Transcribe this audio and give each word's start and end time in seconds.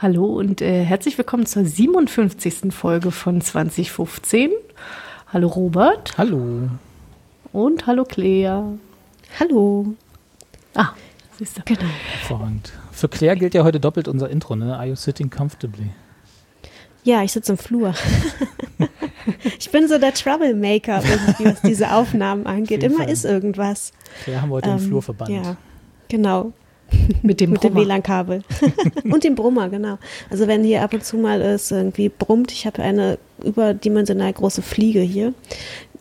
Hallo 0.00 0.26
und 0.26 0.62
äh, 0.62 0.84
herzlich 0.84 1.18
willkommen 1.18 1.44
zur 1.44 1.64
57. 1.64 2.72
Folge 2.72 3.10
von 3.10 3.40
2015. 3.40 4.52
Hallo 5.32 5.48
Robert. 5.48 6.16
Hallo. 6.16 6.68
Und 7.52 7.84
hallo 7.88 8.04
Claire. 8.04 8.78
Hallo. 9.40 9.96
Ah, 10.76 10.90
siehst 11.36 11.58
du. 11.58 11.62
Genau. 11.64 11.80
Hervorragend. 12.12 12.72
Für 12.92 13.08
Claire 13.08 13.34
gilt 13.34 13.54
ja 13.54 13.64
heute 13.64 13.80
doppelt 13.80 14.06
unser 14.06 14.30
Intro, 14.30 14.54
ne? 14.54 14.76
Are 14.76 14.86
you 14.86 14.94
sitting 14.94 15.30
comfortably? 15.30 15.90
Ja, 17.02 17.24
ich 17.24 17.32
sitze 17.32 17.50
im 17.50 17.58
Flur. 17.58 17.92
ich 19.58 19.68
bin 19.72 19.88
so 19.88 19.98
der 19.98 20.14
Troublemaker, 20.14 21.02
irgendwie, 21.02 21.44
was 21.46 21.62
diese 21.62 21.92
Aufnahmen 21.92 22.46
angeht. 22.46 22.84
Immer 22.84 22.98
Fall. 22.98 23.10
ist 23.10 23.24
irgendwas. 23.24 23.92
Claire 24.22 24.42
haben 24.42 24.50
wir 24.50 24.54
heute 24.54 24.68
ähm, 24.68 24.78
den 24.78 24.86
Flur 24.86 25.02
verbannt. 25.02 25.30
Ja, 25.30 25.56
genau. 26.08 26.52
Mit 27.22 27.40
dem, 27.40 27.50
Mit 27.50 27.64
dem 27.64 27.74
WLAN-Kabel. 27.74 28.42
und 29.04 29.24
dem 29.24 29.34
Brummer, 29.34 29.68
genau. 29.68 29.98
Also 30.30 30.46
wenn 30.46 30.64
hier 30.64 30.82
ab 30.82 30.94
und 30.94 31.04
zu 31.04 31.16
mal 31.16 31.40
es 31.40 31.70
irgendwie 31.70 32.08
brummt, 32.08 32.52
ich 32.52 32.66
habe 32.66 32.82
eine 32.82 33.18
überdimensional 33.42 34.32
große 34.32 34.62
Fliege 34.62 35.00
hier. 35.00 35.34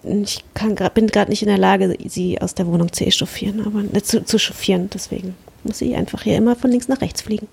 Ich 0.03 0.43
kann 0.53 0.75
grad, 0.75 0.93
bin 0.93 1.07
gerade 1.07 1.29
nicht 1.29 1.41
in 1.41 1.49
der 1.49 1.57
Lage, 1.57 1.97
sie 2.05 2.39
aus 2.39 2.55
der 2.55 2.67
Wohnung 2.67 2.93
zu 2.93 3.05
echauffieren, 3.05 3.65
aber 3.65 3.83
äh, 3.93 4.01
zu, 4.01 4.23
zu 4.23 4.39
chauffieren. 4.39 4.89
Deswegen 4.93 5.35
muss 5.63 5.79
sie 5.79 5.95
einfach 5.95 6.21
hier 6.23 6.37
immer 6.37 6.55
von 6.55 6.71
links 6.71 6.87
nach 6.87 7.01
rechts 7.01 7.21
fliegen. 7.21 7.47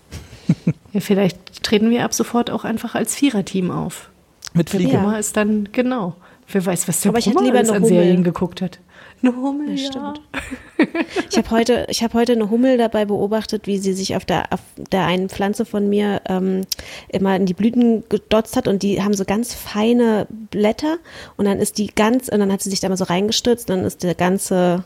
Ja, 0.92 1.00
vielleicht 1.00 1.64
treten 1.64 1.90
wir 1.90 2.04
ab 2.04 2.14
sofort 2.14 2.52
auch 2.52 2.62
einfach 2.62 2.94
als 2.94 3.16
Viererteam 3.16 3.72
auf. 3.72 4.10
Mit 4.52 4.70
Fliege. 4.70 4.92
Der 4.92 4.98
Brummer 4.98 5.18
ist 5.18 5.36
dann, 5.36 5.68
genau. 5.72 6.14
Wer 6.46 6.64
weiß, 6.64 6.86
was 6.86 7.00
der 7.00 7.08
aber 7.08 7.18
Brummer 7.18 7.52
alles 7.52 7.70
an 7.70 7.84
Serien 7.84 8.22
geguckt 8.22 8.62
hat. 8.62 8.78
Eine 9.22 9.36
Hummel, 9.36 9.70
das 9.72 9.86
stimmt. 9.86 10.20
Ich 11.30 11.38
habe 11.38 11.50
heute, 11.50 11.86
ich 11.88 12.02
habe 12.02 12.14
heute 12.14 12.32
eine 12.32 12.50
Hummel 12.50 12.76
dabei 12.76 13.04
beobachtet, 13.04 13.66
wie 13.66 13.78
sie 13.78 13.92
sich 13.92 14.16
auf 14.16 14.24
der, 14.24 14.52
auf 14.52 14.60
der 14.92 15.06
einen 15.06 15.28
Pflanze 15.28 15.64
von 15.64 15.88
mir 15.88 16.20
ähm, 16.26 16.62
immer 17.08 17.36
in 17.36 17.46
die 17.46 17.54
Blüten 17.54 18.04
gedotzt 18.08 18.56
hat 18.56 18.68
und 18.68 18.82
die 18.82 19.02
haben 19.02 19.14
so 19.14 19.24
ganz 19.24 19.54
feine 19.54 20.26
Blätter 20.50 20.98
und 21.36 21.46
dann 21.46 21.58
ist 21.58 21.78
die 21.78 21.86
ganz, 21.86 22.28
und 22.28 22.38
dann 22.40 22.52
hat 22.52 22.62
sie 22.62 22.70
sich 22.70 22.80
da 22.80 22.88
mal 22.88 22.96
so 22.96 23.04
reingestürzt 23.04 23.70
und 23.70 23.78
dann 23.78 23.86
ist 23.86 24.02
der 24.02 24.14
ganze, 24.14 24.84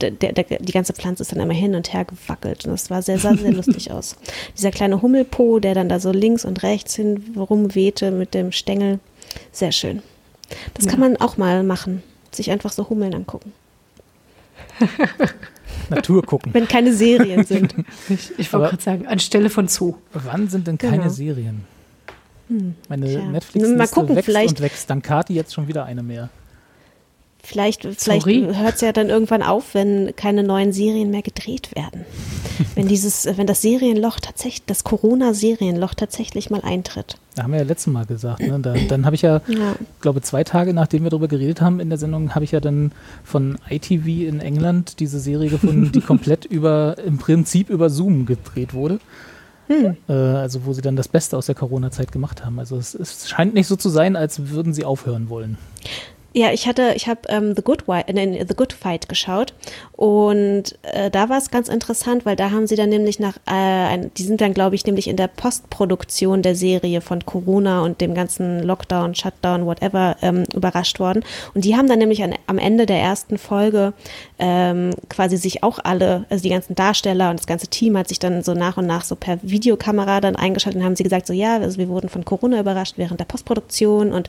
der, 0.00 0.10
der, 0.10 0.32
die 0.32 0.72
ganze 0.72 0.92
Pflanze 0.92 1.22
ist 1.22 1.32
dann 1.32 1.40
immer 1.40 1.52
hin 1.52 1.74
und 1.74 1.92
her 1.92 2.04
gewackelt 2.04 2.64
und 2.64 2.72
das 2.72 2.90
war 2.90 3.02
sehr, 3.02 3.18
sah 3.18 3.36
sehr 3.36 3.52
lustig 3.52 3.90
aus. 3.90 4.16
Dieser 4.56 4.70
kleine 4.70 5.02
Hummelpo, 5.02 5.58
der 5.58 5.74
dann 5.74 5.88
da 5.88 6.00
so 6.00 6.10
links 6.10 6.44
und 6.44 6.62
rechts 6.62 6.94
hin 6.94 7.34
rumwehte 7.36 8.10
mit 8.10 8.34
dem 8.34 8.52
Stängel, 8.52 8.98
sehr 9.52 9.72
schön. 9.72 10.02
Das 10.74 10.86
ja. 10.86 10.90
kann 10.92 11.00
man 11.00 11.16
auch 11.16 11.36
mal 11.36 11.62
machen, 11.62 12.02
sich 12.30 12.50
einfach 12.50 12.72
so 12.72 12.88
Hummeln 12.88 13.14
angucken. 13.14 13.52
Natur 15.90 16.22
gucken. 16.22 16.52
Wenn 16.54 16.66
keine 16.68 16.92
Serien 16.92 17.44
sind. 17.44 17.74
Ich, 18.08 18.38
ich 18.38 18.52
wollte 18.52 18.70
gerade 18.70 18.82
sagen, 18.82 19.06
anstelle 19.06 19.50
von 19.50 19.68
Zoo. 19.68 19.94
Wann 20.12 20.48
sind 20.48 20.66
denn 20.66 20.78
keine 20.78 20.98
genau. 20.98 21.08
Serien? 21.08 21.64
Hm, 22.48 22.74
Meine 22.88 23.06
Netflix-Liste 23.06 24.08
wächst 24.08 24.24
vielleicht. 24.24 24.50
und 24.50 24.60
wächst. 24.60 24.90
Dann 24.90 25.00
Kati 25.00 25.34
jetzt 25.34 25.54
schon 25.54 25.68
wieder 25.68 25.84
eine 25.84 26.02
mehr. 26.02 26.28
Vielleicht, 27.44 27.86
vielleicht 27.98 28.26
hört 28.26 28.74
es 28.74 28.80
ja 28.80 28.92
dann 28.92 29.10
irgendwann 29.10 29.42
auf, 29.42 29.74
wenn 29.74 30.16
keine 30.16 30.42
neuen 30.42 30.72
Serien 30.72 31.10
mehr 31.10 31.22
gedreht 31.22 31.74
werden. 31.74 32.04
wenn 32.74 32.88
dieses, 32.88 33.26
wenn 33.36 33.46
das 33.46 33.62
Serienloch 33.62 34.20
tatsächlich, 34.20 34.64
das 34.66 34.84
Corona-Serienloch 34.84 35.94
tatsächlich 35.94 36.50
mal 36.50 36.62
eintritt. 36.62 37.16
Da 37.34 37.42
haben 37.42 37.52
wir 37.52 37.58
ja 37.58 37.64
letztes 37.64 37.92
Mal 37.92 38.06
gesagt. 38.06 38.40
Ne? 38.40 38.58
Da, 38.60 38.74
dann 38.88 39.04
habe 39.04 39.16
ich 39.16 39.22
ja, 39.22 39.42
ja, 39.48 39.74
glaube 40.00 40.22
zwei 40.22 40.44
Tage 40.44 40.72
nachdem 40.72 41.02
wir 41.02 41.10
darüber 41.10 41.28
geredet 41.28 41.60
haben 41.60 41.80
in 41.80 41.88
der 41.88 41.98
Sendung, 41.98 42.34
habe 42.34 42.44
ich 42.44 42.52
ja 42.52 42.60
dann 42.60 42.92
von 43.24 43.58
ITV 43.68 44.06
in 44.06 44.40
England 44.40 45.00
diese 45.00 45.18
Serie 45.18 45.50
gefunden, 45.50 45.92
die 45.92 46.00
komplett 46.00 46.44
über, 46.44 46.96
im 47.04 47.18
Prinzip 47.18 47.70
über 47.70 47.90
Zoom 47.90 48.26
gedreht 48.26 48.72
wurde. 48.72 49.00
Hm. 49.66 49.96
Äh, 50.08 50.12
also 50.12 50.66
wo 50.66 50.72
sie 50.72 50.82
dann 50.82 50.96
das 50.96 51.08
Beste 51.08 51.36
aus 51.36 51.46
der 51.46 51.54
Corona-Zeit 51.54 52.12
gemacht 52.12 52.44
haben. 52.44 52.58
Also 52.58 52.76
es, 52.76 52.94
es 52.94 53.28
scheint 53.28 53.54
nicht 53.54 53.66
so 53.66 53.76
zu 53.76 53.88
sein, 53.88 54.14
als 54.16 54.50
würden 54.50 54.74
sie 54.74 54.84
aufhören 54.84 55.28
wollen. 55.28 55.58
Ja, 56.36 56.50
ich 56.50 56.66
hatte, 56.66 56.94
ich 56.96 57.06
habe 57.06 57.20
ähm, 57.28 57.54
The 57.54 57.62
Good 57.62 57.82
Fight, 57.82 58.08
äh, 58.08 58.44
The 58.44 58.54
Good 58.56 58.72
Fight 58.72 59.08
geschaut. 59.08 59.54
Und 59.92 60.76
äh, 60.82 61.08
da 61.08 61.28
war 61.28 61.38
es 61.38 61.52
ganz 61.52 61.68
interessant, 61.68 62.26
weil 62.26 62.34
da 62.34 62.50
haben 62.50 62.66
sie 62.66 62.74
dann 62.74 62.88
nämlich 62.88 63.20
nach, 63.20 63.36
äh, 63.46 63.52
ein, 63.52 64.10
die 64.14 64.24
sind 64.24 64.40
dann, 64.40 64.52
glaube 64.52 64.74
ich, 64.74 64.84
nämlich 64.84 65.06
in 65.06 65.16
der 65.16 65.28
Postproduktion 65.28 66.42
der 66.42 66.56
Serie 66.56 67.00
von 67.00 67.24
Corona 67.24 67.82
und 67.82 68.00
dem 68.00 68.14
ganzen 68.14 68.64
Lockdown, 68.64 69.14
Shutdown, 69.14 69.64
whatever 69.64 70.16
ähm, 70.22 70.42
überrascht 70.52 70.98
worden. 70.98 71.24
Und 71.54 71.64
die 71.64 71.76
haben 71.76 71.86
dann 71.86 72.00
nämlich 72.00 72.24
an, 72.24 72.34
am 72.48 72.58
Ende 72.58 72.86
der 72.86 72.98
ersten 72.98 73.38
Folge 73.38 73.92
ähm, 74.38 74.90
quasi 75.08 75.36
sich 75.36 75.62
auch 75.62 75.78
alle, 75.82 76.24
also 76.28 76.42
die 76.42 76.48
ganzen 76.48 76.74
Darsteller 76.74 77.30
und 77.30 77.38
das 77.38 77.46
ganze 77.46 77.68
Team 77.68 77.96
hat 77.96 78.08
sich 78.08 78.18
dann 78.18 78.42
so 78.42 78.54
nach 78.54 78.76
und 78.76 78.86
nach 78.86 79.04
so 79.04 79.14
per 79.16 79.38
Videokamera 79.42 80.20
dann 80.20 80.36
eingeschaltet 80.36 80.80
und 80.80 80.86
haben 80.86 80.96
sie 80.96 81.04
gesagt 81.04 81.26
so 81.26 81.32
ja, 81.32 81.58
also 81.58 81.78
wir 81.78 81.88
wurden 81.88 82.08
von 82.08 82.24
Corona 82.24 82.60
überrascht 82.60 82.94
während 82.96 83.20
der 83.20 83.26
Postproduktion 83.26 84.12
und 84.12 84.28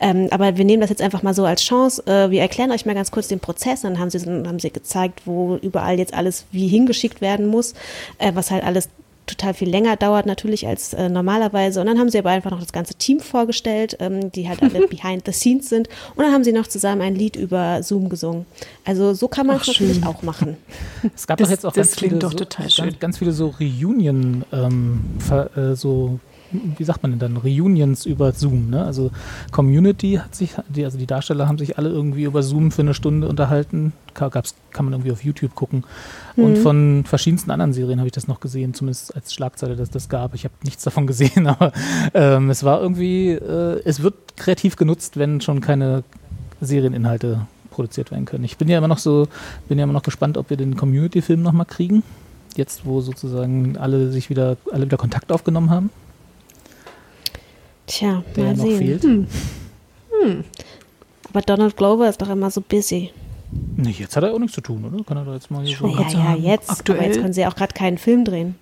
ähm, 0.00 0.28
aber 0.30 0.56
wir 0.56 0.64
nehmen 0.64 0.80
das 0.80 0.90
jetzt 0.90 1.02
einfach 1.02 1.22
mal 1.22 1.34
so 1.34 1.44
als 1.44 1.62
Chance, 1.62 2.06
äh, 2.06 2.30
wir 2.30 2.40
erklären 2.40 2.70
euch 2.70 2.86
mal 2.86 2.94
ganz 2.94 3.10
kurz 3.10 3.28
den 3.28 3.40
Prozess. 3.40 3.82
Dann 3.82 3.98
haben 3.98 4.10
sie, 4.10 4.18
haben 4.18 4.58
sie 4.58 4.70
gezeigt, 4.70 5.22
wo 5.24 5.56
überall 5.56 5.98
jetzt 5.98 6.14
alles 6.14 6.46
wie 6.52 6.68
hingeschickt 6.68 7.20
werden 7.20 7.46
muss, 7.46 7.74
äh, 8.18 8.32
was 8.34 8.50
halt 8.50 8.64
alles 8.64 8.88
total 9.26 9.54
viel 9.54 9.68
länger 9.68 9.96
dauert 9.96 10.26
natürlich 10.26 10.66
als 10.66 10.94
äh, 10.94 11.08
normalerweise. 11.08 11.80
Und 11.80 11.86
dann 11.86 11.98
haben 11.98 12.10
sie 12.10 12.18
aber 12.18 12.30
einfach 12.30 12.50
noch 12.50 12.60
das 12.60 12.72
ganze 12.72 12.94
Team 12.94 13.20
vorgestellt, 13.20 13.96
ähm, 14.00 14.30
die 14.32 14.48
halt 14.48 14.62
alle 14.62 14.86
behind 14.88 15.26
the 15.26 15.32
scenes 15.32 15.68
sind. 15.68 15.88
Und 16.14 16.24
dann 16.24 16.32
haben 16.32 16.44
sie 16.44 16.52
noch 16.52 16.66
zusammen 16.66 17.02
ein 17.02 17.14
Lied 17.14 17.36
über 17.36 17.82
Zoom 17.82 18.08
gesungen. 18.08 18.46
Also 18.84 19.14
so 19.14 19.28
kann 19.28 19.46
man 19.46 19.56
es 19.56 19.66
natürlich 19.66 20.04
auch 20.06 20.22
machen. 20.22 20.56
Es 21.14 21.26
gab 21.26 21.38
das, 21.38 21.48
doch 21.48 21.52
jetzt 21.52 21.66
auch 21.66 21.74
ganz 21.74 21.94
viele, 21.98 22.20
so, 22.20 22.28
ganz, 22.28 22.98
ganz, 22.98 23.18
viele 23.18 23.32
so 23.32 23.54
Reunion, 23.60 24.44
ähm, 24.52 25.00
äh, 25.30 25.74
so 25.74 26.20
wie 26.50 26.84
sagt 26.84 27.02
man 27.02 27.12
denn 27.12 27.18
dann, 27.18 27.36
Reunions 27.36 28.06
über 28.06 28.32
Zoom. 28.32 28.70
Ne? 28.70 28.84
Also 28.84 29.10
Community 29.50 30.20
hat 30.22 30.34
sich, 30.34 30.54
die, 30.68 30.84
also 30.84 30.98
die 30.98 31.06
Darsteller 31.06 31.48
haben 31.48 31.58
sich 31.58 31.78
alle 31.78 31.88
irgendwie 31.88 32.24
über 32.24 32.42
Zoom 32.42 32.70
für 32.70 32.82
eine 32.82 32.94
Stunde 32.94 33.28
unterhalten. 33.28 33.92
Gab's, 34.14 34.54
kann 34.72 34.84
man 34.84 34.94
irgendwie 34.94 35.12
auf 35.12 35.24
YouTube 35.24 35.54
gucken. 35.54 35.84
Mhm. 36.36 36.44
Und 36.44 36.58
von 36.58 37.04
verschiedensten 37.04 37.50
anderen 37.50 37.72
Serien 37.72 37.98
habe 37.98 38.08
ich 38.08 38.12
das 38.12 38.28
noch 38.28 38.40
gesehen, 38.40 38.74
zumindest 38.74 39.14
als 39.14 39.34
Schlagzeile, 39.34 39.76
dass 39.76 39.90
das 39.90 40.08
gab. 40.08 40.34
Ich 40.34 40.44
habe 40.44 40.54
nichts 40.64 40.84
davon 40.84 41.06
gesehen, 41.06 41.46
aber 41.46 41.72
ähm, 42.14 42.50
es 42.50 42.64
war 42.64 42.80
irgendwie, 42.80 43.30
äh, 43.30 43.80
es 43.84 44.02
wird 44.02 44.36
kreativ 44.36 44.76
genutzt, 44.76 45.16
wenn 45.16 45.40
schon 45.40 45.60
keine 45.60 46.04
Serieninhalte 46.60 47.46
produziert 47.70 48.10
werden 48.10 48.24
können. 48.24 48.44
Ich 48.44 48.56
bin 48.56 48.68
ja 48.68 48.78
immer 48.78 48.88
noch 48.88 48.98
so, 48.98 49.28
bin 49.68 49.78
ja 49.78 49.84
immer 49.84 49.92
noch 49.92 50.02
gespannt, 50.02 50.38
ob 50.38 50.48
wir 50.50 50.56
den 50.56 50.76
Community-Film 50.76 51.42
nochmal 51.42 51.66
kriegen. 51.66 52.02
Jetzt, 52.56 52.86
wo 52.86 53.02
sozusagen 53.02 53.76
alle 53.76 54.10
sich 54.10 54.30
wieder, 54.30 54.56
alle 54.72 54.86
wieder 54.86 54.96
Kontakt 54.96 55.30
aufgenommen 55.30 55.68
haben. 55.68 55.90
Tja, 57.86 58.22
der 58.34 58.44
mal 58.44 58.56
sehen. 58.56 58.78
fehlt. 58.78 59.02
Hm. 59.02 59.26
Hm. 60.22 60.44
Aber 61.30 61.42
Donald 61.42 61.76
Glover 61.76 62.08
ist 62.08 62.20
doch 62.20 62.30
immer 62.30 62.50
so 62.50 62.60
busy. 62.60 63.10
Nee, 63.76 63.94
jetzt 63.98 64.16
hat 64.16 64.24
er 64.24 64.34
auch 64.34 64.38
nichts 64.38 64.54
zu 64.54 64.60
tun, 64.60 64.84
oder? 64.84 65.02
Kann 65.04 65.16
er 65.16 65.24
da 65.24 65.34
jetzt 65.34 65.50
mal 65.50 65.64
hier 65.64 65.76
so 65.76 65.86
Ja, 65.88 66.08
ja, 66.08 66.34
jetzt. 66.34 66.70
Aktuell. 66.70 66.98
Aber 66.98 67.06
jetzt 67.06 67.20
können 67.20 67.32
sie 67.32 67.46
auch 67.46 67.54
gerade 67.54 67.74
keinen 67.74 67.98
Film 67.98 68.24
drehen. 68.24 68.56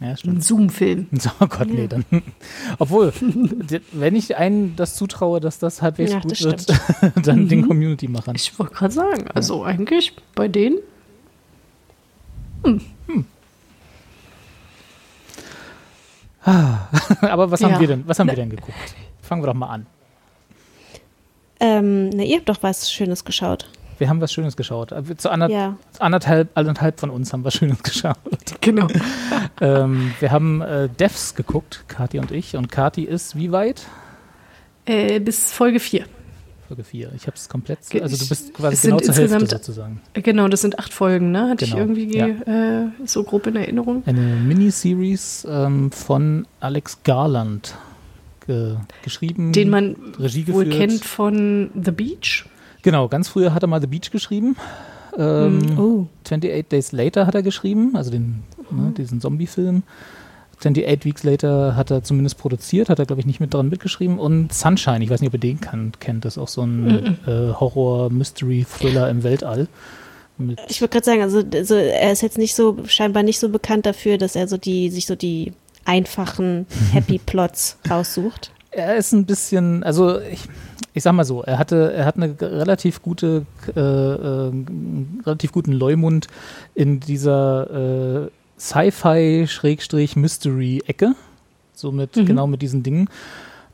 Ja, 0.00 0.16
stimmt. 0.16 0.38
Ein 0.38 0.40
Zoom-Film. 0.40 1.06
Oh 1.40 1.46
Gott, 1.46 1.68
nee, 1.68 1.86
dann. 1.86 2.04
Obwohl, 2.78 3.12
wenn 3.92 4.16
ich 4.16 4.36
einen 4.36 4.74
das 4.76 4.96
zutraue, 4.96 5.40
dass 5.40 5.58
das 5.58 5.82
halbwegs 5.82 6.12
ja, 6.12 6.20
gut 6.20 6.32
das 6.32 6.42
wird, 6.42 6.66
dann 7.26 7.44
mhm. 7.44 7.48
den 7.48 7.68
Community-Machern. 7.68 8.34
Ich 8.34 8.58
wollte 8.58 8.74
gerade 8.74 8.94
sagen, 8.94 9.26
also 9.34 9.62
ja. 9.62 9.66
eigentlich 9.66 10.14
bei 10.34 10.48
denen. 10.48 10.78
Hm. 12.64 12.80
Hm. 13.06 13.24
Ah, 16.31 16.31
aber 17.20 17.50
was 17.50 17.60
ja. 17.60 17.70
haben 17.70 17.80
wir 17.80 17.86
denn, 17.86 18.06
was 18.06 18.18
haben 18.18 18.28
wir 18.28 18.34
denn 18.34 18.50
geguckt? 18.50 18.94
Fangen 19.22 19.42
wir 19.42 19.46
doch 19.46 19.54
mal 19.54 19.68
an. 19.68 19.86
Ähm, 21.60 22.08
ne, 22.08 22.24
ihr 22.24 22.38
habt 22.38 22.48
doch 22.48 22.58
was 22.62 22.90
Schönes 22.90 23.24
geschaut. 23.24 23.68
Wir 23.98 24.08
haben 24.08 24.20
was 24.20 24.32
Schönes 24.32 24.56
geschaut. 24.56 24.90
Äh, 24.90 25.16
zu 25.16 25.30
ander 25.30 25.48
ja. 25.48 25.76
anderthalb, 26.00 26.50
anderthalb 26.58 26.98
von 26.98 27.08
uns 27.10 27.32
haben 27.32 27.44
was 27.44 27.54
Schönes 27.54 27.82
geschaut. 27.84 28.16
Genau. 28.60 28.88
ähm, 29.60 30.12
wir 30.18 30.32
haben 30.32 30.60
äh, 30.60 30.88
Devs 30.88 31.36
geguckt, 31.36 31.84
Kati 31.86 32.18
und 32.18 32.32
ich. 32.32 32.56
Und 32.56 32.72
Kati 32.72 33.04
ist 33.04 33.36
wie 33.36 33.52
weit? 33.52 33.86
Äh, 34.86 35.20
bis 35.20 35.52
Folge 35.52 35.78
4. 35.78 36.04
Folge 36.72 36.84
4. 36.84 37.12
Ich 37.14 37.26
habe 37.26 37.36
es 37.36 37.50
komplett, 37.50 37.80
also 38.00 38.16
du 38.16 38.26
bist 38.26 38.54
quasi 38.54 38.86
genau 38.88 38.98
zur 38.98 39.14
Hälfte 39.14 39.46
sozusagen. 39.46 40.00
Genau, 40.14 40.48
das 40.48 40.62
sind 40.62 40.78
acht 40.78 40.94
Folgen, 40.94 41.30
ne? 41.30 41.50
Hatte 41.50 41.66
genau. 41.66 41.76
ich 41.76 41.82
irgendwie 41.82 42.16
ja. 42.16 42.28
äh, 42.28 42.88
so 43.04 43.24
grob 43.24 43.46
in 43.46 43.56
Erinnerung. 43.56 44.02
Eine 44.06 44.20
Miniseries 44.20 45.46
ähm, 45.46 45.92
von 45.92 46.46
Alex 46.60 47.02
Garland 47.04 47.76
ge 48.46 48.76
geschrieben. 49.02 49.52
Den 49.52 49.68
man 49.68 49.96
Regie 50.18 50.48
wohl 50.48 50.64
kennt 50.64 51.04
von 51.04 51.68
The 51.74 51.90
Beach. 51.90 52.46
Genau, 52.80 53.06
ganz 53.08 53.28
früher 53.28 53.52
hat 53.52 53.62
er 53.62 53.66
mal 53.66 53.82
The 53.82 53.86
Beach 53.86 54.10
geschrieben. 54.10 54.56
Ähm, 55.18 55.78
oh. 55.78 56.06
28 56.24 56.68
Days 56.68 56.92
Later 56.92 57.26
hat 57.26 57.34
er 57.34 57.42
geschrieben, 57.42 57.94
also 57.96 58.10
den, 58.10 58.44
oh. 58.70 58.74
ne, 58.74 58.92
diesen 58.96 59.20
Zombie-Film. 59.20 59.82
28 60.62 61.04
Weeks 61.04 61.22
Later 61.24 61.76
hat 61.76 61.90
er 61.90 62.02
zumindest 62.02 62.38
produziert, 62.38 62.88
hat 62.88 62.98
er, 62.98 63.06
glaube 63.06 63.20
ich, 63.20 63.26
nicht 63.26 63.40
mit 63.40 63.52
dran 63.52 63.68
mitgeschrieben. 63.68 64.18
Und 64.18 64.52
Sunshine, 64.52 65.02
ich 65.02 65.10
weiß 65.10 65.20
nicht, 65.20 65.28
ob 65.28 65.34
ihr 65.34 65.40
den 65.40 65.60
kann, 65.60 65.92
kennt, 65.98 66.24
das 66.24 66.36
ist 66.36 66.38
auch 66.38 66.48
so 66.48 66.62
ein 66.62 67.16
-mm. 67.26 67.50
äh, 67.50 67.54
Horror-Mystery-Thriller 67.54 69.10
im 69.10 69.22
Weltall. 69.24 69.68
ich 70.68 70.80
würde 70.80 70.92
gerade 70.92 71.04
sagen, 71.04 71.22
also, 71.22 71.42
also 71.52 71.74
er 71.74 72.12
ist 72.12 72.22
jetzt 72.22 72.38
nicht 72.38 72.54
so, 72.54 72.78
scheinbar 72.86 73.22
nicht 73.22 73.38
so 73.38 73.48
bekannt 73.48 73.86
dafür, 73.86 74.18
dass 74.18 74.36
er 74.36 74.48
so 74.48 74.56
die, 74.56 74.90
sich 74.90 75.06
so 75.06 75.16
die 75.16 75.52
einfachen 75.84 76.66
Happy 76.92 77.18
Plots 77.18 77.76
raussucht. 77.90 78.52
Er 78.70 78.96
ist 78.96 79.12
ein 79.12 79.26
bisschen, 79.26 79.82
also 79.82 80.20
ich, 80.20 80.48
ich 80.94 81.02
sag 81.02 81.12
mal 81.12 81.24
so, 81.24 81.42
er 81.42 81.58
hatte, 81.58 81.92
er 81.92 82.06
hat 82.06 82.16
eine 82.16 82.34
relativ 82.40 83.02
gute, 83.02 83.44
äh, 83.76 83.80
äh, 83.80 84.52
relativ 85.26 85.52
guten 85.52 85.72
Leumund 85.72 86.28
in 86.74 87.00
dieser 87.00 88.24
äh, 88.24 88.30
Sci-Fi-Mystery-Ecke. 88.62 91.14
So 91.74 91.90
mit, 91.90 92.14
mhm. 92.16 92.26
genau 92.26 92.46
mit 92.46 92.62
diesen 92.62 92.84
Dingen. 92.84 93.10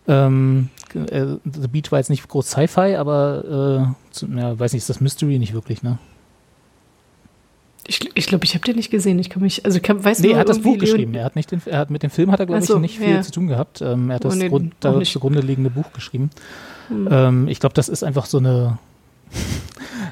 Ähm, 0.06 0.70
äh, 0.94 1.26
The 1.44 1.68
Beach 1.68 1.92
war 1.92 1.98
jetzt 1.98 2.08
nicht 2.08 2.26
groß 2.26 2.48
Sci-Fi, 2.48 2.96
aber 2.96 3.44
äh, 3.44 3.84
zu, 4.12 4.26
ja, 4.28 4.58
weiß 4.58 4.72
nicht, 4.72 4.80
ist 4.80 4.88
das 4.88 5.02
Mystery 5.02 5.38
nicht 5.38 5.52
wirklich, 5.52 5.82
ne? 5.82 5.98
Ich 7.86 8.00
glaube, 8.00 8.18
ich, 8.18 8.26
glaub, 8.26 8.42
ich 8.44 8.54
habe 8.54 8.64
den 8.64 8.76
nicht 8.76 8.90
gesehen. 8.90 9.18
Ich 9.18 9.28
kann 9.30 9.42
mich, 9.42 9.64
also 9.64 9.80
kann, 9.80 10.04
weiß 10.04 10.20
nee, 10.20 10.32
er 10.32 10.40
hat 10.40 10.48
das 10.48 10.58
Buch 10.58 10.72
Leon 10.72 10.78
geschrieben. 10.78 11.14
Er 11.14 11.24
hat 11.24 11.36
nicht 11.36 11.50
den, 11.50 11.62
er 11.64 11.78
hat 11.78 11.88
mit 11.90 12.02
dem 12.02 12.10
Film 12.10 12.30
hat 12.30 12.38
er 12.40 12.46
glaube 12.46 12.64
so, 12.64 12.74
ich 12.76 12.80
nicht 12.80 12.98
viel 12.98 13.08
ja. 13.08 13.22
zu 13.22 13.32
tun 13.32 13.46
gehabt. 13.46 13.80
Ähm, 13.80 14.10
er 14.10 14.16
hat 14.16 14.24
das 14.24 14.34
oh, 14.34 14.36
nee, 14.36 14.48
Grund, 14.48 14.74
zugrunde 15.06 15.40
liegende 15.40 15.70
Buch 15.70 15.90
geschrieben. 15.94 16.28
Hm. 16.88 17.08
Ähm, 17.10 17.48
ich 17.48 17.60
glaube, 17.60 17.74
das 17.74 17.88
ist 17.88 18.04
einfach 18.04 18.26
so 18.26 18.36
eine 18.38 18.78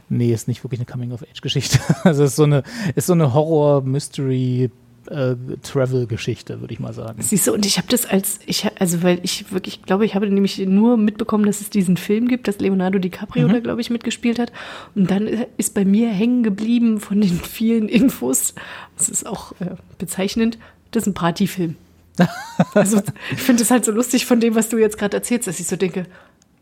Nee, 0.08 0.32
ist 0.32 0.48
nicht 0.48 0.64
wirklich 0.64 0.80
eine 0.80 0.86
Coming-of-Age-Geschichte. 0.86 1.78
Also 2.04 2.24
ist 2.24 2.36
so 2.36 2.44
eine, 2.44 2.62
ist 2.94 3.06
so 3.06 3.12
eine 3.12 3.34
Horror-Mystery- 3.34 4.70
äh, 5.08 5.36
Travel-Geschichte, 5.62 6.60
würde 6.60 6.74
ich 6.74 6.80
mal 6.80 6.92
sagen. 6.92 7.20
Siehst 7.22 7.46
du, 7.46 7.52
und 7.52 7.64
ich 7.66 7.78
habe 7.78 7.88
das 7.88 8.06
als, 8.06 8.40
ich, 8.46 8.68
also 8.78 9.02
weil 9.02 9.20
ich 9.22 9.52
wirklich 9.52 9.82
glaube, 9.82 10.04
ich 10.04 10.14
habe 10.14 10.28
nämlich 10.28 10.58
nur 10.58 10.96
mitbekommen, 10.96 11.46
dass 11.46 11.60
es 11.60 11.70
diesen 11.70 11.96
Film 11.96 12.28
gibt, 12.28 12.48
dass 12.48 12.58
Leonardo 12.58 12.98
DiCaprio 12.98 13.48
mhm. 13.48 13.52
da, 13.52 13.60
glaube 13.60 13.80
ich, 13.80 13.90
mitgespielt 13.90 14.38
hat. 14.38 14.52
Und 14.94 15.10
dann 15.10 15.26
ist 15.56 15.74
bei 15.74 15.84
mir 15.84 16.08
hängen 16.08 16.42
geblieben 16.42 17.00
von 17.00 17.20
den 17.20 17.38
vielen 17.42 17.88
Infos, 17.88 18.54
das 18.96 19.08
ist 19.08 19.26
auch 19.26 19.52
äh, 19.60 19.76
bezeichnend, 19.98 20.58
das 20.90 21.04
ist 21.04 21.08
ein 21.08 21.14
Partyfilm. 21.14 21.76
also 22.74 23.02
ich 23.30 23.42
finde 23.42 23.62
es 23.62 23.70
halt 23.70 23.84
so 23.84 23.92
lustig 23.92 24.24
von 24.24 24.40
dem, 24.40 24.54
was 24.54 24.70
du 24.70 24.78
jetzt 24.78 24.96
gerade 24.96 25.16
erzählst, 25.16 25.46
dass 25.46 25.60
ich 25.60 25.66
so 25.66 25.76
denke, 25.76 26.06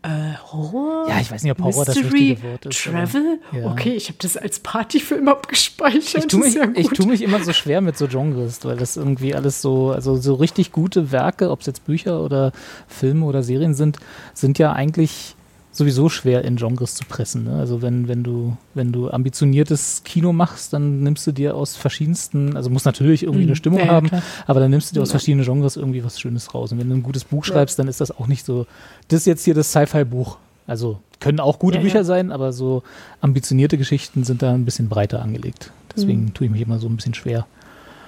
äh, 0.05 0.37
Horror? 0.51 1.07
Ja, 1.09 1.19
ich 1.19 1.31
weiß 1.31 1.43
nicht, 1.43 1.51
ob 1.51 1.59
Horror 1.59 1.85
Mystery, 1.85 2.03
das 2.03 2.13
richtige 2.13 2.43
Wort 2.43 2.65
ist. 2.65 2.83
Travel? 2.83 3.39
Ja. 3.51 3.71
Okay, 3.71 3.93
ich 3.93 4.07
habe 4.07 4.17
das 4.21 4.37
als 4.37 4.59
Partyfilm 4.59 5.27
abgespeichert. 5.27 6.23
Ich 6.23 6.27
tue 6.27 6.41
mich, 6.41 6.53
ja 6.53 6.67
tu 6.67 7.05
mich 7.05 7.21
immer 7.21 7.43
so 7.43 7.53
schwer 7.53 7.81
mit 7.81 7.97
so 7.97 8.07
Genres, 8.07 8.63
weil 8.63 8.77
das 8.77 8.97
irgendwie 8.97 9.35
alles 9.35 9.61
so, 9.61 9.91
also 9.91 10.15
so 10.15 10.35
richtig 10.35 10.71
gute 10.71 11.11
Werke, 11.11 11.49
ob 11.49 11.61
es 11.61 11.65
jetzt 11.65 11.85
Bücher 11.85 12.21
oder 12.21 12.51
Filme 12.87 13.25
oder 13.25 13.43
Serien 13.43 13.73
sind, 13.73 13.97
sind 14.33 14.59
ja 14.59 14.73
eigentlich 14.73 15.34
sowieso 15.75 16.07
schwer 16.07 16.45
in 16.45 16.55
Genres 16.55 16.95
zu 16.95 17.03
pressen. 17.03 17.43
Ne? 17.43 17.59
Also 17.59 17.81
wenn, 17.81 18.07
wenn 18.07 18.23
du, 18.23 18.55
wenn 18.73 18.93
du 18.93 19.09
ambitioniertes 19.09 20.03
Kino 20.05 20.31
machst, 20.31 20.71
dann 20.71 21.03
nimmst 21.03 21.27
du 21.27 21.33
dir 21.33 21.55
aus 21.55 21.75
verschiedensten, 21.75 22.55
also 22.55 22.69
muss 22.69 22.85
natürlich 22.85 23.23
irgendwie 23.23 23.43
eine 23.43 23.51
mhm. 23.51 23.55
Stimmung 23.55 23.79
ja, 23.79 23.87
haben, 23.87 24.07
klar. 24.07 24.23
aber 24.47 24.61
dann 24.61 24.71
nimmst 24.71 24.91
du 24.91 24.95
dir 24.95 25.01
aus 25.01 25.11
verschiedenen 25.11 25.43
Genres 25.43 25.75
irgendwie 25.75 26.03
was 26.03 26.19
Schönes 26.19 26.53
raus. 26.53 26.71
Und 26.71 26.79
wenn 26.79 26.89
du 26.89 26.95
ein 26.95 27.03
gutes 27.03 27.25
Buch 27.25 27.43
schreibst, 27.43 27.77
dann 27.77 27.89
ist 27.89 27.99
das 27.99 28.11
auch 28.11 28.27
nicht 28.27 28.45
so, 28.45 28.65
das 29.09 29.21
ist 29.21 29.25
jetzt 29.25 29.43
hier 29.43 29.53
das 29.53 29.71
Sci-Fi-Buch. 29.71 30.37
Also 30.65 30.99
können 31.19 31.41
auch 31.41 31.59
gute 31.59 31.77
ja, 31.77 31.83
Bücher 31.83 31.97
ja. 31.99 32.03
sein, 32.05 32.31
aber 32.31 32.53
so 32.53 32.83
ambitionierte 33.19 33.77
Geschichten 33.77 34.23
sind 34.23 34.41
da 34.41 34.53
ein 34.53 34.63
bisschen 34.63 34.87
breiter 34.87 35.21
angelegt. 35.21 35.71
Deswegen 35.95 36.23
mhm. 36.25 36.33
tue 36.33 36.45
ich 36.45 36.51
mich 36.51 36.61
immer 36.61 36.79
so 36.79 36.87
ein 36.87 36.95
bisschen 36.95 37.13
schwer. 37.13 37.45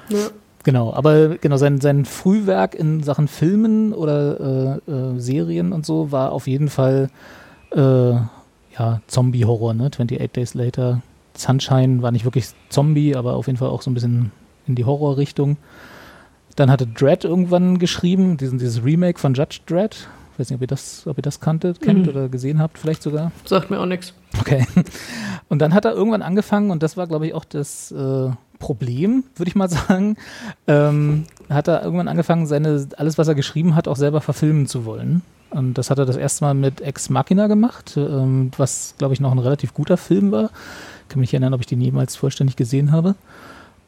Ja. 0.10 0.30
Genau, 0.64 0.94
aber 0.94 1.38
genau, 1.38 1.56
sein, 1.58 1.80
sein 1.80 2.04
Frühwerk 2.04 2.76
in 2.76 3.04
Sachen 3.04 3.28
Filmen 3.28 3.94
oder 3.94 4.82
äh, 4.88 4.92
äh, 4.92 5.20
Serien 5.20 5.72
und 5.72 5.86
so 5.86 6.12
war 6.12 6.32
auf 6.32 6.48
jeden 6.48 6.70
Fall 6.70 7.10
äh, 7.72 8.12
ja, 8.78 9.02
Zombie-Horror, 9.08 9.74
ne? 9.74 9.86
28 9.86 10.32
Days 10.32 10.54
Later. 10.54 11.02
Sunshine 11.36 12.02
war 12.02 12.12
nicht 12.12 12.26
wirklich 12.26 12.48
Zombie, 12.70 13.16
aber 13.16 13.36
auf 13.36 13.48
jeden 13.48 13.58
Fall 13.58 13.70
auch 13.70 13.82
so 13.82 13.92
ein 13.92 13.94
bisschen 13.94 14.32
in 14.68 14.76
die 14.76 14.86
Horrorrichtung. 14.86 15.58
Dann 16.56 16.72
hatte 16.72 16.88
Dread 16.88 17.24
irgendwann 17.24 17.78
geschrieben, 17.78 18.38
diesen, 18.38 18.58
dieses 18.58 18.84
Remake 18.84 19.20
von 19.20 19.34
Judge 19.34 19.60
Dread. 19.68 20.08
Ich 20.34 20.40
weiß 20.40 20.50
nicht, 20.50 20.58
ob 20.58 20.62
ihr 20.62 20.68
das, 20.68 21.06
ob 21.08 21.18
ihr 21.18 21.22
das 21.22 21.40
kanntet, 21.40 21.82
kennt 21.82 22.04
mhm. 22.04 22.10
oder 22.10 22.30
gesehen 22.30 22.60
habt, 22.60 22.78
vielleicht 22.78 23.04
sogar. 23.04 23.32
Sagt 23.46 23.70
mir 23.70 23.80
auch 23.80 23.86
nichts. 23.86 24.14
Okay. 24.40 24.66
Und 25.50 25.60
dann 25.60 25.74
hat 25.74 25.86
er 25.86 25.94
irgendwann 25.94 26.22
angefangen, 26.22 26.72
und 26.72 26.84
das 26.84 26.98
war, 26.98 27.08
glaube 27.08 27.26
ich, 27.26 27.34
auch 27.34 27.46
das 27.46 27.92
äh, 27.92 28.30
Problem, 28.60 29.24
würde 29.36 29.50
ich 29.50 29.56
mal 29.56 29.70
sagen, 29.70 30.18
ähm, 30.68 31.26
hat 31.50 31.68
er 31.68 31.84
irgendwann 31.84 32.08
angefangen, 32.08 32.48
seine, 32.48 32.88
alles, 32.98 33.18
was 33.18 33.28
er 33.28 33.36
geschrieben 33.36 33.76
hat, 33.76 33.88
auch 33.88 33.96
selber 33.96 34.20
verfilmen 34.20 34.68
zu 34.68 34.84
wollen. 34.84 35.22
Und 35.50 35.76
das 35.76 35.90
hat 35.90 35.98
er 35.98 36.06
das 36.06 36.18
erste 36.18 36.44
Mal 36.44 36.54
mit 36.54 36.82
Ex 36.82 37.10
Machina 37.10 37.48
gemacht, 37.48 37.96
ähm, 37.96 38.52
was, 38.58 38.96
glaube 38.98 39.14
ich, 39.14 39.20
noch 39.20 39.32
ein 39.32 39.40
relativ 39.40 39.74
guter 39.74 39.98
Film 39.98 40.32
war. 40.32 40.50
Ich 41.04 41.10
kann 41.10 41.20
mich 41.20 41.28
nicht 41.28 41.34
erinnern, 41.34 41.54
ob 41.54 41.62
ich 41.62 41.68
den 41.68 41.82
jemals 41.82 42.16
vollständig 42.16 42.56
gesehen 42.56 42.92
habe. 42.92 43.16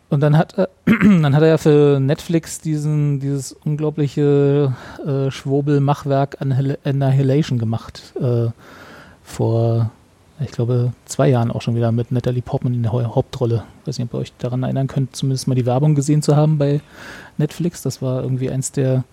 Und 0.10 0.22
dann 0.22 0.38
hat 0.38 0.58
er, 0.58 0.70
dann 0.86 1.36
hat 1.36 1.44
er 1.44 1.50
ja 1.50 1.58
für 1.58 2.00
Netflix 2.00 2.60
diesen, 2.60 3.20
dieses 3.20 3.52
unglaubliche 3.52 4.74
äh, 5.06 5.30
Schwurbel-Machwerk 5.30 6.38
Annihilation 6.42 7.60
gemacht. 7.60 8.14
Äh, 8.20 8.48
vor, 9.24 9.92
ich 10.40 10.52
glaube, 10.52 10.94
zwei 11.06 11.30
Jahren 11.30 11.52
auch 11.52 11.62
schon 11.62 11.76
wieder 11.76 11.92
mit 11.92 12.12
Natalie 12.12 12.42
Portman 12.42 12.74
in 12.74 12.84
der 12.84 12.94
Hauptrolle. 12.94 13.64
Ich 13.82 13.88
weiß 13.88 14.00
nicht, 14.00 14.08
ob 14.08 14.16
ihr 14.16 14.22
euch 14.22 14.34
daran 14.40 14.64
erinnern 14.64 14.88
könnt, 14.88 15.16
zumindest 15.16 15.48
mal 15.48 15.56
die 15.56 15.68
Werbung 15.68 15.94
gesehen 15.94 16.24
zu 16.24 16.36
haben 16.36 16.58
bei 16.58 16.82
Netflix. 17.38 17.84
Das 17.84 18.02
war 18.02 18.24
irgendwie 18.24 18.50
eins 18.50 18.72
der 18.72 19.04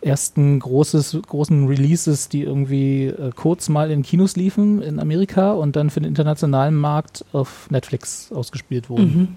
ersten 0.00 0.60
großes, 0.60 1.18
großen 1.26 1.66
Releases, 1.66 2.28
die 2.28 2.42
irgendwie 2.42 3.06
äh, 3.06 3.30
kurz 3.34 3.68
mal 3.68 3.90
in 3.90 4.02
Kinos 4.02 4.36
liefen 4.36 4.82
in 4.82 5.00
Amerika 5.00 5.52
und 5.52 5.76
dann 5.76 5.90
für 5.90 6.00
den 6.00 6.08
internationalen 6.08 6.74
Markt 6.74 7.24
auf 7.32 7.70
Netflix 7.70 8.30
ausgespielt 8.32 8.88
wurden. 8.88 9.18
Mhm. 9.18 9.28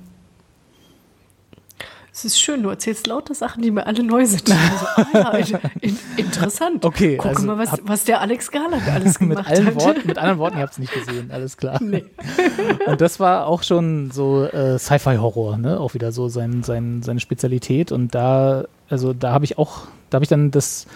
Es 2.11 2.25
ist 2.25 2.41
schön, 2.41 2.63
du 2.63 2.69
erzählst 2.69 3.07
lauter 3.07 3.33
Sachen, 3.33 3.61
die 3.63 3.71
mir 3.71 3.87
alle 3.87 4.03
neu 4.03 4.25
sind. 4.25 4.53
Also, 4.99 5.13
ah, 5.13 5.37
ja, 5.37 5.59
in, 5.79 5.97
interessant. 6.17 6.83
Okay. 6.83 7.15
Guck 7.15 7.27
also, 7.27 7.47
mal, 7.47 7.57
was, 7.57 7.79
was 7.83 8.03
der 8.03 8.19
Alex 8.19 8.51
Garland 8.51 8.85
alles 8.87 9.19
gemacht 9.19 9.37
mit 9.37 9.47
allen 9.47 9.65
hat. 9.67 9.75
Worten, 9.75 10.07
mit 10.07 10.17
anderen 10.17 10.39
Worten, 10.39 10.57
ihr 10.57 10.63
habt 10.63 10.73
es 10.73 10.79
nicht 10.79 10.93
gesehen, 10.93 11.31
alles 11.31 11.55
klar. 11.55 11.81
Nee. 11.81 12.03
Und 12.87 12.99
das 12.99 13.21
war 13.21 13.47
auch 13.47 13.63
schon 13.63 14.11
so 14.11 14.43
äh, 14.43 14.77
Sci-Fi-Horror, 14.77 15.57
ne? 15.57 15.79
Auch 15.79 15.93
wieder 15.93 16.11
so 16.11 16.27
sein, 16.27 16.63
sein, 16.63 17.03
seine 17.03 17.21
Spezialität. 17.21 17.93
Und 17.93 18.13
da, 18.13 18.65
also 18.89 19.13
da 19.13 19.31
habe 19.31 19.45
ich 19.45 19.57
auch 19.57 19.87
da 20.09 20.15
habe 20.15 20.23
ich 20.23 20.29
dann 20.29 20.51
das 20.51 20.87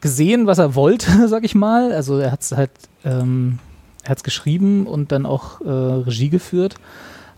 gesehen, 0.00 0.46
was 0.46 0.58
er 0.58 0.74
wollte, 0.74 1.06
sag 1.28 1.44
ich 1.44 1.54
mal. 1.54 1.92
Also 1.92 2.18
er 2.18 2.32
hat 2.32 2.42
es 2.42 2.52
halt, 2.52 2.70
ähm, 3.04 3.58
er 4.02 4.10
hat 4.10 4.18
es 4.18 4.24
geschrieben 4.24 4.86
und 4.86 5.12
dann 5.12 5.26
auch 5.26 5.60
äh, 5.60 5.68
Regie 5.68 6.30
geführt. 6.30 6.76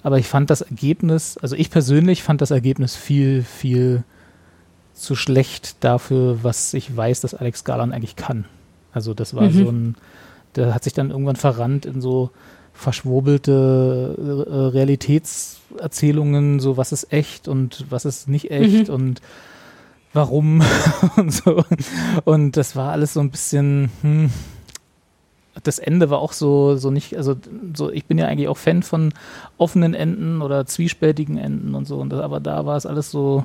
Aber 0.02 0.18
ich 0.18 0.26
fand 0.26 0.50
das 0.50 0.62
Ergebnis, 0.62 1.38
also 1.38 1.54
ich 1.54 1.70
persönlich 1.70 2.24
fand 2.24 2.40
das 2.40 2.50
Ergebnis 2.50 2.96
viel, 2.96 3.44
viel 3.44 4.02
zu 4.94 5.14
schlecht 5.14 5.76
dafür, 5.80 6.42
was 6.42 6.74
ich 6.74 6.96
weiß, 6.96 7.20
dass 7.20 7.34
Alex 7.34 7.62
Garland 7.64 7.92
eigentlich 7.92 8.16
kann. 8.16 8.46
Also 8.92 9.14
das 9.14 9.34
war 9.34 9.44
mhm. 9.44 9.52
so 9.52 9.70
ein, 9.70 9.94
der 10.56 10.74
hat 10.74 10.84
sich 10.84 10.92
dann 10.92 11.10
irgendwann 11.10 11.36
verrannt 11.36 11.86
in 11.86 12.00
so 12.00 12.30
verschwurbelte 12.74 14.46
äh, 14.48 14.54
Realitätserzählungen, 14.76 16.58
so 16.58 16.76
was 16.76 16.90
ist 16.92 17.12
echt 17.12 17.46
und 17.46 17.86
was 17.90 18.04
ist 18.04 18.28
nicht 18.28 18.50
echt 18.50 18.88
mhm. 18.88 18.94
und 18.94 19.22
warum 20.12 20.62
und 21.16 21.32
so. 21.32 21.64
Und 22.24 22.56
das 22.56 22.76
war 22.76 22.92
alles 22.92 23.14
so 23.14 23.20
ein 23.20 23.30
bisschen, 23.30 23.90
hm, 24.02 24.30
das 25.62 25.78
Ende 25.78 26.10
war 26.10 26.18
auch 26.18 26.32
so, 26.32 26.76
so 26.76 26.90
nicht, 26.90 27.16
also 27.16 27.36
so, 27.74 27.90
ich 27.90 28.06
bin 28.06 28.18
ja 28.18 28.26
eigentlich 28.26 28.48
auch 28.48 28.56
Fan 28.56 28.82
von 28.82 29.12
offenen 29.58 29.94
Enden 29.94 30.42
oder 30.42 30.66
zwiespältigen 30.66 31.38
Enden 31.38 31.74
und 31.74 31.86
so, 31.86 31.98
und 31.98 32.10
das, 32.10 32.20
aber 32.20 32.40
da 32.40 32.66
war 32.66 32.76
es 32.76 32.86
alles 32.86 33.10
so, 33.10 33.44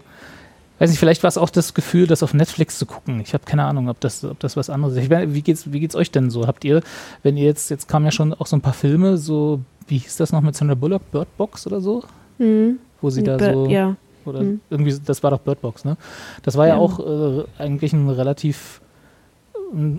weiß 0.79 0.89
nicht, 0.89 1.00
vielleicht 1.00 1.24
war 1.24 1.29
es 1.29 1.38
auch 1.38 1.50
das 1.50 1.74
Gefühl, 1.74 2.07
das 2.07 2.24
auf 2.24 2.33
Netflix 2.33 2.77
zu 2.77 2.86
gucken. 2.86 3.19
Ich 3.21 3.33
habe 3.33 3.45
keine 3.45 3.63
Ahnung, 3.63 3.89
ob 3.89 4.00
das, 4.00 4.24
ob 4.24 4.39
das 4.39 4.55
was 4.55 4.69
anderes 4.69 4.95
ist. 4.95 5.03
Ich, 5.03 5.09
wie 5.09 5.41
geht's, 5.41 5.71
wie 5.71 5.79
geht's 5.79 5.95
euch 5.95 6.12
denn 6.12 6.29
so? 6.29 6.47
Habt 6.47 6.63
ihr, 6.65 6.81
wenn 7.24 7.36
ihr 7.36 7.45
jetzt, 7.45 7.69
jetzt 7.69 7.88
kamen 7.88 8.05
ja 8.05 8.12
schon 8.12 8.33
auch 8.33 8.45
so 8.45 8.55
ein 8.55 8.62
paar 8.62 8.74
Filme, 8.74 9.17
so, 9.17 9.62
wie 9.88 9.97
hieß 9.97 10.17
das 10.17 10.31
noch 10.31 10.41
mit 10.41 10.55
Sandra 10.55 10.75
Bullock, 10.75 11.12
Bird 11.12 11.36
Box 11.38 11.65
oder 11.65 11.81
so? 11.81 12.03
Mhm. 12.38 12.79
Wo 13.01 13.09
sie 13.09 13.24
da 13.24 13.38
so. 13.39 13.67
Ja 13.67 13.95
oder 14.27 14.41
mhm. 14.41 14.62
irgendwie, 14.69 14.96
das 15.03 15.24
war 15.24 15.31
doch 15.31 15.39
Bird 15.39 15.62
Box, 15.62 15.86
ne? 15.86 15.98
Das 16.43 16.57
war 16.57 16.67
ja, 16.67 16.75
ja 16.75 16.79
auch 16.79 17.00
äh, 17.00 17.43
eigentlich 17.57 17.93
ein 17.93 18.10
relativ 18.10 18.81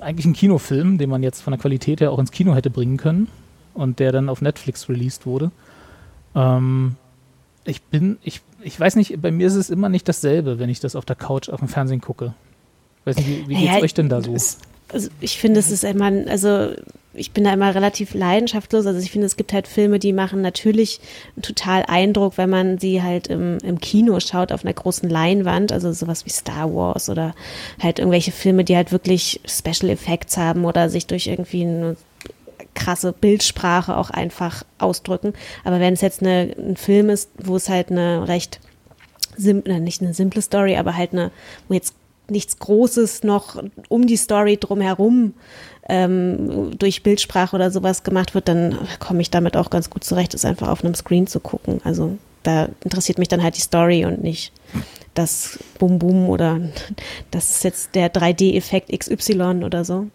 eigentlich 0.00 0.24
ein 0.24 0.32
Kinofilm, 0.32 0.96
den 0.98 1.10
man 1.10 1.22
jetzt 1.22 1.42
von 1.42 1.50
der 1.50 1.60
Qualität 1.60 2.00
her 2.00 2.10
auch 2.10 2.18
ins 2.18 2.30
Kino 2.30 2.54
hätte 2.54 2.70
bringen 2.70 2.96
können 2.96 3.28
und 3.74 3.98
der 3.98 4.12
dann 4.12 4.28
auf 4.28 4.40
Netflix 4.40 4.88
released 4.88 5.26
wurde. 5.26 5.50
Ähm, 6.34 6.96
ich 7.64 7.82
bin, 7.82 8.18
ich, 8.22 8.40
ich 8.62 8.78
weiß 8.78 8.96
nicht, 8.96 9.20
bei 9.20 9.30
mir 9.30 9.46
ist 9.46 9.56
es 9.56 9.70
immer 9.70 9.88
nicht 9.88 10.08
dasselbe, 10.08 10.58
wenn 10.58 10.70
ich 10.70 10.80
das 10.80 10.96
auf 10.96 11.04
der 11.04 11.16
Couch 11.16 11.48
auf 11.50 11.58
dem 11.58 11.68
Fernsehen 11.68 12.00
gucke. 12.00 12.34
Ich 13.00 13.06
weiß 13.06 13.16
nicht, 13.18 13.28
wie, 13.28 13.48
wie 13.48 13.54
geht's 13.56 13.76
ja, 13.76 13.82
euch 13.82 13.94
denn 13.94 14.08
da 14.08 14.22
so? 14.22 14.32
also 14.32 15.10
ich 15.20 15.38
finde, 15.38 15.60
es 15.60 15.70
ist 15.70 15.84
immer, 15.84 16.10
also 16.28 16.72
ich 17.18 17.32
bin 17.32 17.44
da 17.44 17.52
immer 17.52 17.74
relativ 17.74 18.14
leidenschaftslos. 18.14 18.86
Also 18.86 19.00
ich 19.00 19.10
finde, 19.10 19.26
es 19.26 19.36
gibt 19.36 19.52
halt 19.52 19.68
Filme, 19.68 19.98
die 19.98 20.12
machen 20.12 20.40
natürlich 20.40 21.00
total 21.42 21.84
Eindruck, 21.86 22.38
wenn 22.38 22.50
man 22.50 22.78
sie 22.78 23.02
halt 23.02 23.28
im, 23.28 23.58
im 23.62 23.80
Kino 23.80 24.18
schaut 24.20 24.52
auf 24.52 24.64
einer 24.64 24.74
großen 24.74 25.08
Leinwand. 25.08 25.72
Also 25.72 25.92
sowas 25.92 26.24
wie 26.24 26.30
Star 26.30 26.72
Wars 26.74 27.08
oder 27.08 27.34
halt 27.82 27.98
irgendwelche 27.98 28.32
Filme, 28.32 28.64
die 28.64 28.76
halt 28.76 28.92
wirklich 28.92 29.40
Special 29.46 29.90
Effects 29.90 30.36
haben 30.36 30.64
oder 30.64 30.88
sich 30.88 31.06
durch 31.06 31.26
irgendwie 31.26 31.62
eine 31.62 31.96
krasse 32.74 33.12
Bildsprache 33.12 33.96
auch 33.96 34.10
einfach 34.10 34.64
ausdrücken. 34.78 35.32
Aber 35.64 35.80
wenn 35.80 35.94
es 35.94 36.00
jetzt 36.00 36.22
eine, 36.22 36.54
ein 36.58 36.76
Film 36.76 37.10
ist, 37.10 37.30
wo 37.36 37.56
es 37.56 37.68
halt 37.68 37.90
eine 37.90 38.28
recht 38.28 38.60
simple, 39.36 39.80
nicht 39.80 40.02
eine 40.02 40.14
simple 40.14 40.42
Story, 40.42 40.76
aber 40.76 40.96
halt 40.96 41.12
eine, 41.12 41.30
wo 41.68 41.74
jetzt 41.74 41.94
nichts 42.30 42.58
Großes 42.58 43.22
noch 43.22 43.62
um 43.88 44.06
die 44.06 44.16
Story 44.16 44.56
drumherum 44.56 45.34
ähm, 45.88 46.78
durch 46.78 47.02
Bildsprache 47.02 47.56
oder 47.56 47.70
sowas 47.70 48.02
gemacht 48.02 48.34
wird, 48.34 48.48
dann 48.48 48.78
komme 48.98 49.22
ich 49.22 49.30
damit 49.30 49.56
auch 49.56 49.70
ganz 49.70 49.90
gut 49.90 50.04
zurecht, 50.04 50.34
es 50.34 50.44
einfach 50.44 50.68
auf 50.68 50.84
einem 50.84 50.94
Screen 50.94 51.26
zu 51.26 51.40
gucken. 51.40 51.80
Also 51.84 52.18
da 52.42 52.68
interessiert 52.84 53.18
mich 53.18 53.28
dann 53.28 53.42
halt 53.42 53.56
die 53.56 53.62
Story 53.62 54.04
und 54.04 54.22
nicht 54.22 54.52
das 55.14 55.58
Bum 55.78 55.98
Bum 55.98 56.28
oder 56.28 56.60
das 57.30 57.50
ist 57.50 57.64
jetzt 57.64 57.94
der 57.94 58.12
3D-Effekt 58.12 58.96
XY 58.96 59.64
oder 59.64 59.84
so. 59.84 60.06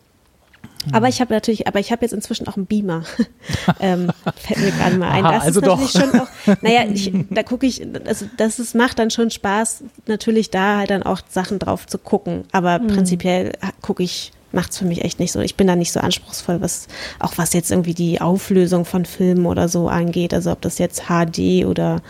Aber 0.92 1.08
ich 1.08 1.22
habe 1.22 1.34
natürlich, 1.34 1.68
aber 1.68 1.80
ich 1.80 1.92
habe 1.92 2.04
jetzt 2.04 2.14
inzwischen 2.14 2.48
auch 2.48 2.58
einen 2.58 2.66
Beamer. 2.66 3.04
ähm, 3.80 4.12
fällt 4.36 4.60
mir 4.60 4.72
gerade 4.72 4.98
mal 4.98 5.10
ein. 5.10 5.26
Aha, 5.26 5.34
das 5.34 5.44
also 5.44 5.62
ist 5.62 5.68
natürlich 5.68 5.94
doch. 5.94 6.02
schon 6.02 6.20
auch, 6.20 6.62
naja, 6.62 6.86
ich, 6.92 7.12
da 7.30 7.44
gucke 7.44 7.66
ich, 7.66 7.82
also 8.06 8.26
das 8.38 8.60
ist, 8.60 8.76
macht 8.76 9.00
dann 9.00 9.10
schon 9.10 9.30
Spaß, 9.30 9.84
natürlich 10.08 10.50
da 10.50 10.78
halt 10.80 10.90
dann 10.90 11.04
auch 11.04 11.22
Sachen 11.30 11.60
drauf 11.60 11.88
zu 11.88 11.98
gucken. 11.98 12.46
Aber 12.52 12.80
mhm. 12.80 12.88
prinzipiell 12.88 13.54
gucke 13.82 14.04
ich, 14.04 14.32
macht 14.52 14.72
es 14.72 14.78
für 14.78 14.86
mich 14.86 15.04
echt 15.04 15.20
nicht 15.20 15.32
so. 15.32 15.40
Ich 15.40 15.56
bin 15.56 15.68
da 15.68 15.76
nicht 15.76 15.92
so 15.92 16.00
anspruchsvoll, 16.00 16.62
was, 16.62 16.88
auch 17.20 17.34
was 17.38 17.54
jetzt 17.54 17.72
irgendwie 17.72 17.94
die 17.94 18.22
Auflösung 18.22 18.86
von 18.86 19.06
Filmen 19.06 19.46
oder 19.46 19.68
so 19.68 19.90
angeht. 19.90 20.34
Also 20.34 20.52
ob 20.52 20.62
das 20.62 20.78
jetzt 20.78 21.04
HD 21.08 21.66
oder 21.66 22.02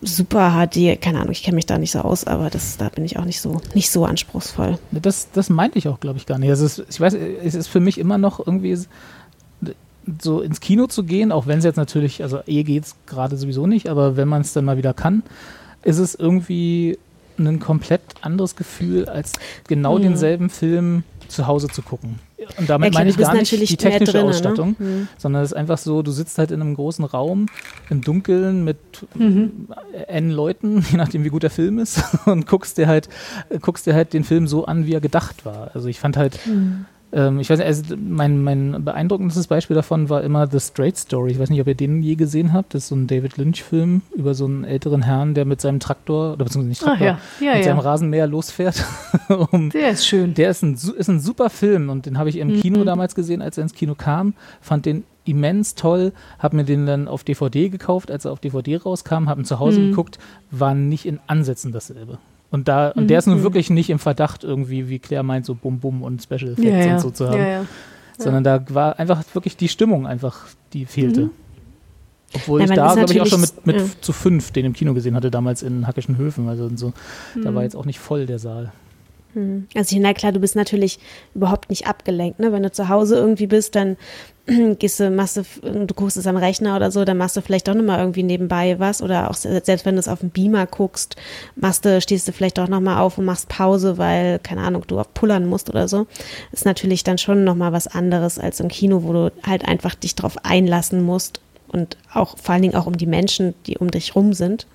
super 0.00 0.50
HD, 0.52 1.00
keine 1.00 1.18
Ahnung, 1.18 1.32
ich 1.32 1.42
kenne 1.42 1.56
mich 1.56 1.66
da 1.66 1.78
nicht 1.78 1.90
so 1.90 2.00
aus, 2.00 2.24
aber 2.24 2.50
das, 2.50 2.76
da 2.76 2.88
bin 2.88 3.04
ich 3.04 3.18
auch 3.18 3.24
nicht 3.24 3.40
so, 3.40 3.60
nicht 3.74 3.90
so 3.90 4.04
anspruchsvoll. 4.04 4.78
Das, 4.92 5.30
das 5.32 5.50
meinte 5.50 5.78
ich 5.78 5.88
auch, 5.88 6.00
glaube 6.00 6.18
ich, 6.18 6.26
gar 6.26 6.38
nicht. 6.38 6.50
Also 6.50 6.64
es, 6.64 6.82
ich 6.88 7.00
weiß, 7.00 7.14
es 7.14 7.54
ist 7.54 7.68
für 7.68 7.80
mich 7.80 7.98
immer 7.98 8.18
noch 8.18 8.44
irgendwie 8.44 8.78
so 10.22 10.40
ins 10.40 10.60
Kino 10.60 10.86
zu 10.86 11.04
gehen, 11.04 11.32
auch 11.32 11.46
wenn 11.46 11.58
es 11.58 11.64
jetzt 11.64 11.76
natürlich, 11.76 12.22
also 12.22 12.40
eh 12.46 12.62
geht 12.62 12.84
es 12.84 12.96
gerade 13.06 13.36
sowieso 13.36 13.66
nicht, 13.66 13.88
aber 13.88 14.16
wenn 14.16 14.28
man 14.28 14.42
es 14.42 14.52
dann 14.52 14.64
mal 14.64 14.76
wieder 14.76 14.94
kann, 14.94 15.22
ist 15.82 15.98
es 15.98 16.14
irgendwie 16.14 16.98
ein 17.38 17.60
komplett 17.60 18.02
anderes 18.20 18.56
Gefühl, 18.56 19.06
als 19.06 19.34
genau 19.66 19.98
mhm. 19.98 20.02
denselben 20.02 20.50
Film 20.50 21.04
zu 21.28 21.46
Hause 21.46 21.68
zu 21.68 21.82
gucken. 21.82 22.18
Und 22.56 22.70
damit 22.70 22.94
ja, 22.94 23.00
meine 23.00 23.10
ich 23.10 23.16
gar 23.16 23.34
nicht 23.34 23.50
die 23.50 23.76
technische 23.76 24.12
drin, 24.12 24.26
ne? 24.26 24.30
Ausstattung, 24.30 24.76
ne? 24.78 24.86
mhm. 24.86 25.08
sondern 25.18 25.42
es 25.42 25.50
ist 25.50 25.56
einfach 25.56 25.78
so, 25.78 26.02
du 26.02 26.12
sitzt 26.12 26.38
halt 26.38 26.52
in 26.52 26.60
einem 26.60 26.74
großen 26.74 27.04
Raum 27.04 27.46
im 27.90 28.02
Dunkeln 28.02 28.62
mit 28.62 28.78
mhm. 29.14 29.68
N 30.06 30.30
Leuten, 30.30 30.84
je 30.90 30.96
nachdem 30.96 31.24
wie 31.24 31.30
gut 31.30 31.42
der 31.42 31.50
Film 31.50 31.78
ist, 31.78 32.02
und 32.26 32.46
guckst 32.46 32.78
dir 32.78 32.86
halt, 32.86 33.08
guckst 33.60 33.86
dir 33.86 33.94
halt 33.94 34.12
den 34.12 34.22
Film 34.22 34.46
so 34.46 34.66
an, 34.66 34.86
wie 34.86 34.94
er 34.94 35.00
gedacht 35.00 35.44
war. 35.44 35.72
Also 35.74 35.88
ich 35.88 35.98
fand 35.98 36.16
halt, 36.16 36.38
mhm. 36.46 36.86
Ähm, 37.10 37.40
ich 37.40 37.48
weiß 37.48 37.58
nicht, 37.58 37.66
also 37.66 37.96
mein, 37.96 38.42
mein 38.42 38.84
beeindruckendes 38.84 39.46
Beispiel 39.46 39.74
davon 39.74 40.10
war 40.10 40.22
immer 40.22 40.46
The 40.46 40.60
Straight 40.60 40.96
Story. 40.96 41.32
Ich 41.32 41.38
weiß 41.38 41.48
nicht, 41.48 41.60
ob 41.60 41.66
ihr 41.66 41.74
den 41.74 42.02
je 42.02 42.16
gesehen 42.16 42.52
habt. 42.52 42.74
Das 42.74 42.84
ist 42.84 42.88
so 42.88 42.96
ein 42.96 43.06
David 43.06 43.36
Lynch-Film 43.38 44.02
über 44.14 44.34
so 44.34 44.44
einen 44.44 44.64
älteren 44.64 45.02
Herrn, 45.02 45.34
der 45.34 45.44
mit 45.44 45.60
seinem 45.60 45.80
Traktor, 45.80 46.34
oder 46.34 46.44
beziehungsweise 46.44 46.68
nicht 46.68 46.82
Traktor, 46.82 47.06
ja. 47.06 47.18
Ja, 47.40 47.54
mit 47.54 47.64
ja. 47.64 47.64
seinem 47.64 47.78
Rasenmäher 47.78 48.26
losfährt. 48.26 48.84
um, 49.52 49.70
der 49.70 49.90
ist 49.90 50.06
schön. 50.06 50.34
Der 50.34 50.50
ist 50.50 50.62
ein, 50.62 50.74
ist 50.74 51.08
ein 51.08 51.20
super 51.20 51.48
Film 51.50 51.88
und 51.88 52.04
den 52.04 52.18
habe 52.18 52.28
ich 52.28 52.36
im 52.36 52.48
mhm. 52.48 52.60
Kino 52.60 52.84
damals 52.84 53.14
gesehen, 53.14 53.40
als 53.40 53.56
er 53.56 53.62
ins 53.62 53.74
Kino 53.74 53.94
kam. 53.94 54.34
Fand 54.60 54.84
den 54.84 55.04
immens 55.24 55.74
toll, 55.74 56.12
habe 56.38 56.56
mir 56.56 56.64
den 56.64 56.86
dann 56.86 57.06
auf 57.06 57.22
DVD 57.22 57.68
gekauft, 57.68 58.10
als 58.10 58.24
er 58.24 58.32
auf 58.32 58.40
DVD 58.40 58.76
rauskam, 58.76 59.28
habe 59.28 59.42
ihn 59.42 59.44
zu 59.44 59.58
Hause 59.58 59.80
mhm. 59.80 59.90
geguckt, 59.90 60.18
war 60.50 60.74
nicht 60.74 61.04
in 61.04 61.20
Ansätzen 61.26 61.70
dasselbe. 61.70 62.18
Und 62.50 62.68
da, 62.68 62.90
und 62.90 63.08
der 63.08 63.18
ist 63.18 63.26
nun 63.26 63.38
mhm. 63.38 63.42
wirklich 63.42 63.68
nicht 63.68 63.90
im 63.90 63.98
Verdacht, 63.98 64.42
irgendwie, 64.42 64.88
wie 64.88 64.98
Claire 64.98 65.22
meint, 65.22 65.44
so 65.44 65.54
Bum 65.54 65.80
Bum 65.80 66.02
und 66.02 66.22
Special 66.22 66.52
Effects 66.52 66.64
ja, 66.64 66.78
ja. 66.78 66.94
und 66.94 67.00
so 67.00 67.10
zu 67.10 67.28
haben. 67.28 67.38
Ja, 67.38 67.64
Sondern 68.16 68.42
da 68.42 68.64
war 68.70 68.98
einfach 68.98 69.22
wirklich 69.34 69.56
die 69.56 69.68
Stimmung 69.68 70.06
einfach, 70.06 70.46
die 70.72 70.86
fehlte. 70.86 71.26
Mhm. 71.26 71.30
Obwohl 72.34 72.62
ich 72.62 72.70
da, 72.70 72.94
glaube 72.94 73.12
ich, 73.12 73.20
auch 73.20 73.26
schon 73.26 73.40
mit, 73.40 73.66
mit 73.66 74.04
zu 74.04 74.12
fünf 74.12 74.50
den 74.50 74.66
im 74.66 74.72
Kino 74.72 74.92
gesehen 74.92 75.14
hatte, 75.14 75.30
damals 75.30 75.62
in 75.62 75.86
Hackischen 75.86 76.18
Höfen. 76.18 76.48
Also 76.48 76.70
so, 76.74 76.92
mhm. 77.34 77.42
da 77.42 77.54
war 77.54 77.62
jetzt 77.62 77.76
auch 77.76 77.86
nicht 77.86 77.98
voll 77.98 78.26
der 78.26 78.38
Saal. 78.38 78.72
Mhm. 79.34 79.68
Also, 79.74 79.96
na 79.98 80.14
klar, 80.14 80.32
du 80.32 80.40
bist 80.40 80.56
natürlich 80.56 80.98
überhaupt 81.34 81.70
nicht 81.70 81.86
abgelenkt. 81.86 82.38
Ne? 82.40 82.52
Wenn 82.52 82.62
du 82.62 82.72
zu 82.72 82.88
Hause 82.88 83.16
irgendwie 83.16 83.46
bist, 83.46 83.74
dann 83.74 83.96
gehst 84.78 85.00
du, 85.00 85.10
machst 85.10 85.36
du, 85.36 85.42
du 85.62 85.94
guckst 85.94 86.16
es 86.16 86.26
am 86.26 86.36
Rechner 86.36 86.76
oder 86.76 86.90
so, 86.90 87.04
dann 87.04 87.18
machst 87.18 87.36
du 87.36 87.42
vielleicht 87.42 87.68
doch 87.68 87.74
nochmal 87.74 87.98
irgendwie 87.98 88.22
nebenbei 88.22 88.78
was 88.78 89.02
oder 89.02 89.30
auch 89.30 89.34
selbst 89.34 89.84
wenn 89.84 89.96
du 89.96 90.00
es 90.00 90.08
auf 90.08 90.20
dem 90.20 90.30
Beamer 90.30 90.66
guckst, 90.66 91.16
machst 91.54 91.84
du, 91.84 92.00
stehst 92.00 92.26
du 92.26 92.32
vielleicht 92.32 92.58
doch 92.58 92.68
nochmal 92.68 92.98
auf 92.98 93.18
und 93.18 93.26
machst 93.26 93.48
Pause, 93.48 93.98
weil, 93.98 94.38
keine 94.38 94.62
Ahnung, 94.62 94.84
du 94.86 94.98
auf 94.98 95.12
pullern 95.12 95.46
musst 95.46 95.68
oder 95.68 95.88
so. 95.88 96.06
Ist 96.52 96.64
natürlich 96.64 97.04
dann 97.04 97.18
schon 97.18 97.44
nochmal 97.44 97.72
was 97.72 97.86
anderes 97.86 98.38
als 98.38 98.60
im 98.60 98.68
Kino, 98.68 99.02
wo 99.02 99.12
du 99.12 99.32
halt 99.42 99.66
einfach 99.66 99.94
dich 99.94 100.14
drauf 100.14 100.36
einlassen 100.44 101.02
musst 101.02 101.40
und 101.68 101.98
auch 102.14 102.38
vor 102.38 102.54
allen 102.54 102.62
Dingen 102.62 102.74
auch 102.74 102.86
um 102.86 102.96
die 102.96 103.06
Menschen, 103.06 103.54
die 103.66 103.76
um 103.76 103.90
dich 103.90 104.14
rum 104.14 104.32
sind 104.32 104.66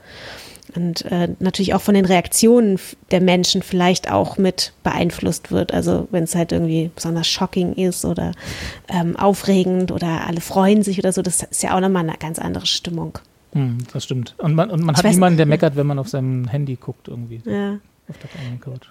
und 0.75 1.03
äh, 1.05 1.29
natürlich 1.39 1.73
auch 1.73 1.81
von 1.81 1.95
den 1.95 2.05
Reaktionen 2.05 2.79
der 3.11 3.21
Menschen 3.21 3.61
vielleicht 3.61 4.11
auch 4.11 4.37
mit 4.37 4.73
beeinflusst 4.83 5.51
wird. 5.51 5.73
Also 5.73 6.07
wenn 6.11 6.23
es 6.23 6.35
halt 6.35 6.51
irgendwie 6.51 6.91
besonders 6.93 7.27
shocking 7.27 7.73
ist 7.73 8.05
oder 8.05 8.31
ähm, 8.87 9.15
aufregend 9.15 9.91
oder 9.91 10.27
alle 10.27 10.41
freuen 10.41 10.83
sich 10.83 10.99
oder 10.99 11.11
so, 11.11 11.21
das 11.21 11.43
ist 11.43 11.63
ja 11.63 11.75
auch 11.75 11.79
nochmal 11.79 12.03
eine 12.07 12.17
ganz 12.17 12.39
andere 12.39 12.65
Stimmung. 12.65 13.19
Hm, 13.53 13.79
das 13.93 14.03
stimmt. 14.03 14.35
Und 14.37 14.55
man, 14.55 14.69
und 14.71 14.83
man 14.83 14.95
hat 14.95 15.05
niemanden, 15.05 15.37
der 15.37 15.45
meckert, 15.45 15.75
wenn 15.75 15.87
man 15.87 15.99
auf 15.99 16.09
seinem 16.09 16.47
Handy 16.47 16.75
guckt 16.75 17.07
irgendwie. 17.07 17.41
Ja. 17.45 17.79
Auf 18.09 18.17
der 18.17 18.29
Couch. 18.59 18.87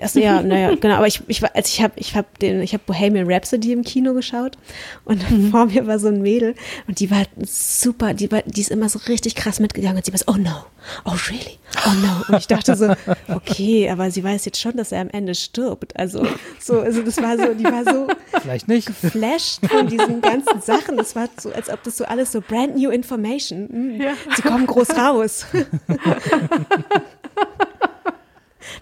Also 0.00 0.20
ja, 0.20 0.42
naja, 0.42 0.74
genau. 0.74 0.96
Aber 0.96 1.06
ich, 1.06 1.22
ich, 1.26 1.42
also 1.42 1.66
ich 1.66 1.82
habe 1.82 1.94
ich 1.96 2.16
hab 2.16 2.38
den, 2.38 2.62
ich 2.62 2.72
habe 2.72 2.82
Bohemian 2.86 3.30
Rhapsody 3.30 3.72
im 3.72 3.82
Kino 3.82 4.14
geschaut 4.14 4.56
und 5.04 5.30
mhm. 5.30 5.50
vor 5.50 5.66
mir 5.66 5.86
war 5.86 5.98
so 5.98 6.08
ein 6.08 6.22
Mädel 6.22 6.54
und 6.86 7.00
die 7.00 7.10
war 7.10 7.24
super, 7.44 8.14
die 8.14 8.30
war, 8.30 8.42
die 8.42 8.60
ist 8.60 8.70
immer 8.70 8.88
so 8.88 8.98
richtig 9.08 9.34
krass 9.34 9.60
mitgegangen 9.60 9.98
und 9.98 10.04
sie 10.04 10.12
war 10.12 10.18
so, 10.18 10.26
oh 10.28 10.36
no, 10.36 10.64
oh 11.04 11.14
really, 11.30 11.58
oh 11.86 11.92
no. 12.02 12.22
Und 12.28 12.38
ich 12.38 12.46
dachte 12.46 12.76
so, 12.76 12.94
okay, 13.28 13.90
aber 13.90 14.10
sie 14.10 14.22
weiß 14.24 14.44
jetzt 14.44 14.60
schon, 14.60 14.76
dass 14.76 14.92
er 14.92 15.00
am 15.00 15.10
Ende 15.10 15.34
stirbt. 15.34 15.96
Also 15.98 16.26
so, 16.60 16.80
also 16.80 17.02
das 17.02 17.16
war 17.18 17.36
so, 17.36 17.54
die 17.54 17.64
war 17.64 17.84
so 17.84 18.08
vielleicht 18.40 18.68
nicht 18.68 18.86
geflasht 18.86 19.66
von 19.66 19.88
diesen 19.88 20.20
ganzen 20.20 20.60
Sachen. 20.60 20.96
Das 20.96 21.16
war 21.16 21.28
so, 21.40 21.52
als 21.52 21.70
ob 21.70 21.82
das 21.82 21.96
so 21.96 22.04
alles 22.04 22.32
so 22.32 22.40
brand 22.40 22.76
new 22.76 22.90
information. 22.90 23.68
Mhm. 23.70 24.00
Ja. 24.00 24.14
Sie 24.34 24.42
kommen 24.42 24.66
groß 24.66 24.90
raus. 24.96 25.46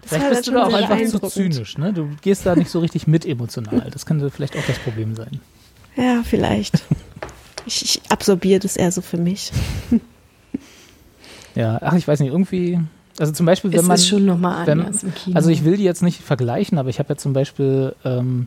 Das 0.03 0.13
vielleicht 0.13 0.31
bist 0.31 0.47
du 0.47 0.53
da 0.53 0.67
auch 0.67 0.73
einfach 0.73 1.21
zu 1.21 1.29
zynisch, 1.29 1.79
ne? 1.79 1.93
Du 1.93 2.09
gehst 2.23 2.47
da 2.47 2.55
nicht 2.57 2.71
so 2.71 2.81
richtig 2.81 3.07
mit 3.07 3.27
emotional. 3.27 3.89
Das 3.91 4.07
könnte 4.07 4.31
vielleicht 4.31 4.57
auch 4.57 4.67
das 4.67 4.79
Problem 4.79 5.15
sein. 5.15 5.41
Ja, 5.97 6.23
vielleicht. 6.25 6.83
ich, 7.67 7.83
ich 7.83 8.03
absorbiere 8.11 8.61
das 8.61 8.77
eher 8.77 8.93
so 8.93 9.01
für 9.01 9.17
mich. 9.17 9.53
ja, 11.55 11.79
ach, 11.83 11.95
ich 11.95 12.07
weiß 12.07 12.21
nicht, 12.21 12.31
irgendwie. 12.31 12.81
Also 13.19 13.33
zum 13.33 13.47
Beispiel, 13.47 13.73
wenn 13.73 13.81
es 13.81 13.87
man. 13.87 13.95
Ist 13.97 14.09
schon 14.09 14.25
nochmal 14.25 14.69
anders 14.69 15.03
wenn, 15.03 15.11
im 15.11 15.15
Kino. 15.15 15.37
Also 15.37 15.51
ich 15.51 15.65
will 15.65 15.77
die 15.77 15.85
jetzt 15.85 16.03
nicht 16.03 16.23
vergleichen, 16.23 16.79
aber 16.79 16.91
ich 16.91 16.99
habe 16.99 17.11
ja 17.11 17.17
zum 17.17 17.33
Beispiel 17.33 17.95
ähm, 18.05 18.47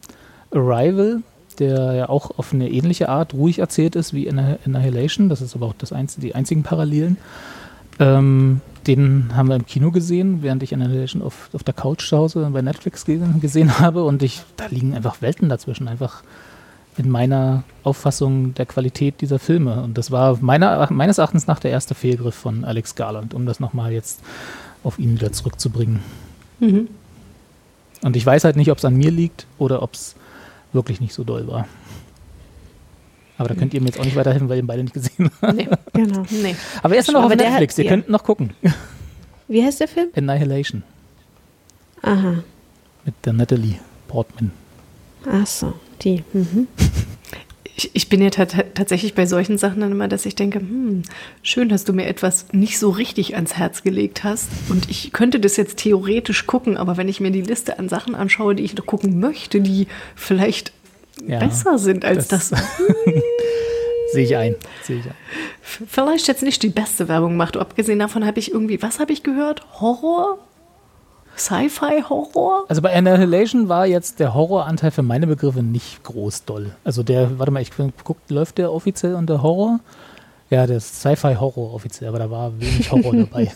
Arrival, 0.52 1.22
der 1.58 1.94
ja 1.94 2.10
auch 2.10 2.38
auf 2.38 2.54
eine 2.54 2.70
ähnliche 2.70 3.10
Art 3.10 3.34
ruhig 3.34 3.60
erzählt 3.60 3.96
ist 3.96 4.14
wie 4.14 4.30
Annihilation. 4.30 5.30
Das 5.30 5.42
ist 5.42 5.56
aber 5.56 5.66
auch 5.66 5.74
das 5.78 5.92
einz 5.92 6.16
die 6.16 6.36
einzigen 6.36 6.64
Parallelen. 6.64 7.18
Ähm, 8.00 8.62
den 8.88 9.36
haben 9.36 9.50
wir 9.50 9.56
im 9.56 9.66
Kino 9.66 9.92
gesehen, 9.92 10.42
während 10.42 10.64
ich 10.64 10.74
Annihilation 10.74 11.22
auf, 11.22 11.50
auf 11.54 11.64
der 11.64 11.74
Couch 11.74 12.08
zu 12.08 12.18
Hause 12.18 12.50
bei 12.52 12.62
Netflix 12.62 13.06
gesehen, 13.06 13.40
gesehen 13.42 13.80
habe. 13.80 14.04
Und 14.04 14.24
ich, 14.24 14.42
da 14.58 14.66
liegen 14.68 14.96
einfach 14.96 15.22
Welten 15.22 15.50
dazwischen, 15.50 15.88
einfach 15.88 16.24
in 16.98 17.10
meiner 17.10 17.64
Auffassung 17.84 18.54
der 18.56 18.66
Qualität 18.66 19.22
dieser 19.22 19.40
Filme. 19.40 19.82
Und 19.82 19.98
das 19.98 20.12
war 20.12 20.38
meiner, 20.42 20.92
meines 20.92 21.18
Erachtens 21.18 21.48
nach 21.48 21.60
der 21.60 21.72
erste 21.72 21.96
Fehlgriff 21.96 22.36
von 22.36 22.66
Alex 22.66 22.96
Garland, 22.96 23.34
um 23.34 23.46
das 23.46 23.60
nochmal 23.60 23.92
jetzt 23.92 24.22
auf 24.84 25.00
ihn 25.00 25.16
wieder 25.16 25.32
zurückzubringen. 25.32 26.02
Mhm. 26.60 26.90
Und 28.02 28.16
ich 28.16 28.26
weiß 28.26 28.44
halt 28.44 28.56
nicht, 28.56 28.72
ob 28.72 28.78
es 28.78 28.86
an 28.86 28.96
mir 28.96 29.12
liegt 29.12 29.46
oder 29.58 29.82
ob 29.82 29.94
es 29.94 30.16
wirklich 30.74 31.02
nicht 31.02 31.14
so 31.14 31.24
doll 31.24 31.48
war. 31.48 31.68
Aber 33.40 33.50
da 33.50 33.56
könnt 33.56 33.74
ihr 33.74 33.80
mir 33.80 33.88
jetzt 33.88 34.00
auch 34.00 34.06
nicht 34.06 34.18
weiterhelfen, 34.18 34.50
weil 34.50 34.58
ihr 34.58 34.64
ihn 34.64 34.68
beide 34.68 34.84
nicht 34.84 34.94
gesehen 34.94 35.32
habt. 35.42 35.56
Nee, 35.56 35.68
genau. 35.94 36.26
Nee. 36.30 36.56
Aber 36.84 36.94
er 36.94 37.00
ist 37.00 37.12
noch 37.12 37.24
auf 37.24 37.30
Netflix, 37.30 37.74
hat, 37.74 37.80
ihr 37.80 37.86
ja. 37.86 37.92
könnt 37.92 38.10
noch 38.10 38.24
gucken. 38.24 38.52
Wie 39.48 39.64
heißt 39.64 39.80
der 39.80 39.88
Film? 39.88 40.10
Annihilation. 40.16 40.84
Aha. 42.02 42.44
Mit 43.06 43.16
der 43.26 43.34
Natalie. 43.34 43.80
Portman. 44.10 44.52
Ach 45.26 45.48
so, 45.48 45.74
die. 46.02 46.24
Mhm. 46.34 46.68
Ich, 47.78 47.92
ich, 47.94 48.10
bin 48.10 48.22
ja 48.22 48.30
tatsächlich 48.30 49.16
bei 49.16 49.26
solchen 49.26 49.58
Sachen 49.58 49.80
dann 49.80 49.94
immer, 49.94 50.10
dass 50.10 50.26
ich 50.26 50.36
denke, 50.36 50.60
hm, 50.60 51.04
schön, 51.44 51.70
dass 51.70 51.86
du 51.86 51.94
mir 51.94 52.08
etwas 52.08 52.48
nicht 52.52 52.78
so 52.78 52.90
richtig 52.90 53.36
ans 53.36 53.56
Herz 53.56 53.84
gelegt 53.84 54.26
hast. 54.26 54.50
Und 54.68 54.90
ich 54.90 55.14
könnte 55.14 55.40
das 55.40 55.56
jetzt 55.56 55.78
theoretisch 55.78 56.46
gucken, 56.46 56.76
aber 56.76 56.98
wenn 56.98 57.08
ich 57.08 57.22
mir 57.22 57.32
die 57.32 57.42
Liste 57.42 57.80
an 57.80 57.88
Sachen 57.88 58.16
anschaue, 58.16 58.54
die 58.54 58.64
ich 58.64 58.76
noch 58.76 58.86
gucken 58.86 59.22
möchte, 59.22 59.62
die 59.62 59.88
vielleicht 60.16 60.74
ja, 61.28 61.40
besser 61.40 61.78
sind 61.78 62.06
als 62.06 62.28
das. 62.28 62.50
das. 62.50 62.62
Sehe 64.12 64.24
ich 64.24 64.36
ein. 64.36 64.56
Sehe 64.84 65.00
ich 65.00 65.06
ein. 65.06 65.16
Vielleicht 65.62 66.28
jetzt 66.28 66.42
nicht 66.42 66.64
die 66.64 66.70
beste 66.70 67.08
Werbung 67.08 67.38
macht. 67.38 67.58
Abgesehen 67.58 68.00
davon 68.00 68.26
habe 68.26 68.40
ich 68.40 68.52
irgendwie, 68.52 68.82
was 68.82 69.00
habe 69.00 69.14
ich 69.14 69.22
gehört? 69.22 69.66
Horror? 69.80 70.40
Sci-Fi-Horror? 71.38 72.66
Also 72.68 72.82
bei 72.82 72.94
Annihilation 72.94 73.70
war 73.70 73.86
jetzt 73.86 74.20
der 74.20 74.34
Horroranteil 74.34 74.92
für 74.92 75.04
meine 75.04 75.28
Begriffe 75.28 75.64
nicht 75.64 76.04
groß 76.04 76.46
doll. 76.46 76.72
Also 76.84 77.04
der, 77.04 77.40
warte 77.40 77.52
mal, 77.52 77.62
ich 77.62 77.72
guckt, 78.04 78.30
läuft 78.30 78.58
der 78.58 78.74
offiziell 78.74 79.16
unter 79.16 79.42
Horror? 79.42 79.80
Ja, 80.50 80.66
der 80.66 80.78
ist 80.78 81.02
Sci-Fi-Horror 81.02 81.74
offiziell, 81.74 82.10
aber 82.10 82.20
da 82.20 82.32
war 82.32 82.60
wenig 82.60 82.92
Horror 82.92 83.16
dabei. 83.16 83.52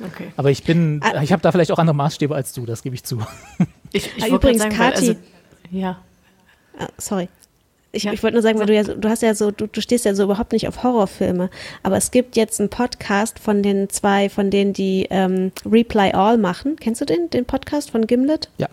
Okay. 0.00 0.32
Aber 0.36 0.50
ich 0.50 0.64
bin, 0.64 1.00
ah. 1.02 1.22
ich 1.22 1.32
habe 1.32 1.42
da 1.42 1.52
vielleicht 1.52 1.70
auch 1.70 1.78
andere 1.78 1.94
Maßstäbe 1.94 2.34
als 2.34 2.52
du, 2.52 2.66
das 2.66 2.82
gebe 2.82 2.94
ich 2.94 3.04
zu. 3.04 3.20
Ich, 3.92 4.16
ich 4.16 4.24
ah, 4.24 4.28
übrigens, 4.28 4.62
sagen, 4.62 4.76
Kati, 4.76 5.08
also, 5.08 5.20
ja. 5.70 5.98
Ah, 6.76 6.88
sorry. 6.98 7.28
Ich, 7.90 8.02
ja. 8.02 8.12
ich 8.12 8.22
wollte 8.22 8.34
nur 8.34 8.42
sagen, 8.42 8.58
weil 8.58 8.66
du 8.66 8.74
ja, 8.74 8.82
du 8.82 9.08
hast 9.08 9.22
ja 9.22 9.34
so, 9.34 9.50
du, 9.50 9.66
du 9.66 9.80
stehst 9.80 10.04
ja 10.04 10.14
so 10.14 10.24
überhaupt 10.24 10.52
nicht 10.52 10.68
auf 10.68 10.82
Horrorfilme. 10.82 11.48
Aber 11.82 11.96
es 11.96 12.10
gibt 12.10 12.36
jetzt 12.36 12.60
einen 12.60 12.68
Podcast 12.68 13.38
von 13.38 13.62
den 13.62 13.88
zwei, 13.88 14.28
von 14.28 14.50
denen 14.50 14.74
die 14.74 15.06
ähm, 15.10 15.52
Reply 15.64 16.12
All 16.12 16.36
machen. 16.36 16.76
Kennst 16.76 17.00
du 17.00 17.06
den, 17.06 17.30
den 17.30 17.46
Podcast 17.46 17.90
von 17.90 18.06
Gimlet? 18.06 18.50
Ja. 18.58 18.68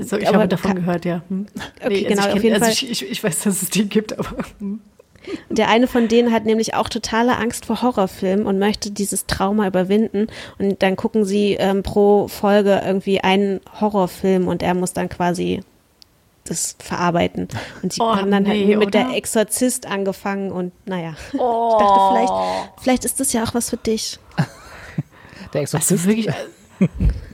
So, 0.00 0.18
ich 0.18 0.28
aber 0.28 0.38
habe 0.38 0.48
davon 0.48 0.76
gehört, 0.76 1.04
ja. 1.04 1.22
Hm. 1.28 1.46
Okay, 1.80 1.88
nee, 1.88 2.02
genau, 2.04 2.22
also 2.22 2.36
auf 2.36 2.44
jeden 2.44 2.54
also 2.54 2.66
Fall. 2.66 2.72
Ich, 2.74 2.90
ich, 2.90 3.10
ich, 3.10 3.24
weiß, 3.24 3.40
dass 3.40 3.62
es 3.62 3.70
die 3.70 3.88
gibt, 3.88 4.18
aber. 4.18 4.44
Hm. 4.60 4.80
Der 5.50 5.68
eine 5.68 5.86
von 5.86 6.08
denen 6.08 6.32
hat 6.32 6.46
nämlich 6.46 6.74
auch 6.74 6.88
totale 6.88 7.36
Angst 7.36 7.66
vor 7.66 7.82
Horrorfilmen 7.82 8.46
und 8.46 8.58
möchte 8.58 8.90
dieses 8.90 9.26
Trauma 9.26 9.66
überwinden. 9.66 10.28
Und 10.58 10.82
dann 10.82 10.96
gucken 10.96 11.24
sie 11.24 11.54
ähm, 11.54 11.82
pro 11.82 12.28
Folge 12.28 12.80
irgendwie 12.84 13.20
einen 13.20 13.60
Horrorfilm 13.80 14.48
und 14.48 14.62
er 14.62 14.74
muss 14.74 14.92
dann 14.92 15.08
quasi 15.08 15.60
das 16.50 16.76
verarbeiten. 16.78 17.48
Und 17.82 17.92
sie 17.92 18.00
oh, 18.00 18.14
haben 18.14 18.30
dann 18.30 18.46
halt 18.46 18.58
nee, 18.58 18.66
halt 18.66 18.78
mit 18.78 18.88
oder? 18.88 19.04
der 19.04 19.16
Exorzist 19.16 19.86
angefangen 19.86 20.50
und 20.50 20.72
naja, 20.86 21.14
oh. 21.36 21.72
ich 21.72 21.84
dachte, 21.84 22.00
vielleicht, 22.12 22.82
vielleicht 22.82 23.04
ist 23.04 23.20
das 23.20 23.32
ja 23.32 23.44
auch 23.44 23.54
was 23.54 23.70
für 23.70 23.76
dich. 23.76 24.18
der 25.52 25.62
Exorzist? 25.62 25.92
Also 25.92 26.08
wirklich, 26.08 26.28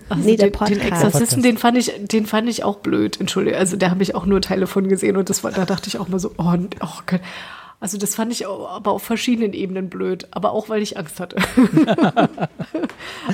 also 0.08 0.22
nee, 0.22 0.36
der 0.36 0.50
den, 0.50 0.66
den 0.66 0.80
Exorzisten, 0.80 1.42
den 1.42 1.58
fand 1.58 1.78
ich, 1.78 1.92
den 1.98 2.26
fand 2.26 2.48
ich 2.48 2.64
auch 2.64 2.76
blöd, 2.76 3.20
entschuldige. 3.20 3.56
Also 3.56 3.76
da 3.76 3.90
habe 3.90 4.02
ich 4.02 4.14
auch 4.14 4.26
nur 4.26 4.40
Teile 4.40 4.66
von 4.66 4.88
gesehen 4.88 5.16
und 5.16 5.30
das 5.30 5.44
war, 5.44 5.52
da 5.52 5.64
dachte 5.64 5.88
ich 5.88 5.98
auch 5.98 6.08
mal 6.08 6.18
so, 6.18 6.32
oh, 6.38 6.54
oh 6.80 7.00
Gott. 7.06 7.20
Also 7.80 7.98
das 7.98 8.14
fand 8.14 8.32
ich 8.32 8.46
aber 8.46 8.92
auf 8.92 9.02
verschiedenen 9.02 9.52
Ebenen 9.52 9.90
blöd, 9.90 10.28
aber 10.30 10.52
auch 10.52 10.70
weil 10.70 10.80
ich 10.80 10.96
Angst 10.96 11.20
hatte. 11.20 11.36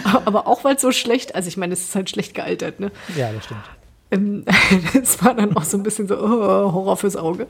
aber 0.24 0.46
auch 0.46 0.64
weil 0.64 0.74
es 0.74 0.82
so 0.82 0.90
schlecht, 0.90 1.34
also 1.34 1.48
ich 1.48 1.56
meine, 1.56 1.72
es 1.72 1.82
ist 1.82 1.94
halt 1.94 2.10
schlecht 2.10 2.34
gealtert, 2.34 2.80
ne? 2.80 2.90
Ja, 3.16 3.32
das 3.32 3.44
stimmt. 3.44 3.62
Es 4.10 5.22
war 5.24 5.34
dann 5.34 5.56
auch 5.56 5.64
so 5.64 5.76
ein 5.76 5.82
bisschen 5.82 6.08
so 6.08 6.16
oh, 6.16 6.72
Horror 6.72 6.96
fürs 6.96 7.16
Auge. 7.16 7.46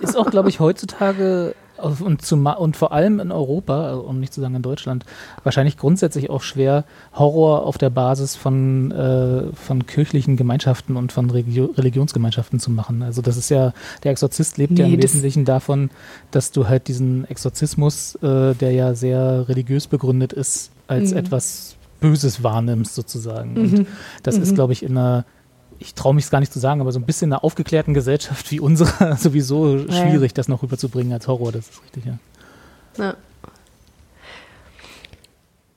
Ist 0.00 0.16
auch, 0.16 0.30
glaube 0.30 0.48
ich, 0.48 0.60
heutzutage 0.60 1.54
und, 1.76 2.22
zum, 2.22 2.46
und 2.46 2.76
vor 2.76 2.92
allem 2.92 3.20
in 3.20 3.32
Europa, 3.32 3.88
also 3.88 4.02
um 4.02 4.20
nicht 4.20 4.32
zu 4.32 4.40
sagen 4.40 4.54
in 4.54 4.62
Deutschland, 4.62 5.04
wahrscheinlich 5.42 5.76
grundsätzlich 5.76 6.30
auch 6.30 6.42
schwer, 6.42 6.84
Horror 7.14 7.66
auf 7.66 7.78
der 7.78 7.90
Basis 7.90 8.36
von, 8.36 8.92
äh, 8.92 9.52
von 9.54 9.86
kirchlichen 9.86 10.36
Gemeinschaften 10.36 10.96
und 10.96 11.12
von 11.12 11.30
Regio 11.30 11.66
Religionsgemeinschaften 11.76 12.60
zu 12.60 12.70
machen. 12.70 13.02
Also 13.02 13.22
das 13.22 13.36
ist 13.36 13.50
ja, 13.50 13.72
der 14.04 14.12
Exorzist 14.12 14.56
lebt 14.56 14.72
nee, 14.72 14.80
ja 14.80 14.86
im 14.86 15.02
Wesentlichen 15.02 15.44
davon, 15.44 15.90
dass 16.30 16.52
du 16.52 16.68
halt 16.68 16.88
diesen 16.88 17.28
Exorzismus, 17.28 18.14
äh, 18.16 18.54
der 18.54 18.72
ja 18.72 18.94
sehr 18.94 19.48
religiös 19.48 19.86
begründet 19.86 20.32
ist, 20.32 20.70
als 20.86 21.10
mhm. 21.10 21.18
etwas 21.18 21.76
Böses 22.00 22.42
wahrnimmst 22.42 22.94
sozusagen. 22.94 23.56
Und 23.56 23.72
mhm. 23.72 23.86
das 24.22 24.36
mhm. 24.36 24.42
ist, 24.42 24.54
glaube 24.54 24.72
ich, 24.72 24.82
in 24.82 24.96
einer 24.96 25.24
ich 25.78 25.94
traue 25.94 26.14
mich 26.14 26.24
es 26.24 26.30
gar 26.30 26.40
nicht 26.40 26.52
zu 26.52 26.58
sagen, 26.58 26.80
aber 26.80 26.92
so 26.92 26.98
ein 26.98 27.06
bisschen 27.06 27.28
in 27.28 27.32
einer 27.34 27.44
aufgeklärten 27.44 27.94
Gesellschaft 27.94 28.50
wie 28.50 28.60
unsere 28.60 29.16
sowieso 29.18 29.76
ja, 29.76 29.92
schwierig, 29.92 30.32
ja. 30.32 30.34
das 30.34 30.48
noch 30.48 30.62
rüberzubringen 30.62 31.12
als 31.12 31.28
Horror, 31.28 31.52
das 31.52 31.68
ist 31.68 31.82
richtig, 31.82 32.04
ja. 32.06 32.18
ja. 32.98 33.16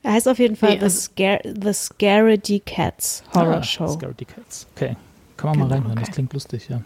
Er 0.02 0.12
heißt 0.12 0.28
auf 0.28 0.38
jeden 0.38 0.56
Fall 0.56 0.78
nee, 0.78 0.88
The, 0.88 0.90
Scare, 0.90 1.40
The 1.60 1.72
Scaredy 1.72 2.60
Cats 2.60 3.24
Horror 3.34 3.56
ah, 3.56 3.62
Show. 3.62 3.88
Scaredy 3.88 4.24
Cats, 4.24 4.66
okay. 4.74 4.96
Kann 5.36 5.50
man 5.50 5.54
genau, 5.54 5.66
mal 5.66 5.74
reinhören, 5.74 5.92
okay. 5.92 6.06
das 6.06 6.14
klingt 6.14 6.32
lustig, 6.32 6.68
ja. 6.68 6.82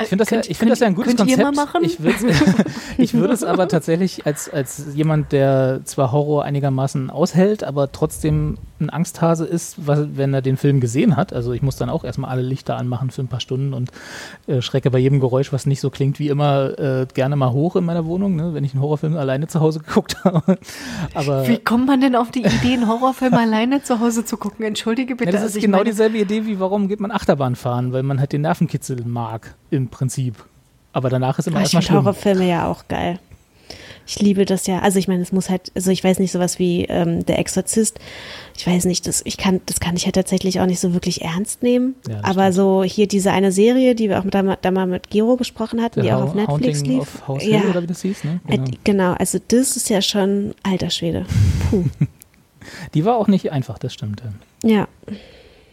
Ich 0.00 0.08
finde 0.08 0.24
das, 0.24 0.30
ja, 0.30 0.40
ich 0.46 0.58
find 0.58 0.70
das 0.70 0.80
ja 0.80 0.86
ein 0.86 0.94
gutes 0.94 1.16
Konzept. 1.16 1.56
Ich, 1.82 1.98
ich 2.98 3.14
würde 3.14 3.32
es 3.32 3.44
aber 3.44 3.68
tatsächlich 3.68 4.26
als, 4.26 4.48
als 4.48 4.86
jemand, 4.94 5.32
der 5.32 5.80
zwar 5.84 6.12
Horror 6.12 6.44
einigermaßen 6.44 7.10
aushält, 7.10 7.64
aber 7.64 7.92
trotzdem 7.92 8.58
ein 8.80 8.90
Angsthase 8.90 9.44
ist, 9.44 9.86
was, 9.86 10.16
wenn 10.16 10.34
er 10.34 10.42
den 10.42 10.56
Film 10.56 10.80
gesehen 10.80 11.16
hat. 11.16 11.32
Also 11.32 11.52
ich 11.52 11.62
muss 11.62 11.76
dann 11.76 11.90
auch 11.90 12.04
erstmal 12.04 12.30
alle 12.30 12.42
Lichter 12.42 12.76
anmachen 12.76 13.10
für 13.10 13.22
ein 13.22 13.28
paar 13.28 13.40
Stunden 13.40 13.72
und 13.72 13.90
äh, 14.46 14.60
schrecke 14.60 14.90
bei 14.90 14.98
jedem 14.98 15.20
Geräusch, 15.20 15.52
was 15.52 15.66
nicht 15.66 15.80
so 15.80 15.90
klingt 15.90 16.18
wie 16.18 16.28
immer, 16.28 16.78
äh, 16.78 17.06
gerne 17.12 17.36
mal 17.36 17.52
hoch 17.52 17.76
in 17.76 17.84
meiner 17.84 18.04
Wohnung, 18.04 18.36
ne, 18.36 18.52
wenn 18.52 18.64
ich 18.64 18.74
einen 18.74 18.82
Horrorfilm 18.82 19.16
alleine 19.16 19.46
zu 19.46 19.60
Hause 19.60 19.80
geguckt 19.86 20.24
habe. 20.24 20.58
aber, 21.14 21.46
wie 21.46 21.58
kommt 21.58 21.86
man 21.86 22.00
denn 22.00 22.16
auf 22.16 22.30
die 22.30 22.40
Idee, 22.40 22.74
einen 22.74 22.88
Horrorfilm 22.88 23.34
alleine 23.34 23.82
zu 23.82 24.00
Hause 24.00 24.24
zu 24.24 24.36
gucken? 24.36 24.64
Entschuldige 24.64 25.14
bitte. 25.14 25.30
Ja, 25.30 25.32
das 25.32 25.42
ist 25.42 25.56
also 25.56 25.66
genau 25.66 25.84
dieselbe 25.84 26.18
Idee 26.18 26.46
wie 26.46 26.58
warum 26.58 26.88
geht 26.88 27.00
man 27.00 27.10
Achterbahn 27.10 27.56
fahren, 27.56 27.92
weil 27.92 28.02
man 28.02 28.18
halt 28.18 28.32
den 28.32 28.42
Nervenkitzel 28.42 29.04
mag 29.04 29.54
im 29.70 29.88
Prinzip. 29.88 30.44
Aber 30.92 31.10
danach 31.10 31.38
ist 31.38 31.48
immer 31.48 31.60
erstmal 31.60 31.82
schlimm. 31.82 31.98
Horrorfilme 31.98 32.48
ja 32.48 32.66
auch 32.66 32.86
geil. 32.88 33.18
Ich 34.06 34.20
liebe 34.20 34.44
das 34.44 34.66
ja. 34.66 34.80
Also 34.80 34.98
ich 34.98 35.08
meine, 35.08 35.22
es 35.22 35.32
muss 35.32 35.48
halt, 35.48 35.72
also 35.74 35.90
ich 35.90 36.04
weiß 36.04 36.18
nicht, 36.18 36.32
sowas 36.32 36.58
wie 36.58 36.84
ähm, 36.84 37.24
Der 37.24 37.38
Exorzist. 37.38 37.98
Ich 38.56 38.66
weiß 38.66 38.84
nicht, 38.84 39.06
das, 39.06 39.22
ich 39.24 39.36
kann, 39.36 39.60
das 39.66 39.80
kann 39.80 39.96
ich 39.96 40.04
ja 40.04 40.12
tatsächlich 40.12 40.60
auch 40.60 40.66
nicht 40.66 40.80
so 40.80 40.92
wirklich 40.92 41.22
ernst 41.22 41.62
nehmen. 41.62 41.94
Ja, 42.08 42.18
Aber 42.22 42.42
stimmt. 42.42 42.54
so 42.54 42.84
hier 42.84 43.08
diese 43.08 43.32
eine 43.32 43.50
Serie, 43.50 43.94
die 43.94 44.08
wir 44.08 44.20
auch 44.20 44.24
da, 44.26 44.56
da 44.60 44.70
mal 44.70 44.86
mit 44.86 45.10
Gero 45.10 45.36
gesprochen 45.36 45.82
hatten, 45.82 46.00
The 46.00 46.06
die 46.06 46.12
auch 46.12 46.22
auf 46.22 46.34
Netflix 46.34 46.80
Haunting 46.80 46.98
lief. 46.98 47.00
Of 47.00 47.28
House 47.28 47.44
ja. 47.44 47.60
Hill, 47.60 47.70
oder 47.70 47.82
wie 47.82 47.86
das 47.86 48.02
hieß, 48.02 48.24
ne? 48.24 48.40
Genau. 48.46 48.64
Äh, 48.64 48.70
genau, 48.84 49.12
also 49.12 49.38
das 49.48 49.76
ist 49.76 49.88
ja 49.88 50.02
schon 50.02 50.54
alter 50.62 50.90
Schwede. 50.90 51.26
Puh. 51.70 51.84
die 52.94 53.04
war 53.04 53.16
auch 53.16 53.28
nicht 53.28 53.52
einfach, 53.52 53.78
das 53.78 53.94
stimmt. 53.94 54.22
Ja. 54.62 54.88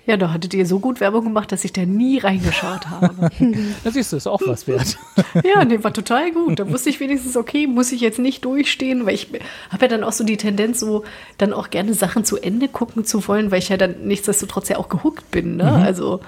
Ja, 0.07 0.17
da 0.17 0.33
hattet 0.33 0.53
ihr 0.55 0.65
so 0.65 0.79
gut 0.79 0.99
Werbung 0.99 1.25
gemacht, 1.25 1.51
dass 1.51 1.63
ich 1.63 1.73
da 1.73 1.85
nie 1.85 2.17
reingeschaut 2.17 2.87
habe. 2.87 3.29
das 3.83 3.93
siehst 3.93 4.11
du, 4.11 4.17
ist 4.17 4.27
auch 4.27 4.41
was 4.45 4.67
wert. 4.67 4.97
ja, 5.43 5.63
nee, 5.63 5.83
war 5.83 5.93
total 5.93 6.31
gut. 6.31 6.59
Da 6.59 6.69
wusste 6.69 6.89
ich 6.89 6.99
wenigstens, 6.99 7.37
okay, 7.37 7.67
muss 7.67 7.91
ich 7.91 8.01
jetzt 8.01 8.17
nicht 8.17 8.43
durchstehen, 8.43 9.05
weil 9.05 9.13
ich 9.13 9.27
habe 9.69 9.83
ja 9.83 9.87
dann 9.87 10.03
auch 10.03 10.11
so 10.11 10.23
die 10.23 10.37
Tendenz, 10.37 10.79
so 10.79 11.03
dann 11.37 11.53
auch 11.53 11.69
gerne 11.69 11.93
Sachen 11.93 12.25
zu 12.25 12.37
Ende 12.37 12.67
gucken 12.67 13.05
zu 13.05 13.27
wollen, 13.27 13.51
weil 13.51 13.59
ich 13.59 13.69
ja 13.69 13.77
dann 13.77 13.95
nichtsdestotrotz 14.03 14.69
ja 14.69 14.77
auch 14.77 14.89
gehuckt 14.89 15.29
bin. 15.29 15.57
Ne? 15.57 15.65
Mhm. 15.65 15.83
Also 15.83 16.21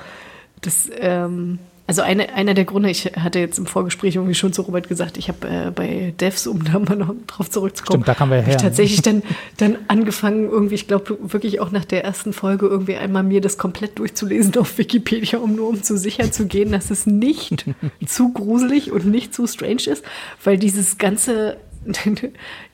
das, 0.62 0.89
ähm, 0.99 1.57
also 1.85 2.01
eine, 2.01 2.33
einer 2.33 2.53
der 2.53 2.63
Gründe, 2.63 2.89
ich 2.89 3.05
hatte 3.17 3.39
jetzt 3.39 3.57
im 3.57 3.65
Vorgespräch 3.65 4.15
irgendwie 4.15 4.35
schon 4.35 4.53
zu 4.53 4.61
Robert 4.61 4.87
gesagt, 4.87 5.17
ich 5.17 5.27
habe 5.27 5.47
äh, 5.47 5.71
bei 5.71 6.13
Devs, 6.17 6.47
um 6.47 6.63
da 6.63 6.79
mal 6.79 6.95
noch 6.95 7.13
drauf 7.27 7.49
zurückzukommen, 7.49 8.03
Stimmt, 8.03 8.07
da 8.07 8.13
kamen 8.13 8.31
wir 8.31 8.41
her, 8.41 8.55
ich 8.55 8.61
ne? 8.61 8.69
tatsächlich 8.69 9.01
dann, 9.01 9.21
dann 9.57 9.77
angefangen, 9.89 10.49
irgendwie, 10.49 10.75
ich 10.75 10.87
glaube 10.87 11.17
wirklich 11.21 11.59
auch 11.59 11.71
nach 11.71 11.83
der 11.83 12.05
ersten 12.05 12.31
Folge 12.31 12.67
irgendwie 12.67 12.95
einmal 12.95 13.23
mir 13.23 13.41
das 13.41 13.57
komplett 13.57 13.99
durchzulesen 13.99 14.55
auf 14.57 14.77
Wikipedia, 14.77 15.39
um 15.39 15.55
nur 15.55 15.67
um 15.67 15.83
zu 15.83 15.97
sicher 15.97 16.31
zu 16.31 16.47
gehen, 16.47 16.71
dass 16.71 16.89
es 16.89 17.05
nicht 17.05 17.65
zu 18.05 18.31
gruselig 18.31 18.91
und 18.91 19.05
nicht 19.05 19.33
zu 19.33 19.45
strange 19.45 19.83
ist, 19.87 20.05
weil 20.41 20.57
dieses 20.57 20.97
ganze 20.97 21.57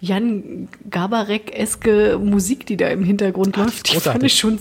Jan 0.02 0.68
Gabarek-eske 0.88 2.20
Musik, 2.22 2.68
die 2.68 2.78
da 2.78 2.90
im 2.90 3.04
Hintergrund 3.04 3.58
Ach, 3.58 3.66
läuft, 3.66 3.92
die 3.92 4.00
fand 4.00 4.22
ich 4.22 4.38
schon, 4.38 4.60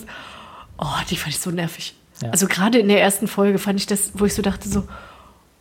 oh, 0.79 0.85
die 1.07 1.17
fand 1.17 1.35
ich 1.35 1.39
so 1.39 1.51
nervig. 1.51 1.93
Ja. 2.21 2.31
Also 2.31 2.47
gerade 2.47 2.79
in 2.79 2.87
der 2.87 3.01
ersten 3.01 3.27
Folge 3.27 3.59
fand 3.59 3.79
ich 3.79 3.87
das, 3.87 4.11
wo 4.13 4.25
ich 4.25 4.33
so 4.33 4.41
dachte, 4.41 4.67
so, 4.67 4.83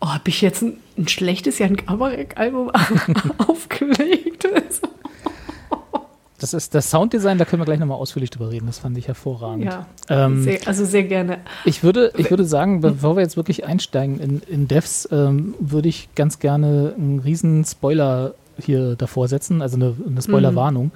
oh, 0.01 0.09
habe 0.09 0.29
ich 0.29 0.40
jetzt 0.40 0.62
ein, 0.62 0.79
ein 0.97 1.09
schlechtes 1.09 1.59
Jan 1.59 1.77
Gabarek-Album 1.77 2.71
aufgelegt? 3.38 4.38
Das 6.40 6.55
ist 6.55 6.75
das 6.75 6.90
Sounddesign, 6.90 7.37
da 7.38 7.44
können 7.44 7.61
wir 7.61 7.66
gleich 7.66 7.81
nochmal 7.81 7.99
ausführlich 7.99 8.31
drüber 8.31 8.51
reden. 8.51 8.66
Das 8.66 8.79
fand 8.79 8.97
ich 8.97 9.09
hervorragend. 9.09 9.64
Ja, 9.64 9.87
ähm, 10.09 10.44
sehr, 10.44 10.61
also 10.66 10.85
sehr 10.85 11.03
gerne. 11.03 11.38
Ich 11.64 11.83
würde, 11.83 12.12
ich 12.16 12.31
würde 12.31 12.44
sagen, 12.44 12.81
bevor 12.81 13.16
wir 13.16 13.23
jetzt 13.23 13.37
wirklich 13.37 13.66
einsteigen 13.66 14.21
in, 14.21 14.42
in 14.49 14.68
Devs, 14.68 15.09
ähm, 15.11 15.55
würde 15.59 15.88
ich 15.88 16.09
ganz 16.14 16.38
gerne 16.38 16.94
einen 16.97 17.18
riesen 17.18 17.64
Spoiler 17.64 18.35
hier 18.57 18.94
davor 18.94 19.27
setzen, 19.27 19.62
also 19.62 19.77
eine, 19.77 19.97
eine 20.07 20.23
Spoilerwarnung, 20.23 20.87
mhm. 20.87 20.92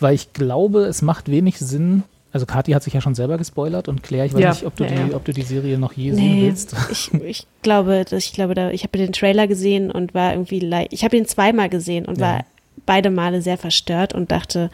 weil 0.00 0.14
ich 0.14 0.32
glaube, 0.32 0.80
es 0.80 1.00
macht 1.00 1.30
wenig 1.30 1.58
Sinn, 1.58 2.02
also 2.32 2.46
Kathi 2.46 2.72
hat 2.72 2.82
sich 2.82 2.94
ja 2.94 3.00
schon 3.00 3.14
selber 3.14 3.38
gespoilert 3.38 3.88
und 3.88 4.02
Claire, 4.02 4.26
ich 4.26 4.32
weiß 4.32 4.40
ja. 4.40 4.50
nicht, 4.50 4.64
ob 4.64 4.74
du, 4.76 4.84
ja, 4.84 4.90
die, 4.90 5.14
ob 5.14 5.24
du 5.24 5.32
die 5.32 5.42
Serie 5.42 5.78
noch 5.78 5.92
je 5.92 6.12
nee, 6.12 6.16
sehen 6.16 6.42
willst. 6.42 6.76
Ich, 6.90 7.12
ich 7.22 7.46
glaube, 7.62 8.04
ich 8.10 8.32
glaube, 8.32 8.54
da, 8.54 8.70
ich 8.70 8.82
habe 8.84 8.98
den 8.98 9.12
Trailer 9.12 9.46
gesehen 9.46 9.90
und 9.90 10.14
war 10.14 10.32
irgendwie, 10.32 10.58
ich 10.90 11.04
habe 11.04 11.16
ihn 11.16 11.26
zweimal 11.26 11.68
gesehen 11.68 12.06
und 12.06 12.20
war 12.20 12.44
beide 12.86 13.10
Male 13.10 13.42
sehr 13.42 13.58
verstört 13.58 14.14
und 14.14 14.32
dachte, 14.32 14.70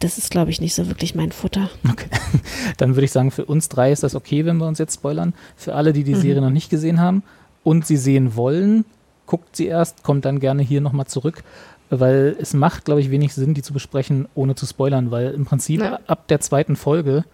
das 0.00 0.18
ist, 0.18 0.30
glaube 0.30 0.50
ich, 0.50 0.60
nicht 0.60 0.74
so 0.74 0.88
wirklich 0.88 1.14
mein 1.14 1.32
Futter. 1.32 1.70
Okay. 1.88 2.08
Dann 2.76 2.96
würde 2.96 3.04
ich 3.04 3.12
sagen, 3.12 3.30
für 3.30 3.44
uns 3.44 3.68
drei 3.68 3.92
ist 3.92 4.02
das 4.02 4.14
okay, 4.14 4.44
wenn 4.44 4.56
wir 4.56 4.66
uns 4.66 4.78
jetzt 4.78 4.94
spoilern. 4.94 5.34
Für 5.56 5.74
alle, 5.74 5.92
die 5.92 6.04
die 6.04 6.14
mhm. 6.14 6.20
Serie 6.20 6.40
noch 6.40 6.50
nicht 6.50 6.70
gesehen 6.70 7.00
haben 7.00 7.22
und 7.62 7.86
sie 7.86 7.96
sehen 7.96 8.36
wollen, 8.36 8.84
guckt 9.26 9.56
sie 9.56 9.66
erst, 9.66 10.02
kommt 10.02 10.24
dann 10.24 10.40
gerne 10.40 10.62
hier 10.62 10.80
nochmal 10.80 11.06
zurück. 11.06 11.42
Weil 11.88 12.36
es 12.40 12.52
macht, 12.52 12.84
glaube 12.84 13.00
ich, 13.00 13.10
wenig 13.10 13.34
Sinn, 13.34 13.54
die 13.54 13.62
zu 13.62 13.72
besprechen, 13.72 14.26
ohne 14.34 14.54
zu 14.54 14.66
spoilern, 14.66 15.10
weil 15.10 15.32
im 15.32 15.44
Prinzip 15.44 15.80
ja. 15.80 16.00
ab 16.06 16.26
der 16.28 16.40
zweiten 16.40 16.74
Folge 16.74 17.24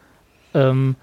ähm, 0.53 0.97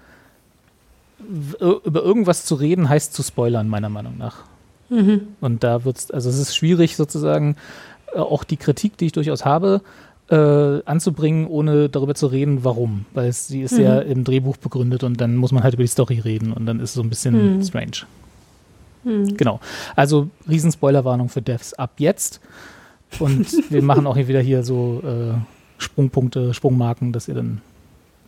über 1.58 2.02
irgendwas 2.02 2.44
zu 2.44 2.54
reden, 2.54 2.88
heißt 2.88 3.12
zu 3.12 3.22
spoilern, 3.22 3.68
meiner 3.68 3.88
Meinung 3.88 4.16
nach. 4.18 4.44
Mhm. 4.88 5.28
Und 5.40 5.62
da 5.64 5.84
wird 5.84 5.98
es, 5.98 6.10
also 6.10 6.28
es 6.28 6.38
ist 6.38 6.56
schwierig 6.56 6.96
sozusagen, 6.96 7.56
äh, 8.14 8.18
auch 8.18 8.44
die 8.44 8.56
Kritik, 8.56 8.96
die 8.96 9.06
ich 9.06 9.12
durchaus 9.12 9.44
habe, 9.44 9.82
äh, 10.30 10.84
anzubringen, 10.84 11.46
ohne 11.46 11.88
darüber 11.88 12.14
zu 12.14 12.26
reden, 12.28 12.64
warum. 12.64 13.06
Weil 13.14 13.28
es, 13.28 13.48
sie 13.48 13.62
ist 13.62 13.72
mhm. 13.72 13.84
ja 13.84 13.98
im 14.00 14.24
Drehbuch 14.24 14.56
begründet 14.56 15.02
und 15.02 15.20
dann 15.20 15.36
muss 15.36 15.52
man 15.52 15.62
halt 15.62 15.74
über 15.74 15.82
die 15.82 15.88
Story 15.88 16.20
reden 16.20 16.52
und 16.52 16.66
dann 16.66 16.78
ist 16.78 16.90
es 16.90 16.94
so 16.94 17.02
ein 17.02 17.08
bisschen 17.08 17.56
mhm. 17.56 17.62
strange. 17.62 18.06
Mhm. 19.04 19.36
Genau. 19.36 19.60
Also 19.96 20.28
Riesenspoilerwarnung 20.48 21.28
für 21.28 21.42
Devs 21.42 21.74
ab 21.74 21.92
jetzt. 21.98 22.40
Und 23.18 23.70
wir 23.70 23.82
machen 23.82 24.06
auch 24.06 24.16
wieder 24.16 24.40
hier 24.40 24.62
so 24.62 25.02
äh, 25.04 25.34
Sprungpunkte, 25.78 26.54
Sprungmarken, 26.54 27.12
dass 27.12 27.28
ihr 27.28 27.34
dann 27.34 27.60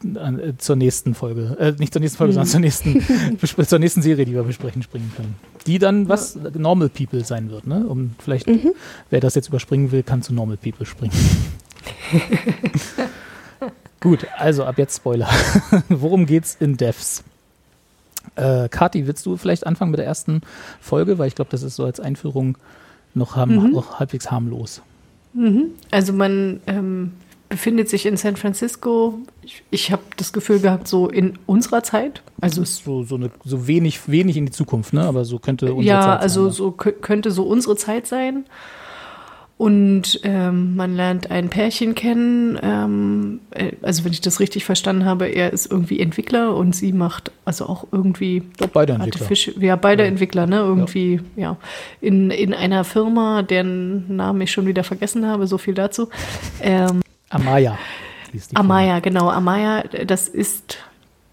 äh, 0.04 0.54
zur 0.58 0.76
nächsten 0.76 1.14
Folge, 1.14 1.56
äh, 1.58 1.72
nicht 1.78 1.92
zur 1.92 2.00
nächsten 2.00 2.18
Folge, 2.18 2.32
sondern 2.32 2.48
zur 2.48 2.60
nächsten, 2.60 3.02
zur 3.66 3.78
nächsten 3.78 4.02
Serie, 4.02 4.24
die 4.24 4.32
wir 4.32 4.42
besprechen, 4.42 4.82
springen 4.82 5.12
können. 5.14 5.36
Die 5.66 5.78
dann 5.78 6.08
was. 6.08 6.36
Normal 6.54 6.88
People 6.88 7.24
sein 7.24 7.50
wird, 7.50 7.66
ne? 7.66 7.86
Um 7.86 8.14
vielleicht, 8.18 8.48
mhm. 8.48 8.72
wer 9.10 9.20
das 9.20 9.34
jetzt 9.34 9.48
überspringen 9.48 9.92
will, 9.92 10.02
kann 10.02 10.22
zu 10.22 10.34
Normal 10.34 10.56
People 10.56 10.86
springen. 10.86 11.12
Gut, 14.00 14.26
also 14.36 14.64
ab 14.64 14.78
jetzt 14.78 14.96
Spoiler. 14.96 15.28
Worum 15.88 16.26
geht's 16.26 16.56
in 16.58 16.76
Devs? 16.76 17.22
Äh, 18.34 18.68
Kati, 18.68 19.06
willst 19.06 19.24
du 19.26 19.36
vielleicht 19.36 19.66
anfangen 19.66 19.92
mit 19.92 19.98
der 19.98 20.06
ersten 20.06 20.40
Folge? 20.80 21.18
Weil 21.18 21.28
ich 21.28 21.36
glaube, 21.36 21.52
das 21.52 21.62
ist 21.62 21.76
so 21.76 21.84
als 21.84 22.00
Einführung 22.00 22.58
noch, 23.14 23.37
haben, 23.37 23.57
mhm. 23.57 23.72
noch 23.72 23.98
halbwegs 23.98 24.31
harmlos. 24.31 24.83
Mhm. 25.35 25.70
Also 25.90 26.12
man 26.12 26.61
ähm, 26.66 27.12
befindet 27.48 27.88
sich 27.88 28.07
in 28.07 28.16
San 28.16 28.37
Francisco. 28.37 29.18
Ich, 29.42 29.62
ich 29.70 29.92
habe 29.92 30.03
das 30.16 30.33
Gefühl 30.33 30.61
gehabt, 30.61 30.88
so 30.88 31.09
in 31.09 31.38
unserer 31.46 31.83
Zeit. 31.83 32.22
Also 32.40 32.64
so, 32.64 33.05
so, 33.05 33.16
eine, 33.16 33.31
so 33.44 33.66
wenig, 33.66 34.09
wenig 34.09 34.37
in 34.37 34.46
die 34.46 34.53
Zukunft, 34.53 34.92
ne? 34.92 35.03
Aber 35.03 35.25
so 35.25 35.38
könnte 35.38 35.75
unsere 35.75 35.87
ja, 35.87 36.01
Zeit 36.01 36.05
sein. 36.05 36.16
Ja, 36.16 36.18
also 36.20 36.51
so 36.51 36.70
könnte 36.72 37.31
so 37.31 37.44
unsere 37.44 37.77
Zeit 37.77 38.07
sein. 38.07 38.44
Und 39.62 40.18
ähm, 40.25 40.75
man 40.75 40.96
lernt 40.96 41.31
ein 41.31 41.48
Pärchen 41.48 41.94
kennen. 41.94 42.59
Ähm, 42.61 43.38
äh, 43.51 43.70
also 43.81 44.05
wenn 44.05 44.11
ich 44.11 44.20
das 44.20 44.40
richtig 44.40 44.64
verstanden 44.64 45.05
habe, 45.05 45.29
er 45.29 45.53
ist 45.53 45.70
irgendwie 45.70 46.01
Entwickler 46.01 46.57
und 46.57 46.75
sie 46.75 46.92
macht 46.92 47.31
also 47.44 47.66
auch 47.66 47.87
irgendwie. 47.92 48.42
Doch, 48.57 48.66
beide 48.66 48.94
Entwickler. 48.94 49.62
Ja, 49.62 49.77
beide 49.77 50.03
ja. 50.03 50.09
Entwickler, 50.09 50.48
ne? 50.48 50.57
Irgendwie, 50.57 51.20
ja. 51.37 51.42
ja. 51.42 51.57
In, 52.01 52.33
in 52.33 52.55
einer 52.55 52.83
Firma, 52.83 53.42
deren 53.44 54.16
Namen 54.16 54.40
ich 54.40 54.51
schon 54.51 54.66
wieder 54.66 54.83
vergessen 54.83 55.29
habe, 55.29 55.46
so 55.46 55.59
viel 55.59 55.75
dazu. 55.75 56.09
Ähm, 56.61 57.01
Amaya. 57.31 57.79
Amaya, 58.55 58.98
genau. 58.98 59.31
Amaya, 59.31 59.85
das 59.85 60.27
ist 60.27 60.79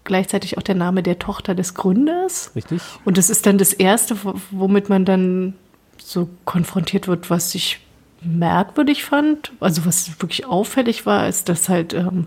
gleichzeitig 0.04 0.56
auch 0.56 0.62
der 0.62 0.76
Name 0.76 1.02
der 1.02 1.18
Tochter 1.18 1.56
des 1.56 1.74
Gründers. 1.74 2.52
Richtig. 2.54 2.80
Und 3.04 3.18
das 3.18 3.28
ist 3.28 3.46
dann 3.46 3.58
das 3.58 3.72
Erste, 3.72 4.16
womit 4.52 4.88
man 4.88 5.04
dann 5.04 5.54
so 5.98 6.28
konfrontiert 6.44 7.08
wird, 7.08 7.28
was 7.28 7.56
ich 7.56 7.80
merkwürdig 8.22 9.04
fand. 9.04 9.52
Also 9.60 9.86
was 9.86 10.20
wirklich 10.20 10.46
auffällig 10.46 11.06
war, 11.06 11.28
ist, 11.28 11.48
dass 11.48 11.68
halt 11.68 11.94
ähm, 11.94 12.26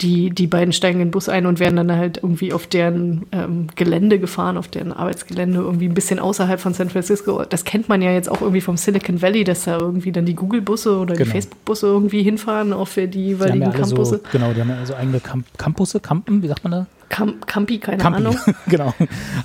die, 0.00 0.30
die 0.30 0.46
beiden 0.46 0.72
steigen 0.72 1.00
in 1.00 1.08
den 1.08 1.10
Bus 1.10 1.28
ein 1.28 1.44
und 1.44 1.58
werden 1.58 1.76
dann 1.76 1.92
halt 1.92 2.18
irgendwie 2.18 2.52
auf 2.52 2.66
deren 2.66 3.26
ähm, 3.32 3.66
Gelände 3.74 4.20
gefahren, 4.20 4.56
auf 4.56 4.68
deren 4.68 4.92
Arbeitsgelände, 4.92 5.58
irgendwie 5.58 5.88
ein 5.88 5.94
bisschen 5.94 6.20
außerhalb 6.20 6.60
von 6.60 6.72
San 6.72 6.88
Francisco. 6.88 7.44
Das 7.44 7.64
kennt 7.64 7.88
man 7.88 8.00
ja 8.00 8.12
jetzt 8.12 8.30
auch 8.30 8.40
irgendwie 8.40 8.60
vom 8.60 8.76
Silicon 8.76 9.20
Valley, 9.22 9.42
dass 9.42 9.64
da 9.64 9.78
irgendwie 9.78 10.12
dann 10.12 10.24
die 10.24 10.34
Google-Busse 10.34 10.98
oder 10.98 11.14
genau. 11.14 11.24
die 11.24 11.30
Facebook-Busse 11.30 11.86
irgendwie 11.88 12.22
hinfahren 12.22 12.72
auf 12.72 12.94
die 12.94 13.06
jeweiligen 13.06 13.62
ja 13.62 13.70
Campusse. 13.70 14.20
So, 14.22 14.30
genau, 14.30 14.52
die 14.52 14.60
haben 14.60 14.70
ja 14.70 14.78
also 14.78 14.94
eigene 14.94 15.18
Camp 15.18 15.46
Campusse, 15.58 15.98
Campen, 15.98 16.42
wie 16.42 16.48
sagt 16.48 16.62
man 16.62 16.72
da? 16.72 16.86
Camp 17.08 17.46
Campi, 17.46 17.78
keine 17.78 17.98
Campi. 17.98 18.20
Ahnung. 18.20 18.36
genau, 18.68 18.94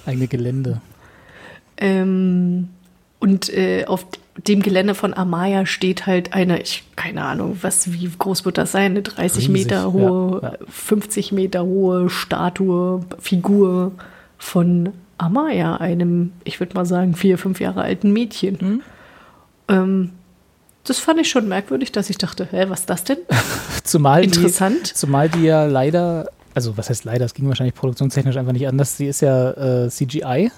eigene 0.06 0.28
Gelände. 0.28 0.82
Ähm, 1.78 2.70
und 3.20 3.50
äh, 3.50 3.86
auf 3.86 4.06
dem 4.38 4.62
Gelände 4.62 4.94
von 4.94 5.14
Amaya 5.14 5.66
steht 5.66 6.06
halt 6.06 6.34
eine, 6.34 6.62
ich 6.62 6.84
keine 6.96 7.24
Ahnung, 7.24 7.58
was, 7.62 7.92
wie 7.92 8.08
groß 8.08 8.46
wird 8.46 8.58
das 8.58 8.72
sein? 8.72 8.92
Eine 8.92 9.02
30 9.02 9.50
Riesig, 9.50 9.50
Meter 9.50 9.92
hohe, 9.92 10.40
ja, 10.42 10.52
ja. 10.52 10.58
50 10.70 11.32
Meter 11.32 11.66
hohe 11.66 12.10
Statue, 12.10 13.02
Figur 13.20 13.94
von 14.38 14.94
Amaya, 15.18 15.78
einem, 15.78 16.32
ich 16.44 16.60
würde 16.60 16.76
mal 16.76 16.86
sagen, 16.86 17.16
vier, 17.16 17.40
fünf 17.40 17.60
Jahre 17.60 17.82
alten 17.82 18.14
Mädchen. 18.14 18.58
Mhm. 18.60 18.82
Ähm, 19.68 20.10
das 20.84 21.00
fand 21.00 21.20
ich 21.20 21.30
schon 21.30 21.48
merkwürdig, 21.48 21.92
dass 21.92 22.10
ich 22.10 22.18
dachte, 22.18 22.48
hä, 22.52 22.66
was 22.70 22.82
ist 22.82 22.90
das 22.90 23.04
denn? 23.04 23.18
zumal 23.84 24.24
Interessant. 24.24 24.92
Die, 24.92 24.94
zumal 24.94 25.30
die 25.30 25.44
ja 25.44 25.66
leider, 25.66 26.30
also 26.54 26.78
was 26.78 26.90
heißt 26.90 27.04
leider, 27.04 27.26
es 27.26 27.34
ging 27.34 27.48
wahrscheinlich 27.48 27.76
produktionstechnisch 27.76 28.38
einfach 28.38 28.54
nicht 28.54 28.68
anders. 28.68 28.96
Sie 28.96 29.08
ist 29.08 29.22
ja 29.22 29.86
äh, 29.86 29.90
CGI, 29.90 30.52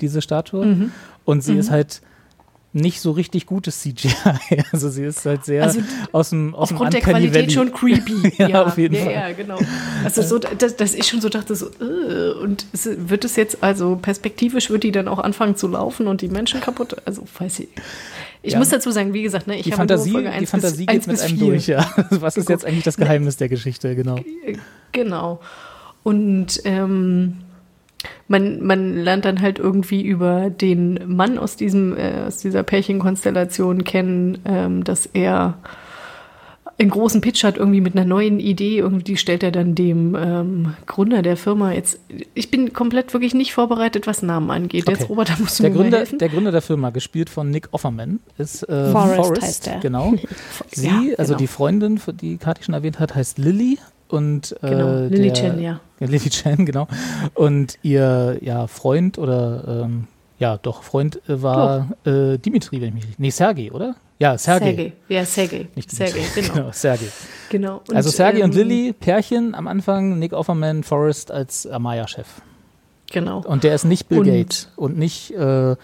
diese 0.00 0.22
Statue. 0.22 0.64
Mhm. 0.64 0.92
Und 1.24 1.42
sie 1.42 1.52
mhm. 1.52 1.60
ist 1.60 1.70
halt 1.70 2.00
nicht 2.76 3.00
so 3.00 3.10
richtig 3.10 3.46
gutes 3.46 3.80
CGI. 3.80 4.12
Also 4.72 4.90
sie 4.90 5.04
ist 5.04 5.24
halt 5.24 5.44
sehr 5.44 5.62
also, 5.62 5.80
aus 6.12 6.30
dem 6.30 6.54
aus 6.54 6.70
Aufgrund 6.70 6.92
dem 6.92 7.00
der 7.00 7.10
Qualität 7.10 7.34
Valley. 7.34 7.50
schon 7.50 7.72
creepy. 7.72 8.34
ja, 8.38 8.48
ja, 8.48 8.64
auf 8.64 8.78
jeden 8.78 8.94
ja, 8.94 9.04
Fall. 9.04 9.12
Ja, 9.12 9.32
genau. 9.32 9.58
Also 10.04 10.22
so, 10.22 10.38
dass, 10.38 10.76
dass, 10.76 10.94
ich 10.94 11.06
schon 11.06 11.20
so 11.20 11.28
dachte, 11.28 11.54
so, 11.54 11.66
äh, 11.80 12.32
und 12.42 12.66
wird 12.72 13.24
es 13.24 13.36
jetzt, 13.36 13.62
also 13.62 13.96
perspektivisch 13.96 14.70
wird 14.70 14.84
die 14.84 14.92
dann 14.92 15.08
auch 15.08 15.18
anfangen 15.18 15.56
zu 15.56 15.68
laufen 15.68 16.06
und 16.06 16.20
die 16.20 16.28
Menschen 16.28 16.60
kaputt, 16.60 16.96
also 17.04 17.24
weiß 17.38 17.60
ich. 17.60 17.68
Ich 18.42 18.52
ja. 18.52 18.58
muss 18.58 18.68
dazu 18.68 18.90
sagen, 18.90 19.12
wie 19.12 19.22
gesagt, 19.22 19.46
ne, 19.46 19.56
ich 19.56 19.64
die 19.64 19.72
habe 19.72 19.80
Fantasie, 19.80 20.10
nur 20.10 20.22
Folge 20.22 20.38
die 20.38 20.46
Fantasie 20.46 20.86
bis, 20.86 20.94
geht 20.94 21.06
mit 21.06 21.20
einem 21.20 21.38
durch, 21.38 21.66
ja. 21.66 21.90
Was 22.10 22.36
ist 22.36 22.48
jetzt 22.48 22.64
eigentlich 22.64 22.84
das 22.84 22.96
Geheimnis 22.96 23.36
der 23.36 23.48
Geschichte, 23.48 23.96
genau. 23.96 24.20
Genau. 24.92 25.40
Und 26.02 26.60
ähm, 26.64 27.38
man, 28.28 28.64
man 28.64 28.96
lernt 28.96 29.24
dann 29.24 29.40
halt 29.40 29.58
irgendwie 29.58 30.02
über 30.02 30.50
den 30.50 31.00
Mann 31.06 31.38
aus, 31.38 31.56
diesem, 31.56 31.96
äh, 31.96 32.24
aus 32.26 32.38
dieser 32.38 32.62
Pärchenkonstellation 32.62 33.84
kennen, 33.84 34.38
ähm, 34.44 34.84
dass 34.84 35.06
er 35.06 35.58
einen 36.78 36.90
großen 36.90 37.20
Pitch 37.20 37.42
hat, 37.44 37.56
irgendwie 37.56 37.80
mit 37.80 37.96
einer 37.96 38.04
neuen 38.04 38.38
Idee. 38.38 38.78
Irgendwie 38.78 39.16
stellt 39.16 39.42
er 39.42 39.50
dann 39.50 39.74
dem 39.74 40.14
ähm, 40.14 40.74
Gründer 40.86 41.22
der 41.22 41.36
Firma 41.36 41.72
jetzt. 41.72 41.98
Ich 42.34 42.50
bin 42.50 42.72
komplett 42.72 43.12
wirklich 43.14 43.34
nicht 43.34 43.54
vorbereitet, 43.54 44.06
was 44.06 44.22
Namen 44.22 44.50
angeht. 44.50 44.86
Okay. 44.86 44.98
Jetzt, 44.98 45.08
Robert, 45.08 45.30
da 45.30 45.36
musst 45.38 45.58
du 45.58 45.62
der 45.62 45.70
mir 45.70 45.78
Gründer, 45.78 45.98
helfen. 45.98 46.18
Der 46.18 46.28
Gründer 46.28 46.52
der 46.52 46.62
Firma, 46.62 46.90
gespielt 46.90 47.30
von 47.30 47.50
Nick 47.50 47.68
Offerman, 47.70 48.20
ist 48.36 48.62
äh, 48.64 48.90
Forrest, 48.92 49.16
Forrest 49.16 49.42
heißt 49.42 49.66
er. 49.68 49.80
Genau. 49.80 50.14
Sie, 50.70 50.86
ja, 50.86 51.00
also 51.16 51.30
genau. 51.30 51.38
die 51.38 51.46
Freundin, 51.46 52.00
die 52.20 52.36
Kathi 52.36 52.64
schon 52.64 52.74
erwähnt 52.74 52.98
hat, 52.98 53.14
heißt 53.14 53.38
Lily 53.38 53.78
und 54.08 54.56
äh, 54.62 54.70
genau, 54.70 55.00
Lily 55.08 55.32
der, 55.32 55.34
Chen, 55.34 55.60
ja. 55.60 55.80
ja. 56.00 56.06
Lily 56.06 56.30
Chen, 56.30 56.66
genau. 56.66 56.88
Und 57.34 57.78
ihr 57.82 58.38
ja, 58.40 58.66
Freund 58.66 59.18
oder 59.18 59.84
ähm, 59.84 60.06
ja, 60.38 60.58
doch, 60.58 60.82
Freund 60.82 61.20
äh, 61.28 61.42
war 61.42 61.90
äh, 62.04 62.38
Dimitri, 62.38 62.80
wenn 62.80 62.88
ich 62.88 62.94
mich 62.94 63.02
richtig. 63.04 63.18
Nee, 63.18 63.30
Sergei, 63.30 63.72
oder? 63.72 63.96
Ja, 64.18 64.36
Sergei. 64.38 64.66
Sergei. 64.66 64.92
Ja, 65.08 65.24
Sergei. 65.24 65.68
Nicht 65.74 65.90
Sergei, 65.90 66.20
genau. 66.34 66.54
genau 66.54 66.70
Sergei. 66.72 67.06
Genau. 67.50 67.82
Und, 67.88 67.96
also 67.96 68.10
Sergei 68.10 68.38
ähm, 68.38 68.46
und 68.46 68.54
Lily, 68.54 68.92
Pärchen 68.92 69.54
am 69.54 69.66
Anfang, 69.66 70.18
Nick 70.18 70.32
Offerman, 70.32 70.82
Forrest 70.82 71.30
als 71.30 71.66
Amaya-Chef. 71.66 72.26
Genau. 73.12 73.40
Und 73.40 73.64
der 73.64 73.74
ist 73.74 73.84
nicht 73.84 74.08
Bill 74.08 74.20
und, 74.20 74.26
Gates 74.26 74.70
und 74.76 74.98
nicht, 74.98 75.32
äh, 75.32 75.72
äh, 75.72 75.76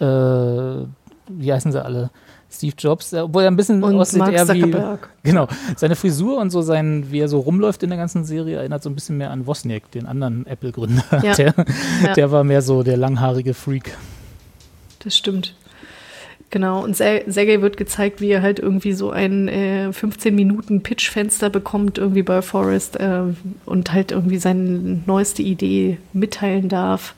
wie 0.00 1.52
heißen 1.52 1.72
sie 1.72 1.82
alle? 1.82 2.10
Steve 2.52 2.74
Jobs, 2.76 3.14
obwohl 3.14 3.44
er 3.44 3.50
ein 3.50 3.56
bisschen 3.56 3.82
und 3.82 3.94
aussieht 3.96 4.18
Mark 4.18 4.32
eher 4.32 4.48
wie 4.48 4.74
genau 5.22 5.48
seine 5.76 5.96
Frisur 5.96 6.38
und 6.38 6.50
so 6.50 6.60
sein, 6.62 7.06
wie 7.10 7.20
er 7.20 7.28
so 7.28 7.40
rumläuft 7.40 7.82
in 7.82 7.90
der 7.90 7.98
ganzen 7.98 8.24
Serie, 8.24 8.58
erinnert 8.58 8.82
so 8.82 8.90
ein 8.90 8.94
bisschen 8.94 9.16
mehr 9.16 9.30
an 9.30 9.46
Wozniak, 9.46 9.90
den 9.90 10.06
anderen 10.06 10.46
Apple-Gründer. 10.46 11.04
Ja. 11.22 11.32
Der, 11.42 11.54
ja. 12.04 12.14
der 12.14 12.30
war 12.30 12.44
mehr 12.44 12.62
so 12.62 12.82
der 12.82 12.96
langhaarige 12.96 13.54
Freak. 13.54 13.96
Das 15.00 15.16
stimmt. 15.16 15.54
Genau, 16.52 16.84
und 16.84 16.94
Sergei 16.94 17.62
wird 17.62 17.78
gezeigt, 17.78 18.20
wie 18.20 18.28
er 18.28 18.42
halt 18.42 18.58
irgendwie 18.58 18.92
so 18.92 19.10
ein 19.10 19.48
äh, 19.48 19.90
15 19.90 20.34
Minuten 20.34 20.82
Pitch-Fenster 20.82 21.48
bekommt, 21.48 21.96
irgendwie 21.96 22.22
bei 22.22 22.42
Forrest 22.42 23.00
äh, 23.00 23.22
und 23.64 23.92
halt 23.92 24.12
irgendwie 24.12 24.36
seine 24.36 25.00
neueste 25.06 25.40
Idee 25.40 25.96
mitteilen 26.12 26.68
darf. 26.68 27.14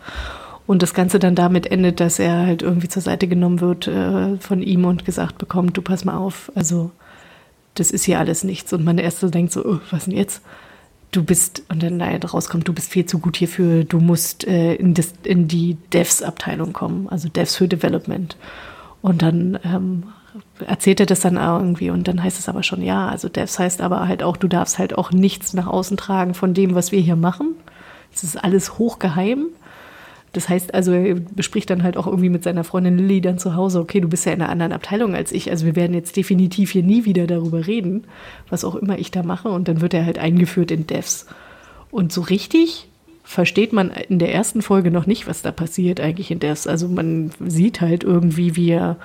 Und 0.67 0.83
das 0.83 0.95
Ganze 0.95 1.19
dann 1.19 1.35
damit 1.35 1.67
endet, 1.67 2.01
dass 2.01 2.19
er 2.19 2.47
halt 2.47 2.63
irgendwie 2.63 2.89
zur 2.89 3.03
Seite 3.03 3.29
genommen 3.29 3.61
wird 3.61 3.87
äh, 3.87 4.37
von 4.39 4.63
ihm 4.63 4.85
und 4.87 5.05
gesagt 5.05 5.39
bekommt, 5.39 5.77
du 5.77 5.83
pass 5.83 6.05
mal 6.05 6.17
auf, 6.17 6.51
also 6.55 6.91
das 7.75 7.91
ist 7.91 8.05
hier 8.05 8.19
alles 8.19 8.45
nichts. 8.45 8.73
Und 8.73 8.85
man 8.85 8.99
erst 8.99 9.21
so 9.21 9.29
denkt 9.29 9.53
so, 9.53 9.65
oh, 9.65 9.81
was 9.91 10.07
denn 10.07 10.17
jetzt? 10.17 10.43
Du 11.11 11.23
bist, 11.23 11.63
und 11.69 11.83
dann 11.83 12.01
rauskommt, 12.01 12.67
du 12.67 12.73
bist 12.73 12.91
viel 12.91 13.07
zu 13.07 13.19
gut 13.19 13.37
hierfür, 13.37 13.85
du 13.85 14.01
musst 14.01 14.47
äh, 14.47 14.75
in, 14.75 14.95
in, 15.23 15.47
die 15.47 15.77
Devs-Abteilung 15.93 16.73
kommen, 16.73 17.09
also 17.09 17.29
Devs 17.29 17.57
für 17.57 17.69
Development. 17.69 18.37
Und 19.01 19.23
dann 19.23 19.59
ähm, 19.65 20.05
erzählt 20.67 20.99
er 20.99 21.07
das 21.07 21.21
dann 21.21 21.37
irgendwie 21.37 21.91
und 21.91 22.09
dann 22.09 22.23
heißt 22.23 22.39
es 22.39 22.49
aber 22.49 22.63
schon, 22.63 22.83
ja, 22.83 23.07
also 23.07 23.29
das 23.29 23.59
heißt 23.59 23.81
aber 23.81 24.09
halt 24.09 24.23
auch, 24.23 24.37
du 24.37 24.49
darfst 24.49 24.79
halt 24.79 24.99
auch 24.99 25.13
nichts 25.13 25.53
nach 25.53 25.67
außen 25.67 25.97
tragen 25.97 26.35
von 26.35 26.55
dem, 26.55 26.75
was 26.75 26.91
wir 26.91 27.01
hier 27.01 27.17
machen. 27.17 27.55
Es 28.13 28.25
ist 28.25 28.43
alles 28.43 28.79
hochgeheim. 28.79 29.47
Das 30.35 30.49
heißt 30.49 30.75
also, 30.75 30.93
er 30.93 31.15
bespricht 31.15 31.71
dann 31.71 31.85
halt 31.85 31.97
auch 31.97 32.07
irgendwie 32.07 32.29
mit 32.29 32.43
seiner 32.43 32.65
Freundin 32.65 32.99
Lilly 32.99 33.21
dann 33.21 33.39
zu 33.39 33.55
Hause, 33.55 33.81
okay, 33.81 34.01
du 34.01 34.09
bist 34.09 34.27
ja 34.27 34.33
in 34.33 34.43
einer 34.43 34.51
anderen 34.51 34.73
Abteilung 34.73 35.15
als 35.15 35.31
ich, 35.33 35.49
also 35.51 35.65
wir 35.65 35.77
werden 35.77 35.95
jetzt 35.95 36.17
definitiv 36.17 36.73
hier 36.73 36.83
nie 36.83 37.05
wieder 37.05 37.27
darüber 37.27 37.67
reden, 37.67 38.05
was 38.51 38.65
auch 38.65 38.75
immer 38.75 38.99
ich 38.99 39.13
da 39.13 39.23
mache. 39.23 39.49
Und 39.49 39.69
dann 39.69 39.81
wird 39.81 39.95
er 39.95 40.05
halt 40.05 40.19
eingeführt 40.19 40.73
in 40.73 40.87
Devs. 40.87 41.27
Und 41.91 42.13
so 42.13 42.21
richtig 42.21 42.89
versteht 43.23 43.73
man 43.73 43.91
in 43.91 44.19
der 44.19 44.35
ersten 44.35 44.61
Folge 44.61 44.91
noch 44.91 45.07
nicht, 45.07 45.29
was 45.29 45.41
da 45.41 45.53
passiert 45.53 46.01
eigentlich 46.01 46.33
in 46.33 46.41
Devs. 46.41 46.67
Also 46.67 46.89
man 46.89 47.31
sieht 47.47 47.81
halt 47.81 48.03
irgendwie, 48.03 48.57
wie 48.57 48.71
er 48.71 48.97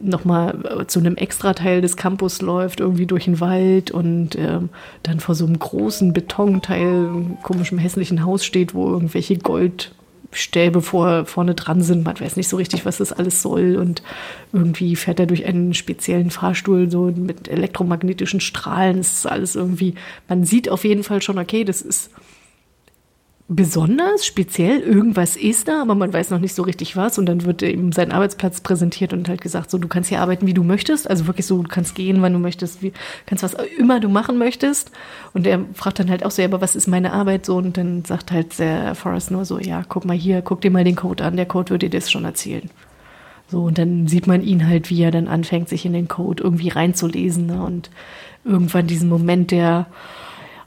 nochmal 0.00 0.84
zu 0.88 0.98
einem 0.98 1.16
Extrateil 1.16 1.80
des 1.80 1.96
Campus 1.96 2.42
läuft, 2.42 2.80
irgendwie 2.80 3.06
durch 3.06 3.24
den 3.24 3.40
Wald 3.40 3.92
und 3.92 4.36
ähm, 4.36 4.68
dann 5.04 5.20
vor 5.20 5.36
so 5.36 5.46
einem 5.46 5.58
großen 5.58 6.12
Betonteil, 6.12 7.08
komischem 7.42 7.78
hässlichen 7.78 8.24
Haus 8.24 8.44
steht, 8.44 8.74
wo 8.74 8.88
irgendwelche 8.90 9.38
Gold 9.38 9.92
Stäbe 10.32 10.82
vor, 10.82 11.26
vorne 11.26 11.54
dran 11.54 11.82
sind. 11.82 12.04
Man 12.04 12.18
weiß 12.18 12.36
nicht 12.36 12.48
so 12.48 12.56
richtig, 12.56 12.84
was 12.84 12.98
das 12.98 13.12
alles 13.12 13.42
soll. 13.42 13.76
Und 13.76 14.02
irgendwie 14.52 14.96
fährt 14.96 15.20
er 15.20 15.26
durch 15.26 15.46
einen 15.46 15.74
speziellen 15.74 16.30
Fahrstuhl 16.30 16.90
so 16.90 17.12
mit 17.14 17.48
elektromagnetischen 17.48 18.40
Strahlen. 18.40 18.98
Es 18.98 19.12
ist 19.12 19.26
alles 19.26 19.54
irgendwie, 19.56 19.94
man 20.28 20.44
sieht 20.44 20.68
auf 20.68 20.84
jeden 20.84 21.02
Fall 21.02 21.22
schon, 21.22 21.38
okay, 21.38 21.64
das 21.64 21.82
ist 21.82 22.10
besonders, 23.48 24.26
speziell, 24.26 24.80
irgendwas 24.80 25.36
ist 25.36 25.68
da, 25.68 25.80
aber 25.80 25.94
man 25.94 26.12
weiß 26.12 26.30
noch 26.30 26.40
nicht 26.40 26.54
so 26.54 26.64
richtig 26.64 26.96
was. 26.96 27.16
Und 27.16 27.26
dann 27.26 27.44
wird 27.44 27.62
ihm 27.62 27.92
sein 27.92 28.10
Arbeitsplatz 28.10 28.60
präsentiert 28.60 29.12
und 29.12 29.28
halt 29.28 29.40
gesagt, 29.40 29.70
so, 29.70 29.78
du 29.78 29.86
kannst 29.86 30.08
hier 30.08 30.20
arbeiten, 30.20 30.48
wie 30.48 30.54
du 30.54 30.64
möchtest. 30.64 31.08
Also 31.08 31.28
wirklich 31.28 31.46
so, 31.46 31.62
du 31.62 31.68
kannst 31.68 31.94
gehen, 31.94 32.22
wann 32.22 32.32
du 32.32 32.40
möchtest, 32.40 32.82
wie, 32.82 32.92
kannst 33.24 33.44
was 33.44 33.54
immer 33.78 34.00
du 34.00 34.08
machen 34.08 34.36
möchtest. 34.36 34.90
Und 35.32 35.46
er 35.46 35.60
fragt 35.74 36.00
dann 36.00 36.10
halt 36.10 36.24
auch 36.24 36.32
so, 36.32 36.42
ja, 36.42 36.48
aber 36.48 36.60
was 36.60 36.74
ist 36.74 36.88
meine 36.88 37.12
Arbeit 37.12 37.46
so? 37.46 37.56
Und 37.56 37.76
dann 37.76 38.04
sagt 38.04 38.32
halt 38.32 38.58
der 38.58 38.96
Forrest 38.96 39.30
nur 39.30 39.44
so, 39.44 39.60
ja, 39.60 39.84
guck 39.88 40.04
mal 40.04 40.16
hier, 40.16 40.42
guck 40.42 40.60
dir 40.60 40.72
mal 40.72 40.84
den 40.84 40.96
Code 40.96 41.24
an, 41.24 41.36
der 41.36 41.46
Code 41.46 41.70
würde 41.70 41.88
dir 41.88 41.98
das 41.98 42.10
schon 42.10 42.24
erzählen. 42.24 42.68
So, 43.48 43.62
und 43.62 43.78
dann 43.78 44.08
sieht 44.08 44.26
man 44.26 44.42
ihn 44.42 44.66
halt, 44.66 44.90
wie 44.90 45.02
er 45.02 45.12
dann 45.12 45.28
anfängt, 45.28 45.68
sich 45.68 45.86
in 45.86 45.92
den 45.92 46.08
Code 46.08 46.42
irgendwie 46.42 46.68
reinzulesen. 46.68 47.46
Ne? 47.46 47.62
Und 47.62 47.90
irgendwann 48.44 48.88
diesen 48.88 49.08
Moment 49.08 49.52
der, 49.52 49.86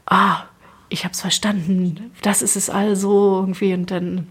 ah, 0.06 0.44
ich 0.90 1.04
habe 1.04 1.14
es 1.14 1.20
verstanden, 1.20 2.10
das 2.22 2.42
ist 2.42 2.56
es 2.56 2.68
also 2.68 3.38
irgendwie 3.40 3.72
und 3.72 3.90
dann, 3.90 4.26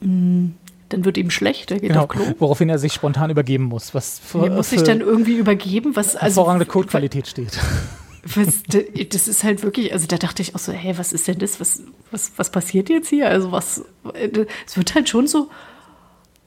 mh, 0.00 0.08
mm, 0.08 0.54
dann 0.90 1.04
wird 1.04 1.16
ihm 1.16 1.30
schlecht, 1.30 1.70
er 1.70 1.78
geht 1.78 1.90
genau, 1.90 2.02
auf 2.02 2.08
Klo. 2.08 2.24
Woraufhin 2.38 2.68
er 2.68 2.78
sich 2.78 2.92
spontan 2.92 3.30
übergeben 3.30 3.64
muss. 3.64 3.94
Was 3.94 4.18
für, 4.18 4.44
er 4.44 4.50
muss 4.50 4.70
sich 4.70 4.82
dann 4.82 5.00
irgendwie 5.00 5.36
übergeben, 5.36 5.94
was 5.94 6.16
also 6.16 6.40
hervorragende 6.40 6.66
Codequalität 6.66 7.28
steht. 7.28 7.58
Was, 8.34 8.64
das 8.64 9.28
ist 9.28 9.44
halt 9.44 9.62
wirklich, 9.62 9.94
also 9.94 10.06
da 10.06 10.18
dachte 10.18 10.42
ich 10.42 10.54
auch 10.54 10.58
so, 10.58 10.72
hey, 10.72 10.98
was 10.98 11.14
ist 11.14 11.26
denn 11.26 11.38
das? 11.38 11.58
Was, 11.58 11.82
was, 12.10 12.32
was 12.36 12.50
passiert 12.50 12.90
jetzt 12.90 13.08
hier? 13.08 13.26
Also 13.30 13.50
was, 13.50 13.82
es 14.66 14.76
wird 14.76 14.94
halt 14.94 15.08
schon 15.08 15.26
so, 15.26 15.48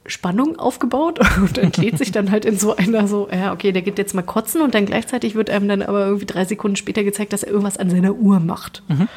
Spannung 0.06 0.58
aufgebaut 0.58 1.20
und 1.40 1.58
entlädt 1.58 1.98
sich 1.98 2.12
dann 2.12 2.30
halt 2.30 2.44
in 2.44 2.58
so 2.58 2.76
einer 2.76 3.08
so, 3.08 3.28
ja, 3.32 3.52
okay, 3.52 3.72
der 3.72 3.82
geht 3.82 3.98
jetzt 3.98 4.14
mal 4.14 4.22
kotzen 4.22 4.60
und 4.62 4.74
dann 4.74 4.86
gleichzeitig 4.86 5.34
wird 5.34 5.50
einem 5.50 5.68
dann 5.68 5.82
aber 5.82 6.06
irgendwie 6.06 6.26
drei 6.26 6.44
Sekunden 6.44 6.76
später 6.76 7.04
gezeigt, 7.04 7.32
dass 7.32 7.42
er 7.42 7.50
irgendwas 7.50 7.78
an 7.78 7.90
seiner 7.90 8.14
Uhr 8.14 8.40
macht. 8.40 8.82
Mhm. 8.88 9.08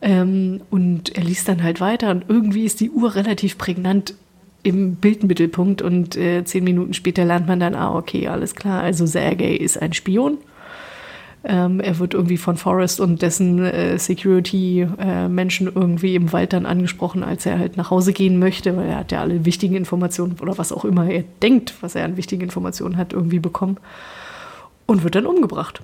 Ähm, 0.00 0.60
und 0.70 1.16
er 1.16 1.24
liest 1.24 1.48
dann 1.48 1.62
halt 1.62 1.80
weiter 1.80 2.10
und 2.10 2.24
irgendwie 2.28 2.64
ist 2.64 2.80
die 2.80 2.90
Uhr 2.90 3.14
relativ 3.14 3.58
prägnant 3.58 4.14
im 4.62 4.96
Bildmittelpunkt 4.96 5.82
und 5.82 6.16
äh, 6.16 6.44
zehn 6.44 6.64
Minuten 6.64 6.94
später 6.94 7.24
lernt 7.24 7.46
man 7.46 7.60
dann, 7.60 7.74
ah, 7.74 7.94
okay, 7.94 8.28
alles 8.28 8.54
klar, 8.54 8.82
also 8.82 9.06
Sergei 9.06 9.54
ist 9.54 9.80
ein 9.80 9.92
Spion 9.92 10.38
ähm, 11.44 11.80
er 11.80 11.98
wird 11.98 12.14
irgendwie 12.14 12.36
von 12.36 12.56
Forrest 12.56 13.00
und 13.00 13.22
dessen 13.22 13.64
äh, 13.64 13.98
Security-Menschen 13.98 15.68
äh, 15.68 15.70
irgendwie 15.74 16.16
im 16.16 16.32
Wald 16.32 16.52
dann 16.52 16.66
angesprochen, 16.66 17.22
als 17.22 17.46
er 17.46 17.58
halt 17.58 17.76
nach 17.76 17.90
Hause 17.90 18.12
gehen 18.12 18.38
möchte, 18.38 18.76
weil 18.76 18.88
er 18.88 18.96
hat 18.98 19.12
ja 19.12 19.20
alle 19.20 19.44
wichtigen 19.44 19.76
Informationen 19.76 20.36
oder 20.40 20.58
was 20.58 20.72
auch 20.72 20.84
immer 20.84 21.08
er 21.08 21.24
denkt, 21.42 21.74
was 21.80 21.94
er 21.94 22.04
an 22.04 22.16
wichtigen 22.16 22.42
Informationen 22.42 22.96
hat, 22.96 23.12
irgendwie 23.12 23.38
bekommen 23.38 23.78
und 24.86 25.04
wird 25.04 25.14
dann 25.14 25.26
umgebracht. 25.26 25.82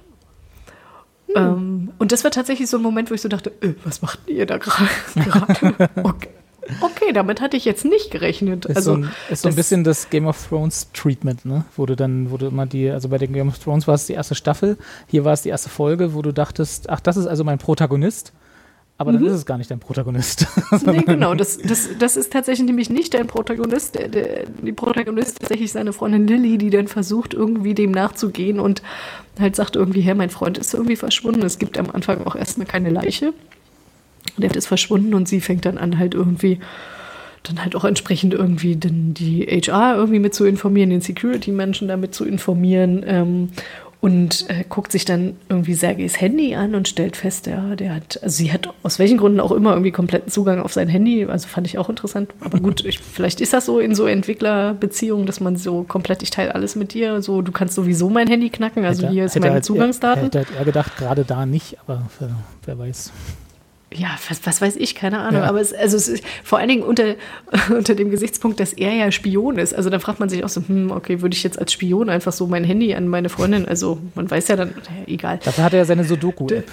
Hm. 1.28 1.36
Ähm, 1.36 1.92
und 1.98 2.10
das 2.10 2.24
war 2.24 2.32
tatsächlich 2.32 2.68
so 2.68 2.78
ein 2.78 2.82
Moment, 2.82 3.10
wo 3.10 3.14
ich 3.14 3.20
so 3.20 3.28
dachte, 3.28 3.52
äh, 3.60 3.74
was 3.84 4.02
macht 4.02 4.18
ihr 4.26 4.46
da 4.46 4.58
gerade? 4.58 4.88
okay. 6.02 6.28
Okay, 6.80 7.12
damit 7.12 7.40
hatte 7.40 7.56
ich 7.56 7.64
jetzt 7.64 7.84
nicht 7.84 8.10
gerechnet. 8.10 8.64
Ist 8.64 8.76
also 8.76 8.92
so 8.94 8.98
ein, 8.98 9.10
ist 9.30 9.42
so 9.42 9.48
ein 9.48 9.54
bisschen 9.54 9.84
das 9.84 10.10
Game 10.10 10.26
of 10.26 10.48
Thrones 10.48 10.88
Treatment, 10.92 11.44
ne? 11.44 11.64
Wo 11.76 11.86
du 11.86 11.96
dann, 11.96 12.30
wo 12.30 12.36
du 12.36 12.46
immer 12.46 12.66
die, 12.66 12.90
also 12.90 13.08
bei 13.08 13.18
den 13.18 13.32
Game 13.32 13.48
of 13.48 13.58
Thrones 13.58 13.86
war 13.86 13.94
es 13.94 14.06
die 14.06 14.14
erste 14.14 14.34
Staffel, 14.34 14.78
hier 15.06 15.24
war 15.24 15.32
es 15.32 15.42
die 15.42 15.50
erste 15.50 15.68
Folge, 15.68 16.14
wo 16.14 16.22
du 16.22 16.32
dachtest, 16.32 16.90
ach, 16.90 17.00
das 17.00 17.16
ist 17.16 17.26
also 17.26 17.44
mein 17.44 17.58
Protagonist. 17.58 18.32
Aber 18.96 19.10
mhm. 19.10 19.16
dann 19.16 19.26
ist 19.26 19.32
es 19.32 19.46
gar 19.46 19.58
nicht 19.58 19.70
dein 19.70 19.80
Protagonist. 19.80 20.46
nee, 20.86 21.02
genau, 21.02 21.34
das, 21.34 21.58
das, 21.58 21.88
das 21.98 22.16
ist 22.16 22.32
tatsächlich 22.32 22.66
nämlich 22.66 22.90
nicht 22.90 23.12
dein 23.14 23.26
Protagonist. 23.26 23.96
Der, 23.96 24.08
der, 24.08 24.44
die 24.46 24.72
Protagonist 24.72 25.30
ist 25.30 25.40
tatsächlich 25.40 25.72
seine 25.72 25.92
Freundin 25.92 26.28
Lilly, 26.28 26.58
die 26.58 26.70
dann 26.70 26.86
versucht, 26.86 27.34
irgendwie 27.34 27.74
dem 27.74 27.90
nachzugehen 27.90 28.60
und 28.60 28.82
halt 29.38 29.56
sagt 29.56 29.74
irgendwie, 29.74 30.00
hey, 30.00 30.14
mein 30.14 30.30
Freund 30.30 30.58
ist 30.58 30.74
irgendwie 30.74 30.94
verschwunden. 30.94 31.42
Es 31.42 31.58
gibt 31.58 31.76
am 31.76 31.90
Anfang 31.90 32.24
auch 32.24 32.36
erstmal 32.36 32.68
keine 32.68 32.90
Leiche. 32.90 33.32
Der 34.36 34.54
ist 34.54 34.66
verschwunden 34.66 35.14
und 35.14 35.28
sie 35.28 35.40
fängt 35.40 35.64
dann 35.64 35.78
an, 35.78 35.98
halt 35.98 36.14
irgendwie 36.14 36.58
dann 37.44 37.62
halt 37.62 37.76
auch 37.76 37.84
entsprechend 37.84 38.34
irgendwie 38.34 38.76
den, 38.76 39.14
die 39.14 39.42
HR 39.42 39.96
irgendwie 39.96 40.18
mit 40.18 40.34
zu 40.34 40.44
informieren, 40.44 40.90
den 40.90 41.02
Security-Menschen 41.02 41.88
damit 41.88 42.14
zu 42.14 42.24
informieren 42.24 43.04
ähm, 43.06 43.50
und 44.00 44.50
äh, 44.50 44.64
guckt 44.68 44.92
sich 44.92 45.04
dann 45.06 45.36
irgendwie 45.48 45.72
Sergejs 45.72 46.20
Handy 46.20 46.54
an 46.54 46.74
und 46.74 46.88
stellt 46.88 47.16
fest, 47.16 47.46
ja, 47.46 47.74
der 47.74 47.94
hat, 47.94 48.22
also 48.22 48.36
sie 48.36 48.52
hat 48.52 48.68
aus 48.82 48.98
welchen 48.98 49.16
Gründen 49.16 49.40
auch 49.40 49.52
immer 49.52 49.70
irgendwie 49.72 49.92
kompletten 49.92 50.30
Zugang 50.30 50.60
auf 50.60 50.72
sein 50.74 50.88
Handy, 50.88 51.24
also 51.24 51.48
fand 51.48 51.66
ich 51.66 51.78
auch 51.78 51.88
interessant. 51.88 52.30
Aber 52.40 52.60
gut, 52.60 52.84
ich, 52.84 52.98
vielleicht 52.98 53.40
ist 53.40 53.52
das 53.52 53.64
so 53.64 53.78
in 53.78 53.94
so 53.94 54.06
Entwicklerbeziehungen, 54.06 55.24
dass 55.24 55.40
man 55.40 55.56
so 55.56 55.84
komplett, 55.84 56.22
ich 56.22 56.30
teile 56.30 56.54
alles 56.54 56.76
mit 56.76 56.92
dir, 56.92 57.22
so 57.22 57.40
du 57.40 57.52
kannst 57.52 57.74
sowieso 57.74 58.10
mein 58.10 58.28
Handy 58.28 58.50
knacken, 58.50 58.84
also 58.84 59.04
hätte, 59.04 59.12
hier 59.12 59.24
ist 59.24 59.38
meine 59.40 59.54
halt, 59.54 59.64
Zugangsdaten. 59.64 60.24
Hätte 60.24 60.46
er 60.54 60.64
gedacht, 60.64 60.96
gerade 60.96 61.24
da 61.24 61.46
nicht, 61.46 61.78
aber 61.80 62.02
wer 62.66 62.78
weiß 62.78 63.10
ja, 63.94 64.08
was, 64.28 64.40
was 64.44 64.60
weiß 64.60 64.76
ich, 64.76 64.94
keine 64.94 65.20
Ahnung. 65.20 65.42
Ja. 65.42 65.48
Aber 65.48 65.60
es, 65.60 65.72
also 65.72 65.96
es 65.96 66.08
ist 66.08 66.24
vor 66.42 66.58
allen 66.58 66.68
Dingen 66.68 66.82
unter, 66.82 67.14
unter 67.70 67.94
dem 67.94 68.10
Gesichtspunkt, 68.10 68.60
dass 68.60 68.72
er 68.72 68.92
ja 68.92 69.10
Spion 69.10 69.58
ist. 69.58 69.74
Also 69.74 69.90
da 69.90 69.98
fragt 69.98 70.20
man 70.20 70.28
sich 70.28 70.44
auch 70.44 70.48
so, 70.48 70.62
hm, 70.66 70.90
okay, 70.90 71.22
würde 71.22 71.34
ich 71.34 71.42
jetzt 71.42 71.58
als 71.58 71.72
Spion 71.72 72.08
einfach 72.08 72.32
so 72.32 72.46
mein 72.46 72.64
Handy 72.64 72.94
an 72.94 73.08
meine 73.08 73.28
Freundin, 73.28 73.66
also 73.66 73.98
man 74.14 74.30
weiß 74.30 74.48
ja 74.48 74.56
dann, 74.56 74.74
egal. 75.06 75.38
Dafür 75.44 75.64
hat 75.64 75.72
er 75.72 75.80
ja 75.80 75.84
seine 75.84 76.04
Sudoku-App. 76.04 76.70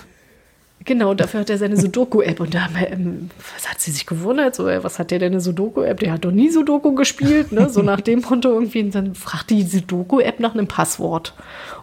Genau, 0.84 1.14
dafür 1.14 1.42
hat 1.42 1.50
er 1.50 1.58
seine 1.58 1.78
Sudoku-App. 1.78 2.40
Und 2.40 2.56
da 2.56 2.68
ähm, 2.88 3.30
was 3.54 3.70
hat 3.70 3.80
sie 3.80 3.92
sich 3.92 4.06
gewundert? 4.06 4.56
So, 4.56 4.66
was 4.66 4.98
hat 4.98 5.12
der 5.12 5.20
denn 5.20 5.34
eine 5.34 5.42
Sudoku-App? 5.42 6.00
Der 6.00 6.14
hat 6.14 6.26
doch 6.26 6.32
nie 6.32 6.50
Sudoku 6.50 6.96
gespielt, 6.96 7.52
ne? 7.52 7.70
So 7.70 7.82
nach 7.82 8.02
dem 8.02 8.22
Motto 8.22 8.50
irgendwie. 8.50 8.82
Und 8.82 8.96
dann 8.96 9.14
fragt 9.14 9.52
die 9.52 9.64
Sudoku-App 9.64 10.40
nach 10.40 10.54
einem 10.54 10.68
Passwort. 10.68 11.34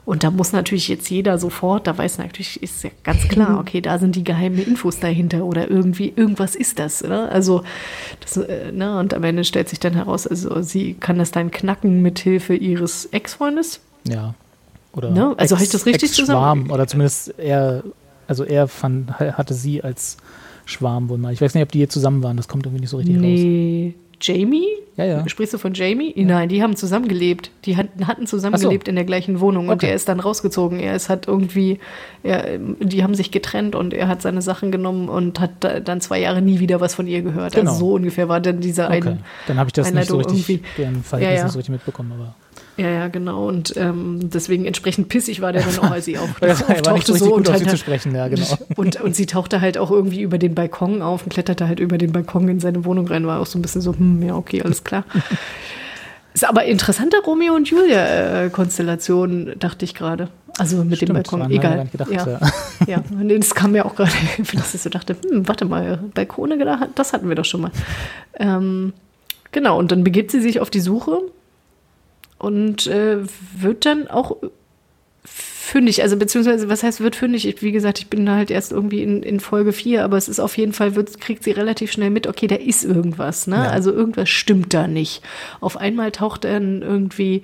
Und 0.04 0.24
da 0.24 0.30
muss 0.30 0.52
natürlich 0.52 0.88
jetzt 0.88 1.10
jeder 1.10 1.38
sofort, 1.38 1.86
da 1.86 1.96
weiß 1.96 2.18
natürlich, 2.18 2.62
ist 2.62 2.82
ja 2.82 2.90
ganz 3.04 3.28
klar, 3.28 3.60
okay, 3.60 3.80
da 3.80 3.98
sind 3.98 4.16
die 4.16 4.24
geheimen 4.24 4.58
Infos 4.58 4.98
dahinter 4.98 5.44
oder 5.44 5.70
irgendwie, 5.70 6.12
irgendwas 6.16 6.56
ist 6.56 6.78
das. 6.78 7.02
Ne? 7.02 7.28
Also, 7.28 7.62
das, 8.20 8.36
äh, 8.36 8.72
ne? 8.72 8.98
Und 8.98 9.14
am 9.14 9.22
Ende 9.22 9.44
stellt 9.44 9.68
sich 9.68 9.78
dann 9.78 9.94
heraus, 9.94 10.26
also 10.26 10.62
sie 10.62 10.94
kann 10.94 11.18
das 11.18 11.30
dann 11.30 11.50
knacken 11.50 12.02
mit 12.02 12.18
Hilfe 12.18 12.54
ihres 12.54 13.06
Ex-Freundes. 13.06 13.80
Ja. 14.08 14.34
Oder 14.92 15.10
ne? 15.10 15.34
Also 15.36 15.54
habe 15.54 15.64
ich 15.64 15.70
das 15.70 15.86
richtig 15.86 16.12
zusammen? 16.12 16.70
Oder 16.70 16.86
zumindest 16.86 17.38
eher 17.38 17.84
also 18.28 18.44
er 18.44 18.68
fand, 18.68 19.18
hatte 19.18 19.54
sie 19.54 19.82
als 19.82 20.18
Schwarm 20.66 21.08
wohl 21.08 21.18
mal. 21.18 21.32
Ich 21.32 21.40
weiß 21.40 21.54
nicht, 21.54 21.62
ob 21.62 21.72
die 21.72 21.78
hier 21.78 21.88
zusammen 21.88 22.22
waren, 22.22 22.36
das 22.36 22.46
kommt 22.46 22.66
irgendwie 22.66 22.82
nicht 22.82 22.90
so 22.90 22.98
richtig 22.98 23.16
nee. 23.16 23.94
raus. 23.96 24.04
Jamie? 24.20 24.66
Ja, 24.96 25.04
ja. 25.04 25.28
Sprichst 25.28 25.54
du 25.54 25.58
von 25.58 25.74
Jamie? 25.74 26.12
Ja. 26.16 26.26
Nein, 26.26 26.48
die 26.48 26.60
haben 26.60 26.74
zusammengelebt. 26.74 27.52
Die 27.64 27.76
hatten 27.76 28.26
zusammengelebt 28.26 28.86
so. 28.86 28.90
in 28.90 28.96
der 28.96 29.04
gleichen 29.04 29.38
Wohnung 29.38 29.66
okay. 29.66 29.72
und 29.72 29.82
er 29.84 29.94
ist 29.94 30.08
dann 30.08 30.18
rausgezogen. 30.18 30.80
Er 30.80 30.96
ist 30.96 31.08
halt 31.08 31.28
irgendwie, 31.28 31.78
er, 32.24 32.58
die 32.58 33.04
haben 33.04 33.14
sich 33.14 33.30
getrennt 33.30 33.76
und 33.76 33.94
er 33.94 34.08
hat 34.08 34.22
seine 34.22 34.42
Sachen 34.42 34.72
genommen 34.72 35.08
und 35.08 35.38
hat 35.38 35.52
dann 35.84 36.00
zwei 36.00 36.20
Jahre 36.20 36.42
nie 36.42 36.58
wieder 36.58 36.80
was 36.80 36.96
von 36.96 37.06
ihr 37.06 37.22
gehört. 37.22 37.54
Also 37.54 37.60
genau. 37.60 37.70
Also 37.70 37.86
so 37.86 37.94
ungefähr 37.94 38.28
war 38.28 38.40
dann 38.40 38.60
diese 38.60 38.86
okay. 38.86 38.94
eine. 38.94 39.18
Dann 39.46 39.58
habe 39.58 39.68
ich 39.68 39.72
das 39.72 39.86
Einleitung 39.86 40.18
nicht 40.18 40.28
so 40.28 40.34
richtig, 40.34 40.64
deren 40.76 41.04
Verhältnis 41.04 41.32
ja, 41.32 41.38
ja. 41.38 41.44
nicht 41.44 41.52
so 41.52 41.58
richtig 41.58 41.72
mitbekommen, 41.72 42.12
aber. 42.12 42.34
Ja, 42.78 42.88
ja, 42.88 43.08
genau. 43.08 43.48
Und 43.48 43.74
ähm, 43.76 44.20
deswegen 44.22 44.64
entsprechend 44.64 45.08
pissig 45.08 45.40
war 45.40 45.52
der 45.52 45.62
dann 45.62 45.78
auch, 45.80 45.90
als 45.90 46.04
sie 46.04 46.16
auch 46.16 46.28
ja, 46.40 46.52
auftauchte 46.52 47.12
so, 47.14 47.26
so 47.26 47.34
und 47.34 47.50
halt, 47.50 47.68
zu 47.68 47.76
sprechen, 47.76 48.14
ja, 48.14 48.28
genau. 48.28 48.46
Und, 48.76 49.00
und 49.00 49.16
sie 49.16 49.26
tauchte 49.26 49.60
halt 49.60 49.76
auch 49.76 49.90
irgendwie 49.90 50.22
über 50.22 50.38
den 50.38 50.54
Balkon 50.54 51.02
auf 51.02 51.24
und 51.24 51.30
kletterte 51.30 51.66
halt 51.66 51.80
über 51.80 51.98
den 51.98 52.12
Balkon 52.12 52.48
in 52.48 52.60
seine 52.60 52.84
Wohnung 52.84 53.08
rein, 53.08 53.26
war 53.26 53.40
auch 53.40 53.46
so 53.46 53.58
ein 53.58 53.62
bisschen 53.62 53.80
so, 53.80 53.92
hm, 53.92 54.22
ja, 54.22 54.36
okay, 54.36 54.62
alles 54.62 54.84
klar. 54.84 55.04
Ist 56.34 56.48
aber 56.48 56.64
interessante 56.66 57.16
Romeo 57.26 57.54
und 57.54 57.68
Julia-Konstellation, 57.68 59.54
dachte 59.58 59.84
ich 59.84 59.94
gerade. 59.94 60.28
Also 60.56 60.84
mit 60.84 60.96
Stimmt, 60.96 61.08
dem 61.08 61.14
Balkon, 61.14 61.50
egal. 61.50 61.88
Gedacht, 61.90 62.12
ja. 62.12 62.38
ja. 62.86 63.02
ja, 63.20 63.38
das 63.38 63.54
kam 63.54 63.72
mir 63.72 63.84
auch 63.84 63.96
gerade, 63.96 64.12
dass 64.52 64.74
ich 64.74 64.80
so 64.80 64.90
dachte, 64.90 65.16
hm, 65.28 65.48
warte 65.48 65.64
mal, 65.64 65.98
Balkone, 66.14 66.58
das 66.94 67.12
hatten 67.12 67.28
wir 67.28 67.34
doch 67.34 67.44
schon 67.44 67.62
mal. 67.62 67.72
Ähm, 68.38 68.92
genau, 69.50 69.78
und 69.78 69.90
dann 69.90 70.04
begibt 70.04 70.30
sie 70.30 70.40
sich 70.40 70.60
auf 70.60 70.70
die 70.70 70.80
Suche 70.80 71.22
und 72.38 72.86
äh, 72.86 73.18
wird 73.56 73.86
dann 73.86 74.08
auch 74.08 74.36
fündig, 75.68 76.02
also 76.02 76.16
beziehungsweise, 76.16 76.68
was 76.68 76.82
heißt 76.82 77.00
wird 77.00 77.14
fündig? 77.14 77.46
Ich, 77.46 77.62
wie 77.62 77.72
gesagt, 77.72 77.98
ich 77.98 78.08
bin 78.08 78.30
halt 78.30 78.50
erst 78.50 78.72
irgendwie 78.72 79.02
in, 79.02 79.22
in 79.22 79.38
Folge 79.38 79.72
4, 79.72 80.02
aber 80.02 80.16
es 80.16 80.28
ist 80.28 80.40
auf 80.40 80.56
jeden 80.56 80.72
Fall, 80.72 80.94
wird, 80.94 81.20
kriegt 81.20 81.44
sie 81.44 81.50
relativ 81.50 81.92
schnell 81.92 82.10
mit, 82.10 82.26
okay, 82.26 82.46
da 82.46 82.54
ist 82.54 82.84
irgendwas, 82.84 83.46
ne? 83.46 83.56
Ja. 83.56 83.68
Also 83.68 83.92
irgendwas 83.92 84.30
stimmt 84.30 84.72
da 84.72 84.88
nicht. 84.88 85.22
Auf 85.60 85.76
einmal 85.76 86.10
taucht 86.10 86.44
dann 86.44 86.80
irgendwie 86.80 87.42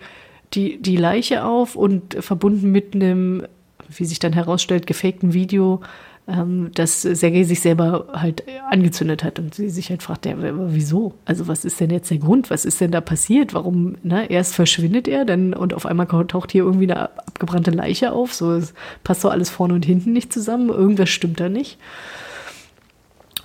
die, 0.54 0.80
die 0.80 0.96
Leiche 0.96 1.44
auf 1.44 1.76
und 1.76 2.16
verbunden 2.20 2.72
mit 2.72 2.94
einem, 2.94 3.46
wie 3.88 4.06
sich 4.06 4.20
dann 4.20 4.32
herausstellt, 4.32 4.86
gefakten 4.86 5.34
Video 5.34 5.82
dass 6.26 7.02
Sergei 7.02 7.42
sich 7.42 7.60
selber 7.60 8.06
halt 8.14 8.44
angezündet 8.70 9.22
hat 9.22 9.38
und 9.38 9.54
sie 9.54 9.68
sich 9.68 9.90
halt 9.90 10.02
fragt, 10.02 10.24
ja, 10.24 10.34
wieso? 10.38 11.12
Also 11.26 11.48
was 11.48 11.66
ist 11.66 11.80
denn 11.80 11.90
jetzt 11.90 12.10
der 12.10 12.16
Grund? 12.16 12.48
Was 12.48 12.64
ist 12.64 12.80
denn 12.80 12.92
da 12.92 13.02
passiert? 13.02 13.52
Warum, 13.52 13.96
ne? 14.02 14.30
Erst 14.30 14.54
verschwindet 14.54 15.06
er, 15.06 15.26
dann 15.26 15.52
und 15.52 15.74
auf 15.74 15.84
einmal 15.84 16.06
taucht 16.06 16.52
hier 16.52 16.64
irgendwie 16.64 16.90
eine 16.90 17.10
abgebrannte 17.18 17.72
Leiche 17.72 18.12
auf. 18.12 18.32
So 18.32 18.52
es 18.52 18.72
passt 19.02 19.20
so 19.20 19.28
alles 19.28 19.50
vorne 19.50 19.74
und 19.74 19.84
hinten 19.84 20.14
nicht 20.14 20.32
zusammen. 20.32 20.70
Irgendwas 20.70 21.10
stimmt 21.10 21.40
da 21.40 21.50
nicht. 21.50 21.78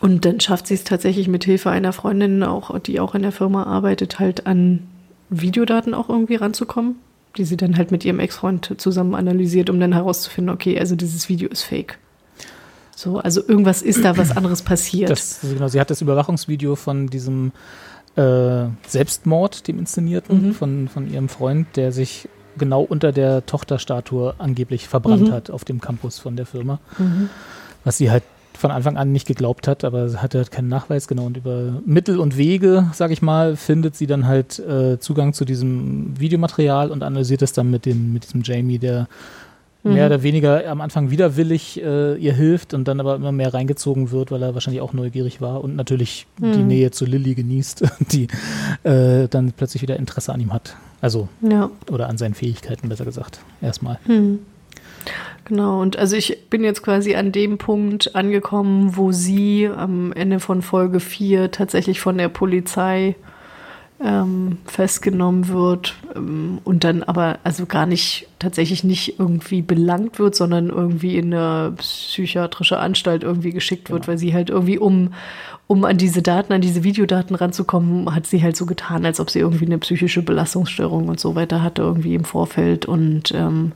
Und 0.02 0.24
dann 0.24 0.40
schafft 0.40 0.68
sie 0.68 0.76
es 0.76 0.86
tatsächlich 0.86 1.28
mit 1.28 1.44
Hilfe 1.44 1.72
einer 1.72 1.92
Freundin, 1.92 2.44
auch, 2.44 2.80
die 2.80 3.02
auch 3.02 3.14
in 3.14 3.24
der 3.24 3.34
Firma 3.34 3.64
arbeitet, 3.64 4.20
halt 4.20 4.48
an 4.48 4.88
Videodaten 5.30 5.94
auch 5.94 6.08
irgendwie 6.08 6.36
ranzukommen, 6.36 6.96
die 7.36 7.44
sie 7.44 7.58
dann 7.58 7.78
halt 7.78 7.92
mit 7.92 8.06
ihrem 8.06 8.20
Ex-Freund 8.20 8.76
zusammen 8.78 9.16
analysiert, 9.16 9.70
um 9.70 9.82
dann 9.82 9.92
herauszufinden, 9.92 10.54
okay, 10.54 10.80
also 10.80 10.96
dieses 10.96 11.28
Video 11.28 11.50
ist 11.50 11.64
fake. 11.64 11.98
So, 13.00 13.20
also 13.20 13.40
irgendwas 13.48 13.82
ist 13.82 14.04
da 14.04 14.18
was 14.18 14.36
anderes 14.36 14.62
passiert. 14.62 15.10
Das, 15.10 15.40
genau, 15.42 15.70
sie 15.70 15.80
hat 15.80 15.90
das 15.90 16.02
Überwachungsvideo 16.02 16.76
von 16.76 17.08
diesem 17.08 17.54
äh, 18.18 18.66
Selbstmord, 18.86 19.70
dem 19.70 19.80
inszenierten, 19.80 20.48
mhm. 20.48 20.54
von, 20.54 20.90
von 20.90 21.10
ihrem 21.10 21.30
Freund, 21.30 21.78
der 21.78 21.94
sich 21.94 22.28
genau 22.58 22.82
unter 22.82 23.14
der 23.14 23.46
Tochterstatue 23.46 24.36
angeblich 24.38 24.90
verbrannt 24.90 25.30
mhm. 25.30 25.32
hat 25.32 25.50
auf 25.50 25.64
dem 25.64 25.80
Campus 25.80 26.20
von 26.20 26.36
der 26.36 26.46
Firma. 26.46 26.82
Mhm. 26.98 27.30
Was 27.86 28.00
sie 28.00 28.12
halt 28.12 28.24
von 28.58 28.70
Anfang 28.70 28.98
an 28.98 29.14
nicht 29.14 29.26
geglaubt 29.26 29.70
hat, 29.70 29.86
aber 29.86 30.10
sie 30.10 30.18
hatte 30.18 30.40
halt 30.40 30.52
keinen 30.52 30.68
Nachweis, 30.68 31.08
genau. 31.08 31.24
Und 31.24 31.38
über 31.38 31.82
Mittel 31.86 32.20
und 32.20 32.36
Wege, 32.36 32.92
sag 32.92 33.12
ich 33.12 33.22
mal, 33.22 33.56
findet 33.56 33.96
sie 33.96 34.08
dann 34.08 34.28
halt 34.28 34.60
äh, 34.60 35.00
Zugang 35.00 35.32
zu 35.32 35.46
diesem 35.46 36.20
Videomaterial 36.20 36.92
und 36.92 37.02
analysiert 37.02 37.44
es 37.44 37.54
dann 37.54 37.72
mit, 37.72 37.86
dem, 37.86 38.12
mit 38.12 38.26
diesem 38.26 38.42
Jamie, 38.44 38.78
der 38.78 39.08
mhm. 39.84 39.94
mehr 39.94 40.06
oder 40.06 40.24
weniger 40.24 40.70
am 40.70 40.82
Anfang 40.82 41.12
widerwillig 41.12 41.82
äh, 41.82 42.16
ihr 42.16 42.34
hilft 42.34 42.74
und 42.74 42.88
dann 42.88 43.00
aber 43.00 43.16
immer 43.16 43.32
mehr 43.32 43.54
reingezogen 43.54 44.12
wird, 44.12 44.32
weil 44.32 44.42
er 44.42 44.54
wahrscheinlich 44.54 44.82
auch 44.82 44.94
neugierig 44.94 45.42
war 45.42 45.64
und 45.64 45.76
natürlich 45.76 46.28
mhm. 46.40 46.54
die 46.54 46.64
Nähe 46.64 46.92
zu 46.92 47.06
Lilly 47.06 47.36
genießt, 47.36 47.84
die 48.12 48.28
äh, 48.84 49.28
dann 49.28 49.52
plötzlich 49.52 49.82
wieder 49.82 49.98
Interesse 49.98 50.34
an 50.34 50.40
ihm 50.40 50.54
hat. 50.54 50.76
Also, 51.02 51.30
ja. 51.42 51.70
oder 51.92 52.10
an 52.10 52.18
seinen 52.18 52.34
Fähigkeiten, 52.34 52.90
besser 52.90 53.06
gesagt, 53.06 53.40
erstmal. 53.62 54.00
Mhm. 54.06 54.40
Genau, 55.46 55.82
und 55.82 55.98
also 55.98 56.16
ich 56.16 56.50
bin 56.50 56.64
jetzt 56.64 56.84
quasi 56.84 57.16
an 57.16 57.32
dem 57.32 57.58
Punkt 57.58 58.16
angekommen, 58.16 58.96
wo 58.96 59.12
sie 59.12 59.68
am 59.68 60.12
Ende 60.14 60.40
von 60.40 60.62
Folge 60.62 61.00
4 61.00 61.50
tatsächlich 61.50 62.00
von 62.02 62.18
der 62.20 62.30
Polizei 62.30 63.16
ähm, 64.02 64.58
festgenommen 64.66 65.50
wird 65.50 65.96
ähm, 66.16 66.60
und 66.64 66.84
dann 66.84 67.04
aber 67.04 67.40
also 67.44 67.66
gar 67.66 67.86
nicht 67.86 68.28
tatsächlich 68.40 68.84
nicht 68.84 69.20
irgendwie 69.20 69.62
belangt 69.62 70.20
wird, 70.20 70.36
sondern 70.36 70.70
irgendwie 70.70 71.18
in 71.18 71.34
eine 71.34 71.74
psychiatrische 71.78 72.80
Anstalt 72.80 73.24
irgendwie 73.24 73.52
geschickt 73.52 73.86
genau. 73.86 73.96
wird, 73.96 74.08
weil 74.08 74.18
sie 74.18 74.34
halt 74.34 74.50
irgendwie 74.50 74.78
um 74.78 75.14
um 75.68 75.86
an 75.86 76.00
diese 76.00 76.24
Daten, 76.24 76.52
an 76.52 76.62
diese 76.62 76.84
Videodaten 76.84 77.36
ranzukommen, 77.36 78.16
hat 78.16 78.26
sie 78.26 78.42
halt 78.42 78.58
so 78.58 78.66
getan, 78.66 79.06
als 79.06 79.20
ob 79.20 79.30
sie 79.30 79.38
irgendwie 79.38 79.68
eine 79.68 79.78
psychische 79.78 80.24
Belastungsstörung 80.24 81.10
und 81.10 81.20
so 81.20 81.36
weiter 81.36 81.62
hatte 81.62 81.84
irgendwie 81.84 82.16
im 82.16 82.24
Vorfeld 82.24 82.88
und 82.88 83.32
ähm, 83.36 83.74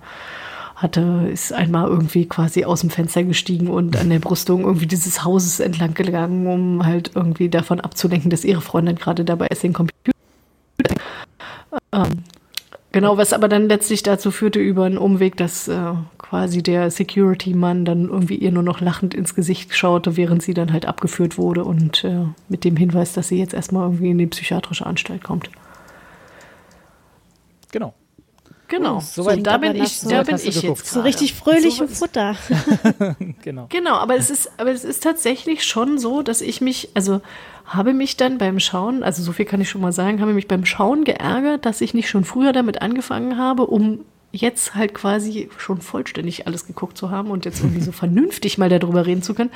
hatte, 0.84 1.30
ist 1.32 1.54
einmal 1.54 1.88
irgendwie 1.88 2.28
quasi 2.28 2.66
aus 2.66 2.82
dem 2.82 2.90
Fenster 2.90 3.24
gestiegen 3.24 3.68
und 3.68 3.98
an 3.98 4.10
der 4.10 4.20
Brüstung 4.20 4.66
irgendwie 4.66 4.88
dieses 4.88 5.24
Hauses 5.24 5.60
entlang 5.60 5.94
gegangen, 5.94 6.48
um 6.48 6.86
halt 6.86 7.12
irgendwie 7.16 7.50
davon 7.50 7.80
abzulenken, 7.80 8.30
dass 8.30 8.46
ihre 8.46 8.62
Freundin 8.62 8.98
gerade 8.98 9.26
dabei 9.26 9.48
ist, 9.48 9.64
den 9.64 9.74
Computer 9.74 10.12
ähm, 11.92 12.24
genau, 12.92 13.18
was 13.18 13.34
aber 13.34 13.48
dann 13.48 13.68
letztlich 13.68 14.04
dazu 14.04 14.32
führte 14.32 14.60
über 14.60 14.86
einen 14.86 14.98
Umweg, 14.98 15.38
dass 15.38 15.68
äh, 15.68 15.94
quasi 16.18 16.64
der 16.64 16.92
Security-Mann 16.92 17.86
dann 17.86 18.10
irgendwie 18.10 18.36
ihr 18.36 18.52
nur 18.52 18.64
noch 18.64 18.82
lachend 18.82 19.14
ins 19.14 19.36
Gesicht 19.36 19.76
schaute, 19.76 20.18
während 20.18 20.42
sie 20.42 20.54
dann 20.54 20.74
halt 20.74 20.86
abgeführt 20.86 21.38
wurde 21.38 21.64
und 21.64 22.04
äh, 22.04 22.26
mit 22.50 22.64
dem 22.64 22.76
Hinweis, 22.76 23.14
dass 23.14 23.28
sie 23.28 23.40
jetzt 23.40 23.54
erstmal 23.54 23.84
irgendwie 23.84 24.12
in 24.12 24.18
die 24.18 24.28
psychiatrische 24.28 24.86
Anstalt 24.86 25.24
kommt. 25.24 25.50
Genau. 27.72 27.94
Genau. 28.74 28.98
Oh, 28.98 29.02
so, 29.02 29.36
da 29.36 29.58
bin 29.60 29.76
ich, 29.76 30.00
so 30.00 30.10
da 30.10 30.24
bin 30.24 30.36
ich 30.36 30.64
jetzt. 30.64 30.88
So 30.88 31.02
richtig 31.02 31.36
fröhlich 31.36 31.76
so, 31.76 31.84
im 31.84 31.90
Futter. 31.90 32.36
genau. 33.44 33.68
Genau, 33.70 33.94
aber 33.94 34.16
es 34.16 34.32
ist, 34.32 34.52
aber 34.58 34.72
es 34.72 34.84
ist 34.84 35.04
tatsächlich 35.04 35.64
schon 35.64 36.00
so, 36.00 36.24
dass 36.24 36.42
ich 36.42 36.60
mich, 36.60 36.90
also 36.96 37.22
habe 37.68 37.94
mich 37.94 38.18
dann 38.18 38.40
beim 38.40 38.60
Schauen, 38.60 39.04
also 39.04 39.22
so 39.22 39.32
viel 39.32 39.46
kann 39.46 39.62
ich 39.62 39.70
schon 39.70 39.82
mal 39.82 39.92
sagen, 39.92 40.22
habe 40.22 40.34
mich 40.34 40.48
beim 40.48 40.66
Schauen 40.66 41.04
geärgert, 41.04 41.68
dass 41.68 41.82
ich 41.82 41.94
nicht 41.94 42.10
schon 42.10 42.24
früher 42.24 42.52
damit 42.52 42.82
angefangen 42.82 43.38
habe, 43.38 43.68
um 43.68 44.00
jetzt 44.32 44.74
halt 44.74 44.96
quasi 44.96 45.50
schon 45.58 45.80
vollständig 45.80 46.48
alles 46.48 46.66
geguckt 46.66 46.98
zu 46.98 47.12
haben 47.12 47.30
und 47.30 47.46
jetzt 47.46 47.60
irgendwie 47.60 47.82
so 47.82 47.92
vernünftig 47.92 48.58
mal 48.58 48.70
darüber 48.70 49.06
reden 49.06 49.22
zu 49.22 49.36
können, 49.36 49.52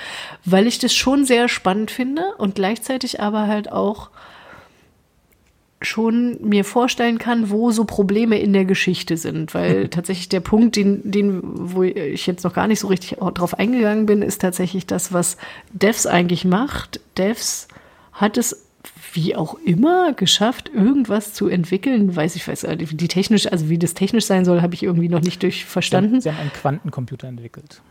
weil 0.45 0.67
ich 0.67 0.77
das 0.77 0.93
schon 0.93 1.25
sehr 1.25 1.49
spannend 1.49 1.89
finde 1.89 2.35
und 2.37 2.53
gleichzeitig 2.53 3.19
aber 3.19 3.47
halt 3.47 3.71
auch 3.71 4.11
schon 5.81 6.37
mir 6.41 6.65
vorstellen 6.65 7.19
kann, 7.19 7.49
wo 7.49 7.71
so 7.71 7.85
Probleme 7.85 8.39
in 8.39 8.51
der 8.53 8.65
Geschichte 8.65 9.17
sind, 9.17 9.53
weil 9.53 9.87
tatsächlich 9.89 10.29
der 10.29 10.39
Punkt, 10.39 10.75
den, 10.75 11.09
den, 11.09 11.41
wo 11.43 11.83
ich 11.83 12.25
jetzt 12.25 12.43
noch 12.43 12.53
gar 12.53 12.67
nicht 12.67 12.79
so 12.79 12.87
richtig 12.87 13.17
drauf 13.19 13.53
eingegangen 13.53 14.05
bin, 14.05 14.21
ist 14.21 14.41
tatsächlich 14.41 14.87
das, 14.87 15.13
was 15.13 15.37
Devs 15.71 16.07
eigentlich 16.07 16.45
macht. 16.45 16.99
Devs 17.17 17.67
hat 18.11 18.37
es 18.37 18.65
wie 19.13 19.35
auch 19.35 19.55
immer 19.65 20.13
geschafft, 20.13 20.69
irgendwas 20.73 21.33
zu 21.33 21.47
entwickeln. 21.47 22.15
Weiß 22.15 22.35
ich, 22.35 22.47
weiß, 22.47 22.65
die 22.77 23.07
technisch, 23.07 23.51
also 23.51 23.69
wie 23.69 23.77
das 23.77 23.93
technisch 23.93 24.25
sein 24.25 24.45
soll, 24.45 24.61
habe 24.61 24.73
ich 24.73 24.83
irgendwie 24.83 25.09
noch 25.09 25.21
nicht 25.21 25.43
durch 25.43 25.65
verstanden. 25.65 26.21
Sie 26.21 26.29
haben 26.29 26.39
einen 26.39 26.53
Quantencomputer 26.53 27.27
entwickelt. 27.27 27.81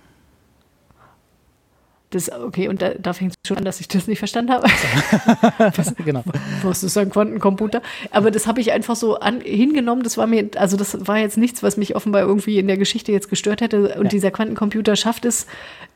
Das, 2.17 2.33
okay, 2.33 2.69
und 2.69 2.83
da, 2.83 2.95
da 2.95 3.13
fängt 3.13 3.33
es 3.33 3.49
schon 3.49 3.59
an, 3.59 3.65
dass 3.65 3.81
ich 3.81 3.89
das 3.89 4.07
nicht 4.07 4.19
verstanden 4.19 4.53
habe. 4.53 4.67
was, 5.77 5.95
genau. 5.97 6.25
Was 6.63 6.83
ist 6.83 6.97
ein 6.97 7.11
Quantencomputer? 7.11 7.83
Aber 8.11 8.31
das 8.31 8.47
habe 8.47 8.61
ich 8.61 8.73
einfach 8.73 8.97
so 8.97 9.19
an, 9.21 9.41
hingenommen. 9.41 10.03
Das 10.03 10.17
war 10.17 10.27
mir, 10.27 10.49
also 10.57 10.77
das 10.77 11.07
war 11.07 11.19
jetzt 11.19 11.37
nichts, 11.37 11.63
was 11.63 11.77
mich 11.77 11.95
offenbar 11.95 12.23
irgendwie 12.23 12.59
in 12.59 12.67
der 12.67 12.79
Geschichte 12.79 13.13
jetzt 13.13 13.29
gestört 13.29 13.61
hätte. 13.61 13.97
Und 13.97 14.05
ja. 14.05 14.11
dieser 14.11 14.31
Quantencomputer 14.31 14.97
schafft 14.97 15.25
es, 15.25 15.47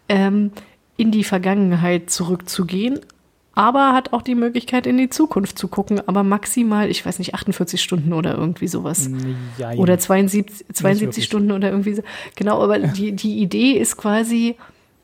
ähm, 0.08 0.52
in 0.96 1.10
die 1.10 1.24
Vergangenheit 1.24 2.10
zurückzugehen, 2.10 3.00
aber 3.54 3.94
hat 3.94 4.12
auch 4.12 4.20
die 4.20 4.34
Möglichkeit, 4.34 4.86
in 4.86 4.98
die 4.98 5.08
Zukunft 5.08 5.58
zu 5.58 5.68
gucken, 5.68 6.00
aber 6.06 6.22
maximal, 6.22 6.90
ich 6.90 7.04
weiß 7.04 7.18
nicht, 7.18 7.34
48 7.34 7.80
Stunden 7.80 8.12
oder 8.12 8.36
irgendwie 8.36 8.68
sowas. 8.68 9.10
Ja, 9.56 9.72
oder 9.72 9.98
72, 9.98 10.66
72 10.72 11.24
Stunden 11.24 11.52
oder 11.52 11.70
irgendwie 11.70 11.94
so. 11.94 12.02
Genau, 12.36 12.62
aber 12.62 12.78
ja. 12.78 12.86
die, 12.88 13.12
die 13.12 13.38
Idee 13.38 13.72
ist 13.72 13.96
quasi, 13.96 14.56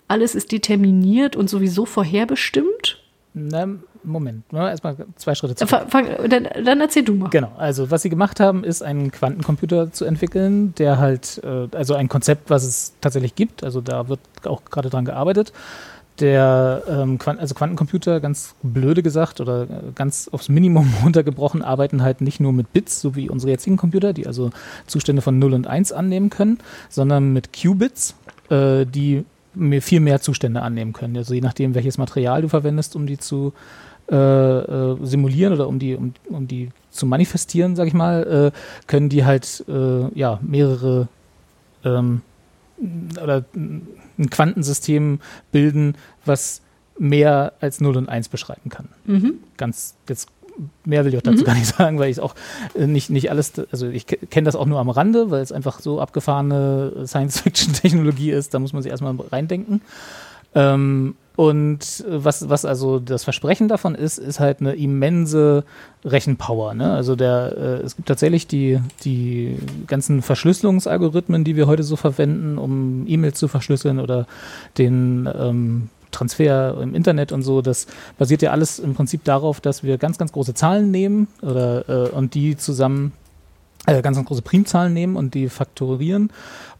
alles 0.08 0.34
ist 0.34 0.52
determiniert 0.52 1.36
und 1.36 1.50
sowieso 1.50 1.86
vorherbestimmt. 1.86 3.02
Na, 3.34 3.68
Moment, 4.02 4.50
ne, 4.52 4.70
erstmal 4.70 4.96
zwei 5.16 5.34
Schritte 5.34 5.56
zurück. 5.56 5.86
Fang, 5.88 6.06
dann, 6.28 6.48
dann, 6.64 6.80
erzähl 6.80 7.02
du 7.02 7.14
mal. 7.14 7.28
Genau, 7.28 7.52
also 7.58 7.90
was 7.90 8.02
sie 8.02 8.08
gemacht 8.08 8.38
haben, 8.38 8.62
ist 8.62 8.82
einen 8.82 9.10
Quantencomputer 9.10 9.92
zu 9.92 10.04
entwickeln, 10.04 10.74
der 10.76 10.98
halt, 10.98 11.40
äh, 11.44 11.68
also 11.76 11.94
ein 11.94 12.08
Konzept, 12.08 12.48
was 12.48 12.64
es 12.64 12.94
tatsächlich 13.00 13.34
gibt, 13.34 13.64
also 13.64 13.80
da 13.80 14.08
wird 14.08 14.20
auch 14.44 14.64
gerade 14.64 14.90
dran 14.90 15.04
gearbeitet 15.04 15.52
der 16.20 16.82
ähm, 16.88 17.18
Quant 17.18 17.40
also 17.40 17.54
Quantencomputer, 17.54 18.20
ganz 18.20 18.54
blöde 18.62 19.02
gesagt 19.02 19.40
oder 19.40 19.62
äh, 19.62 19.66
ganz 19.94 20.28
aufs 20.28 20.48
Minimum 20.48 20.92
runtergebrochen, 21.02 21.62
arbeiten 21.62 22.02
halt 22.02 22.20
nicht 22.20 22.40
nur 22.40 22.52
mit 22.52 22.72
Bits, 22.72 23.00
so 23.00 23.14
wie 23.14 23.28
unsere 23.28 23.52
jetzigen 23.52 23.76
Computer, 23.76 24.12
die 24.12 24.26
also 24.26 24.50
Zustände 24.86 25.22
von 25.22 25.38
0 25.38 25.54
und 25.54 25.66
1 25.66 25.92
annehmen 25.92 26.30
können, 26.30 26.58
sondern 26.88 27.32
mit 27.32 27.50
Qubits, 27.52 28.14
äh, 28.50 28.86
die 28.86 29.24
mir 29.56 29.82
viel 29.82 30.00
mehr 30.00 30.20
Zustände 30.20 30.62
annehmen 30.62 30.92
können. 30.92 31.16
Also 31.16 31.34
je 31.34 31.40
nachdem, 31.40 31.74
welches 31.74 31.98
Material 31.98 32.42
du 32.42 32.48
verwendest, 32.48 32.94
um 32.94 33.06
die 33.06 33.18
zu 33.18 33.52
äh, 34.10 34.14
äh, 34.14 34.96
simulieren 35.02 35.52
oder 35.52 35.66
um 35.66 35.78
die, 35.78 35.96
um, 35.96 36.14
um 36.28 36.46
die 36.46 36.68
zu 36.90 37.06
manifestieren, 37.06 37.74
sag 37.74 37.88
ich 37.88 37.94
mal, 37.94 38.52
äh, 38.54 38.86
können 38.86 39.08
die 39.08 39.24
halt 39.24 39.64
äh, 39.68 40.08
ja 40.16 40.38
mehrere 40.42 41.08
ähm, 41.84 42.22
oder 43.20 43.44
ein 43.54 44.30
Quantensystem 44.30 45.20
bilden, 45.50 45.96
was 46.24 46.62
mehr 46.98 47.54
als 47.60 47.80
0 47.80 47.96
und 47.96 48.08
1 48.08 48.28
beschreiben 48.28 48.70
kann. 48.70 48.88
Mhm. 49.04 49.34
Ganz 49.56 49.96
jetzt 50.08 50.28
mehr 50.84 51.04
will 51.04 51.12
ich 51.12 51.18
auch 51.18 51.22
dazu 51.22 51.40
mhm. 51.40 51.44
gar 51.44 51.54
nicht 51.54 51.66
sagen, 51.76 51.98
weil 51.98 52.10
ich 52.10 52.20
auch 52.20 52.34
äh, 52.74 52.86
nicht, 52.86 53.10
nicht 53.10 53.30
alles, 53.30 53.52
also 53.70 53.88
ich 53.88 54.06
kenne 54.06 54.44
das 54.44 54.56
auch 54.56 54.66
nur 54.66 54.78
am 54.78 54.90
Rande, 54.90 55.30
weil 55.30 55.42
es 55.42 55.52
einfach 55.52 55.80
so 55.80 56.00
abgefahrene 56.00 57.04
Science-Fiction-Technologie 57.06 58.30
ist, 58.30 58.54
da 58.54 58.58
muss 58.58 58.72
man 58.72 58.82
sich 58.82 58.90
erstmal 58.90 59.14
reindenken. 59.30 59.80
Ähm, 60.54 61.14
Und 61.36 62.02
was, 62.08 62.48
was 62.48 62.64
also 62.64 62.98
das 62.98 63.24
Versprechen 63.24 63.68
davon 63.68 63.94
ist, 63.94 64.16
ist 64.16 64.40
halt 64.40 64.60
eine 64.60 64.74
immense 64.74 65.64
Rechenpower. 66.02 66.72
Ne? 66.72 66.90
Also 66.90 67.14
der, 67.14 67.54
äh, 67.58 67.84
es 67.84 67.94
gibt 67.96 68.08
tatsächlich 68.08 68.46
die, 68.46 68.80
die 69.04 69.58
ganzen 69.86 70.22
Verschlüsselungsalgorithmen, 70.22 71.44
die 71.44 71.54
wir 71.54 71.66
heute 71.66 71.82
so 71.82 71.96
verwenden, 71.96 72.56
um 72.56 73.04
E-Mails 73.06 73.38
zu 73.38 73.48
verschlüsseln 73.48 74.00
oder 74.00 74.26
den 74.78 75.28
ähm, 75.38 75.90
Transfer 76.16 76.80
im 76.80 76.94
Internet 76.94 77.32
und 77.32 77.42
so, 77.42 77.62
das 77.62 77.86
basiert 78.18 78.42
ja 78.42 78.50
alles 78.50 78.78
im 78.78 78.94
Prinzip 78.94 79.24
darauf, 79.24 79.60
dass 79.60 79.82
wir 79.82 79.98
ganz, 79.98 80.18
ganz 80.18 80.32
große 80.32 80.54
Zahlen 80.54 80.90
nehmen 80.90 81.28
oder, 81.42 81.88
äh, 81.88 82.08
und 82.10 82.34
die 82.34 82.56
zusammen 82.56 83.12
äh, 83.86 84.02
ganz, 84.02 84.16
ganz 84.16 84.26
große 84.26 84.42
Primzahlen 84.42 84.92
nehmen 84.92 85.16
und 85.16 85.34
die 85.34 85.48
faktorieren 85.48 86.30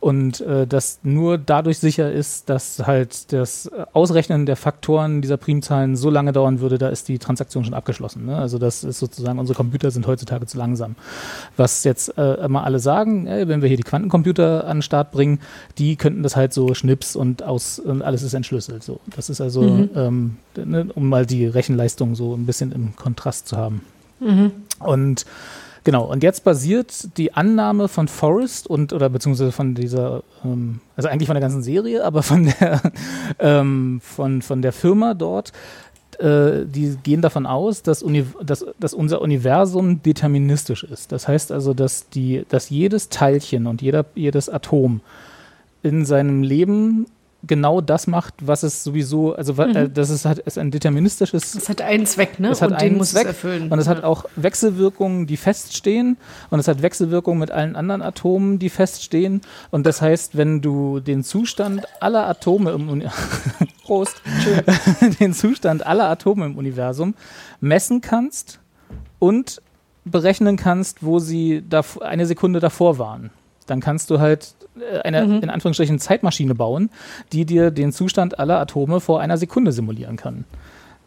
und 0.00 0.40
äh, 0.40 0.66
das 0.66 1.00
nur 1.02 1.38
dadurch 1.38 1.78
sicher 1.78 2.12
ist, 2.12 2.48
dass 2.48 2.86
halt 2.86 3.32
das 3.32 3.70
Ausrechnen 3.92 4.46
der 4.46 4.56
Faktoren 4.56 5.22
dieser 5.22 5.36
Primzahlen 5.36 5.96
so 5.96 6.10
lange 6.10 6.32
dauern 6.32 6.60
würde, 6.60 6.78
da 6.78 6.88
ist 6.88 7.08
die 7.08 7.18
Transaktion 7.18 7.64
schon 7.64 7.74
abgeschlossen. 7.74 8.26
Ne? 8.26 8.36
Also 8.36 8.58
das 8.58 8.84
ist 8.84 8.98
sozusagen, 8.98 9.38
unsere 9.38 9.56
Computer 9.56 9.90
sind 9.90 10.06
heutzutage 10.06 10.46
zu 10.46 10.58
langsam. 10.58 10.96
Was 11.56 11.84
jetzt 11.84 12.16
äh, 12.18 12.34
immer 12.44 12.64
alle 12.64 12.78
sagen, 12.78 13.26
ey, 13.26 13.48
wenn 13.48 13.62
wir 13.62 13.68
hier 13.68 13.76
die 13.76 13.82
Quantencomputer 13.82 14.66
an 14.66 14.78
den 14.78 14.82
Start 14.82 15.12
bringen, 15.12 15.40
die 15.78 15.96
könnten 15.96 16.22
das 16.22 16.36
halt 16.36 16.52
so 16.52 16.74
schnips 16.74 17.16
und 17.16 17.42
aus 17.42 17.78
und 17.78 18.02
alles 18.02 18.22
ist 18.22 18.34
entschlüsselt. 18.34 18.82
So, 18.82 19.00
das 19.14 19.30
ist 19.30 19.40
also, 19.40 19.62
mhm. 19.62 19.90
ähm, 19.94 20.36
ne, 20.56 20.88
um 20.94 21.08
mal 21.08 21.26
die 21.26 21.46
Rechenleistung 21.46 22.14
so 22.14 22.34
ein 22.34 22.46
bisschen 22.46 22.72
im 22.72 22.94
Kontrast 22.96 23.48
zu 23.48 23.56
haben. 23.56 23.82
Mhm. 24.20 24.52
Und 24.80 25.24
Genau, 25.86 26.02
und 26.02 26.24
jetzt 26.24 26.42
basiert 26.42 27.16
die 27.16 27.34
Annahme 27.34 27.86
von 27.86 28.08
Forrest 28.08 28.66
und 28.66 28.92
oder 28.92 29.08
beziehungsweise 29.08 29.52
von 29.52 29.76
dieser, 29.76 30.24
ähm, 30.44 30.80
also 30.96 31.08
eigentlich 31.08 31.28
von 31.28 31.36
der 31.36 31.40
ganzen 31.40 31.62
Serie, 31.62 32.02
aber 32.02 32.24
von 32.24 32.46
der 32.46 32.80
ähm, 33.38 34.00
von, 34.02 34.42
von 34.42 34.62
der 34.62 34.72
Firma 34.72 35.14
dort, 35.14 35.52
äh, 36.18 36.64
die 36.64 36.96
gehen 37.04 37.22
davon 37.22 37.46
aus, 37.46 37.84
dass, 37.84 38.04
dass, 38.42 38.66
dass 38.80 38.94
unser 38.94 39.20
Universum 39.20 40.02
deterministisch 40.02 40.82
ist. 40.82 41.12
Das 41.12 41.28
heißt 41.28 41.52
also, 41.52 41.72
dass 41.72 42.08
die, 42.08 42.44
dass 42.48 42.68
jedes 42.68 43.08
Teilchen 43.08 43.68
und 43.68 43.80
jeder, 43.80 44.06
jedes 44.16 44.48
Atom 44.48 45.02
in 45.84 46.04
seinem 46.04 46.42
Leben 46.42 47.06
genau 47.46 47.80
das 47.80 48.06
macht, 48.06 48.34
was 48.40 48.62
es 48.62 48.84
sowieso, 48.84 49.34
also 49.34 49.52
äh, 49.62 49.66
mhm. 49.66 49.94
das 49.94 50.10
ist 50.10 50.24
halt 50.24 50.38
ist 50.40 50.58
ein 50.58 50.70
deterministisches. 50.70 51.54
Es 51.54 51.68
hat 51.68 51.80
einen 51.80 52.06
Zweck, 52.06 52.38
ne? 52.38 52.50
Es 52.50 52.62
hat 52.62 52.70
und 52.70 52.76
einen 52.76 52.96
muss 52.96 53.10
Zweck 53.10 53.22
es 53.22 53.28
erfüllen. 53.28 53.70
Und 53.70 53.78
es 53.78 53.86
ja. 53.86 53.96
hat 53.96 54.04
auch 54.04 54.24
Wechselwirkungen, 54.36 55.26
die 55.26 55.36
feststehen. 55.36 56.16
Und 56.50 56.58
es 56.58 56.68
hat 56.68 56.82
Wechselwirkungen 56.82 57.38
mit 57.38 57.50
allen 57.50 57.76
anderen 57.76 58.02
Atomen, 58.02 58.58
die 58.58 58.70
feststehen. 58.70 59.40
Und 59.70 59.86
das 59.86 60.02
heißt, 60.02 60.36
wenn 60.36 60.60
du 60.60 61.00
den 61.00 61.24
Zustand 61.24 61.86
aller 62.00 62.26
Atome 62.26 62.70
im 62.72 62.88
Universum 62.88 63.68
Prost, 63.84 64.20
den 65.20 65.32
Zustand 65.32 65.86
aller 65.86 66.08
Atome 66.08 66.46
im 66.46 66.58
Universum 66.58 67.14
messen 67.60 68.00
kannst 68.00 68.58
und 69.18 69.62
berechnen 70.04 70.56
kannst, 70.56 71.04
wo 71.04 71.18
sie 71.18 71.62
da 71.68 71.82
eine 72.00 72.26
Sekunde 72.26 72.60
davor 72.60 72.98
waren 72.98 73.30
dann 73.66 73.80
kannst 73.80 74.10
du 74.10 74.20
halt 74.20 74.54
äh, 74.80 75.00
eine 75.00 75.26
mhm. 75.26 75.42
in 75.42 75.50
Anführungsstrichen 75.50 75.98
Zeitmaschine 75.98 76.54
bauen, 76.54 76.90
die 77.32 77.44
dir 77.44 77.70
den 77.70 77.92
Zustand 77.92 78.38
aller 78.38 78.58
Atome 78.58 79.00
vor 79.00 79.20
einer 79.20 79.36
Sekunde 79.36 79.72
simulieren 79.72 80.16
kann. 80.16 80.44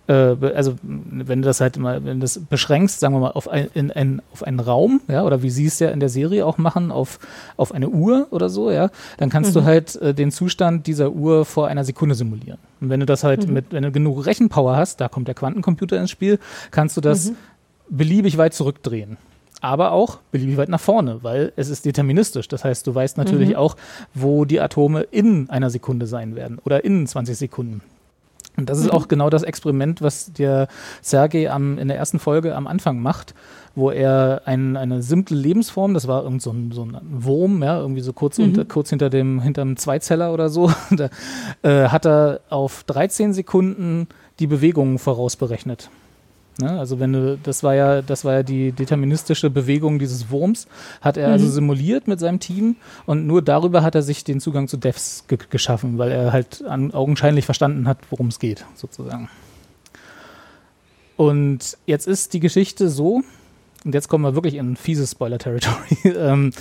Äh, 0.08 0.36
also 0.56 0.76
wenn 0.84 1.42
du 1.42 1.46
das 1.46 1.62
halt 1.62 1.78
mal, 1.78 2.04
wenn 2.04 2.20
du 2.20 2.24
das 2.24 2.40
beschränkst, 2.40 3.00
sagen 3.00 3.14
wir 3.14 3.20
mal, 3.20 3.32
auf, 3.32 3.48
ein, 3.48 3.70
in, 3.74 3.92
ein, 3.92 4.22
auf 4.34 4.44
einen 4.44 4.60
Raum, 4.60 5.02
ja, 5.08 5.24
oder 5.24 5.44
wie 5.44 5.52
sie 5.52 5.68
es 5.68 5.80
ja 5.80 5.90
in 5.90 6.00
der 6.00 6.10
Serie 6.10 6.46
auch 6.46 6.58
machen, 6.58 6.92
auf, 6.92 7.20
auf 7.58 7.74
eine 7.74 7.90
Uhr 7.90 8.28
oder 8.32 8.50
so, 8.50 8.72
ja, 8.72 8.90
dann 9.18 9.30
kannst 9.30 9.52
mhm. 9.52 9.60
du 9.60 9.66
halt 9.66 9.96
äh, 9.98 10.14
den 10.14 10.32
Zustand 10.32 10.88
dieser 10.88 11.12
Uhr 11.12 11.46
vor 11.46 11.68
einer 11.68 11.84
Sekunde 11.84 12.16
simulieren. 12.16 12.58
Und 12.82 12.90
wenn 12.90 13.00
du 13.00 13.06
das 13.06 13.24
halt 13.24 13.48
mhm. 13.48 13.54
mit, 13.54 13.66
wenn 13.72 13.84
du 13.84 13.92
genug 13.92 14.26
Rechenpower 14.26 14.76
hast, 14.76 15.00
da 15.00 15.08
kommt 15.08 15.28
der 15.28 15.36
Quantencomputer 15.36 16.00
ins 16.00 16.10
Spiel, 16.10 16.40
kannst 16.72 16.98
du 16.98 17.02
das 17.02 17.30
mhm. 17.30 17.36
beliebig 17.90 18.38
weit 18.38 18.56
zurückdrehen 18.56 19.18
aber 19.62 19.92
auch 19.92 20.20
beliebig 20.32 20.58
weit 20.58 20.70
nach 20.70 20.80
vorne, 20.80 21.20
weil 21.22 21.54
es 21.56 21.70
ist 21.70 21.86
deterministisch. 21.86 22.48
Das 22.48 22.64
heißt, 22.64 22.88
du 22.88 22.96
weißt 22.96 23.18
natürlich 23.18 23.50
mhm. 23.50 23.56
auch, 23.56 23.76
wo 24.14 24.46
die 24.46 24.60
Atome 24.60 25.02
in 25.02 25.50
einer 25.50 25.70
Sekunde 25.70 26.08
sein 26.08 26.36
werden 26.36 26.60
oder 26.64 26.84
in 26.84 27.06
20 27.06 27.38
Sekunden. 27.38 27.82
Und 28.58 28.70
das 28.70 28.80
ist 28.80 28.86
mhm. 28.86 28.92
auch 28.92 29.08
genau 29.08 29.30
das 29.30 29.44
Experiment, 29.44 30.02
was 30.02 30.34
der 30.34 30.68
Sergei 31.02 31.50
am, 31.50 31.78
in 31.78 31.88
der 31.88 31.98
ersten 31.98 32.20
Folge 32.20 32.56
am 32.56 32.68
Anfang 32.68 33.00
macht, 33.00 33.34
wo 33.76 33.90
er 33.90 34.42
ein, 34.46 34.76
eine 34.76 35.02
simple 35.02 35.38
Lebensform, 35.38 35.94
das 35.94 36.08
war 36.08 36.24
irgend 36.24 36.42
so 36.42 36.52
ein, 36.52 36.72
so 36.72 36.84
ein 36.84 36.98
Wurm, 37.10 37.64
ja, 37.64 37.80
irgendwie 37.80 38.02
so 38.02 38.12
kurz, 38.12 38.38
mhm. 38.38 38.46
unter, 38.46 38.66
kurz 38.66 38.90
hinter 38.90 39.10
dem, 39.10 39.42
hinterm 39.42 39.78
Zweizeller 39.78 40.34
oder 40.34 40.50
so, 40.50 40.72
da 40.92 41.10
äh, 41.62 41.88
hat 41.88 42.06
er 42.06 42.42
auf 42.50 42.84
13 42.84 43.34
Sekunden 43.34 44.08
die 44.40 44.48
Bewegungen 44.48 45.00
vorausberechnet. 45.00 45.90
Ne? 46.60 46.78
Also 46.78 47.00
wenn 47.00 47.14
du, 47.14 47.38
das 47.42 47.64
war 47.64 47.74
ja, 47.74 48.02
das 48.02 48.26
war 48.26 48.34
ja 48.34 48.44
die 48.44 48.72
deterministische 48.72 49.50
Bewegung 49.50 49.98
dieses 49.98 50.30
Wurms, 50.30 50.68
hat 51.02 51.18
er 51.18 51.28
also 51.28 51.44
mhm. 51.44 51.46
also 51.46 51.54
simuliert 51.56 52.08
mit 52.08 52.20
seinem 52.20 52.40
Team 52.40 52.76
und 53.06 53.26
nur 53.28 53.42
darüber 53.42 53.82
hat 53.82 53.96
er 53.96 54.02
sich 54.02 54.24
den 54.24 54.40
Zugang 54.40 54.68
zu 54.68 54.78
Devs 54.78 55.26
ge 55.28 55.38
geschaffen, 55.50 55.98
weil 55.98 56.12
er 56.12 56.34
halt 56.34 56.64
an, 56.66 56.94
augenscheinlich 56.94 57.46
verstanden 57.46 57.88
hat, 57.88 58.00
worum 58.10 58.28
es 58.28 58.40
geht, 58.40 58.66
sozusagen. 58.76 59.30
Und 61.16 61.78
jetzt 61.86 62.08
ist 62.08 62.34
die 62.34 62.40
Geschichte 62.40 62.90
so, 62.90 63.22
und 63.86 63.94
jetzt 63.94 64.10
kommen 64.10 64.26
wir 64.26 64.36
wirklich 64.36 64.56
in 64.56 64.76
fieses 64.76 65.12
Spoiler-Territory. 65.12 65.98
ähm, 66.18 66.52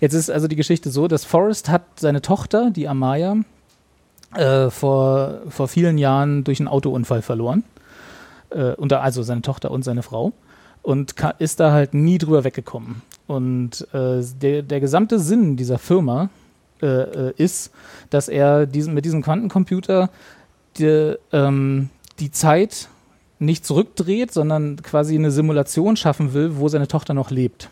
jetzt 0.00 0.14
ist 0.14 0.30
also 0.30 0.46
die 0.46 0.56
Geschichte 0.56 0.90
so, 0.90 1.08
dass 1.08 1.24
Forrest 1.24 1.68
hat 1.68 1.82
seine 1.98 2.22
Tochter, 2.22 2.70
die 2.70 2.86
Amaya, 2.86 3.36
äh, 4.34 4.70
vor, 4.70 5.40
vor 5.48 5.66
vielen 5.66 5.98
Jahren 5.98 6.44
durch 6.44 6.60
einen 6.60 6.68
Autounfall 6.68 7.22
verloren 7.22 7.64
äh, 8.50 8.72
unter, 8.74 9.02
also 9.02 9.22
seine 9.22 9.42
Tochter 9.42 9.70
und 9.70 9.84
seine 9.84 10.02
Frau 10.02 10.32
und 10.82 11.14
ist 11.38 11.60
da 11.60 11.72
halt 11.72 11.94
nie 11.94 12.18
drüber 12.18 12.44
weggekommen. 12.44 13.02
Und 13.26 13.86
äh, 13.92 14.22
der, 14.40 14.62
der 14.62 14.80
gesamte 14.80 15.18
Sinn 15.18 15.56
dieser 15.56 15.78
Firma 15.78 16.30
äh, 16.80 16.86
äh, 16.86 17.32
ist, 17.36 17.72
dass 18.10 18.28
er 18.28 18.66
diesen, 18.66 18.94
mit 18.94 19.04
diesem 19.04 19.22
Quantencomputer 19.22 20.10
die, 20.78 21.14
ähm, 21.32 21.90
die 22.20 22.30
Zeit 22.30 22.88
nicht 23.38 23.66
zurückdreht, 23.66 24.32
sondern 24.32 24.76
quasi 24.82 25.14
eine 25.14 25.30
Simulation 25.30 25.96
schaffen 25.96 26.32
will, 26.34 26.56
wo 26.56 26.68
seine 26.68 26.88
Tochter 26.88 27.14
noch 27.14 27.30
lebt. 27.30 27.68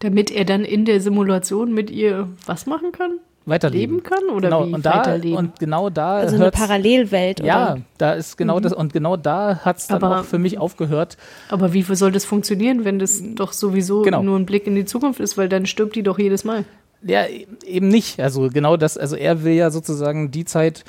Damit 0.00 0.30
er 0.30 0.44
dann 0.44 0.64
in 0.64 0.84
der 0.84 1.00
Simulation 1.00 1.72
mit 1.72 1.90
ihr 1.90 2.28
was 2.46 2.66
machen 2.66 2.92
kann? 2.92 3.18
Weiterleben 3.46 3.96
leben 3.96 4.02
kann 4.02 4.24
oder 4.30 4.48
genau, 4.48 4.68
wie 4.68 4.74
und 4.74 4.86
da, 4.86 4.98
weiterleben? 4.98 5.36
Und 5.36 5.58
genau 5.58 5.90
da 5.90 6.16
also 6.16 6.36
eine 6.36 6.50
Parallelwelt 6.50 7.40
oder? 7.40 7.48
Ja, 7.48 7.76
da 7.98 8.12
ist 8.12 8.36
genau 8.36 8.58
mhm. 8.58 8.62
das 8.62 8.72
und 8.72 8.92
genau 8.92 9.16
da 9.16 9.60
hat 9.64 9.78
es 9.78 9.86
dann 9.86 10.02
aber, 10.02 10.20
auch 10.20 10.24
für 10.24 10.38
mich 10.38 10.58
aufgehört. 10.58 11.16
Aber 11.48 11.72
wie 11.72 11.82
soll 11.82 12.12
das 12.12 12.24
funktionieren, 12.24 12.84
wenn 12.84 12.98
das 12.98 13.22
doch 13.34 13.52
sowieso 13.52 14.02
genau. 14.02 14.22
nur 14.22 14.38
ein 14.38 14.46
Blick 14.46 14.66
in 14.66 14.74
die 14.74 14.84
Zukunft 14.84 15.20
ist, 15.20 15.36
weil 15.36 15.48
dann 15.48 15.66
stirbt 15.66 15.96
die 15.96 16.02
doch 16.02 16.18
jedes 16.18 16.44
Mal. 16.44 16.64
Ja, 17.02 17.24
eben 17.66 17.88
nicht. 17.88 18.20
Also 18.20 18.48
genau 18.48 18.76
das, 18.76 18.96
also 18.96 19.16
er 19.16 19.42
will 19.42 19.54
ja 19.54 19.70
sozusagen 19.70 20.30
die 20.30 20.44
Zeit, 20.44 20.84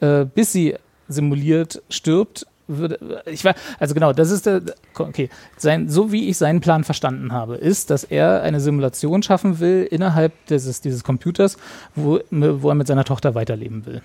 äh, 0.00 0.24
bis 0.24 0.52
sie 0.52 0.76
simuliert 1.08 1.82
stirbt, 1.90 2.46
würde, 2.68 3.22
ich 3.26 3.44
war, 3.44 3.54
also 3.80 3.94
genau, 3.94 4.12
das 4.12 4.30
ist 4.30 4.46
der, 4.46 4.62
okay, 4.98 5.30
sein, 5.56 5.88
so 5.88 6.12
wie 6.12 6.28
ich 6.28 6.36
seinen 6.36 6.60
Plan 6.60 6.84
verstanden 6.84 7.32
habe, 7.32 7.56
ist, 7.56 7.90
dass 7.90 8.04
er 8.04 8.42
eine 8.42 8.60
Simulation 8.60 9.22
schaffen 9.22 9.58
will 9.58 9.88
innerhalb 9.90 10.32
dieses, 10.46 10.80
dieses 10.80 11.02
Computers, 11.02 11.56
wo, 11.94 12.20
wo 12.30 12.68
er 12.68 12.74
mit 12.74 12.86
seiner 12.86 13.04
Tochter 13.04 13.34
weiterleben 13.34 13.86
will. 13.86 14.02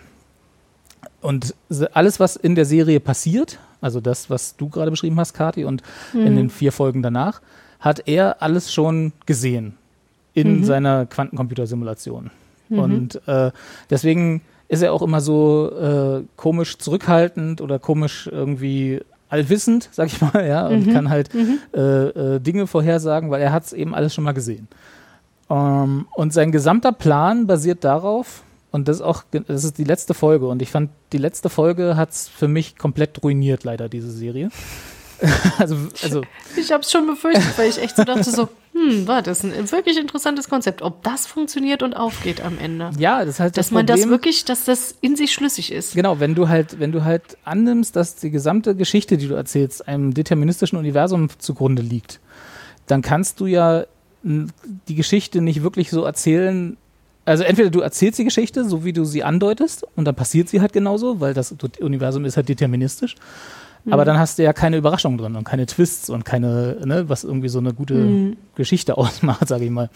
Und 1.21 1.55
alles, 1.93 2.19
was 2.19 2.35
in 2.35 2.55
der 2.55 2.65
Serie 2.65 2.99
passiert, 2.99 3.59
also 3.81 4.01
das, 4.01 4.29
was 4.29 4.55
du 4.55 4.69
gerade 4.69 4.91
beschrieben 4.91 5.19
hast, 5.19 5.33
Kati, 5.33 5.65
und 5.65 5.81
mhm. 6.13 6.25
in 6.25 6.35
den 6.35 6.49
vier 6.49 6.71
Folgen 6.71 7.01
danach, 7.01 7.41
hat 7.79 8.07
er 8.07 8.41
alles 8.41 8.73
schon 8.73 9.11
gesehen 9.25 9.77
in 10.33 10.59
mhm. 10.59 10.63
seiner 10.63 11.05
Quantencomputersimulation. 11.05 12.31
Mhm. 12.69 12.79
Und 12.79 13.27
äh, 13.27 13.51
deswegen 13.89 14.41
ist 14.67 14.81
er 14.81 14.93
auch 14.93 15.01
immer 15.01 15.21
so 15.21 15.71
äh, 15.71 16.23
komisch 16.35 16.77
zurückhaltend 16.77 17.61
oder 17.61 17.79
komisch 17.79 18.27
irgendwie 18.31 19.01
allwissend, 19.29 19.89
sag 19.91 20.07
ich 20.07 20.21
mal, 20.21 20.45
ja, 20.47 20.67
und 20.67 20.87
mhm. 20.87 20.93
kann 20.93 21.09
halt 21.09 21.33
mhm. 21.33 21.59
äh, 21.73 21.79
äh, 21.79 22.39
Dinge 22.39 22.67
vorhersagen, 22.67 23.31
weil 23.31 23.41
er 23.41 23.51
hat 23.51 23.65
es 23.65 23.73
eben 23.73 23.95
alles 23.95 24.13
schon 24.13 24.23
mal 24.23 24.33
gesehen. 24.33 24.67
Ähm, 25.49 26.07
und 26.13 26.33
sein 26.33 26.51
gesamter 26.51 26.91
Plan 26.91 27.47
basiert 27.47 27.83
darauf, 27.83 28.43
und 28.71 28.87
das 28.87 28.97
ist 28.97 29.01
auch, 29.03 29.23
das 29.31 29.63
ist 29.63 29.77
die 29.77 29.83
letzte 29.83 30.13
Folge, 30.13 30.47
und 30.47 30.61
ich 30.61 30.71
fand, 30.71 30.89
die 31.11 31.19
letzte 31.19 31.49
Folge 31.49 31.95
hat 31.95 32.09
es 32.11 32.27
für 32.27 32.47
mich 32.47 32.77
komplett 32.77 33.23
ruiniert, 33.23 33.63
leider, 33.63 33.89
diese 33.89 34.11
Serie. 34.11 34.49
also, 35.57 35.77
also. 36.01 36.21
Ich 36.55 36.71
habe 36.71 36.83
es 36.83 36.91
schon 36.91 37.07
befürchtet, 37.07 37.57
weil 37.57 37.69
ich 37.69 37.81
echt 37.81 37.95
so 37.95 38.03
dachte 38.03 38.29
so, 38.29 38.49
hm, 38.73 39.07
war 39.07 39.21
das 39.21 39.43
ein 39.43 39.71
wirklich 39.71 39.97
interessantes 39.97 40.49
Konzept, 40.49 40.81
ob 40.81 41.03
das 41.03 41.25
funktioniert 41.25 41.83
und 41.83 41.93
aufgeht 41.93 42.41
am 42.41 42.57
Ende. 42.57 42.91
Ja, 42.97 43.23
das 43.23 43.39
heißt, 43.39 43.57
dass 43.57 43.67
das 43.67 43.71
man 43.71 43.85
Problem, 43.85 44.03
das 44.03 44.09
wirklich, 44.09 44.45
dass 44.45 44.65
das 44.65 44.95
in 45.01 45.15
sich 45.15 45.31
schlüssig 45.31 45.71
ist. 45.71 45.93
Genau, 45.93 46.19
wenn 46.19 46.35
du 46.35 46.49
halt, 46.49 46.79
wenn 46.79 46.91
du 46.91 47.03
halt 47.03 47.37
annimmst, 47.45 47.95
dass 47.95 48.15
die 48.15 48.31
gesamte 48.31 48.75
Geschichte, 48.75 49.17
die 49.17 49.27
du 49.27 49.35
erzählst, 49.35 49.87
einem 49.87 50.13
deterministischen 50.13 50.77
Universum 50.77 51.29
zugrunde 51.37 51.81
liegt, 51.81 52.19
dann 52.87 53.01
kannst 53.01 53.39
du 53.39 53.45
ja 53.45 53.85
die 54.23 54.95
Geschichte 54.95 55.41
nicht 55.41 55.63
wirklich 55.63 55.89
so 55.89 56.03
erzählen, 56.03 56.77
also 57.25 57.43
entweder 57.43 57.69
du 57.69 57.81
erzählst 57.81 58.19
die 58.19 58.23
Geschichte, 58.23 58.65
so 58.65 58.83
wie 58.83 58.93
du 58.93 59.05
sie 59.05 59.23
andeutest, 59.23 59.85
und 59.95 60.05
dann 60.05 60.15
passiert 60.15 60.49
sie 60.49 60.61
halt 60.61 60.73
genauso, 60.73 61.19
weil 61.19 61.33
das 61.33 61.53
Universum 61.79 62.25
ist 62.25 62.37
halt 62.37 62.49
deterministisch. 62.49 63.15
Aber 63.89 64.03
mhm. 64.03 64.07
dann 64.07 64.19
hast 64.19 64.39
du 64.39 64.43
ja 64.43 64.53
keine 64.53 64.77
Überraschung 64.77 65.17
drin 65.17 65.35
und 65.35 65.43
keine 65.43 65.65
Twists 65.65 66.09
und 66.09 66.23
keine, 66.23 66.77
ne, 66.85 67.09
was 67.09 67.23
irgendwie 67.23 67.49
so 67.49 67.59
eine 67.59 67.73
gute 67.73 67.95
mhm. 67.95 68.37
Geschichte 68.55 68.97
ausmacht, 68.97 69.47
sage 69.47 69.65
ich 69.65 69.71
mal. 69.71 69.89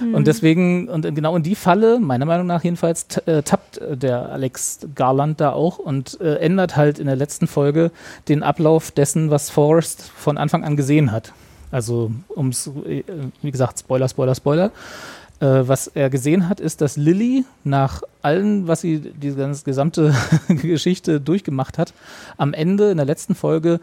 Mhm. 0.00 0.14
Und 0.14 0.26
deswegen, 0.26 0.88
und 0.88 1.02
genau 1.14 1.36
in 1.36 1.42
die 1.42 1.54
Falle, 1.54 2.00
meiner 2.00 2.24
Meinung 2.24 2.46
nach 2.46 2.64
jedenfalls, 2.64 3.06
äh, 3.26 3.42
tappt 3.42 3.80
der 3.90 4.30
Alex 4.30 4.80
Garland 4.94 5.40
da 5.40 5.52
auch 5.52 5.78
und 5.78 6.20
äh, 6.20 6.36
ändert 6.36 6.76
halt 6.76 6.98
in 6.98 7.06
der 7.06 7.16
letzten 7.16 7.46
Folge 7.46 7.92
den 8.28 8.42
Ablauf 8.42 8.90
dessen, 8.90 9.30
was 9.30 9.50
Forrest 9.50 10.10
von 10.16 10.36
Anfang 10.36 10.64
an 10.64 10.76
gesehen 10.76 11.12
hat. 11.12 11.32
Also, 11.70 12.10
ums, 12.34 12.70
äh, 12.86 13.04
wie 13.42 13.50
gesagt, 13.50 13.78
Spoiler, 13.78 14.08
Spoiler, 14.08 14.34
Spoiler. 14.34 14.70
Äh, 15.40 15.68
was 15.68 15.86
er 15.86 16.10
gesehen 16.10 16.48
hat, 16.48 16.58
ist, 16.58 16.80
dass 16.80 16.96
Lilly 16.96 17.44
nach 17.62 18.02
allem, 18.22 18.66
was 18.66 18.80
sie 18.80 18.98
die 18.98 19.34
ganze 19.34 19.64
gesamte 19.64 20.12
Geschichte 20.48 21.20
durchgemacht 21.20 21.78
hat, 21.78 21.94
am 22.36 22.52
Ende 22.52 22.90
in 22.90 22.96
der 22.96 23.06
letzten 23.06 23.36
Folge 23.36 23.78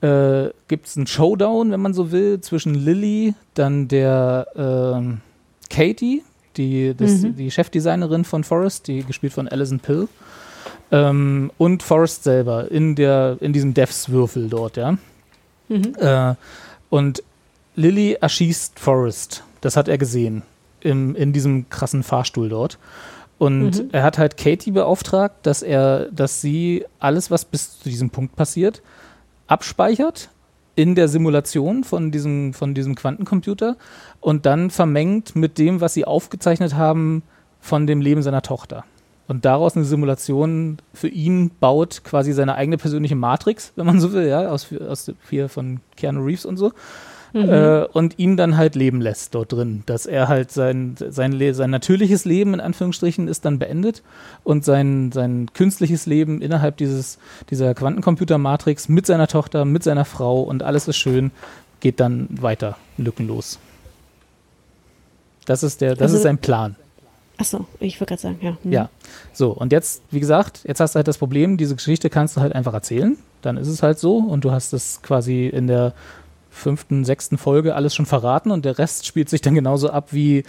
äh, 0.00 0.48
gibt 0.68 0.86
es 0.86 0.96
einen 0.96 1.06
Showdown, 1.06 1.70
wenn 1.70 1.80
man 1.80 1.92
so 1.92 2.12
will, 2.12 2.40
zwischen 2.40 2.74
Lilly, 2.74 3.34
dann 3.52 3.88
der 3.88 4.46
äh, 4.56 5.74
Katie, 5.74 6.22
die, 6.56 6.94
das, 6.96 7.20
mhm. 7.20 7.36
die 7.36 7.50
Chefdesignerin 7.50 8.24
von 8.24 8.42
Forrest, 8.42 8.88
die 8.88 9.04
gespielt 9.04 9.34
von 9.34 9.48
Alison 9.48 9.80
Pill, 9.80 10.08
ähm, 10.92 11.52
und 11.58 11.82
Forrest 11.82 12.24
selber 12.24 12.70
in, 12.70 12.94
der, 12.94 13.36
in 13.40 13.52
diesem 13.52 13.74
Devs-Würfel 13.74 14.48
dort, 14.48 14.78
ja. 14.78 14.96
Mhm. 15.68 15.94
Äh, 15.98 16.34
und 16.88 17.22
Lilly 17.76 18.14
erschießt 18.14 18.80
Forrest. 18.80 19.44
Das 19.60 19.76
hat 19.76 19.86
er 19.86 19.98
gesehen 19.98 20.42
im, 20.82 21.14
in 21.14 21.32
diesem 21.32 21.68
krassen 21.68 22.02
Fahrstuhl 22.02 22.48
dort. 22.48 22.78
Und 23.38 23.84
mhm. 23.84 23.88
er 23.92 24.02
hat 24.02 24.18
halt 24.18 24.36
Katie 24.36 24.70
beauftragt, 24.70 25.46
dass 25.46 25.62
er, 25.62 26.10
dass 26.12 26.40
sie 26.40 26.84
alles, 26.98 27.30
was 27.30 27.46
bis 27.46 27.80
zu 27.80 27.88
diesem 27.88 28.10
Punkt 28.10 28.36
passiert, 28.36 28.82
abspeichert 29.46 30.28
in 30.76 30.94
der 30.94 31.08
Simulation 31.08 31.82
von 31.84 32.10
diesem, 32.10 32.52
von 32.52 32.74
diesem 32.74 32.94
Quantencomputer 32.94 33.76
und 34.20 34.46
dann 34.46 34.70
vermengt 34.70 35.36
mit 35.36 35.58
dem, 35.58 35.80
was 35.80 35.94
sie 35.94 36.04
aufgezeichnet 36.04 36.74
haben 36.74 37.22
von 37.60 37.86
dem 37.86 38.00
Leben 38.00 38.22
seiner 38.22 38.42
Tochter. 38.42 38.84
Und 39.26 39.44
daraus 39.44 39.76
eine 39.76 39.84
Simulation 39.84 40.78
für 40.92 41.08
ihn 41.08 41.50
baut, 41.60 42.02
quasi 42.04 42.32
seine 42.32 42.56
eigene 42.56 42.78
persönliche 42.78 43.16
Matrix, 43.16 43.72
wenn 43.76 43.86
man 43.86 44.00
so 44.00 44.12
will, 44.12 44.26
ja, 44.26 44.48
aus, 44.48 44.68
aus 44.72 45.12
hier 45.28 45.48
von 45.48 45.80
Keanu 45.96 46.24
Reeves 46.24 46.44
und 46.44 46.56
so 46.56 46.72
mhm. 47.32 47.48
äh, 47.48 47.84
und 47.84 48.18
ihn 48.18 48.36
dann 48.36 48.56
halt 48.56 48.74
leben 48.74 49.00
lässt 49.00 49.34
dort 49.34 49.52
drin. 49.52 49.82
Dass 49.86 50.06
er 50.06 50.28
halt 50.28 50.50
sein, 50.50 50.96
sein, 50.96 51.54
sein 51.54 51.70
natürliches 51.70 52.24
Leben 52.24 52.54
in 52.54 52.60
Anführungsstrichen 52.60 53.28
ist 53.28 53.44
dann 53.44 53.58
beendet 53.58 54.02
und 54.44 54.64
sein, 54.64 55.12
sein 55.12 55.48
künstliches 55.52 56.06
Leben 56.06 56.40
innerhalb 56.42 56.76
dieses, 56.76 57.18
dieser 57.50 57.74
Quantencomputer-Matrix 57.74 58.88
mit 58.88 59.06
seiner 59.06 59.26
Tochter, 59.26 59.64
mit 59.64 59.82
seiner 59.82 60.04
Frau 60.04 60.42
und 60.42 60.62
alles 60.62 60.88
ist 60.88 60.96
schön, 60.96 61.30
geht 61.80 62.00
dann 62.00 62.28
weiter, 62.30 62.76
lückenlos. 62.96 63.58
Das 65.46 65.62
ist 65.62 65.80
der, 65.80 65.94
das 65.94 66.02
also, 66.02 66.16
ist 66.16 66.22
sein 66.22 66.38
Plan. 66.38 66.76
Achso, 67.40 67.66
ich 67.80 67.98
würde 67.98 68.10
gerade 68.10 68.20
sagen, 68.20 68.38
ja. 68.42 68.58
Hm. 68.62 68.72
Ja, 68.72 68.90
so, 69.32 69.50
und 69.50 69.72
jetzt, 69.72 70.02
wie 70.10 70.20
gesagt, 70.20 70.60
jetzt 70.64 70.78
hast 70.78 70.94
du 70.94 70.96
halt 70.96 71.08
das 71.08 71.16
Problem, 71.16 71.56
diese 71.56 71.74
Geschichte 71.74 72.10
kannst 72.10 72.36
du 72.36 72.42
halt 72.42 72.54
einfach 72.54 72.74
erzählen. 72.74 73.16
Dann 73.40 73.56
ist 73.56 73.68
es 73.68 73.82
halt 73.82 73.98
so 73.98 74.18
und 74.18 74.44
du 74.44 74.50
hast 74.50 74.74
es 74.74 75.00
quasi 75.00 75.46
in 75.46 75.66
der 75.66 75.94
fünften, 76.50 77.04
sechsten 77.04 77.38
Folge 77.38 77.74
alles 77.74 77.94
schon 77.94 78.06
verraten 78.06 78.50
und 78.50 78.64
der 78.64 78.78
Rest 78.78 79.06
spielt 79.06 79.28
sich 79.28 79.40
dann 79.40 79.54
genauso 79.54 79.90
ab 79.90 80.08
wie 80.12 80.44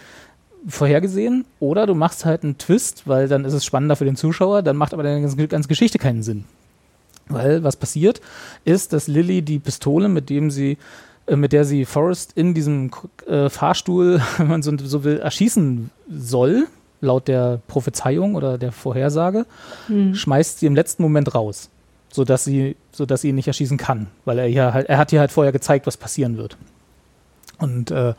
vorhergesehen. 0.68 1.46
Oder 1.60 1.86
du 1.88 1.96
machst 1.96 2.26
halt 2.26 2.44
einen 2.44 2.58
Twist, 2.58 3.04
weil 3.08 3.28
dann 3.28 3.46
ist 3.46 3.54
es 3.54 3.66
spannender 3.66 3.96
für 3.96 4.06
den 4.06 4.16
Zuschauer, 4.16 4.62
dann 4.62 4.78
macht 4.78 4.94
aber 4.94 5.04
deine 5.04 5.22
ganze, 5.22 5.68
Geschichte 5.68 5.98
keinen 5.98 6.24
Sinn. 6.24 6.46
Weil 7.30 7.64
was 7.64 7.76
passiert, 7.76 8.22
ist, 8.66 8.94
dass 8.94 9.08
Lilly 9.08 9.42
die 9.42 9.60
Pistole, 9.60 10.10
mit 10.10 10.30
dem 10.30 10.52
sie 10.52 10.78
äh, 11.28 11.36
mit 11.36 11.54
der 11.54 11.66
sie 11.66 11.86
Forrest 11.86 12.34
in 12.36 12.54
diesem 12.54 12.92
äh, 13.28 13.50
Fahrstuhl, 13.50 14.22
wenn 14.38 14.48
man 14.48 14.64
so, 14.64 14.76
so, 14.78 15.04
will, 15.04 15.18
erschießen 15.18 15.90
soll, 16.10 16.68
laut 17.00 17.28
der 17.28 17.62
Prophezeiung 17.68 18.36
oder 18.36 18.58
der 18.58 18.72
Vorhersage, 18.72 19.46
mhm. 19.88 20.14
schmeißt 20.14 20.60
sie 20.60 20.66
im 20.66 20.76
letzten 20.76 21.04
Moment 21.04 21.34
raus 21.34 21.70
sodass 22.12 22.44
sie, 22.44 22.76
sodass 22.92 23.22
sie 23.22 23.30
ihn 23.30 23.36
nicht 23.36 23.48
erschießen 23.48 23.78
kann, 23.78 24.08
weil 24.26 24.40
er 24.40 24.48
ja 24.48 24.74
halt, 24.74 24.90
er 24.90 24.98
hat 24.98 25.12
ihr 25.14 25.20
halt 25.20 25.32
vorher 25.32 25.52
gezeigt, 25.52 25.88
was 25.88 25.98
passieren 25.98 26.38
wird. 26.38 26.58
Und, 27.58 27.92
äh, 27.92 28.14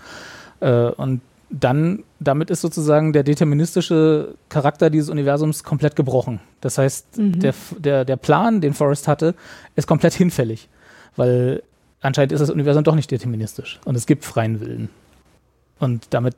äh, 0.60 0.90
und 0.92 1.20
dann, 1.50 2.02
damit 2.18 2.48
ist 2.48 2.62
sozusagen 2.62 3.12
der 3.12 3.24
deterministische 3.24 4.34
Charakter 4.48 4.88
dieses 4.88 5.10
Universums 5.10 5.64
komplett 5.64 5.96
gebrochen. 5.96 6.40
Das 6.62 6.78
heißt, 6.78 7.18
mhm. 7.18 7.40
der, 7.40 7.54
der, 7.78 8.04
der 8.06 8.16
Plan, 8.16 8.62
den 8.62 8.72
Forrest 8.72 9.06
hatte, 9.06 9.34
ist 9.76 9.86
komplett 9.86 10.14
hinfällig, 10.14 10.68
weil 11.16 11.62
anscheinend 12.00 12.32
ist 12.32 12.40
das 12.40 12.48
Universum 12.48 12.84
doch 12.84 12.94
nicht 12.94 13.10
deterministisch 13.10 13.80
und 13.84 13.96
es 13.96 14.06
gibt 14.06 14.24
freien 14.24 14.60
Willen. 14.60 14.88
Und 15.78 16.06
damit 16.10 16.36